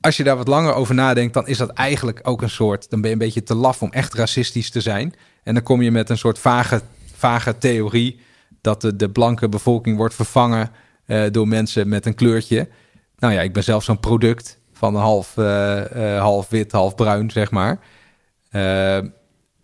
als 0.00 0.16
je 0.16 0.24
daar 0.24 0.36
wat 0.36 0.48
langer 0.48 0.74
over 0.74 0.94
nadenkt, 0.94 1.34
dan 1.34 1.46
is 1.46 1.58
dat 1.58 1.70
eigenlijk 1.70 2.20
ook 2.22 2.42
een 2.42 2.50
soort... 2.50 2.90
dan 2.90 3.00
ben 3.00 3.10
je 3.10 3.16
een 3.16 3.22
beetje 3.22 3.42
te 3.42 3.54
laf 3.54 3.82
om 3.82 3.92
echt 3.92 4.14
racistisch 4.14 4.70
te 4.70 4.80
zijn. 4.80 5.14
En 5.42 5.54
dan 5.54 5.62
kom 5.62 5.82
je 5.82 5.90
met 5.90 6.10
een 6.10 6.18
soort 6.18 6.38
vage, 6.38 6.80
vage 7.14 7.58
theorie... 7.58 8.20
dat 8.60 8.80
de, 8.80 8.96
de 8.96 9.10
blanke 9.10 9.48
bevolking 9.48 9.96
wordt 9.96 10.14
vervangen 10.14 10.70
eh, 11.06 11.22
door 11.30 11.48
mensen 11.48 11.88
met 11.88 12.06
een 12.06 12.14
kleurtje. 12.14 12.68
Nou 13.18 13.32
ja, 13.32 13.40
ik 13.40 13.52
ben 13.52 13.64
zelf 13.64 13.84
zo'n 13.84 14.00
product 14.00 14.58
van 14.72 14.94
half, 14.96 15.36
eh, 15.36 16.14
eh, 16.14 16.20
half 16.20 16.48
wit, 16.48 16.72
half 16.72 16.94
bruin, 16.94 17.30
zeg 17.30 17.50
maar. 17.50 17.78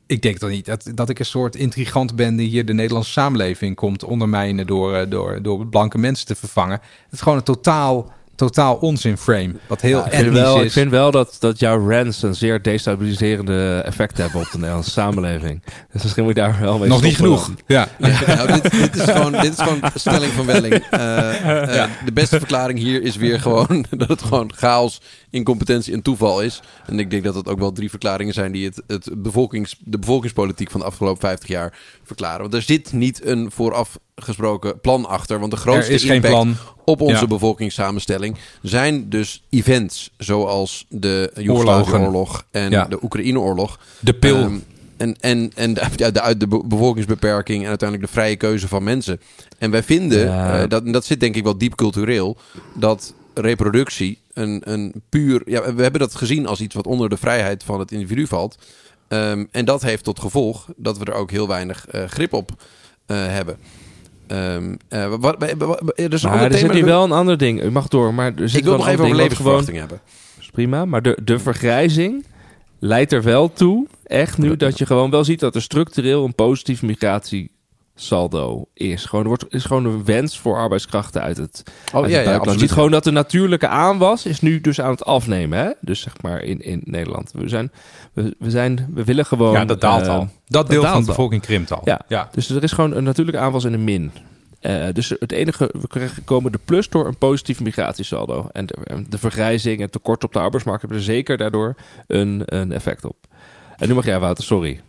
Ik 0.07 0.23
denk 0.23 0.39
toch 0.39 0.51
niet 0.51 0.67
dat, 0.67 0.91
dat 0.95 1.09
ik 1.09 1.19
een 1.19 1.25
soort 1.25 1.57
intrigant 1.57 2.17
ben 2.17 2.37
die 2.37 2.49
hier 2.49 2.65
de 2.65 2.73
Nederlandse 2.73 3.13
samenleving 3.13 3.77
komt 3.77 4.05
ondermijnen 4.05 4.67
door, 4.67 4.95
eh, 4.95 5.11
door, 5.11 5.43
door 5.43 5.67
blanke 5.67 5.99
mensen 5.99 6.27
te 6.27 6.35
vervangen. 6.35 6.81
Het 7.05 7.13
is 7.13 7.21
gewoon 7.21 7.39
een 7.39 7.45
totaal, 7.45 8.13
totaal 8.37 8.75
onzin 8.75 9.17
frame. 9.19 9.55
Wat 9.67 9.81
heel 9.81 9.99
Ja, 9.99 10.05
ik, 10.07 10.13
vind 10.13 10.33
wel, 10.33 10.59
ik 10.59 10.65
is. 10.65 10.73
vind 10.73 10.91
wel 10.91 11.11
dat, 11.11 11.37
dat 11.39 11.59
jouw 11.59 11.89
rants 11.91 12.23
een 12.23 12.35
zeer 12.35 12.63
destabiliserende 12.63 13.83
effect 13.85 14.17
hebben 14.19 14.41
op 14.41 14.47
de 14.51 14.59
Nederlandse 14.59 14.91
samenleving. 15.01 15.63
Dus 15.93 16.03
misschien 16.03 16.25
moet 16.25 16.35
je 16.35 16.41
daar 16.41 16.61
wel 16.61 16.79
mee 16.79 16.89
Nog 16.89 17.03
niet 17.03 17.17
genoeg. 17.17 17.47
dan. 17.47 17.59
Ja. 17.67 17.89
nou, 17.99 18.53
dit, 18.53 18.71
dit, 18.71 18.97
is 18.97 19.03
gewoon, 19.03 19.33
dit 19.33 19.53
is 19.53 19.59
gewoon 19.59 19.81
stelling 19.95 20.33
van 20.33 20.47
Welling. 20.47 20.73
Eh, 20.91 21.83
eh, 21.83 21.91
De 22.05 22.13
beste 22.13 22.39
verklaring 22.39 22.79
hier 22.79 23.03
is 23.03 23.17
weer 23.17 23.41
gewoon 23.41 23.85
dat 23.91 24.09
het 24.09 24.23
gewoon 24.23 24.53
chaos, 24.55 25.01
incompetentie 25.31 25.93
en 25.93 26.03
toeval 26.03 26.43
is. 26.43 26.61
En 26.87 26.99
ik 26.99 27.11
denk 27.11 27.25
dat 27.25 27.35
het 27.35 27.49
ook 27.49 27.59
wel 27.59 27.73
drie 27.73 27.91
verklaringen 27.91 28.35
zijn 28.35 28.53
die 28.53 28.65
het, 28.67 28.83
het 28.87 29.23
bevolkings, 29.23 29.77
de 29.85 29.99
bevolkingspolitiek 29.99 30.71
van 30.71 30.81
de 30.81 30.87
afgelopen 30.87 31.21
50 31.21 31.49
jaar 31.49 31.79
verklaren. 32.05 32.41
Want 32.41 32.55
er 32.55 32.63
zit 32.63 32.93
niet 32.93 33.25
een 33.27 33.51
vooraf 33.51 33.99
gesproken 34.17 34.81
plan 34.81 35.07
achter. 35.07 35.39
Want 35.39 35.51
de 35.51 35.57
Er 35.57 35.63
grootste 35.63 35.93
is 35.93 36.05
geen 36.05 36.15
impact 36.15 36.33
plan. 36.35 36.57
op 36.85 37.01
onze 37.01 37.21
Ja. 37.21 37.27
bevolkingssamenstelling 37.27 38.37
zijn 38.63 39.09
dus 39.09 39.43
events 39.51 40.11
zoals 40.19 40.87
de. 40.89 41.31
Joegoslavië-oorlog 41.37 42.45
en 42.51 42.71
Ja. 42.71 42.85
de 42.85 42.99
Oekraïne-oorlog. 43.03 43.79
De 44.01 44.15
pil. 44.15 44.37
Ehm, 44.37 44.55
en 44.97 45.17
en, 45.21 45.53
en 45.55 45.75
de, 45.75 45.83
ja, 45.97 46.11
de, 46.11 46.37
de 46.37 46.47
be- 46.49 46.63
bevolkingsbeperking 46.67 47.63
en 47.63 47.69
uiteindelijk 47.69 48.09
de 48.11 48.15
vrije 48.19 48.37
keuze 48.37 48.69
van 48.69 48.83
mensen. 48.83 49.21
En 49.59 49.71
wij 49.71 49.83
vinden, 49.83 50.27
Ja. 50.27 50.63
eh, 50.63 50.69
dat, 50.69 50.85
en 50.85 50.93
dat 50.93 51.05
zit 51.05 51.21
denk 51.21 51.37
ik 51.37 51.43
wel 51.45 51.59
diep 51.59 51.75
cultureel, 51.75 52.37
dat 52.75 53.15
reproductie 53.35 54.19
een, 54.33 54.61
een 54.65 55.03
puur... 55.09 55.43
Ja, 55.47 55.75
we 55.75 55.83
hebben 55.83 56.01
dat 56.01 56.15
gezien 56.15 56.47
als 56.47 56.61
iets 56.61 56.75
wat 56.75 56.87
onder 56.87 57.09
de 57.09 57.17
vrijheid 57.17 57.63
van 57.65 57.79
het 57.79 57.93
individu 57.93 58.27
valt. 58.27 58.59
Ehm, 59.09 59.45
en 59.51 59.65
dat 59.65 59.83
heeft 59.83 60.05
tot 60.05 60.21
gevolg 60.21 60.67
dat 60.77 60.99
we 60.99 61.05
er 61.05 61.13
ook 61.15 61.31
heel 61.31 61.49
weinig 61.49 61.87
eh, 61.87 62.05
grip 62.05 62.33
op 62.33 62.51
eh, 63.07 63.17
hebben. 63.27 63.57
Wat, 64.29 65.19
wat- 65.21 65.55
wat- 65.59 65.93
er 65.99 66.13
is 66.13 66.23
een 66.23 66.31
Maar 66.31 66.51
er 66.51 66.59
zit 66.59 66.73
nu 66.73 66.85
wel 66.85 67.05
een 67.05 67.13
ander 67.13 67.39
ding. 67.39 67.63
U 67.63 67.71
mag 67.71 67.89
door, 67.89 68.15
maar 68.15 68.33
er 68.37 68.49
zit 68.49 68.59
ik 68.59 68.65
wil 68.65 68.73
wel 68.73 68.77
nog 68.77 68.87
een 68.87 68.93
even 68.93 69.05
over 69.05 69.17
wat 69.17 69.23
levensverwachting 69.25 69.79
hebben. 69.79 70.01
Is 70.41 70.51
prima, 70.51 70.85
maar 70.85 71.03
de, 71.03 71.19
de 71.25 71.39
vergrijzing 71.39 72.25
leidt 72.79 73.13
er 73.13 73.23
wel 73.23 73.53
toe, 73.53 73.87
echt 74.05 74.39
nu, 74.39 74.57
dat 74.57 74.79
je 74.79 74.87
gewoon 74.87 75.11
wel 75.11 75.25
ziet 75.25 75.41
dat 75.41 75.55
er 75.55 75.63
structureel 75.63 76.25
een 76.25 76.35
positief 76.35 76.83
migratiesaldo 77.95 78.69
is. 78.75 79.05
Gewoon, 79.05 79.23
er 79.23 79.29
wordt, 79.29 79.45
is 79.49 79.65
gewoon 79.65 79.85
een 79.85 80.05
wens 80.05 80.39
voor 80.39 80.57
arbeidskrachten 80.57 81.23
uit 81.23 81.37
het, 81.37 81.63
uit 81.65 81.67
het 81.85 81.95
Oh 81.95 82.11
ja, 82.11 82.19
ja, 82.19 82.25
buitenland. 82.25 82.61
Ziet 82.61 82.73
gewoon 82.73 82.91
dat 82.91 83.05
de 83.05 83.11
natuurlijke 83.11 83.69
aanwas 83.69 84.27
is 84.27 84.41
nu 84.41 84.61
dus 84.61 84.81
aan 84.81 84.91
het 84.91 85.05
afnemen. 85.05 85.59
Hè? 85.59 85.71
Dus 85.81 86.01
zeg 86.01 86.23
maar 86.23 86.43
in, 86.43 86.61
in 86.61 86.81
Nederland. 86.85 87.31
We 87.35 87.49
zijn, 87.49 87.73
we, 88.13 88.35
we 88.39 88.51
zijn, 88.51 88.89
we 88.95 89.05
willen 89.05 89.27
gewoon... 89.27 89.53
ja, 89.53 89.65
dat 89.65 89.81
daalt 89.81 90.07
eh, 90.07 90.15
al. 90.15 90.29
Dat 90.47 90.69
deel 90.69 90.83
van 90.83 91.01
de 91.01 91.07
bevolking 91.07 91.43
krimpt 91.43 91.73
al. 91.73 91.81
Ja. 91.85 92.01
ja. 92.09 92.29
Dus 92.33 92.51
er 92.51 92.63
is 92.63 92.73
gewoon 92.73 92.95
een 92.95 93.05
natuurlijke 93.05 93.41
aanwas 93.41 93.65
en 93.65 93.73
een 93.73 93.85
min. 93.85 94.13
Eh, 94.61 94.87
dus 94.93 95.09
het 95.19 95.33
enige, 95.33 95.71
we 95.81 95.87
krijgen- 95.87 96.25
komen 96.25 96.53
de 96.53 96.61
plus 96.65 96.89
door 96.89 97.07
een 97.07 97.19
positief 97.19 97.61
migratiesaldo. 97.61 98.49
En 98.53 98.67
de, 98.67 99.05
de 99.09 99.19
vergrijzing 99.19 99.81
en 99.81 99.91
tekort 99.91 100.25
op 100.25 100.33
de 100.33 100.39
arbeidsmarkt 100.39 100.81
hebben 100.81 100.99
er 100.99 101.05
zeker 101.05 101.37
daardoor 101.37 101.75
een, 102.07 102.43
een 102.45 102.73
effect 102.73 103.05
op. 103.05 103.17
En 103.77 103.89
nu 103.89 103.95
mag 103.95 104.05
jij, 104.05 104.19
Wouter, 104.19 104.45
sorry. 104.45 104.81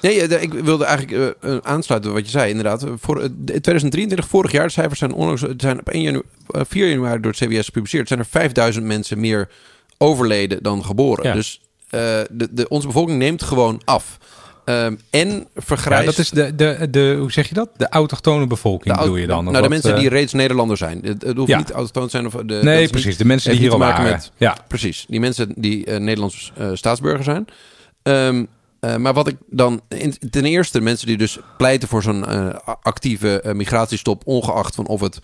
Nee, 0.00 0.26
eh, 0.26 0.42
ik 0.42 0.52
wilde 0.52 0.84
eigenlijk 0.84 1.36
eh, 1.42 1.56
aansluiten 1.62 2.12
wat 2.12 2.24
je 2.24 2.30
zei. 2.30 2.50
Inderdaad, 2.50 2.84
voor 3.00 3.16
eh, 3.20 3.24
2023, 3.44 4.26
vorig 4.28 4.52
jaar, 4.52 4.66
de 4.66 4.72
cijfers 4.72 4.98
zijn 4.98 5.12
onlangs 5.12 5.44
zijn 5.56 5.78
op 5.80 5.88
1 5.88 6.02
janu- 6.02 6.22
eh, 6.48 6.60
4 6.68 6.88
januari 6.88 7.20
door 7.20 7.32
het 7.38 7.40
CBS 7.40 7.64
gepubliceerd. 7.64 8.08
Zijn 8.08 8.20
er 8.20 8.26
5000 8.26 8.84
mensen 8.84 9.20
meer 9.20 9.48
overleden 9.98 10.62
dan 10.62 10.84
geboren. 10.84 11.24
Ja. 11.26 11.34
Dus 11.34 11.60
de, 11.90 12.48
de, 12.50 12.68
onze 12.68 12.86
bevolking 12.86 13.18
neemt 13.18 13.42
gewoon 13.42 13.80
af. 13.84 14.18
Ehm, 14.64 14.94
en 15.10 15.46
vergrijst. 15.56 16.00
Ja, 16.04 16.10
dat 16.10 16.18
is 16.18 16.30
de, 16.30 16.54
de, 16.54 16.90
de, 16.90 17.16
hoe 17.18 17.32
zeg 17.32 17.48
je 17.48 17.54
dat? 17.54 17.68
De 17.76 17.88
autochtone 17.88 18.46
bevolking 18.46 18.96
bedoel 18.96 19.16
je 19.16 19.26
dan? 19.26 19.42
Nou, 19.44 19.54
de 19.56 19.60
wat, 19.60 19.70
mensen 19.70 19.96
die 19.96 20.08
reeds 20.08 20.32
Nederlander 20.32 20.76
zijn. 20.76 21.00
Het, 21.04 21.22
het 21.22 21.36
hoeft 21.36 21.48
Ja. 21.48 21.58
niet 21.58 21.70
autochtoon 21.70 22.04
te 22.04 22.10
zijn. 22.10 22.26
Of 22.26 22.32
de, 22.32 22.58
Nee, 22.62 22.88
precies. 22.88 23.06
niet- 23.06 23.18
De 23.18 23.24
mensen 23.24 23.50
die 23.50 23.60
hier 23.60 23.70
al 23.72 23.78
maken 23.78 24.02
waren. 24.02 24.12
met- 24.18 24.32
ja. 24.36 24.56
Precies, 24.68 25.04
die 25.08 25.20
mensen 25.20 25.52
die 25.56 25.84
eh, 25.86 25.98
Nederlands 26.00 26.52
staatsburger 26.72 27.24
zijn. 27.24 27.44
Ehm, 28.02 28.44
eh, 28.80 28.96
maar 28.96 29.14
wat 29.14 29.28
ik 29.28 29.36
dan... 29.46 29.80
ten 30.30 30.44
eerste 30.44 30.80
mensen 30.80 31.06
die 31.06 31.16
dus 31.16 31.38
pleiten 31.56 31.88
voor 31.88 32.02
zo'n 32.02 32.26
eh, 32.26 32.58
actieve 32.82 33.40
eh, 33.40 33.54
migratiestop... 33.54 34.22
ongeacht 34.26 34.74
van 34.74 34.86
of 34.86 35.00
het 35.00 35.20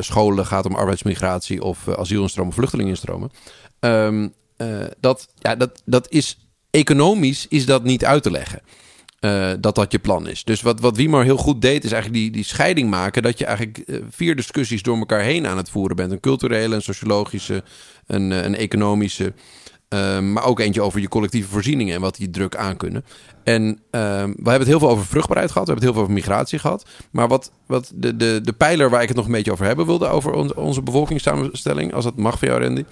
scholen 0.00 0.46
gaat 0.46 0.66
om 0.66 0.74
arbeidsmigratie... 0.74 1.62
of 1.62 1.88
asielinstroom 1.88 2.48
of 2.48 2.54
vluchtelingenstromen. 2.54 3.30
Ehm, 3.80 4.28
eh, 4.56 4.68
dat, 5.00 5.28
ja, 5.38 5.56
dat, 5.56 5.82
dat 5.84 6.10
is... 6.10 6.38
Economisch 6.70 7.46
is 7.48 7.66
dat 7.66 7.84
niet 7.84 8.04
uit 8.04 8.22
te 8.22 8.30
leggen. 8.30 8.62
dat 9.60 9.74
dat 9.74 9.92
je 9.92 9.98
plan 9.98 10.28
is. 10.28 10.44
Dus 10.44 10.62
wat, 10.62 10.80
wat 10.80 10.96
Wiemar 10.96 11.24
heel 11.24 11.36
goed 11.36 11.62
deed, 11.62 11.84
is 11.84 11.92
eigenlijk 11.92 12.22
die, 12.22 12.30
die 12.30 12.44
scheiding 12.44 12.90
maken. 12.90 13.22
Dat 13.22 13.38
je 13.38 13.44
eigenlijk 13.44 13.84
vier 14.10 14.36
discussies 14.36 14.82
door 14.82 14.98
elkaar 14.98 15.20
heen 15.20 15.46
aan 15.46 15.56
het 15.56 15.70
voeren 15.70 15.96
bent: 15.96 16.12
een 16.12 16.20
culturele, 16.20 16.74
een 16.74 16.82
sociologische, 16.82 17.62
een, 18.06 18.30
een 18.30 18.54
economische. 18.54 19.32
Ehm, 19.90 20.32
maar 20.32 20.44
ook 20.44 20.60
eentje 20.60 20.82
over 20.82 21.00
je 21.00 21.08
collectieve 21.08 21.48
voorzieningen 21.48 21.94
en 21.94 22.00
wat 22.00 22.16
die 22.16 22.30
druk 22.30 22.56
aankunnen. 22.56 23.04
En 23.44 23.78
ehm, 23.90 24.26
we 24.26 24.34
hebben 24.34 24.58
het 24.58 24.66
heel 24.66 24.78
veel 24.78 24.90
over 24.90 25.06
vruchtbaarheid 25.06 25.50
gehad. 25.50 25.66
We 25.66 25.72
hebben 25.72 25.74
het 25.74 25.82
heel 25.82 25.92
veel 25.92 26.02
over 26.02 26.14
migratie 26.14 26.58
gehad. 26.58 26.84
Maar 27.10 27.28
wat, 27.28 27.52
wat 27.66 27.92
de, 27.94 28.16
de, 28.16 28.40
de 28.42 28.52
pijler 28.52 28.90
waar 28.90 29.02
ik 29.02 29.08
het 29.08 29.16
nog 29.16 29.26
een 29.26 29.32
beetje 29.32 29.52
over 29.52 29.66
hebben 29.66 29.86
wilde... 29.86 30.06
over 30.06 30.32
onze, 30.32 30.56
onze 30.56 30.82
bevolkingssamenstelling, 30.82 31.94
als 31.94 32.04
dat 32.04 32.16
mag 32.16 32.38
van 32.38 32.48
jou, 32.48 32.62
Randy... 32.62 32.84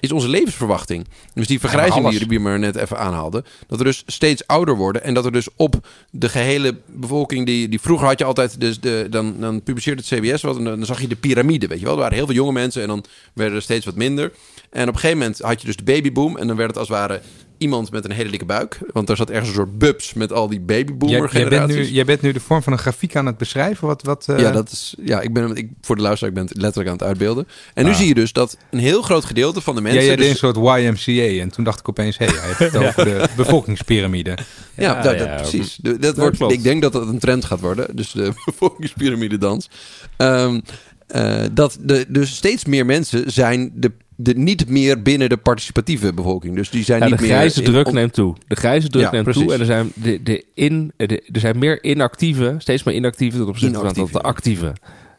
is 0.00 0.12
onze 0.12 0.28
levensverwachting. 0.28 1.06
Dus 1.34 1.46
die 1.46 1.60
vergrijzing 1.60 2.08
die 2.08 2.18
jullie 2.18 2.40
maar 2.40 2.58
net 2.58 2.76
even 2.76 2.98
aanhaalden... 2.98 3.44
dat 3.66 3.78
we 3.78 3.84
dus 3.84 4.02
steeds 4.06 4.46
ouder 4.46 4.76
worden... 4.76 5.02
en 5.02 5.14
dat 5.14 5.24
er 5.24 5.32
dus 5.32 5.48
op 5.56 5.88
de 6.10 6.28
gehele 6.28 6.76
bevolking... 6.86 7.46
die, 7.46 7.68
die 7.68 7.80
vroeger 7.80 8.06
had 8.06 8.18
je 8.18 8.24
altijd... 8.24 8.60
Dus 8.60 8.80
de, 8.80 9.06
dan, 9.10 9.34
dan 9.40 9.62
publiceerde 9.62 10.02
het 10.06 10.20
CBS 10.20 10.42
wat... 10.42 10.56
en 10.56 10.64
dan 10.64 10.84
zag 10.84 11.00
je 11.00 11.08
de 11.08 11.16
piramide, 11.16 11.66
weet 11.66 11.78
je 11.78 11.84
wel. 11.84 11.94
Er 11.94 12.00
waren 12.00 12.16
heel 12.16 12.26
veel 12.26 12.34
jonge 12.34 12.52
mensen... 12.52 12.82
en 12.82 12.88
dan 12.88 13.04
werden 13.32 13.56
er 13.56 13.62
steeds 13.62 13.84
wat 13.84 13.94
minder... 13.94 14.32
En 14.76 14.88
op 14.88 14.94
een 14.94 15.00
gegeven 15.00 15.18
moment 15.18 15.38
had 15.40 15.60
je 15.60 15.66
dus 15.66 15.76
de 15.76 15.84
babyboom. 15.84 16.36
En 16.36 16.46
dan 16.46 16.56
werd 16.56 16.68
het 16.68 16.78
als 16.78 16.88
het 16.88 16.96
ware 16.96 17.20
iemand 17.58 17.90
met 17.90 18.04
een 18.04 18.10
hele 18.10 18.30
dikke 18.30 18.44
buik. 18.44 18.78
Want 18.92 19.06
daar 19.06 19.16
zat 19.16 19.30
ergens 19.30 19.48
een 19.48 19.54
soort 19.54 19.78
bubs 19.78 20.14
met 20.14 20.32
al 20.32 20.48
die 20.48 20.60
babyboomer 20.60 21.08
Jij, 21.08 21.18
jij, 21.40 21.48
bent 21.48 21.62
generaties. 21.62 21.88
nu, 21.88 21.94
jij 21.94 22.04
bent 22.04 22.20
nu 22.20 22.32
de 22.32 22.40
vorm 22.40 22.62
van 22.62 22.72
een 22.72 22.78
grafiek 22.78 23.16
aan 23.16 23.26
het 23.26 23.36
beschrijven. 23.38 23.86
Wat, 23.86 24.02
wat, 24.02 24.26
eh, 24.28 24.38
Ja, 24.38 24.50
dat 24.50 24.70
is, 24.70 24.94
ja 25.02 25.20
ik 25.20 25.32
ben, 25.32 25.54
ik, 25.56 25.68
voor 25.80 25.96
de 25.96 26.02
luisteraar, 26.02 26.28
ik 26.34 26.38
ben 26.38 26.46
het 26.48 26.56
letterlijk 26.56 26.88
aan 26.90 26.96
het 26.96 27.06
uitbeelden. 27.06 27.48
En 27.74 27.84
nu 27.84 27.90
Ah. 27.90 27.96
zie 27.96 28.08
je 28.08 28.14
dus 28.14 28.32
dat 28.32 28.56
een 28.70 28.78
heel 28.78 29.02
groot 29.02 29.24
gedeelte 29.24 29.60
van 29.60 29.74
de 29.74 29.80
Ja, 29.80 29.86
mensen... 29.86 30.04
jij 30.04 30.16
deed 30.16 30.24
dus- 30.24 30.42
een 30.42 30.54
soort 30.54 30.78
YMCA. 31.06 31.40
En 31.42 31.50
toen 31.50 31.64
dacht 31.64 31.80
ik 31.80 31.88
opeens, 31.88 32.18
hé, 32.18 32.24
hey, 32.26 32.34
hij 32.38 32.46
heeft 32.46 32.58
het 32.72 32.76
over 32.86 33.04
de 33.04 33.28
bevolkingspyramide. 33.36 34.30
Ja, 34.30 34.82
Ja, 34.82 35.02
dat, 35.02 35.18
dat- 35.18 35.26
ja, 35.28 35.34
precies. 35.34 35.78
De- 35.82 35.98
dat 35.98 36.16
wordt, 36.16 36.36
klopt. 36.36 36.52
ik 36.52 36.62
denk 36.62 36.82
dat 36.82 36.92
dat 36.92 37.08
een 37.08 37.18
trend 37.18 37.44
gaat 37.44 37.60
worden. 37.60 37.96
Dus 37.96 38.12
de 38.12 38.32
bevolkingspyramide 38.46 39.38
dans. 39.38 39.70
Ehm, 40.16 40.60
eh, 41.06 41.42
dat 41.52 41.78
de, 41.80 42.04
dus 42.08 42.34
steeds 42.36 42.64
meer 42.64 42.86
mensen 42.86 43.30
zijn 43.32 43.72
de, 43.74 43.92
de, 44.16 44.34
niet 44.34 44.68
meer 44.68 45.02
binnen 45.02 45.28
de 45.28 45.36
participatieve 45.36 46.12
bevolking. 46.12 46.56
Dus 46.56 46.70
die 46.70 46.84
zijn 46.84 46.98
Ja, 47.02 47.06
niet 47.06 47.16
de 47.16 47.22
meer... 47.22 47.30
grijze 47.32 47.62
in- 47.62 47.70
druk 47.70 47.92
neemt 47.92 48.12
toe. 48.12 48.34
De 48.48 48.56
grijze 48.56 48.88
druk 48.88 49.02
Ja, 49.04 49.10
neemt 49.10 49.24
precies. 49.24 49.42
toe. 49.42 49.52
En 49.52 49.60
er 49.60 49.66
zijn, 49.66 49.92
de, 49.94 50.22
de 50.22 50.44
in, 50.54 50.92
de, 50.96 51.22
er 51.32 51.40
zijn 51.40 51.58
meer 51.58 51.84
inactieve, 51.84 52.54
steeds 52.58 52.82
meer 52.82 52.94
inactieve 52.94 53.38
ten 53.38 53.46
opzichte 53.48 53.78
van 53.94 54.08
de 54.12 54.20
actieve. 54.20 54.72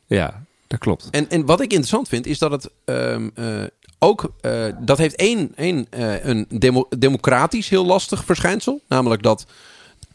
Ja, 0.06 0.44
dat 0.68 0.80
klopt. 0.80 1.08
En, 1.12 1.30
en 1.30 1.46
wat 1.46 1.60
ik 1.62 1.70
interessant 1.72 2.08
vind, 2.08 2.26
is 2.26 2.40
dat 2.40 2.52
het 2.52 2.70
ehm, 2.86 3.30
eh, 3.34 3.46
ook... 4.00 4.34
eh, 4.42 4.66
dat 4.80 4.98
heeft 4.98 5.16
één, 5.16 5.52
één 5.56 5.88
eh, 5.90 6.26
een 6.26 6.46
demo- 6.50 6.88
democratisch 6.98 7.70
heel 7.70 7.86
lastig 7.86 8.26
verschijnsel. 8.26 8.82
Namelijk 8.88 9.24
dat 9.24 9.46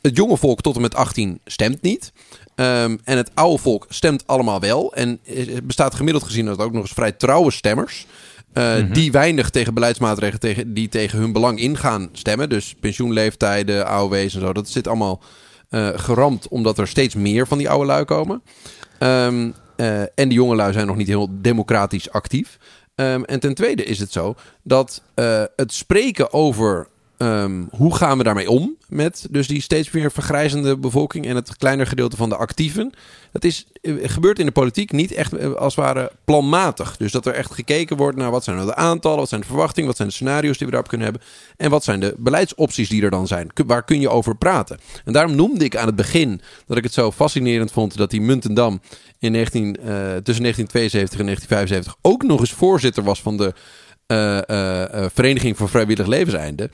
het 0.00 0.16
jonge 0.16 0.36
volk 0.36 0.60
tot 0.60 0.74
en 0.74 0.80
met 0.80 0.94
18 0.94 1.38
stemt 1.44 1.82
niet. 1.82 2.12
Ehm, 2.54 2.96
en 3.04 3.16
het 3.16 3.30
oude 3.34 3.62
volk 3.62 3.86
stemt 3.88 4.26
allemaal 4.26 4.60
wel. 4.60 4.94
En 4.94 5.18
het 5.24 5.66
bestaat 5.66 5.94
gemiddeld 5.94 6.24
gezien 6.24 6.48
uit 6.48 6.58
ook 6.58 6.72
nog 6.72 6.82
eens 6.82 6.92
vrij 6.92 7.12
trouwe 7.12 7.50
stemmers. 7.50 8.06
Eh, 8.52 8.74
Die 8.92 9.12
weinig 9.12 9.50
tegen 9.50 9.74
beleidsmaatregelen 9.74 10.40
tegen, 10.40 10.74
die 10.74 10.88
tegen 10.88 11.18
hun 11.18 11.32
belang 11.32 11.58
ingaan 11.58 12.08
stemmen. 12.12 12.48
Dus 12.48 12.74
pensioenleeftijden, 12.80 13.86
AOW's 13.86 14.34
en 14.34 14.40
zo. 14.40 14.52
Dat 14.52 14.68
zit 14.68 14.86
allemaal 14.86 15.22
eh, 15.68 15.88
geramd 15.94 16.48
omdat 16.48 16.78
er 16.78 16.88
steeds 16.88 17.14
meer 17.14 17.46
van 17.46 17.58
die 17.58 17.70
oude 17.70 17.86
lui 17.86 18.04
komen. 18.04 18.42
Ehm, 18.98 19.50
eh, 19.76 20.00
en 20.00 20.28
de 20.28 20.34
jonge 20.34 20.54
lui 20.54 20.72
zijn 20.72 20.86
nog 20.86 20.96
niet 20.96 21.06
heel 21.06 21.28
democratisch 21.30 22.10
actief. 22.10 22.58
Ehm, 22.94 23.22
en 23.22 23.40
ten 23.40 23.54
tweede 23.54 23.84
is 23.84 23.98
het 23.98 24.12
zo 24.12 24.34
dat 24.62 25.02
het 25.56 25.72
spreken 25.72 26.32
over 26.32 26.88
ehm, 27.22 27.62
hoe 27.70 27.96
gaan 27.96 28.18
we 28.18 28.24
daarmee 28.24 28.50
om 28.50 28.76
met 28.92 29.26
dus 29.30 29.48
die 29.48 29.62
steeds 29.62 29.90
meer 29.90 30.12
vergrijzende 30.12 30.76
bevolking 30.76 31.26
en 31.26 31.36
het 31.36 31.56
kleiner 31.56 31.86
gedeelte 31.86 32.16
van 32.16 32.28
de 32.28 32.36
actieven. 32.36 32.92
Dat 33.32 33.44
is, 33.44 33.66
eh, 33.82 33.94
gebeurt 34.02 34.38
in 34.38 34.46
de 34.46 34.52
politiek 34.52 34.92
niet 34.92 35.12
echt 35.12 35.32
eh, 35.32 35.52
als 35.52 35.76
het 35.76 35.84
ware 35.84 36.12
planmatig. 36.24 36.96
Dus 36.96 37.12
dat 37.12 37.26
er 37.26 37.34
echt 37.34 37.52
gekeken 37.52 37.96
wordt 37.96 38.16
naar 38.16 38.30
wat 38.30 38.44
zijn 38.44 38.56
nou 38.56 38.68
de 38.68 38.74
aantallen, 38.74 39.18
wat 39.18 39.28
zijn 39.28 39.40
de 39.40 39.46
verwachtingen, 39.46 39.88
wat 39.88 39.96
zijn 39.96 40.08
de 40.08 40.14
scenario's 40.14 40.56
die 40.56 40.66
we 40.66 40.72
daarop 40.72 40.88
kunnen 40.88 41.08
hebben 41.08 41.26
en 41.56 41.70
wat 41.70 41.84
zijn 41.84 42.00
de 42.00 42.14
beleidsopties 42.18 42.88
die 42.88 43.02
er 43.02 43.10
dan 43.10 43.26
zijn. 43.26 43.50
Waar 43.66 43.84
kun 43.84 44.00
je 44.00 44.08
over 44.08 44.36
praten? 44.36 44.78
En 45.04 45.12
daarom 45.12 45.34
noemde 45.34 45.64
ik 45.64 45.76
aan 45.76 45.86
het 45.86 45.96
begin 45.96 46.40
dat 46.66 46.76
ik 46.76 46.84
het 46.84 46.92
zo 46.92 47.12
fascinerend 47.12 47.72
vond 47.72 47.96
dat 47.96 48.10
die 48.10 48.20
Muntendam 48.20 48.80
in 49.18 49.32
19, 49.32 49.76
eh, 49.76 49.84
tussen 50.22 50.42
1972 50.42 51.18
en 51.18 51.24
1975 51.24 51.96
ook 52.02 52.22
nog 52.22 52.40
eens 52.40 52.52
voorzitter 52.52 53.02
was 53.02 53.22
van 53.22 53.36
de 53.36 53.54
Vereniging 55.12 55.56
voor 55.56 55.68
Vrijwillig 55.68 56.06
Levenseinde. 56.06 56.70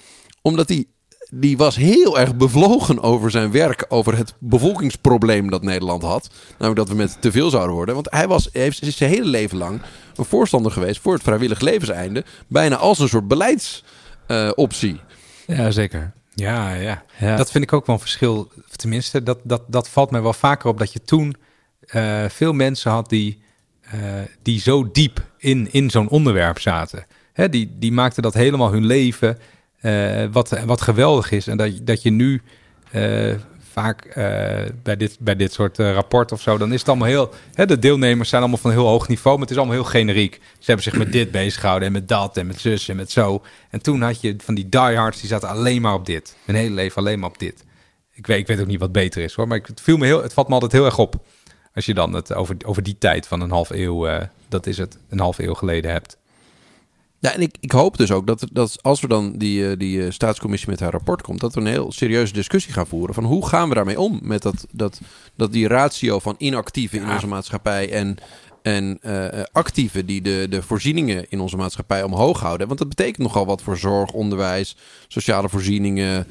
Omdat 0.49 0.69
die, 0.69 0.89
die 1.31 1.57
was 1.57 1.77
heel 1.77 2.19
erg 2.19 2.37
bevlogen 2.37 3.03
over 3.03 3.31
zijn 3.31 3.51
werk, 3.51 3.85
over 3.89 4.17
het 4.17 4.35
bevolkingsprobleem 4.39 5.51
dat 5.51 5.63
Nederland 5.63 6.03
had. 6.03 6.31
Namelijk 6.51 6.77
dat 6.77 6.89
we 6.89 6.95
met 6.95 7.17
te 7.21 7.33
veel 7.33 7.51
zouden 7.51 7.75
worden. 7.75 7.95
Want 7.95 8.11
hij 8.11 8.29
was, 8.29 8.49
hij 8.53 8.63
heeft 8.63 8.85
zijn 8.97 9.11
hele 9.11 9.27
leven 9.27 9.59
lang 9.59 9.81
een 10.17 10.25
voorstander 10.25 10.73
geweest 10.73 11.01
voor 11.01 11.13
het 11.13 11.23
vrijwillig 11.23 11.61
levenseinde. 11.61 12.25
Bijna 12.47 12.77
als 12.77 12.99
een 12.99 13.09
soort 13.09 13.29
beleidsoptie. 13.29 15.01
Ja, 15.47 15.71
zeker. 15.71 16.13
Ja, 16.35 16.75
ja. 16.75 17.05
Ja. 17.19 17.37
Dat 17.37 17.51
vind 17.51 17.65
ik 17.65 17.73
ook 17.73 17.87
wel 17.87 17.95
een 17.95 18.01
verschil. 18.01 18.49
Tenminste, 18.77 19.23
dat, 19.23 19.39
dat, 19.43 19.63
dat 19.67 19.89
valt 19.89 20.11
mij 20.11 20.23
wel 20.23 20.33
vaker 20.33 20.69
op 20.69 20.79
dat 20.79 20.93
je 20.93 21.03
toen 21.03 21.37
eh, 21.81 22.25
veel 22.29 22.53
mensen 22.53 22.91
had 22.91 23.09
die, 23.09 23.43
eh, 23.81 24.01
die 24.43 24.61
zo 24.61 24.91
diep 24.91 25.25
in, 25.39 25.73
in 25.73 25.91
zo'n 25.91 26.09
onderwerp 26.09 26.59
zaten. 26.59 27.07
Hè, 27.33 27.49
die, 27.49 27.77
die 27.79 27.93
maakten 27.93 28.23
dat 28.23 28.35
helemaal 28.35 28.73
hun 28.73 28.87
leven, 28.87 29.39
eh, 29.81 30.25
wat, 30.33 30.61
wat 30.67 30.81
geweldig 30.81 31.31
is. 31.31 31.47
En 31.47 31.57
dat, 31.57 31.71
dat 31.83 32.03
je 32.03 32.11
nu 32.11 32.43
eh, 32.91 33.35
vaak 33.73 34.05
eh, 34.05 34.25
bij, 34.83 34.97
dit, 34.97 35.17
bij 35.21 35.37
dit 35.37 35.53
soort 35.53 35.79
rapport 35.79 36.33
of 36.33 36.41
zo, 36.41 36.59
dan 36.59 36.73
is 36.73 36.79
het 36.79 36.89
allemaal 36.89 37.09
heel... 37.09 37.31
Hè, 37.55 37.67
de 37.67 37.79
deelnemers 37.79 38.29
zijn 38.29 38.41
allemaal 38.41 38.61
van 38.61 38.71
heel 38.71 38.87
hoog 38.87 39.09
niveau, 39.09 39.33
maar 39.39 39.47
het 39.47 39.51
is 39.51 39.57
allemaal 39.57 39.81
heel 39.81 39.91
generiek. 39.91 40.41
Ze 40.59 40.65
hebben 40.65 40.85
zich 40.85 40.97
met 40.97 41.13
dit 41.13 41.31
bezig 41.31 41.61
gehouden 41.61 41.89
en 41.89 41.95
met 41.95 42.09
dat 42.09 42.37
en 42.37 42.47
met 42.47 42.61
zus 42.61 42.89
en 42.89 42.97
met 42.97 43.11
zo. 43.11 43.43
En 43.71 43.83
toen 43.83 44.03
had 44.03 44.21
je 44.21 44.37
van 44.39 44.55
die 44.55 44.69
diehards, 44.69 45.21
die 45.21 45.29
zaten 45.29 45.49
alleen 45.49 45.83
maar 45.83 45.95
op 45.95 46.07
dit. 46.07 46.37
Hun 46.45 46.57
hele 46.57 46.75
leven 46.75 46.97
alleen 46.97 47.19
maar 47.19 47.29
op 47.29 47.39
dit. 47.39 47.65
Ik 48.13 48.27
weet, 48.27 48.39
ik 48.39 48.47
weet 48.47 48.61
ook 48.61 48.67
niet 48.67 48.81
wat 48.81 48.93
beter 48.93 49.23
is 49.23 49.35
hoor, 49.35 49.49
maar 49.49 49.61
het, 49.67 49.81
viel 49.81 49.97
me 49.97 50.07
heel, 50.07 50.23
het 50.23 50.33
valt 50.33 50.49
me 50.49 50.55
altijd 50.55 50.73
heel 50.73 50.85
erg 50.85 50.99
op. 50.99 51.15
Als 51.75 51.87
je 51.87 51.95
dan 51.95 52.13
het 52.13 52.35
over, 52.35 52.57
over 52.65 52.83
die 52.83 52.99
tijd 52.99 53.27
van 53.27 53.41
een 53.41 53.51
half 53.51 53.71
eeuw, 53.71 54.29
dat 54.49 54.67
is 54.67 54.79
het, 54.79 54.99
een 55.09 55.21
half 55.21 55.39
eeuw 55.39 55.55
geleden 55.55 55.91
hebt. 55.91 56.17
Ja, 57.21 57.33
en 57.33 57.41
ik, 57.41 57.57
ik 57.61 57.73
hoop 57.73 57.97
dus 57.97 58.11
ook 58.11 58.27
dat, 58.27 58.47
dat 58.53 58.83
als 58.83 59.01
we 59.01 59.09
dan 59.09 59.33
die, 59.37 59.71
eh, 59.71 59.79
die 59.79 60.05
eh, 60.05 60.11
staatscommissie 60.11 60.71
met 60.71 60.81
haar 60.81 60.91
rapport 60.91 61.23
komt, 61.23 61.41
dat 61.41 61.55
we 61.55 61.61
een 61.61 61.67
heel 61.67 61.93
serieuze 61.93 62.33
discussie 62.33 62.73
gaan 62.73 62.87
voeren 62.87 63.15
van 63.15 63.25
hoe 63.25 63.49
gaan 63.49 63.69
we 63.69 63.75
daarmee 63.75 64.01
om 64.01 64.19
met 64.23 64.43
dat, 64.43 64.67
dat, 64.71 65.01
dat 65.37 65.53
die 65.53 65.69
ratio 65.69 66.19
van 66.19 66.35
inactieven 66.39 67.01
in 67.01 67.11
onze 67.11 67.27
maatschappij 67.27 67.93
en, 67.93 68.17
en 68.63 68.99
eh, 69.01 69.41
eh, 69.41 69.45
actieven 69.53 70.07
die 70.07 70.23
de, 70.23 70.47
de 70.51 70.63
voorzieningen 70.63 71.27
in 71.29 71.41
onze 71.41 71.57
maatschappij 71.57 72.03
omhoog 72.03 72.41
houden. 72.41 72.67
Want 72.67 72.79
dat 72.79 72.89
betekent 72.89 73.19
nogal 73.19 73.47
wat 73.47 73.63
voor 73.63 73.77
zorg, 73.77 74.13
onderwijs, 74.13 74.77
sociale 75.09 75.49
voorzieningen, 75.49 76.27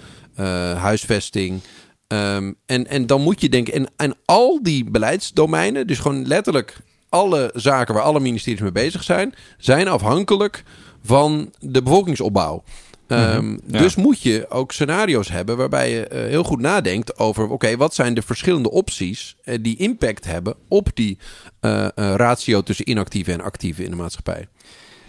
huisvesting. 0.78 1.62
Ehm, 2.08 2.54
en, 2.66 2.88
en 2.88 3.08
dan 3.08 3.22
moet 3.22 3.42
je 3.42 3.50
denken, 3.50 3.74
en, 3.74 3.88
en 3.96 4.16
al 4.26 4.64
die 4.64 4.84
beleidsdomeinen, 4.84 5.88
dus 5.88 6.00
gewoon 6.00 6.28
letterlijk 6.28 6.78
alle 7.10 7.52
zaken 7.54 7.94
waar 7.94 8.04
alle 8.04 8.20
ministeries 8.20 8.62
mee 8.62 8.72
bezig 8.72 9.04
zijn, 9.04 9.34
zijn 9.58 9.88
afhankelijk 9.88 10.64
van 11.04 11.54
de 11.60 11.84
bevolkingsopbouw. 11.84 12.64
Ehm, 13.08 13.52
ja. 13.52 13.80
Dus 13.80 13.96
moet 13.96 14.22
je 14.22 14.46
ook 14.50 14.72
scenario's 14.72 15.30
hebben 15.30 15.58
waarbij 15.58 15.92
je 15.92 16.08
eh, 16.08 16.22
heel 16.30 16.44
goed 16.44 16.60
nadenkt 16.60 17.20
over: 17.20 17.50
oké, 17.50 17.78
wat 17.78 17.96
zijn 17.96 18.14
de 18.14 18.22
verschillende 18.22 18.72
opties 18.72 19.36
eh, 19.44 19.58
die 19.62 19.78
impact 19.78 20.26
hebben 20.26 20.56
op 20.68 20.90
die 20.94 21.18
eh, 21.60 21.88
ratio 21.96 22.62
tussen 22.62 22.90
inactieve 22.90 23.32
en 23.32 23.42
actieve 23.42 23.84
in 23.84 23.90
de 23.90 23.96
maatschappij? 23.96 24.48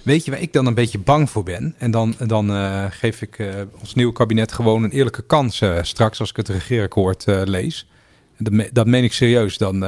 Weet 0.02 0.24
je 0.24 0.30
waar 0.30 0.40
ik 0.40 0.52
dan 0.52 0.66
een 0.66 0.74
beetje 0.74 0.98
bang 0.98 1.30
voor 1.30 1.42
ben? 1.42 1.74
En 1.78 1.90
dan, 1.90 2.14
dan 2.26 2.50
geef 2.90 3.22
ik 3.22 3.38
ons 3.80 3.94
nieuwe 3.94 4.12
kabinet 4.12 4.52
gewoon 4.52 4.82
een 4.82 4.90
eerlijke 4.90 5.22
kans 5.22 5.62
straks 5.82 6.20
als 6.20 6.30
ik 6.30 6.36
het 6.36 6.48
regeerakkoord 6.48 7.24
lees. 7.26 7.86
Dat, 8.38 8.52
me- 8.52 8.70
dat 8.72 8.86
meen 8.86 9.04
ik 9.04 9.12
serieus. 9.12 9.58
Dan 9.58 9.84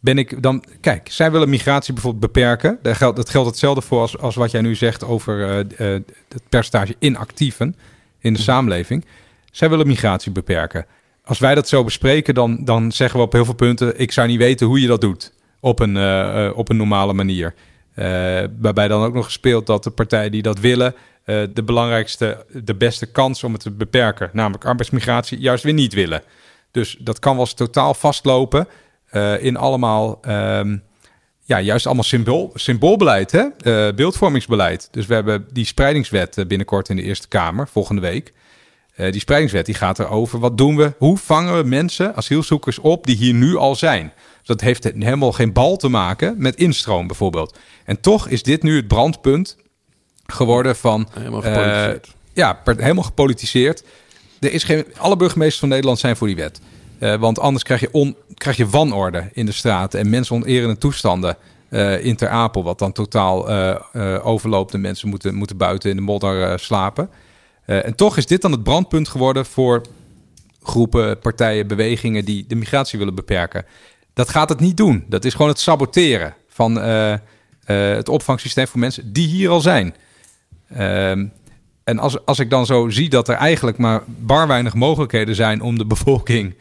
ben 0.00 0.18
ik 0.18 0.42
dan. 0.42 0.64
Kijk, 0.80 1.08
zij 1.10 1.30
willen 1.30 1.48
migratie 1.48 1.92
bijvoorbeeld 1.92 2.32
beperken. 2.32 2.78
Daar 2.82 2.96
geldt, 2.96 3.16
dat 3.16 3.30
geldt 3.30 3.48
hetzelfde 3.48 3.82
voor 3.82 4.00
als, 4.00 4.18
als 4.18 4.34
wat 4.34 4.50
jij 4.50 4.60
nu 4.60 4.74
zegt 4.74 5.04
over 5.04 5.42
eh, 5.42 5.94
eh, 5.94 6.02
het 6.28 6.42
percentage 6.48 6.94
inactieven 6.98 7.76
in 8.18 8.32
de 8.32 8.40
samenleving. 8.40 9.04
Zij 9.50 9.70
willen 9.70 9.86
migratie 9.86 10.32
beperken. 10.32 10.86
Als 11.24 11.38
wij 11.38 11.54
dat 11.54 11.68
zo 11.68 11.84
bespreken, 11.84 12.34
dan, 12.34 12.64
dan 12.64 12.92
zeggen 12.92 13.18
we 13.18 13.24
op 13.24 13.32
heel 13.32 13.44
veel 13.44 13.54
punten: 13.54 14.00
ik 14.00 14.12
zou 14.12 14.28
niet 14.28 14.38
weten 14.38 14.66
hoe 14.66 14.80
je 14.80 14.86
dat 14.86 15.00
doet 15.00 15.32
op 15.60 15.80
een, 15.80 15.96
eh, 15.96 16.50
op 16.54 16.68
een 16.68 16.76
normale 16.76 17.12
manier. 17.12 17.54
Waarbij 18.60 18.88
dan 18.88 19.02
ook 19.02 19.14
nog 19.14 19.24
gespeeld 19.24 19.66
dat 19.66 19.84
de 19.84 19.90
partijen 19.90 20.30
die 20.30 20.42
dat 20.42 20.58
willen, 20.58 20.94
de 21.24 21.62
belangrijkste, 21.64 22.46
de 22.52 22.74
beste 22.74 23.06
kans 23.06 23.44
om 23.44 23.52
het 23.52 23.62
te 23.62 23.70
beperken, 23.70 24.30
namelijk 24.32 24.64
arbeidsmigratie, 24.64 25.38
juist 25.38 25.64
weer 25.64 25.72
niet 25.72 25.94
willen. 25.94 26.22
Dus 26.70 26.96
dat 27.00 27.18
kan 27.18 27.32
wel 27.32 27.40
eens 27.40 27.54
totaal 27.54 27.94
vastlopen 27.94 28.68
eh, 29.10 29.44
in 29.44 29.56
allemaal, 29.56 30.18
ehm, 30.22 30.76
ja, 31.44 31.60
juist 31.60 31.86
allemaal 31.86 32.04
symbool, 32.04 32.50
symboolbeleid, 32.54 33.32
hè? 33.32 33.46
Eh, 33.58 33.94
beeldvormingsbeleid. 33.94 34.88
Dus 34.90 35.06
we 35.06 35.14
hebben 35.14 35.46
die 35.52 35.64
spreidingswet 35.64 36.38
eh, 36.38 36.46
binnenkort 36.46 36.88
in 36.88 36.96
de 36.96 37.02
Eerste 37.02 37.28
Kamer, 37.28 37.68
volgende 37.68 38.00
week. 38.00 38.32
Die 39.10 39.20
spreidingswet 39.20 39.66
die 39.66 39.74
gaat 39.74 39.98
erover, 39.98 40.38
wat 40.38 40.58
doen 40.58 40.76
we? 40.76 40.92
Hoe 40.98 41.18
vangen 41.18 41.56
we 41.56 41.68
mensen, 41.68 42.16
asielzoekers 42.16 42.78
op 42.78 43.06
die 43.06 43.16
hier 43.16 43.34
nu 43.34 43.56
al 43.56 43.74
zijn? 43.74 44.12
Dus 44.38 44.46
dat 44.46 44.60
heeft 44.60 44.84
helemaal 44.84 45.32
geen 45.32 45.52
bal 45.52 45.76
te 45.76 45.88
maken 45.88 46.34
met 46.38 46.56
instroom 46.56 47.06
bijvoorbeeld. 47.06 47.58
En 47.84 48.00
toch 48.00 48.28
is 48.28 48.42
dit 48.42 48.62
nu 48.62 48.76
het 48.76 48.88
brandpunt 48.88 49.56
geworden 50.26 50.76
van... 50.76 51.08
Helemaal 51.12 51.40
gepolitiseerd. 51.40 52.14
ja, 52.32 52.60
helemaal 52.64 53.04
gepolitiseerd. 53.04 53.84
Er 54.40 54.52
is 54.52 54.64
geen, 54.64 54.84
alle 54.96 55.16
burgemeesters 55.16 55.60
van 55.60 55.68
Nederland 55.68 55.98
zijn 55.98 56.16
voor 56.16 56.26
die 56.26 56.36
wet. 56.36 56.60
Eh, 57.00 57.14
want 57.14 57.38
anders 57.38 57.64
krijg 57.64 57.80
je, 57.80 57.88
on, 57.92 58.16
krijg 58.34 58.56
je 58.56 58.68
wanorde 58.68 59.28
in 59.32 59.46
de 59.46 59.52
straten 59.52 60.00
en 60.00 60.10
mensonerende 60.10 60.78
toestanden 60.78 61.36
eh, 61.68 62.04
in 62.04 62.16
Ter 62.16 62.28
Apel, 62.28 62.64
wat 62.64 62.78
dan 62.78 62.92
totaal 62.92 63.50
eh, 63.50 64.26
overloopt 64.26 64.74
en 64.74 64.80
mensen 64.80 65.08
moeten, 65.08 65.34
moeten 65.34 65.56
buiten 65.56 65.90
in 65.90 65.96
de 65.96 66.02
modder 66.02 66.58
slapen. 66.58 67.10
En 67.64 67.94
toch 67.94 68.16
is 68.16 68.26
dit 68.26 68.42
dan 68.42 68.52
het 68.52 68.62
brandpunt 68.62 69.08
geworden 69.08 69.46
voor 69.46 69.82
groepen, 70.62 71.18
partijen, 71.18 71.66
bewegingen 71.66 72.24
die 72.24 72.44
de 72.46 72.54
migratie 72.54 72.98
willen 72.98 73.14
beperken. 73.14 73.64
Dat 74.14 74.28
gaat 74.28 74.48
het 74.48 74.60
niet 74.60 74.76
doen. 74.76 75.04
Dat 75.08 75.24
is 75.24 75.32
gewoon 75.32 75.48
het 75.48 75.60
saboteren 75.60 76.34
van 76.48 76.74
het 77.64 78.08
opvangsysteem 78.08 78.66
voor 78.66 78.80
mensen 78.80 79.12
die 79.12 79.28
hier 79.28 79.50
al 79.50 79.60
zijn. 79.60 79.94
Ehm, 80.68 81.26
en 81.84 81.98
als, 81.98 82.26
als 82.26 82.38
ik 82.38 82.50
dan 82.50 82.66
zo 82.66 82.88
zie 82.88 83.08
dat 83.08 83.28
er 83.28 83.34
eigenlijk 83.36 83.78
maar 83.78 84.02
bar 84.06 84.46
weinig 84.46 84.74
mogelijkheden 84.74 85.34
zijn 85.34 85.60
om 85.60 85.78
de 85.78 85.86
bevolking 85.86 86.54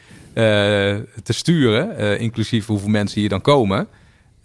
te 1.24 1.34
sturen, 1.34 1.98
eh, 1.98 2.20
inclusief 2.20 2.66
hoeveel 2.66 2.90
mensen 2.90 3.20
hier 3.20 3.30
dan 3.30 3.42
komen, 3.42 3.88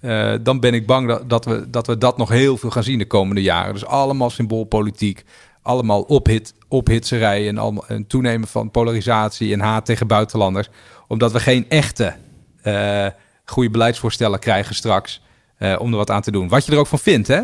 eh, 0.01 0.33
dan 0.43 0.61
ben 0.61 0.75
ik 0.75 0.87
bang 0.87 1.09
dat, 1.09 1.29
dat, 1.31 1.45
we, 1.45 1.71
dat 1.71 1.87
we 1.87 1.99
dat 1.99 2.17
nog 2.17 2.29
heel 2.29 2.57
veel 2.57 2.71
gaan 2.71 2.83
zien 2.83 2.99
de 2.99 3.07
komende 3.07 3.43
jaren. 3.43 3.73
Dus 3.73 3.87
allemaal 3.87 4.31
symboolpolitiek, 4.31 5.25
allemaal 5.63 6.03
ophit, 6.03 6.55
ophitserij 6.69 7.49
en 7.49 7.59
allemaal 7.59 7.85
een 7.87 8.07
toenemen 8.07 8.49
van 8.49 8.71
polarisatie 8.71 9.53
en 9.53 9.61
haat 9.61 9.87
tegen 9.87 10.07
buitenlanders, 10.07 10.69
omdat 11.09 11.33
we 11.33 11.41
geen 11.41 11.69
echte 11.69 12.15
eh, 12.63 13.07
goede 13.45 13.71
beleidsvoorstellen 13.71 14.39
krijgen 14.39 14.75
straks 14.75 15.23
eh, 15.57 15.77
om 15.79 15.91
er 15.91 15.97
wat 15.97 16.11
aan 16.11 16.23
te 16.23 16.31
doen. 16.31 16.49
Wat 16.49 16.67
je 16.67 16.73
er 16.73 16.79
ook 16.79 16.87
van 16.87 16.99
vindt, 16.99 17.29
hè? 17.29 17.43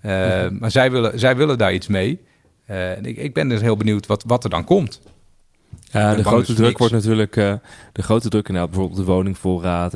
Eh, 0.00 0.50
Maar 0.50 0.70
zij 0.70 0.90
willen, 0.90 1.18
zij 1.18 1.36
willen 1.36 1.58
daar 1.58 1.74
iets 1.74 1.86
mee. 1.86 2.20
Eh, 2.66 2.96
en 2.96 3.04
ik, 3.04 3.16
ik 3.16 3.34
ben 3.34 3.48
dus 3.48 3.60
heel 3.60 3.76
benieuwd 3.76 4.06
wat, 4.06 4.24
wat 4.26 4.44
er 4.44 4.50
dan 4.50 4.64
komt. 4.64 5.00
Ja, 5.82 6.14
de 6.14 6.24
grote 6.24 6.54
druk 6.54 6.78
wordt 6.78 6.92
natuurlijk... 6.92 7.36
eh, 7.36 7.54
de 7.92 8.02
grote 8.02 8.28
druk 8.28 8.48
inderdaad, 8.48 8.70
bijvoorbeeld 8.70 9.06
de 9.06 9.12
woningvoorraad... 9.12 9.94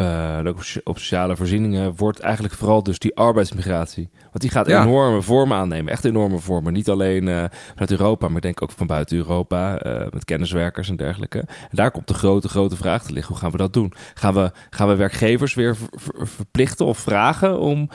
eh, 0.00 0.38
ook 0.46 0.56
op 0.56 0.62
so- 0.62 0.80
op 0.84 0.98
sociale 0.98 1.36
voorzieningen... 1.36 1.92
wordt 1.96 2.20
eigenlijk 2.20 2.54
vooral 2.54 2.82
dus 2.82 2.98
die 2.98 3.16
arbeidsmigratie. 3.16 4.10
Want 4.22 4.40
die 4.40 4.50
gaat 4.50 4.66
Ja. 4.66 4.82
enorme 4.82 5.22
vormen 5.22 5.56
aannemen. 5.56 5.92
Echt 5.92 6.04
enorme 6.04 6.38
vormen. 6.38 6.72
Niet 6.72 6.88
alleen 6.88 7.28
eh, 7.28 7.44
vanuit 7.70 7.90
Europa, 7.90 8.26
maar 8.26 8.36
ik 8.36 8.42
denk 8.42 8.62
ook 8.62 8.70
van 8.70 8.86
buiten 8.86 9.16
Europa... 9.16 9.78
eh, 9.78 10.06
met 10.12 10.24
kenniswerkers 10.24 10.88
en 10.88 10.96
dergelijke. 10.96 11.38
En 11.38 11.46
daar 11.70 11.90
komt 11.90 12.08
de 12.08 12.14
grote, 12.14 12.48
grote 12.48 12.76
vraag 12.76 13.02
te 13.02 13.12
liggen. 13.12 13.32
Hoe 13.32 13.42
gaan 13.42 13.50
we 13.50 13.56
dat 13.56 13.72
doen? 13.72 13.92
Gaan 14.14 14.34
we, 14.34 14.50
gaan 14.70 14.88
we 14.88 14.94
werkgevers 14.94 15.54
weer 15.54 15.76
ver- 15.76 15.88
ver- 15.90 16.26
verplichten 16.28 16.86
of 16.86 16.98
vragen... 16.98 17.58
om 17.58 17.88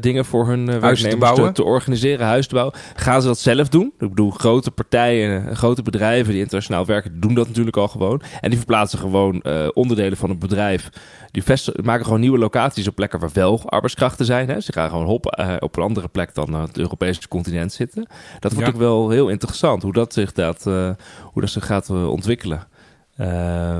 dingen 0.00 0.24
voor 0.24 0.46
hun 0.48 0.64
te 0.64 0.70
werknemers 0.70 1.02
te, 1.02 1.16
bouwen? 1.16 1.52
te 1.52 1.64
organiseren, 1.64 2.26
huis 2.26 2.46
te 2.46 2.54
bouwen? 2.54 2.74
Gaan 2.94 3.20
ze 3.20 3.26
dat 3.26 3.38
zelf 3.38 3.68
doen? 3.68 3.92
Ik 3.98 4.08
bedoel, 4.08 4.30
grote 4.30 4.70
partijen, 4.70 5.56
grote 5.56 5.82
bedrijven 5.82 6.32
die 6.32 6.40
internationaal 6.42 6.86
werken, 6.86 7.20
doen 7.20 7.34
dat 7.34 7.46
natuurlijk 7.48 7.76
al 7.76 7.88
gewoon. 7.88 8.22
En 8.40 8.48
die 8.48 8.58
verplaatsen 8.58 8.98
gewoon 8.98 9.44
onderdelen 9.74 10.18
van 10.18 10.30
een 10.30 10.38
bedrijf 10.38 10.88
die 11.30 11.42
maken 11.82 12.04
gewoon 12.04 12.20
nieuwe 12.20 12.38
locaties 12.38 12.88
op 12.88 12.94
plekken 12.94 13.20
waar 13.20 13.30
wel 13.32 13.62
arbeidskrachten 13.66 14.24
zijn. 14.26 14.48
Hè. 14.48 14.60
Ze 14.60 14.72
gaan 14.72 14.90
gewoon 14.90 15.06
hop, 15.06 15.26
eh, 15.26 15.54
op 15.58 15.76
een 15.76 15.82
andere 15.82 16.08
plek 16.08 16.34
dan 16.34 16.54
eh, 16.54 16.60
het 16.62 16.78
Europese 16.78 17.28
continent 17.28 17.72
zitten. 17.72 18.06
Dat 18.40 18.52
wordt 18.52 18.68
Ja. 18.68 18.74
ook 18.74 18.80
wel 18.80 19.10
heel 19.10 19.28
interessant 19.28 19.82
hoe 19.82 19.92
dat 19.92 20.12
zich, 20.12 20.32
dat, 20.32 20.66
eh, 20.66 20.90
hoe 21.22 21.42
dat 21.42 21.50
zich 21.50 21.66
gaat 21.66 21.90
ontwikkelen. 21.90 22.66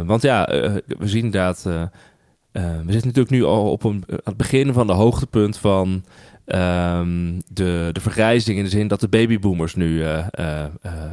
Want 0.06 0.22
ja, 0.22 0.46
we 0.86 1.08
zien 1.08 1.24
inderdaad... 1.24 1.62
we 2.52 2.92
zitten 2.92 3.06
natuurlijk 3.06 3.30
nu 3.30 3.44
al 3.44 3.70
op 3.70 3.84
een, 3.84 4.04
aan 4.08 4.18
het 4.24 4.36
begin 4.36 4.72
van 4.72 4.86
de 4.86 4.92
hoogtepunt 4.92 5.56
van 5.56 6.04
ehm, 6.44 7.32
de, 7.48 7.88
de 7.92 8.00
vergrijzing. 8.00 8.58
In 8.58 8.64
de 8.64 8.70
zin 8.70 8.88
dat 8.88 9.00
de 9.00 9.08
babyboomers 9.08 9.74
nu 9.74 10.02
eh, 10.02 10.18
eh, 10.18 10.24
eh, 10.30 10.64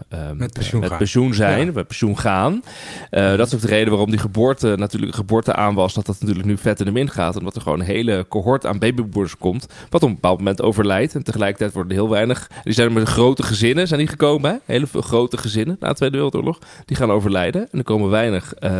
ehm, 0.10 0.38
Met 0.38 0.54
pensioen 0.54 0.80
met 0.80 0.90
gaan. 0.90 0.98
pensioen 0.98 1.34
zijn, 1.34 1.66
Ja. 1.66 1.72
met 1.72 1.88
pensioen 1.88 2.18
gaan. 2.18 2.64
Eh, 3.10 3.36
dat 3.36 3.48
is 3.48 3.54
ook 3.56 3.62
de 3.62 3.68
reden 3.68 3.90
waarom 3.90 4.10
die 4.10 4.20
geboorte 4.20 4.76
natuurlijk 4.78 5.16
geboorte 5.16 5.54
aan 5.56 5.74
was. 5.76 5.94
Dat 5.94 6.06
dat 6.06 6.18
natuurlijk 6.20 6.48
nu 6.48 6.58
vet 6.58 6.80
in 6.80 6.86
de 6.86 6.92
min 6.92 7.10
gaat. 7.10 7.36
Omdat 7.38 7.56
er 7.56 7.62
gewoon 7.62 7.80
een 7.80 7.86
hele 7.86 8.26
cohort 8.30 8.66
aan 8.66 8.80
babyboomers 8.80 9.38
komt. 9.38 9.68
Wat 9.90 10.04
op 10.04 10.10
een 10.10 10.16
bepaald 10.16 10.38
moment 10.38 10.62
overlijdt. 10.62 11.16
En 11.16 11.24
tegelijkertijd 11.24 11.74
worden 11.74 11.92
er 11.92 11.98
heel 12.04 12.10
weinig. 12.12 12.50
Die 12.64 12.74
zijn 12.74 12.94
met 12.94 13.08
grote 13.08 13.44
gezinnen 13.44 13.88
zijn 13.88 14.00
die 14.00 14.10
gekomen. 14.10 14.52
Hè? 14.52 14.58
Hele 14.66 14.88
veel 14.88 15.02
grote 15.02 15.38
gezinnen 15.38 15.78
na 15.80 15.88
de 15.90 15.96
Tweede 15.96 16.16
Wereldoorlog. 16.16 16.60
Die 16.86 16.98
gaan 16.98 17.12
overlijden. 17.12 17.68
En 17.72 17.78
er 17.78 17.84
komen 17.84 18.10
weinig. 18.10 18.54
ehm, 18.54 18.74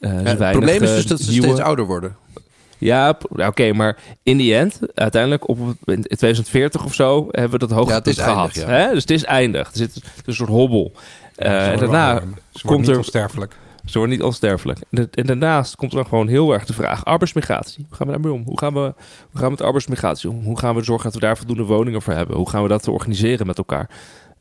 eh, 0.00 0.10
Ja, 0.10 0.22
weinig, 0.22 0.38
het 0.38 0.50
probleem 0.50 0.82
is 0.82 0.94
dus 0.94 1.06
dat 1.06 1.20
ze 1.20 1.30
nieuwe- 1.30 1.46
steeds 1.46 1.60
ouder 1.60 1.84
worden. 1.86 2.16
Ja, 2.78 3.18
oké, 3.30 3.72
maar 3.72 3.96
in 4.22 4.36
die 4.36 4.56
end, 4.56 4.78
uiteindelijk 4.94 5.48
op 5.48 5.58
in 5.84 6.02
2040 6.02 6.84
of 6.84 6.94
zo, 6.94 7.26
hebben 7.30 7.50
we 7.50 7.58
dat 7.66 7.70
hoogtepunt 7.70 8.04
Ja, 8.04 8.10
het 8.10 8.18
is 8.18 8.24
gehad. 8.24 8.54
eindig, 8.56 8.62
ja. 8.62 8.86
hè? 8.86 8.92
Dus 8.92 9.00
het 9.00 9.10
is 9.10 9.24
eindig. 9.24 9.66
Er 9.70 9.76
zit 9.76 10.02
een 10.24 10.34
soort 10.34 10.48
hobbel. 10.48 10.92
Eh, 11.36 11.50
Ze 11.50 11.56
en 11.70 11.78
daarna 11.78 12.22
komt 12.62 12.78
niet 12.80 12.88
er- 12.88 12.96
onsterfelijk. 12.96 13.56
ze 13.84 13.98
worden 13.98 14.16
niet 14.16 14.24
onsterfelijk. 14.26 14.78
En 14.90 15.26
daarnaast 15.26 15.76
komt 15.76 15.90
er 15.90 15.96
dan 15.96 16.06
gewoon 16.06 16.28
heel 16.28 16.52
erg 16.52 16.64
de 16.64 16.72
vraag: 16.72 17.04
arbeidsmigratie. 17.04 17.84
Hoe 17.88 17.96
gaan 17.96 18.06
we 18.06 18.12
daarmee 18.12 18.32
om? 18.32 18.42
Hoe 18.44 18.58
gaan 18.58 18.72
we, 18.74 18.80
hoe 18.80 18.94
gaan 19.32 19.44
we 19.44 19.50
met 19.50 19.62
arbeidsmigratie 19.62 20.30
om? 20.30 20.42
Hoe 20.44 20.58
gaan 20.58 20.74
we 20.74 20.82
zorgen 20.84 21.04
dat 21.04 21.14
we 21.14 21.20
daar 21.26 21.36
voldoende 21.36 21.62
woningen 21.64 22.02
voor 22.02 22.12
hebben? 22.12 22.36
Hoe 22.36 22.50
gaan 22.50 22.62
we 22.62 22.68
dat 22.68 22.88
organiseren 22.88 23.46
met 23.46 23.58
elkaar? 23.58 23.88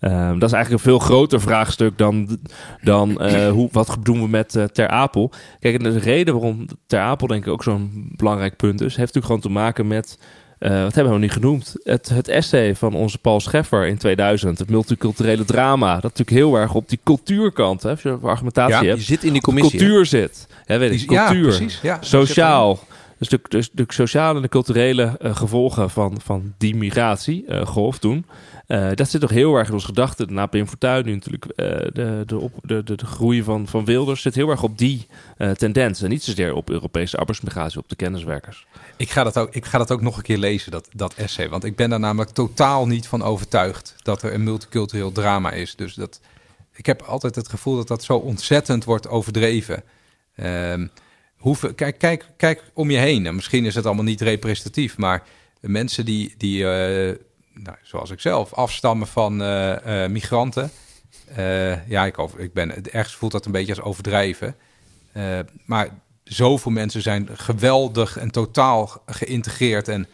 Ehm, 0.03 0.39
dat 0.39 0.49
is 0.49 0.55
eigenlijk 0.55 0.71
een 0.83 0.89
veel 0.91 0.99
groter 0.99 1.41
vraagstuk 1.41 1.97
dan, 1.97 2.37
dan 2.81 3.19
eh, 3.21 3.49
hoe, 3.57 3.69
wat 3.71 3.97
doen 4.03 4.21
we 4.21 4.27
met 4.27 4.55
eh, 4.55 4.63
Ter 4.63 4.87
Apel. 4.87 5.31
Kijk, 5.59 5.75
en 5.77 5.83
de 5.83 5.99
reden 5.99 6.33
waarom 6.33 6.65
Ter 6.87 6.99
Apel 6.99 7.27
denk 7.27 7.45
ik 7.45 7.51
ook 7.51 7.63
zo'n 7.63 8.11
belangrijk 8.15 8.55
punt 8.55 8.81
is, 8.81 8.95
heeft 8.95 9.13
natuurlijk 9.13 9.25
gewoon 9.25 9.41
te 9.41 9.49
maken 9.49 9.87
met, 9.87 10.19
eh, 10.59 10.69
wat 10.69 10.95
hebben 10.95 11.03
we 11.03 11.09
nog 11.09 11.19
niet 11.19 11.31
genoemd, 11.31 11.75
het, 11.83 12.09
het 12.09 12.27
essay 12.27 12.75
van 12.75 12.93
onze 12.93 13.17
Paul 13.17 13.39
Scheffer 13.39 13.87
in 13.87 13.97
2000, 13.97 14.59
het 14.59 14.69
multiculturele 14.69 15.45
drama, 15.45 15.93
dat 15.93 16.03
natuurlijk 16.03 16.37
heel 16.37 16.55
erg 16.55 16.73
op 16.73 16.89
die 16.89 16.99
cultuurkant, 17.03 17.83
hè, 17.83 17.89
als 17.89 18.01
je 18.01 18.17
argumentatie 18.21 18.75
Ja, 18.75 18.81
Je 18.81 18.87
hebt, 18.89 19.01
zit 19.01 19.23
in 19.23 19.33
die 19.33 19.41
commissie. 19.41 19.79
hè? 19.79 19.85
cultuur 19.85 20.05
zit. 20.05 20.47
Ja, 20.65 20.77
weet 20.77 21.01
ik, 21.01 21.11
ja, 21.11 21.25
cultuur. 21.25 21.47
precies. 21.47 21.79
Ja, 21.81 21.97
Sociaal. 22.01 22.79
Dus 23.17 23.29
de, 23.29 23.39
dus 23.49 23.69
de 23.71 23.85
sociale 23.87 24.35
en 24.35 24.41
de 24.41 24.47
culturele 24.49 25.17
gevolgen 25.21 25.89
van, 25.89 26.17
van 26.23 26.53
die 26.57 26.75
migratie, 26.75 27.45
eh 27.47 27.65
golf 27.65 27.97
toen. 27.97 28.25
Eh, 28.67 28.89
dat 28.93 29.09
zit 29.09 29.21
toch 29.21 29.29
heel 29.29 29.55
erg 29.55 29.67
in 29.67 29.73
onze 29.73 29.85
gedachten. 29.85 30.33
Na 30.33 30.45
Pim 30.45 30.67
Fortuyn 30.67 31.05
nu 31.05 31.13
natuurlijk. 31.13 31.45
eh, 31.45 31.65
de, 31.93 32.23
de, 32.61 32.83
de, 32.83 33.05
groei 33.05 33.43
van, 33.43 33.67
van 33.67 33.85
Wilders 33.85 34.21
zit 34.21 34.35
heel 34.35 34.49
erg 34.49 34.63
op 34.63 34.77
die 34.77 35.07
eh, 35.37 35.51
tendens. 35.51 36.01
En 36.01 36.09
niet 36.09 36.23
zozeer 36.23 36.53
op 36.53 36.69
Europese 36.69 37.17
arbeidsmigratie, 37.17 37.79
op 37.79 37.89
de 37.89 37.95
kenniswerkers. 37.95 38.65
Ik 38.97 39.09
ga, 39.09 39.23
dat 39.23 39.37
ook, 39.37 39.55
ik 39.55 39.65
ga 39.65 39.77
dat 39.77 39.91
ook 39.91 40.01
nog 40.01 40.17
een 40.17 40.23
keer 40.23 40.37
lezen, 40.37 40.71
dat, 40.71 40.89
dat 40.93 41.13
essay. 41.13 41.49
Want 41.49 41.63
ik 41.63 41.75
ben 41.75 41.89
daar 41.89 41.99
namelijk 41.99 42.31
totaal 42.31 42.87
niet 42.87 43.07
van 43.07 43.23
overtuigd 43.23 43.95
dat 44.01 44.21
er 44.21 44.33
een 44.33 44.43
multicultureel 44.43 45.11
drama 45.11 45.51
is. 45.51 45.75
Dus 45.75 45.93
dat, 45.93 46.19
ik 46.73 46.85
heb 46.85 47.01
altijd 47.01 47.35
het 47.35 47.49
gevoel 47.49 47.75
dat 47.75 47.87
dat 47.87 48.03
zo 48.03 48.17
ontzettend 48.17 48.83
wordt 48.83 49.07
overdreven. 49.07 49.83
Ehm, 50.35 50.87
hoeveel, 51.37 51.73
kijk, 51.73 51.97
kijk, 51.97 52.25
kijk 52.37 52.63
om 52.73 52.91
je 52.91 52.97
heen. 52.97 53.25
En 53.25 53.35
misschien 53.35 53.65
is 53.65 53.75
het 53.75 53.85
allemaal 53.85 54.03
niet 54.03 54.21
representatief, 54.21 54.97
maar 54.97 55.23
mensen 55.59 56.05
die, 56.05 56.33
die 56.37 56.65
nou, 57.53 57.77
zoals 57.81 58.09
ik 58.09 58.19
zelf, 58.19 58.53
afstammen 58.53 59.07
van 59.07 59.41
eh, 59.41 60.03
eh, 60.03 60.11
migranten. 60.11 60.71
Eh, 61.35 61.87
ja, 61.87 62.05
ik, 62.05 62.19
over, 62.19 62.39
ik 62.39 62.53
ben, 62.53 62.91
ergens 62.91 63.15
voelt 63.15 63.31
dat 63.31 63.45
een 63.45 63.51
beetje 63.51 63.75
als 63.75 63.85
overdrijven. 63.85 64.55
Maar 65.65 65.89
zoveel 66.23 66.71
mensen 66.71 67.01
zijn 67.01 67.29
geweldig 67.33 68.17
en 68.17 68.31
totaal 68.31 69.01
geïntegreerd 69.05 69.87
en 69.87 70.07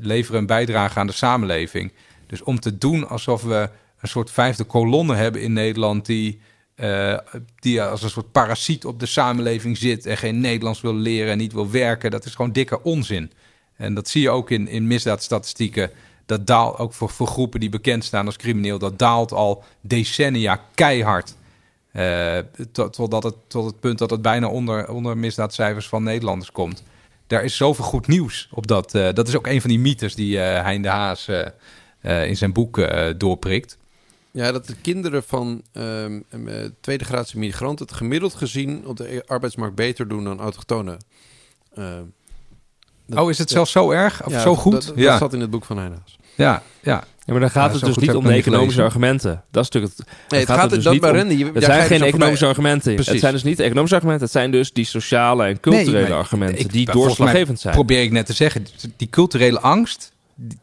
leveren 0.00 0.40
een 0.40 0.46
bijdrage 0.46 0.98
aan 0.98 1.06
de 1.06 1.12
samenleving. 1.12 1.92
Dus 2.26 2.42
om 2.42 2.60
te 2.60 2.78
doen 2.78 3.08
alsof 3.08 3.42
we 3.42 3.70
een 4.00 4.08
soort 4.08 4.30
vijfde 4.30 4.64
kolonne 4.64 5.14
hebben 5.14 5.42
in 5.42 5.52
Nederland 5.52 6.06
die, 6.06 6.40
die 7.54 7.82
als 7.82 8.02
een 8.02 8.10
soort 8.10 8.32
parasiet 8.32 8.84
op 8.84 9.00
de 9.00 9.06
samenleving 9.06 9.76
zit 9.76 10.06
en 10.06 10.16
geen 10.16 10.40
Nederlands 10.40 10.80
wil 10.80 10.94
leren 10.94 11.32
en 11.32 11.38
niet 11.38 11.52
wil 11.52 11.70
werken, 11.70 12.10
dat 12.10 12.24
is 12.24 12.34
gewoon 12.34 12.52
dikke 12.52 12.82
onzin. 12.82 13.32
En 13.76 13.94
dat 13.94 14.08
zie 14.08 14.22
je 14.22 14.30
ook 14.30 14.50
in, 14.50 14.68
in 14.68 14.86
misdaadstatistieken. 14.86 15.90
Dat 16.28 16.46
daalt 16.46 16.78
ook 16.78 16.92
voor, 16.92 17.10
voor 17.10 17.26
groepen 17.26 17.60
die 17.60 17.68
bekend 17.68 18.04
staan 18.04 18.26
als 18.26 18.36
crimineel. 18.36 18.78
Dat 18.78 18.98
daalt 18.98 19.32
al 19.32 19.64
decennia 19.80 20.60
keihard. 20.74 21.34
Eh, 21.92 22.38
tot, 22.72 22.92
totdat 22.92 23.22
het, 23.22 23.34
tot 23.46 23.64
het 23.64 23.80
punt 23.80 23.98
dat 23.98 24.10
het 24.10 24.22
bijna 24.22 24.48
onder, 24.48 24.88
onder 24.88 25.16
misdaadcijfers 25.16 25.88
van 25.88 26.02
Nederlanders 26.02 26.52
komt. 26.52 26.82
Daar 27.26 27.44
is 27.44 27.56
zoveel 27.56 27.84
goed 27.84 28.06
nieuws 28.06 28.48
op 28.50 28.66
dat. 28.66 28.94
eh, 28.94 29.12
dat 29.12 29.28
is 29.28 29.36
ook 29.36 29.46
een 29.46 29.60
van 29.60 29.70
die 29.70 29.78
mythes 29.78 30.14
die 30.14 30.40
eh 30.40 30.62
Hein 30.64 30.82
de 30.82 30.88
Haas 30.88 31.28
in 32.02 32.36
zijn 32.36 32.52
boek 32.52 32.88
doorprikt. 33.16 33.78
Ja, 34.30 34.52
dat 34.52 34.66
de 34.66 34.76
kinderen 34.82 35.22
van 35.22 35.62
ehm, 35.72 36.20
eh, 36.30 36.54
tweede 36.80 37.04
graadse 37.04 37.38
migranten 37.38 37.86
het 37.86 37.94
gemiddeld 37.94 38.34
gezien 38.34 38.86
op 38.86 38.96
de 38.96 39.22
arbeidsmarkt 39.26 39.74
beter 39.74 40.08
doen 40.08 40.24
dan 40.24 40.40
autochtonen. 40.40 40.98
Dat- 43.06 43.18
oh, 43.18 43.30
is 43.30 43.38
het 43.38 43.50
zelfs 43.50 43.72
zo 43.72 43.90
erg? 43.90 44.26
Of 44.26 44.32
ja, 44.32 44.40
zo 44.40 44.54
goed? 44.54 44.72
Dat, 44.72 44.86
dat 44.86 44.96
ja. 44.96 45.18
zat 45.18 45.32
in 45.34 45.40
het 45.40 45.50
boek 45.50 45.64
van 45.64 45.78
Heinaas. 45.78 46.17
Ja, 46.38 46.62
ja. 46.82 47.04
Ja, 47.24 47.34
maar 47.34 47.40
dan 47.42 47.50
gaat 47.52 47.66
Ja, 47.68 47.76
het 47.76 47.84
dus 47.84 47.96
niet 47.96 48.14
om 48.14 48.24
de 48.24 48.30
niet 48.30 48.38
economische 48.38 48.72
gelezen. 48.80 48.84
argumenten. 48.84 49.42
Dat 49.50 49.64
is 49.64 49.70
natuurlijk 49.70 49.96
het. 49.98 50.06
Nee, 50.28 50.40
het 50.40 50.48
gaat 50.48 50.58
gaat 50.58 50.68
er 50.70 50.74
dus 50.74 50.84
dat 50.84 50.92
niet 50.92 51.02
maar 51.02 51.10
om- 51.22 51.30
je- 51.30 51.44
Het 51.44 51.54
daar 51.54 51.62
zijn 51.62 51.86
geen 51.86 51.98
dus 51.98 52.06
economische 52.08 52.40
bij- 52.40 52.48
argumenten. 52.48 52.94
Het 52.96 53.18
zijn 53.20 53.32
dus 53.32 53.42
niet 53.42 53.56
de 53.56 53.62
economische 53.62 53.94
argumenten. 53.96 54.24
Het 54.24 54.34
zijn 54.34 54.50
dus 54.50 54.72
die 54.72 54.84
sociale 54.84 55.44
en 55.44 55.60
culturele 55.60 56.02
Nee, 56.02 56.12
argumenten 56.12 56.58
ik- 56.58 56.72
die 56.72 56.90
doorslaggevend 56.90 57.60
zijn. 57.60 57.74
Probeer 57.74 58.02
ik 58.02 58.10
net 58.10 58.26
te 58.26 58.32
zeggen. 58.32 58.66
Die 58.96 59.08
culturele 59.10 59.60
angst, 59.60 60.12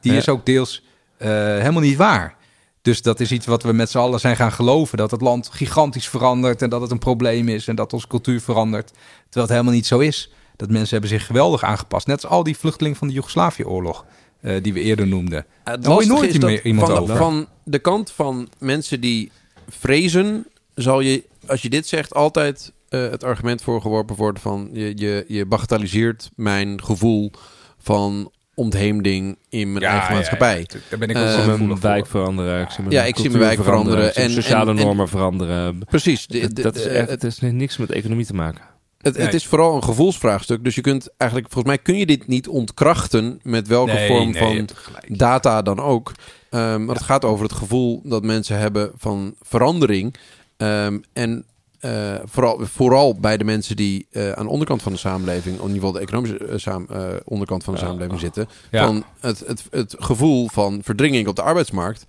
die 0.02 0.12
Ja. 0.12 0.18
is 0.18 0.30
ook 0.30 0.46
deels 0.46 0.84
eh, 1.18 1.30
helemaal 1.30 1.82
niet 1.82 1.98
waar. 1.98 2.36
Dus 2.82 3.02
dat 3.02 3.20
is 3.20 3.32
iets 3.32 3.46
wat 3.46 3.64
we 3.64 3.74
met 3.74 3.90
z'n 3.90 3.98
allen 3.98 4.20
zijn 4.20 4.36
gaan 4.36 4.52
geloven. 4.52 4.98
Dat 4.98 5.12
het 5.12 5.22
land 5.22 5.50
gigantisch 5.52 6.08
verandert 6.10 6.62
en 6.62 6.70
dat 6.70 6.82
het 6.82 6.92
een 6.92 7.00
probleem 7.00 7.50
is 7.50 7.68
en 7.68 7.76
dat 7.76 7.94
onze 7.94 8.08
cultuur 8.08 8.42
verandert. 8.42 8.88
Terwijl 9.24 9.46
het 9.46 9.50
helemaal 9.50 9.74
niet 9.74 9.86
zo 9.88 10.00
is. 10.00 10.32
Dat 10.56 10.70
mensen 10.70 10.90
hebben 10.90 11.10
zich 11.10 11.26
geweldig 11.26 11.64
aangepast. 11.64 12.08
Net 12.08 12.24
als 12.24 12.32
al 12.32 12.44
die 12.44 12.58
vluchtelingen 12.58 12.98
van 12.98 13.08
de 13.08 13.14
Joegoslavië-oorlog 13.14 14.06
eh, 14.46 14.64
die 14.64 14.74
we 14.74 14.80
eerder 14.80 15.08
noemden. 15.08 15.46
Het 15.64 15.86
lastige 15.86 16.14
nooit 16.14 16.30
is 16.30 16.40
dat 16.40 16.50
meer 16.50 16.66
iemand 16.66 16.88
van, 16.88 16.98
over. 16.98 17.16
Van 17.16 17.48
de 17.64 17.80
kant 17.80 18.12
van 18.12 18.50
mensen 18.60 19.02
die 19.02 19.32
vrezen, 19.70 20.48
zal 20.76 21.00
je, 21.00 21.24
als 21.46 21.62
je 21.62 21.70
dit 21.70 21.88
zegt, 21.88 22.14
altijd 22.14 22.72
eh, 22.90 23.10
het 23.10 23.24
argument 23.24 23.62
voorgeworpen 23.62 24.16
worden 24.16 24.42
van 24.42 24.70
je, 24.74 24.92
je, 24.98 25.26
je 25.28 25.46
bagatelliseert 25.46 26.30
mijn 26.36 26.84
gevoel 26.84 27.32
van 27.78 28.32
ontheemding 28.54 29.38
in 29.50 29.74
mijn 29.74 29.86
eigen 29.86 30.14
maatschappij. 30.16 30.66
Daar 30.90 31.00
ben 31.00 31.10
ik 31.10 31.16
Eh, 31.16 31.22
ook 31.22 31.28
gevoelig 31.28 31.58
mijn 31.60 31.70
voor. 31.70 31.90
wijk 31.90 32.08
veranderen. 32.08 32.62
Ik 32.62 32.70
zie 32.70 32.84
mijn 32.84 32.96
Ja, 32.96 33.04
ik 33.04 33.16
zie 33.16 33.30
mijn 33.30 33.42
wijk 33.42 33.64
veranderen 33.64 34.16
en- 34.16 34.32
sociale 34.32 34.72
en- 34.72 34.78
en- 34.78 34.86
normen 34.86 35.08
veranderen. 35.10 35.80
Precies. 35.90 36.28
De- 36.28 36.40
Het- 36.40 36.56
de- 36.56 36.62
dat 36.62 36.76
is 36.76 36.84
de- 36.84 36.90
echt, 36.90 37.10
het, 37.10 37.22
het 37.22 37.32
is 37.32 37.40
niks 37.52 37.78
met 37.78 37.92
economie 37.92 38.26
te 38.26 38.34
maken. 38.34 38.62
Het, 39.06 39.18
het 39.18 39.34
is 39.34 39.46
vooral 39.46 39.76
een 39.76 39.84
gevoelsvraagstuk. 39.84 40.64
Dus 40.64 40.76
je 40.76 40.82
kunt 40.82 41.10
eigenlijk, 41.18 41.52
volgens 41.52 41.74
mij 41.76 41.84
kun 41.84 41.98
je 41.98 42.06
dit 42.06 42.28
niet 42.28 42.48
ontkrachten 42.48 43.40
met 43.44 43.68
welke 43.68 43.92
Nee, 43.92 44.08
vorm 44.08 44.32
nee, 44.32 44.42
van 44.42 44.68
data 45.08 45.62
dan 45.62 45.80
ook. 45.80 46.12
Ehm, 46.50 46.86
maar 46.86 46.96
het 46.96 47.04
gaat 47.04 47.26
over 47.26 47.44
het 47.46 47.54
gevoel 47.54 48.02
dat 48.04 48.24
mensen 48.24 48.58
hebben 48.58 48.92
van 48.98 49.36
verandering. 49.42 50.16
Ehm, 50.58 50.98
en 51.14 51.46
eh, 51.80 52.16
vooral, 52.24 52.60
vooral 52.62 53.16
bij 53.20 53.38
de 53.38 53.44
mensen 53.44 53.76
die 53.76 54.08
eh, 54.12 54.32
aan 54.32 54.46
de 54.46 54.52
onderkant 54.52 54.82
van 54.82 54.92
de 54.92 54.98
samenleving, 54.98 55.56
in 55.56 55.62
ieder 55.62 55.74
geval 55.76 55.92
de 55.92 56.00
economische 56.00 56.38
eh, 56.38 56.58
saam- 56.58 56.88
onderkant 57.24 57.64
van 57.64 57.74
de 57.74 57.80
Ja. 57.80 57.86
samenleving 57.86 58.20
zitten, 58.20 58.48
Ja. 58.72 58.86
van 58.86 59.04
het, 59.20 59.40
het, 59.48 59.64
het 59.72 59.96
gevoel 60.00 60.48
van 60.50 60.80
verdringing 60.84 61.28
op 61.28 61.36
de 61.36 61.42
arbeidsmarkt. 61.42 62.06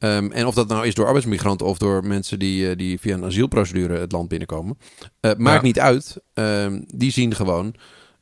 Ehm, 0.00 0.30
en 0.30 0.46
of 0.46 0.54
dat 0.54 0.68
nou 0.68 0.86
is 0.86 0.94
door 0.94 1.06
arbeidsmigranten 1.06 1.66
of 1.66 1.78
door 1.78 2.06
mensen 2.06 2.38
die, 2.38 2.70
eh, 2.70 2.76
die 2.76 3.00
via 3.00 3.14
een 3.14 3.24
asielprocedure 3.24 3.98
het 3.98 4.12
land 4.12 4.28
binnenkomen. 4.28 4.78
eh, 5.20 5.30
maakt 5.36 5.60
Ja. 5.60 5.66
niet 5.66 5.80
uit. 5.80 6.16
Ehm, 6.34 6.80
die 6.86 7.10
zien 7.12 7.34
gewoon 7.34 7.74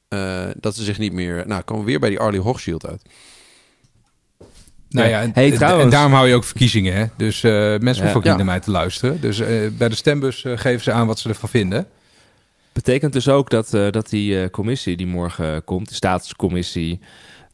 eh, 0.08 0.44
dat 0.60 0.76
ze 0.76 0.84
zich 0.84 0.98
niet 0.98 1.12
meer... 1.12 1.44
Nou, 1.46 1.62
komen 1.62 1.84
we 1.84 1.90
weer 1.90 2.00
bij 2.00 2.08
die 2.08 2.18
Arlie 2.18 2.40
Hochschild 2.40 2.86
uit. 2.86 3.02
Nou 4.88 5.08
ja, 5.08 5.20
en, 5.20 5.30
Hey, 5.34 5.50
en- 5.50 5.56
trouwens- 5.56 5.84
en 5.84 5.90
daarom 5.90 6.12
hou 6.12 6.28
je 6.28 6.34
ook 6.34 6.44
verkiezingen. 6.44 6.94
Hè? 6.94 7.04
Dus 7.16 7.42
eh, 7.42 7.50
mensen 7.52 7.86
hoeven 8.02 8.14
ook 8.16 8.24
niet 8.24 8.36
naar 8.36 8.44
mij 8.44 8.60
te 8.60 8.70
luisteren. 8.70 9.20
Dus 9.20 9.40
eh, 9.40 9.48
bij 9.78 9.88
de 9.88 9.94
stembus 9.94 10.44
geven 10.54 10.80
ze 10.80 10.92
aan 10.92 11.06
wat 11.06 11.18
ze 11.18 11.28
ervan 11.28 11.48
vinden. 11.48 11.86
Betekent 12.72 13.12
dus 13.12 13.28
ook 13.28 13.50
dat, 13.50 13.74
eh, 13.74 13.90
dat 13.90 14.08
die 14.10 14.50
commissie 14.50 14.96
die 14.96 15.06
morgen 15.06 15.64
komt, 15.64 15.88
de 15.88 15.94
staatscommissie 15.94 17.00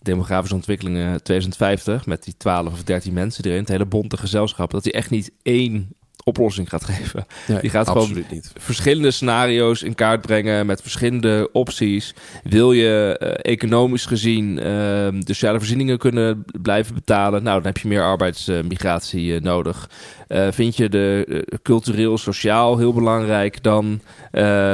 Demografische 0.04 0.54
Ontwikkelingen 0.54 1.22
2050, 1.22 2.06
met 2.06 2.24
die 2.24 2.36
12 2.36 2.72
of 2.72 2.82
13 2.82 3.12
mensen 3.12 3.44
erin, 3.44 3.58
het 3.58 3.68
hele 3.68 3.86
bonte 3.86 4.16
gezelschap, 4.16 4.70
dat 4.70 4.82
die 4.82 4.92
echt 4.92 5.10
niet 5.10 5.32
één 5.42 5.96
oplossing 6.24 6.68
gaat 6.68 6.84
geven. 6.84 7.26
Nee, 7.46 7.60
Die 7.60 7.70
gaat 7.70 7.88
gewoon 7.88 8.24
niet. 8.30 8.52
verschillende 8.58 9.10
scenario's 9.10 9.82
in 9.82 9.94
kaart 9.94 10.20
brengen 10.20 10.66
met 10.66 10.80
verschillende 10.82 11.48
opties. 11.52 12.14
Wil 12.42 12.72
je 12.72 13.16
eh, 13.18 13.52
economisch 13.52 14.06
gezien 14.06 14.58
eh, 14.58 14.64
de 14.64 15.22
sociale 15.26 15.58
voorzieningen 15.58 15.98
kunnen 15.98 16.44
blijven 16.62 16.94
betalen? 16.94 17.42
Nou, 17.42 17.56
dan 17.56 17.66
heb 17.66 17.78
je 17.78 17.88
meer 17.88 18.02
arbeidsmigratie 18.02 19.34
eh, 19.34 19.40
nodig. 19.40 19.90
Eh, 20.28 20.46
vind 20.50 20.76
je 20.76 20.88
de 20.88 21.58
cultureel, 21.62 22.18
sociaal 22.18 22.78
heel 22.78 22.92
belangrijk? 22.92 23.62
Dan 23.62 24.00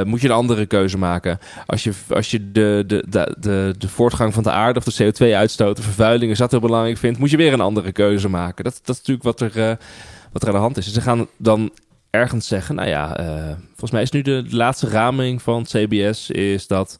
moet 0.05 0.21
je 0.21 0.27
een 0.27 0.33
andere 0.33 0.65
keuze 0.65 0.97
maken. 0.97 1.39
Als 1.65 1.83
je, 1.83 1.91
als 2.09 2.31
je 2.31 2.51
de, 2.51 2.83
de, 2.87 3.05
de, 3.09 3.35
de, 3.39 3.75
de 3.77 3.87
voortgang 3.87 4.33
van 4.33 4.43
de 4.43 4.51
aarde 4.51 4.79
of 4.79 4.85
de 4.85 5.03
CO2-uitstoot, 5.13 5.75
de 5.75 5.81
vervuiling, 5.81 6.31
is 6.31 6.37
dat 6.37 6.51
heel 6.51 6.59
belangrijk 6.59 6.97
vindt, 6.97 7.19
moet 7.19 7.29
je 7.29 7.37
weer 7.37 7.53
een 7.53 7.61
andere 7.61 7.91
keuze 7.91 8.29
maken. 8.29 8.63
Dat, 8.63 8.81
dat 8.83 8.95
is 8.95 9.07
natuurlijk 9.07 9.23
wat 9.39 9.41
er, 9.41 9.77
wat 10.31 10.41
er 10.41 10.47
aan 10.47 10.53
de 10.53 10.59
hand 10.59 10.77
is. 10.77 10.85
Dus 10.85 10.93
ze 10.93 11.01
gaan 11.01 11.27
dan 11.37 11.71
ergens 12.09 12.47
zeggen, 12.47 12.75
nou 12.75 12.89
ja, 12.89 13.17
eh, 13.17 13.55
volgens 13.67 13.91
mij 13.91 14.01
is 14.01 14.11
nu 14.11 14.21
de, 14.21 14.43
de 14.49 14.55
laatste 14.55 14.89
raming 14.89 15.41
van 15.41 15.63
CBS 15.63 16.29
is 16.29 16.67
dat 16.67 16.97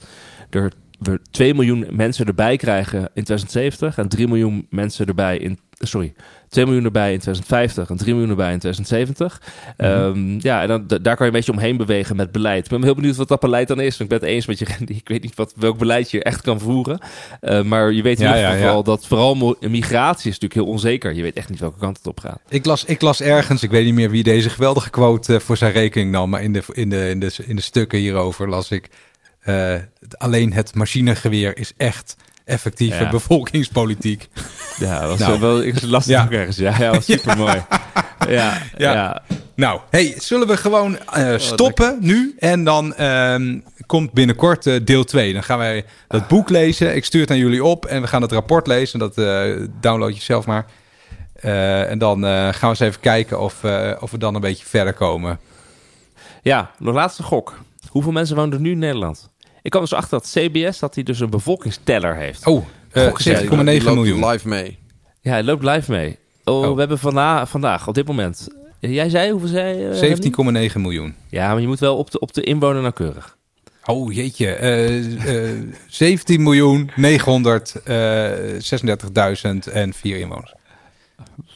er 0.49 0.71
we 1.01 1.19
2 1.31 1.53
miljoen 1.53 1.87
mensen 1.89 2.25
erbij 2.25 2.57
krijgen 2.57 2.99
in 2.99 3.23
2070 3.23 3.97
en 3.97 4.07
3 4.07 4.27
miljoen 4.27 4.67
mensen 4.69 5.05
erbij 5.05 5.37
in 5.37 5.59
sorry, 5.83 6.13
2 6.49 6.65
miljoen 6.65 6.83
erbij 6.83 7.13
in 7.13 7.19
2050 7.19 7.89
en 7.89 7.97
3 7.97 8.11
miljoen 8.13 8.29
erbij 8.29 8.51
in 8.53 8.59
2070. 8.59 9.41
Ehm, 9.77 10.39
ja, 10.39 10.61
en 10.61 10.67
dan, 10.67 10.87
da- 10.87 10.97
daar 10.97 11.15
kan 11.15 11.25
je 11.25 11.31
een 11.31 11.37
beetje 11.37 11.51
omheen 11.51 11.77
bewegen 11.77 12.15
met 12.15 12.31
beleid. 12.31 12.63
Ik 12.63 12.69
ben 12.71 12.83
heel 12.83 12.95
benieuwd 12.95 13.15
wat 13.15 13.27
dat 13.27 13.39
beleid 13.39 13.67
dan 13.67 13.79
is. 13.79 13.99
Ik 13.99 14.07
ben 14.07 14.17
het 14.19 14.27
eens 14.27 14.45
met 14.45 14.59
je. 14.59 14.65
Ik 14.87 15.07
weet 15.07 15.23
niet 15.23 15.35
wat, 15.35 15.53
welk 15.55 15.77
beleid 15.77 16.11
je 16.11 16.23
echt 16.23 16.41
kan 16.41 16.59
voeren. 16.59 16.99
Eh, 17.41 17.61
maar 17.63 17.91
je 17.91 18.01
weet 18.01 18.19
in 18.19 18.25
Ja, 18.27 18.35
ieder 18.35 18.51
geval 18.51 18.77
ja. 18.77 18.81
dat 18.83 19.07
vooral 19.07 19.55
migratie 19.59 20.29
is 20.31 20.39
natuurlijk 20.39 20.53
heel 20.53 20.65
onzeker. 20.73 21.13
Je 21.13 21.21
weet 21.21 21.35
echt 21.35 21.49
niet 21.49 21.59
welke 21.59 21.79
kant 21.79 21.97
het 21.97 22.07
op 22.07 22.19
gaat. 22.19 22.41
Ik 22.49 22.65
las, 22.65 22.85
ik 22.85 23.01
las 23.01 23.21
ergens, 23.21 23.63
ik 23.63 23.71
weet 23.71 23.85
niet 23.85 23.93
meer 23.93 24.09
wie 24.09 24.23
deze 24.23 24.49
geweldige 24.49 24.89
quote 24.89 25.33
eh, 25.33 25.39
voor 25.39 25.57
zijn 25.57 25.71
rekening 25.71 26.11
nam, 26.11 26.29
maar 26.29 26.43
in 26.43 26.53
de, 26.53 26.61
in 26.73 26.89
de, 26.89 27.09
in 27.09 27.19
de, 27.19 27.31
in 27.45 27.55
de 27.55 27.61
stukken 27.61 27.99
hierover 27.99 28.49
las 28.49 28.71
ik. 28.71 28.89
Eh, 29.41 29.75
alleen 30.17 30.53
het 30.53 30.75
machinegeweer 30.75 31.57
is 31.57 31.73
echt 31.77 32.15
effectieve 32.45 33.03
Ja. 33.03 33.09
bevolkingspolitiek. 33.09 34.27
Ja, 34.79 34.99
dat 34.99 35.09
was 35.09 35.19
Nou. 35.19 35.39
wel 35.39 35.61
ik 35.63 35.81
las 35.81 36.05
het 36.05 36.13
Ja. 36.13 36.23
ook 36.23 36.31
ergens. 36.31 36.57
Ja, 36.57 36.75
ja 36.79 36.91
was 36.91 37.05
super 37.15 37.37
mooi. 37.37 37.63
Ja, 38.29 38.57
ja. 38.77 39.21
Nou, 39.55 39.79
hey, 39.89 40.13
zullen 40.17 40.47
we 40.47 40.57
gewoon 40.57 40.97
eh, 40.99 41.37
stoppen 41.37 41.97
nu? 42.01 42.35
En 42.39 42.63
dan 42.63 42.95
ehm, 42.95 43.59
komt 43.85 44.11
binnenkort 44.13 44.65
eh, 44.67 44.79
deel 44.83 45.03
2. 45.03 45.33
Dan 45.33 45.43
gaan 45.43 45.57
wij 45.57 45.85
dat 46.07 46.27
boek 46.27 46.49
lezen. 46.49 46.95
Ik 46.95 47.05
stuur 47.05 47.21
het 47.21 47.31
aan 47.31 47.37
jullie 47.37 47.63
op 47.63 47.85
en 47.85 48.01
we 48.01 48.07
gaan 48.07 48.21
het 48.21 48.31
rapport 48.31 48.67
lezen. 48.67 48.99
Dat 48.99 49.15
download 49.81 50.13
je 50.15 50.21
zelf 50.21 50.45
maar. 50.45 50.65
En 51.89 51.97
dan 51.97 52.23
gaan 52.23 52.53
we 52.59 52.67
eens 52.67 52.79
even 52.79 52.99
kijken 53.01 53.39
of, 53.39 53.63
of 53.99 54.11
we 54.11 54.17
dan 54.17 54.35
een 54.35 54.41
beetje 54.41 54.65
verder 54.65 54.93
komen. 54.93 55.39
Ja, 56.41 56.71
nog 56.79 56.95
laatste 56.95 57.23
gok. 57.23 57.59
Hoeveel 57.91 58.11
mensen 58.11 58.35
wonen 58.35 58.53
er 58.53 58.59
nu 58.59 58.71
in 58.71 58.79
Nederland? 58.79 59.29
Ik 59.61 59.69
kwam 59.71 59.83
dus 59.83 59.93
achter 59.93 60.19
dat 60.19 60.29
CBS 60.33 60.79
dat 60.79 60.95
hij 60.95 61.03
dus 61.03 61.19
een 61.19 61.29
bevolkingsteller 61.29 62.15
heeft. 62.15 62.47
Oh, 62.47 62.65
eh, 62.91 63.03
Gok 63.03 63.19
eens 63.19 63.27
7,9 63.39 63.43
even. 63.43 63.65
Die 63.65 63.83
loopt 63.83 63.95
miljoen. 63.95 64.25
live 64.29 64.47
mee. 64.47 64.79
Ja, 65.21 65.31
hij 65.31 65.43
loopt 65.43 65.63
live 65.63 65.91
mee. 65.91 66.17
Oh, 66.43 66.61
Oh. 66.67 66.73
we 66.73 66.79
hebben 66.79 66.99
vana- 66.99 67.45
vandaag, 67.47 67.87
op 67.87 67.93
dit 67.93 68.07
moment. 68.07 68.47
Jij 68.79 69.09
zei, 69.09 69.31
hoeveel 69.31 69.49
zei 69.49 69.77
je? 69.77 69.93
17,9 70.73 70.81
miljoen. 70.81 71.15
Ja, 71.29 71.51
maar 71.51 71.61
je 71.61 71.67
moet 71.67 71.79
wel 71.79 71.97
op 71.97 72.11
de, 72.11 72.19
op 72.19 72.33
de 72.33 72.43
inwoner 72.43 72.81
nauwkeurig. 72.81 73.37
Oh 73.85 74.13
jeetje, 74.13 74.47
eh, 74.53 75.49
eh, 75.51 75.57
17 75.87 76.43
miljoen 76.43 76.91
936.000 76.95 79.67
en 79.71 79.93
vier 79.93 80.17
inwoners. 80.19 80.53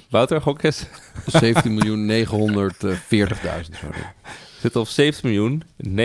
Wouter, 0.09 0.41
gok 0.41 0.63
eens. 0.63 0.85
17 1.25 1.73
miljoen 1.73 2.05
940.000. 2.05 3.77
Sorry. 3.79 4.13
Zit 4.65 4.75
op 4.75 4.87
17 4.87 5.29
miljoen 5.29 5.63
959.691 5.89 5.95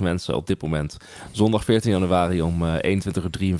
mensen 0.00 0.36
op 0.36 0.46
dit 0.46 0.62
moment. 0.62 0.96
Zondag 1.30 1.64
14 1.64 1.90
januari 1.90 2.42
om 2.42 2.66
eh 2.66 3.00
21.53 3.00 3.06
uur 3.40 3.58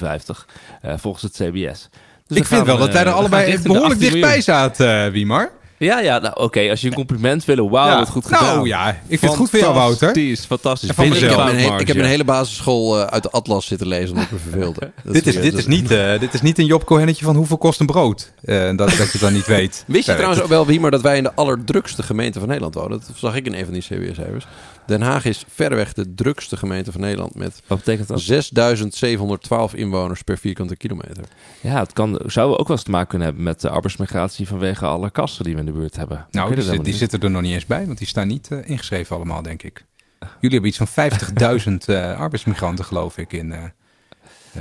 volgens 0.98 1.22
het 1.22 1.32
CBS. 1.32 1.88
Dus 2.26 2.36
ik 2.36 2.46
vind 2.46 2.66
wel 2.66 2.78
dat 2.78 2.92
wij 2.92 3.02
eh, 3.02 3.06
er 3.06 3.06
we 3.06 3.12
allebei 3.12 3.44
behoorlijk 3.44 3.68
18 3.68 3.72
miljoen. 3.72 3.98
dichtbij 3.98 4.40
zaten, 4.40 5.06
uh, 5.06 5.12
Wiemar. 5.12 5.50
Ja, 5.86 6.00
ja, 6.00 6.18
nou 6.18 6.34
oké, 6.36 6.70
als 6.70 6.80
je 6.80 6.86
een 6.86 6.94
compliment 6.94 7.44
wil, 7.44 7.70
wauw, 7.70 7.98
wat 7.98 8.08
goed 8.08 8.24
gedaan. 8.24 8.44
Nou 8.44 8.66
ja, 8.66 8.90
ik 8.90 9.18
vind 9.18 9.20
het 9.20 9.34
goed 9.34 9.50
voor 9.50 9.58
jou, 9.58 9.74
Wouter. 9.74 9.98
Fantastisch, 9.98 10.44
fantastisch. 10.44 10.88
En 10.88 10.94
van. 10.94 11.04
Ik 11.04 11.12
heb, 11.12 11.22
een, 11.22 11.28
he- 11.28 11.34
foutmarge. 11.34 11.80
ik 11.80 11.86
heb 11.88 11.96
een 11.96 12.04
hele 12.04 12.24
basisschool 12.24 12.98
eh, 13.00 13.06
uit 13.06 13.22
de 13.22 13.30
atlas 13.30 13.66
zitten 13.66 13.86
lezen 13.86 14.08
omdat 14.08 14.24
ik 14.24 14.30
me 14.30 14.38
verveelde. 14.38 14.90
Dit 15.04 15.26
is, 15.26 15.40
dit, 15.40 15.54
is 15.54 15.66
niet, 15.66 15.90
eh, 15.90 16.18
dit 16.18 16.34
is 16.34 16.40
niet 16.42 16.58
een 16.58 16.66
Job 16.66 16.84
Cohennetje 16.84 17.24
van 17.24 17.36
hoeveel 17.36 17.58
kost 17.58 17.80
een 17.80 17.86
brood. 17.86 18.32
Eh, 18.44 18.66
dat, 18.66 18.76
dat 18.76 18.92
je 18.92 19.02
het 19.02 19.20
dan 19.20 19.32
niet 19.32 19.46
weet. 19.46 19.84
Wist 19.86 20.06
je 20.06 20.14
trouwens 20.14 20.42
ook 20.42 20.48
wel, 20.48 20.66
wie, 20.66 20.80
maar 20.80 20.90
dat 20.90 21.00
wij 21.02 21.16
in 21.16 21.22
de 21.22 21.34
allerdrukste 21.34 22.02
gemeente 22.02 22.38
van 22.38 22.48
Nederland 22.48 22.74
wonen? 22.74 22.90
Dat 22.90 23.10
zag 23.14 23.34
ik 23.34 23.46
in 23.46 23.54
een 23.54 23.64
van 23.64 23.72
die 23.74 23.82
CBS-cijfers. 23.82 24.46
Den 24.86 25.02
Haag 25.02 25.24
is 25.24 25.44
verreweg 25.54 25.92
de 25.92 26.14
drukste 26.14 26.56
gemeente 26.56 26.92
van 26.92 27.00
Nederland 27.00 27.34
met 27.34 27.62
Wat 27.66 27.78
betekent 27.84 28.08
dat? 28.08 29.70
6.712 29.72 29.74
inwoners 29.74 30.22
per 30.22 30.38
vierkante 30.38 30.76
kilometer. 30.76 31.24
Ja, 31.60 31.78
het 31.78 31.92
kan, 31.92 32.20
zou 32.26 32.50
ook 32.50 32.68
wel 32.68 32.76
eens 32.76 32.84
te 32.84 32.90
maken 32.90 33.08
kunnen 33.08 33.26
hebben 33.26 33.44
met 33.44 33.60
de 33.60 33.68
arbeidsmigratie 33.68 34.48
vanwege 34.48 34.86
alle 34.86 35.10
kassen 35.10 35.44
die 35.44 35.54
we 35.54 35.60
in 35.60 35.66
de 35.72 35.78
buurt 35.78 35.96
hebben. 35.96 36.26
Nou, 36.30 36.54
die, 36.54 36.64
zit- 36.64 36.84
die 36.84 36.94
zitten 36.94 37.20
er 37.20 37.30
nog 37.30 37.42
niet 37.42 37.54
eens 37.54 37.66
bij, 37.66 37.86
want 37.86 37.98
die 37.98 38.06
staan 38.06 38.26
niet 38.28 38.48
eh, 38.50 38.58
ingeschreven 38.64 39.16
allemaal, 39.16 39.42
denk 39.42 39.62
ik. 39.62 39.84
Jullie 40.40 40.60
hebben 40.60 40.68
iets 40.68 40.78
van 40.92 41.10
50.000 41.78 41.84
eh, 41.86 42.18
arbeidsmigranten, 42.20 42.84
geloof 42.84 43.18
ik, 43.18 43.32
in 43.32 43.52
eh, 43.52 43.62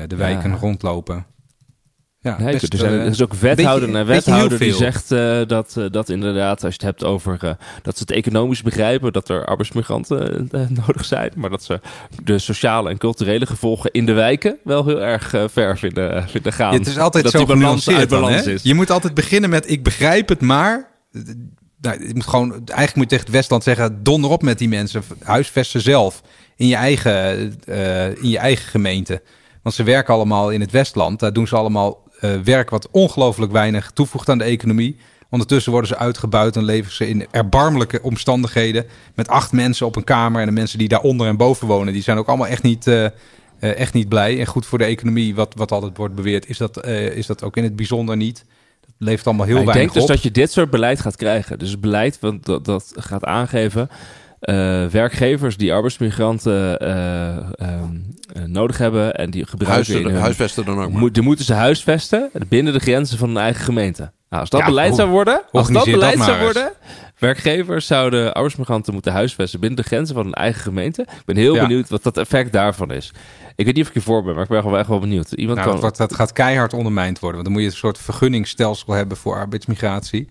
de 0.07 0.16
wijken 0.16 0.49
Ja. 0.49 0.55
rondlopen. 0.55 1.26
Ja, 2.22 2.38
Nee, 2.39 2.51
best, 2.51 2.74
er, 2.74 2.80
zijn, 2.80 2.93
er 2.93 3.05
is 3.05 3.22
ook 3.22 3.34
wethouder 3.34 3.86
beetje- 3.88 3.99
en 4.01 4.05
wethouder 4.05 4.60
die 4.60 4.74
zegt 4.74 5.10
dat, 5.49 5.76
dat 5.91 6.10
inderdaad, 6.10 6.64
als 6.64 6.74
je 6.76 6.86
het 6.86 6.97
hebt 6.97 7.03
over 7.03 7.57
dat 7.82 7.95
ze 7.97 8.01
het 8.01 8.12
economisch 8.12 8.62
begrijpen, 8.62 9.14
dat 9.14 9.30
er 9.30 9.45
arbeidsmigranten 9.45 10.49
nodig 10.86 11.05
zijn, 11.05 11.32
maar 11.36 11.49
dat 11.49 11.64
ze 11.64 11.80
de 12.24 12.39
sociale 12.39 12.89
en 12.89 12.97
culturele 12.97 13.45
gevolgen 13.45 13.91
in 13.91 14.05
de 14.05 14.14
wijken 14.14 14.57
wel 14.64 14.86
heel 14.86 15.01
erg 15.01 15.34
ver 15.51 15.78
vinden, 15.78 16.30
vinden 16.30 16.53
gaan. 16.53 16.72
Ja, 16.74 16.78
het 16.78 16.88
is 16.88 16.97
altijd 16.97 17.24
dat 17.24 17.34
zo 17.34 17.38
die 17.38 17.47
balans 17.47 17.89
uit 17.89 18.10
dan, 18.10 18.22
balans 18.22 18.45
is. 18.47 18.64
Je 18.64 18.74
moet 18.74 18.89
altijd 18.91 19.14
beginnen 19.14 19.49
met 19.49 19.70
ik 19.72 19.84
begrijp 19.84 20.30
het, 20.30 20.41
maar... 20.41 20.89
Nou, 21.82 22.14
moet 22.14 22.28
gewoon, 22.28 22.51
eigenlijk 22.51 22.95
moet 22.95 23.03
je 23.03 23.10
tegen 23.10 23.26
het 23.26 23.34
Westland 23.34 23.64
zeggen... 23.64 24.03
donder 24.03 24.30
op 24.32 24.41
met 24.41 24.57
die 24.57 24.70
mensen. 24.70 25.03
Huisvest 25.24 25.72
ze 25.72 25.80
zelf 25.80 26.22
in 26.55 26.68
je, 26.68 26.76
eigen, 26.76 27.12
eh, 27.66 28.07
in 28.07 28.30
je 28.30 28.38
eigen 28.38 28.70
gemeente. 28.70 29.22
Want 29.64 29.76
ze 29.76 29.84
werken 29.84 30.14
allemaal 30.14 30.49
in 30.49 30.62
het 30.62 30.72
Westland. 30.72 31.20
Daar 31.20 31.34
doen 31.34 31.47
ze 31.47 31.55
allemaal 31.55 32.03
eh, 32.20 32.36
werk 32.43 32.70
wat 32.70 32.88
ongelooflijk 32.91 33.51
weinig 33.51 33.91
toevoegt 33.91 34.30
aan 34.30 34.38
de 34.38 34.43
economie. 34.43 34.97
Ondertussen 35.30 35.72
worden 35.72 35.89
ze 35.89 35.97
uitgebuit 35.97 36.55
en 36.55 36.64
leven 36.64 36.91
ze 36.91 37.07
in 37.10 37.28
erbarmelijke 37.32 38.01
omstandigheden... 38.01 38.86
met 39.16 39.28
acht 39.28 39.51
mensen 39.51 39.86
op 39.86 39.95
een 39.95 40.03
kamer. 40.03 40.41
En 40.41 40.47
de 40.47 40.53
mensen 40.53 40.80
die 40.80 40.88
daaronder 40.88 41.28
en 41.28 41.38
boven 41.38 41.68
wonen... 41.68 41.93
die 41.93 42.03
zijn 42.03 42.18
ook 42.18 42.28
allemaal 42.28 42.47
echt 42.47 42.64
niet... 42.64 42.88
eh, 42.88 43.05
echt 43.60 43.93
niet 43.93 44.10
blij. 44.10 44.39
En 44.39 44.45
goed 44.45 44.66
voor 44.66 44.78
de 44.78 44.84
economie, 44.84 45.36
wat, 45.36 45.53
wat 45.55 45.72
altijd 45.72 45.97
wordt 45.97 46.16
beweerd, 46.16 46.49
is 46.49 46.57
dat, 46.57 46.86
is 46.86 47.26
dat 47.26 47.43
ook 47.43 47.57
in 47.57 47.64
het 47.64 47.76
bijzonder 47.76 48.18
niet. 48.18 48.45
Levert 49.02 49.28
allemaal 49.28 49.45
heel 49.45 49.56
Maar 49.56 49.64
ik 49.64 49.70
weinig 49.74 49.93
denk 49.93 50.08
dus 50.08 50.16
op. 50.16 50.22
dat 50.24 50.34
je 50.34 50.39
dit 50.41 50.52
soort 50.52 50.70
beleid 50.70 51.00
gaat 51.00 51.16
krijgen. 51.16 51.60
Dus 51.60 51.80
beleid 51.80 52.18
want 52.20 52.45
dat, 52.45 52.66
dat 52.66 52.93
gaat 52.95 53.24
aangeven. 53.26 53.89
eh, 54.39 54.86
werkgevers 54.86 55.58
die 55.58 55.74
arbeidsmigranten 55.74 56.80
eh, 56.80 57.38
ehm, 57.38 57.95
eh, 58.34 58.43
nodig 58.45 58.78
hebben 58.78 59.16
en 59.16 59.30
die 59.30 59.45
gebruiken 59.45 59.86
in 59.88 59.93
Huisvesten, 59.93 60.12
hun- 60.14 60.22
huisvesten 60.22 60.66
dan 60.66 60.80
ook 60.84 60.91
maar. 60.91 61.00
Moet, 61.00 61.14
die 61.14 61.24
moeten 61.24 61.45
ze 61.45 61.54
huisvesten 61.54 62.30
binnen 62.47 62.74
de 62.74 62.80
grenzen 62.80 63.18
van 63.18 63.28
hun 63.28 63.38
eigen 63.38 63.64
gemeente. 63.64 64.02
Nou, 64.30 64.41
als 64.41 64.50
dat 64.50 64.60
Ja, 64.60 64.66
beleid 64.66 64.88
hoe- 64.88 64.97
zou 64.97 65.10
worden, 65.10 65.41
als 65.52 65.68
dat 65.72 65.86
beleid 65.86 66.18
dat 66.18 66.26
zou 66.26 66.39
worden, 66.39 66.72
werkgevers 67.20 67.88
zouden 67.88 68.34
arbeidsmigranten 68.34 68.94
moeten 68.94 69.12
huisvesten 69.12 69.60
binnen 69.60 69.82
de 69.82 69.88
grenzen 69.88 70.16
van 70.16 70.24
hun 70.24 70.34
eigen 70.34 70.62
gemeente. 70.62 71.02
Ik 71.02 71.26
ben 71.26 71.36
heel 71.36 71.56
Ja. 71.56 71.62
benieuwd 71.62 71.90
wat 71.90 72.04
dat 72.04 72.18
effect 72.18 72.52
daarvan 72.52 72.92
is. 72.92 73.12
Ik 73.56 73.66
weet 73.66 73.74
niet 73.74 73.84
of 73.84 73.88
ik 73.90 73.94
hiervoor 73.96 74.24
ben, 74.24 74.34
maar 74.34 74.44
ik 74.44 74.50
ben 74.50 74.62
gewoon 74.62 74.78
echt 74.80 74.88
wel 74.88 75.00
benieuwd. 75.00 75.32
Iemand 75.32 75.58
Nou, 75.58 75.72
kan... 75.72 75.80
dat, 75.82 75.98
dat 75.98 76.16
gaat 76.16 76.34
keihard 76.34 76.74
ondermijnd 76.74 77.20
worden. 77.20 77.42
Want 77.42 77.44
dan 77.44 77.54
moet 77.54 77.62
je 77.62 77.76
een 77.76 77.82
soort 77.84 77.98
vergunningsstelsel 77.98 78.94
hebben 78.94 79.18
voor 79.18 79.36
arbeidsmigratie. 79.36 80.30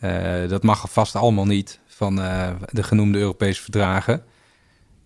Eh, 0.00 0.12
dat 0.48 0.62
mag 0.62 0.86
vast 0.90 1.16
allemaal 1.16 1.46
niet 1.46 1.78
van 1.86 2.20
eh, 2.20 2.48
de 2.70 2.82
genoemde 2.82 3.18
Europese 3.18 3.62
verdragen. 3.62 4.22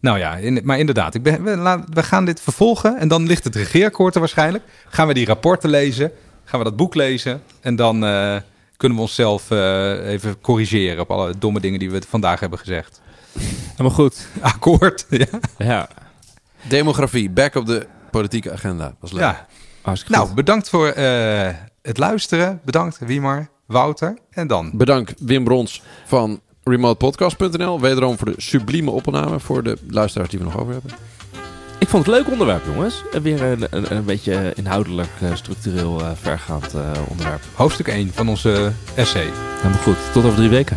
Nou 0.01 0.19
ja, 0.19 0.37
in- 0.37 0.61
maar 0.65 0.79
inderdaad, 0.79 1.15
ik 1.15 1.23
ben, 1.23 1.43
we, 1.43 1.57
la- 1.57 1.85
we 1.93 2.03
gaan 2.03 2.25
dit 2.25 2.41
vervolgen. 2.41 2.99
En 2.99 3.09
dan 3.09 3.27
ligt 3.27 3.45
het 3.45 3.55
regeerakkoord 3.57 4.15
er 4.15 4.21
waarschijnlijk. 4.21 4.65
Gaan 4.89 5.07
we 5.07 5.15
die 5.15 5.27
rapporten 5.27 5.71
lezen. 5.71 6.13
Gaan 6.45 6.59
we 6.59 6.65
dat 6.65 6.77
boek 6.77 6.95
lezen. 6.95 7.43
En 7.61 7.77
dan 7.77 8.05
eh, 8.05 8.37
kunnen 8.79 8.97
we 8.99 9.05
onszelf 9.05 9.51
eh, 9.51 10.09
even 10.09 10.41
corrigeren 10.41 11.01
op 11.01 11.11
alle 11.11 11.39
domme 11.39 11.61
dingen 11.61 11.79
die 11.79 11.91
we 11.91 12.03
vandaag 12.09 12.41
hebben 12.41 12.59
gezegd. 12.59 13.01
Helemaal 13.71 13.93
goed. 13.93 14.27
Akkoord. 14.41 15.07
ja. 15.11 15.27
Ja, 15.59 15.89
Demografie, 16.69 17.31
back 17.31 17.55
op 17.55 17.67
de 17.67 17.87
politieke 18.11 18.53
agenda. 18.53 18.95
Was 19.01 19.13
leuk. 19.13 19.21
ja. 19.21 19.47
Nou, 20.09 20.35
bedankt 20.35 20.69
voor 20.69 20.89
eh, 20.89 21.55
het 21.83 21.99
luisteren. 21.99 22.61
Bedankt, 22.65 22.99
Wiemar, 22.99 23.49
Wouter. 23.67 24.19
En 24.31 24.47
dan 24.47 24.71
Bedankt 24.75 25.15
Wim 25.19 25.45
Brons 25.45 25.83
van 26.07 26.41
remotepodcast.nl. 26.65 27.81
Wederom 27.81 28.19
voor 28.19 28.27
de 28.27 28.41
sublieme 28.41 28.91
opname 28.91 29.41
voor 29.41 29.63
de 29.63 29.79
luisteraars 29.91 30.31
die 30.31 30.39
we 30.39 30.45
nog 30.45 30.59
over 30.59 30.73
hebben. 30.73 30.91
Ik 31.79 31.89
vond 31.89 32.07
het 32.07 32.15
een 32.15 32.21
leuk 32.21 32.31
onderwerp, 32.33 32.65
jongens. 32.65 33.03
Weer 33.23 33.43
een, 33.43 33.67
een, 33.71 33.97
een 33.97 34.05
beetje 34.05 34.53
inhoudelijk, 34.55 35.09
eh, 35.21 35.35
structureel 35.35 36.01
eh, 36.01 36.11
vergaand 36.21 36.75
eh, 36.75 36.91
onderwerp. 37.09 37.43
Hoofdstuk 37.55 37.89
1 37.89 38.11
van 38.15 38.29
onze 38.29 38.73
essay. 38.95 39.27
Helemaal 39.57 39.83
goed. 39.83 39.97
Tot 40.13 40.25
over 40.25 40.37
drie 40.37 40.49
weken. 40.49 40.77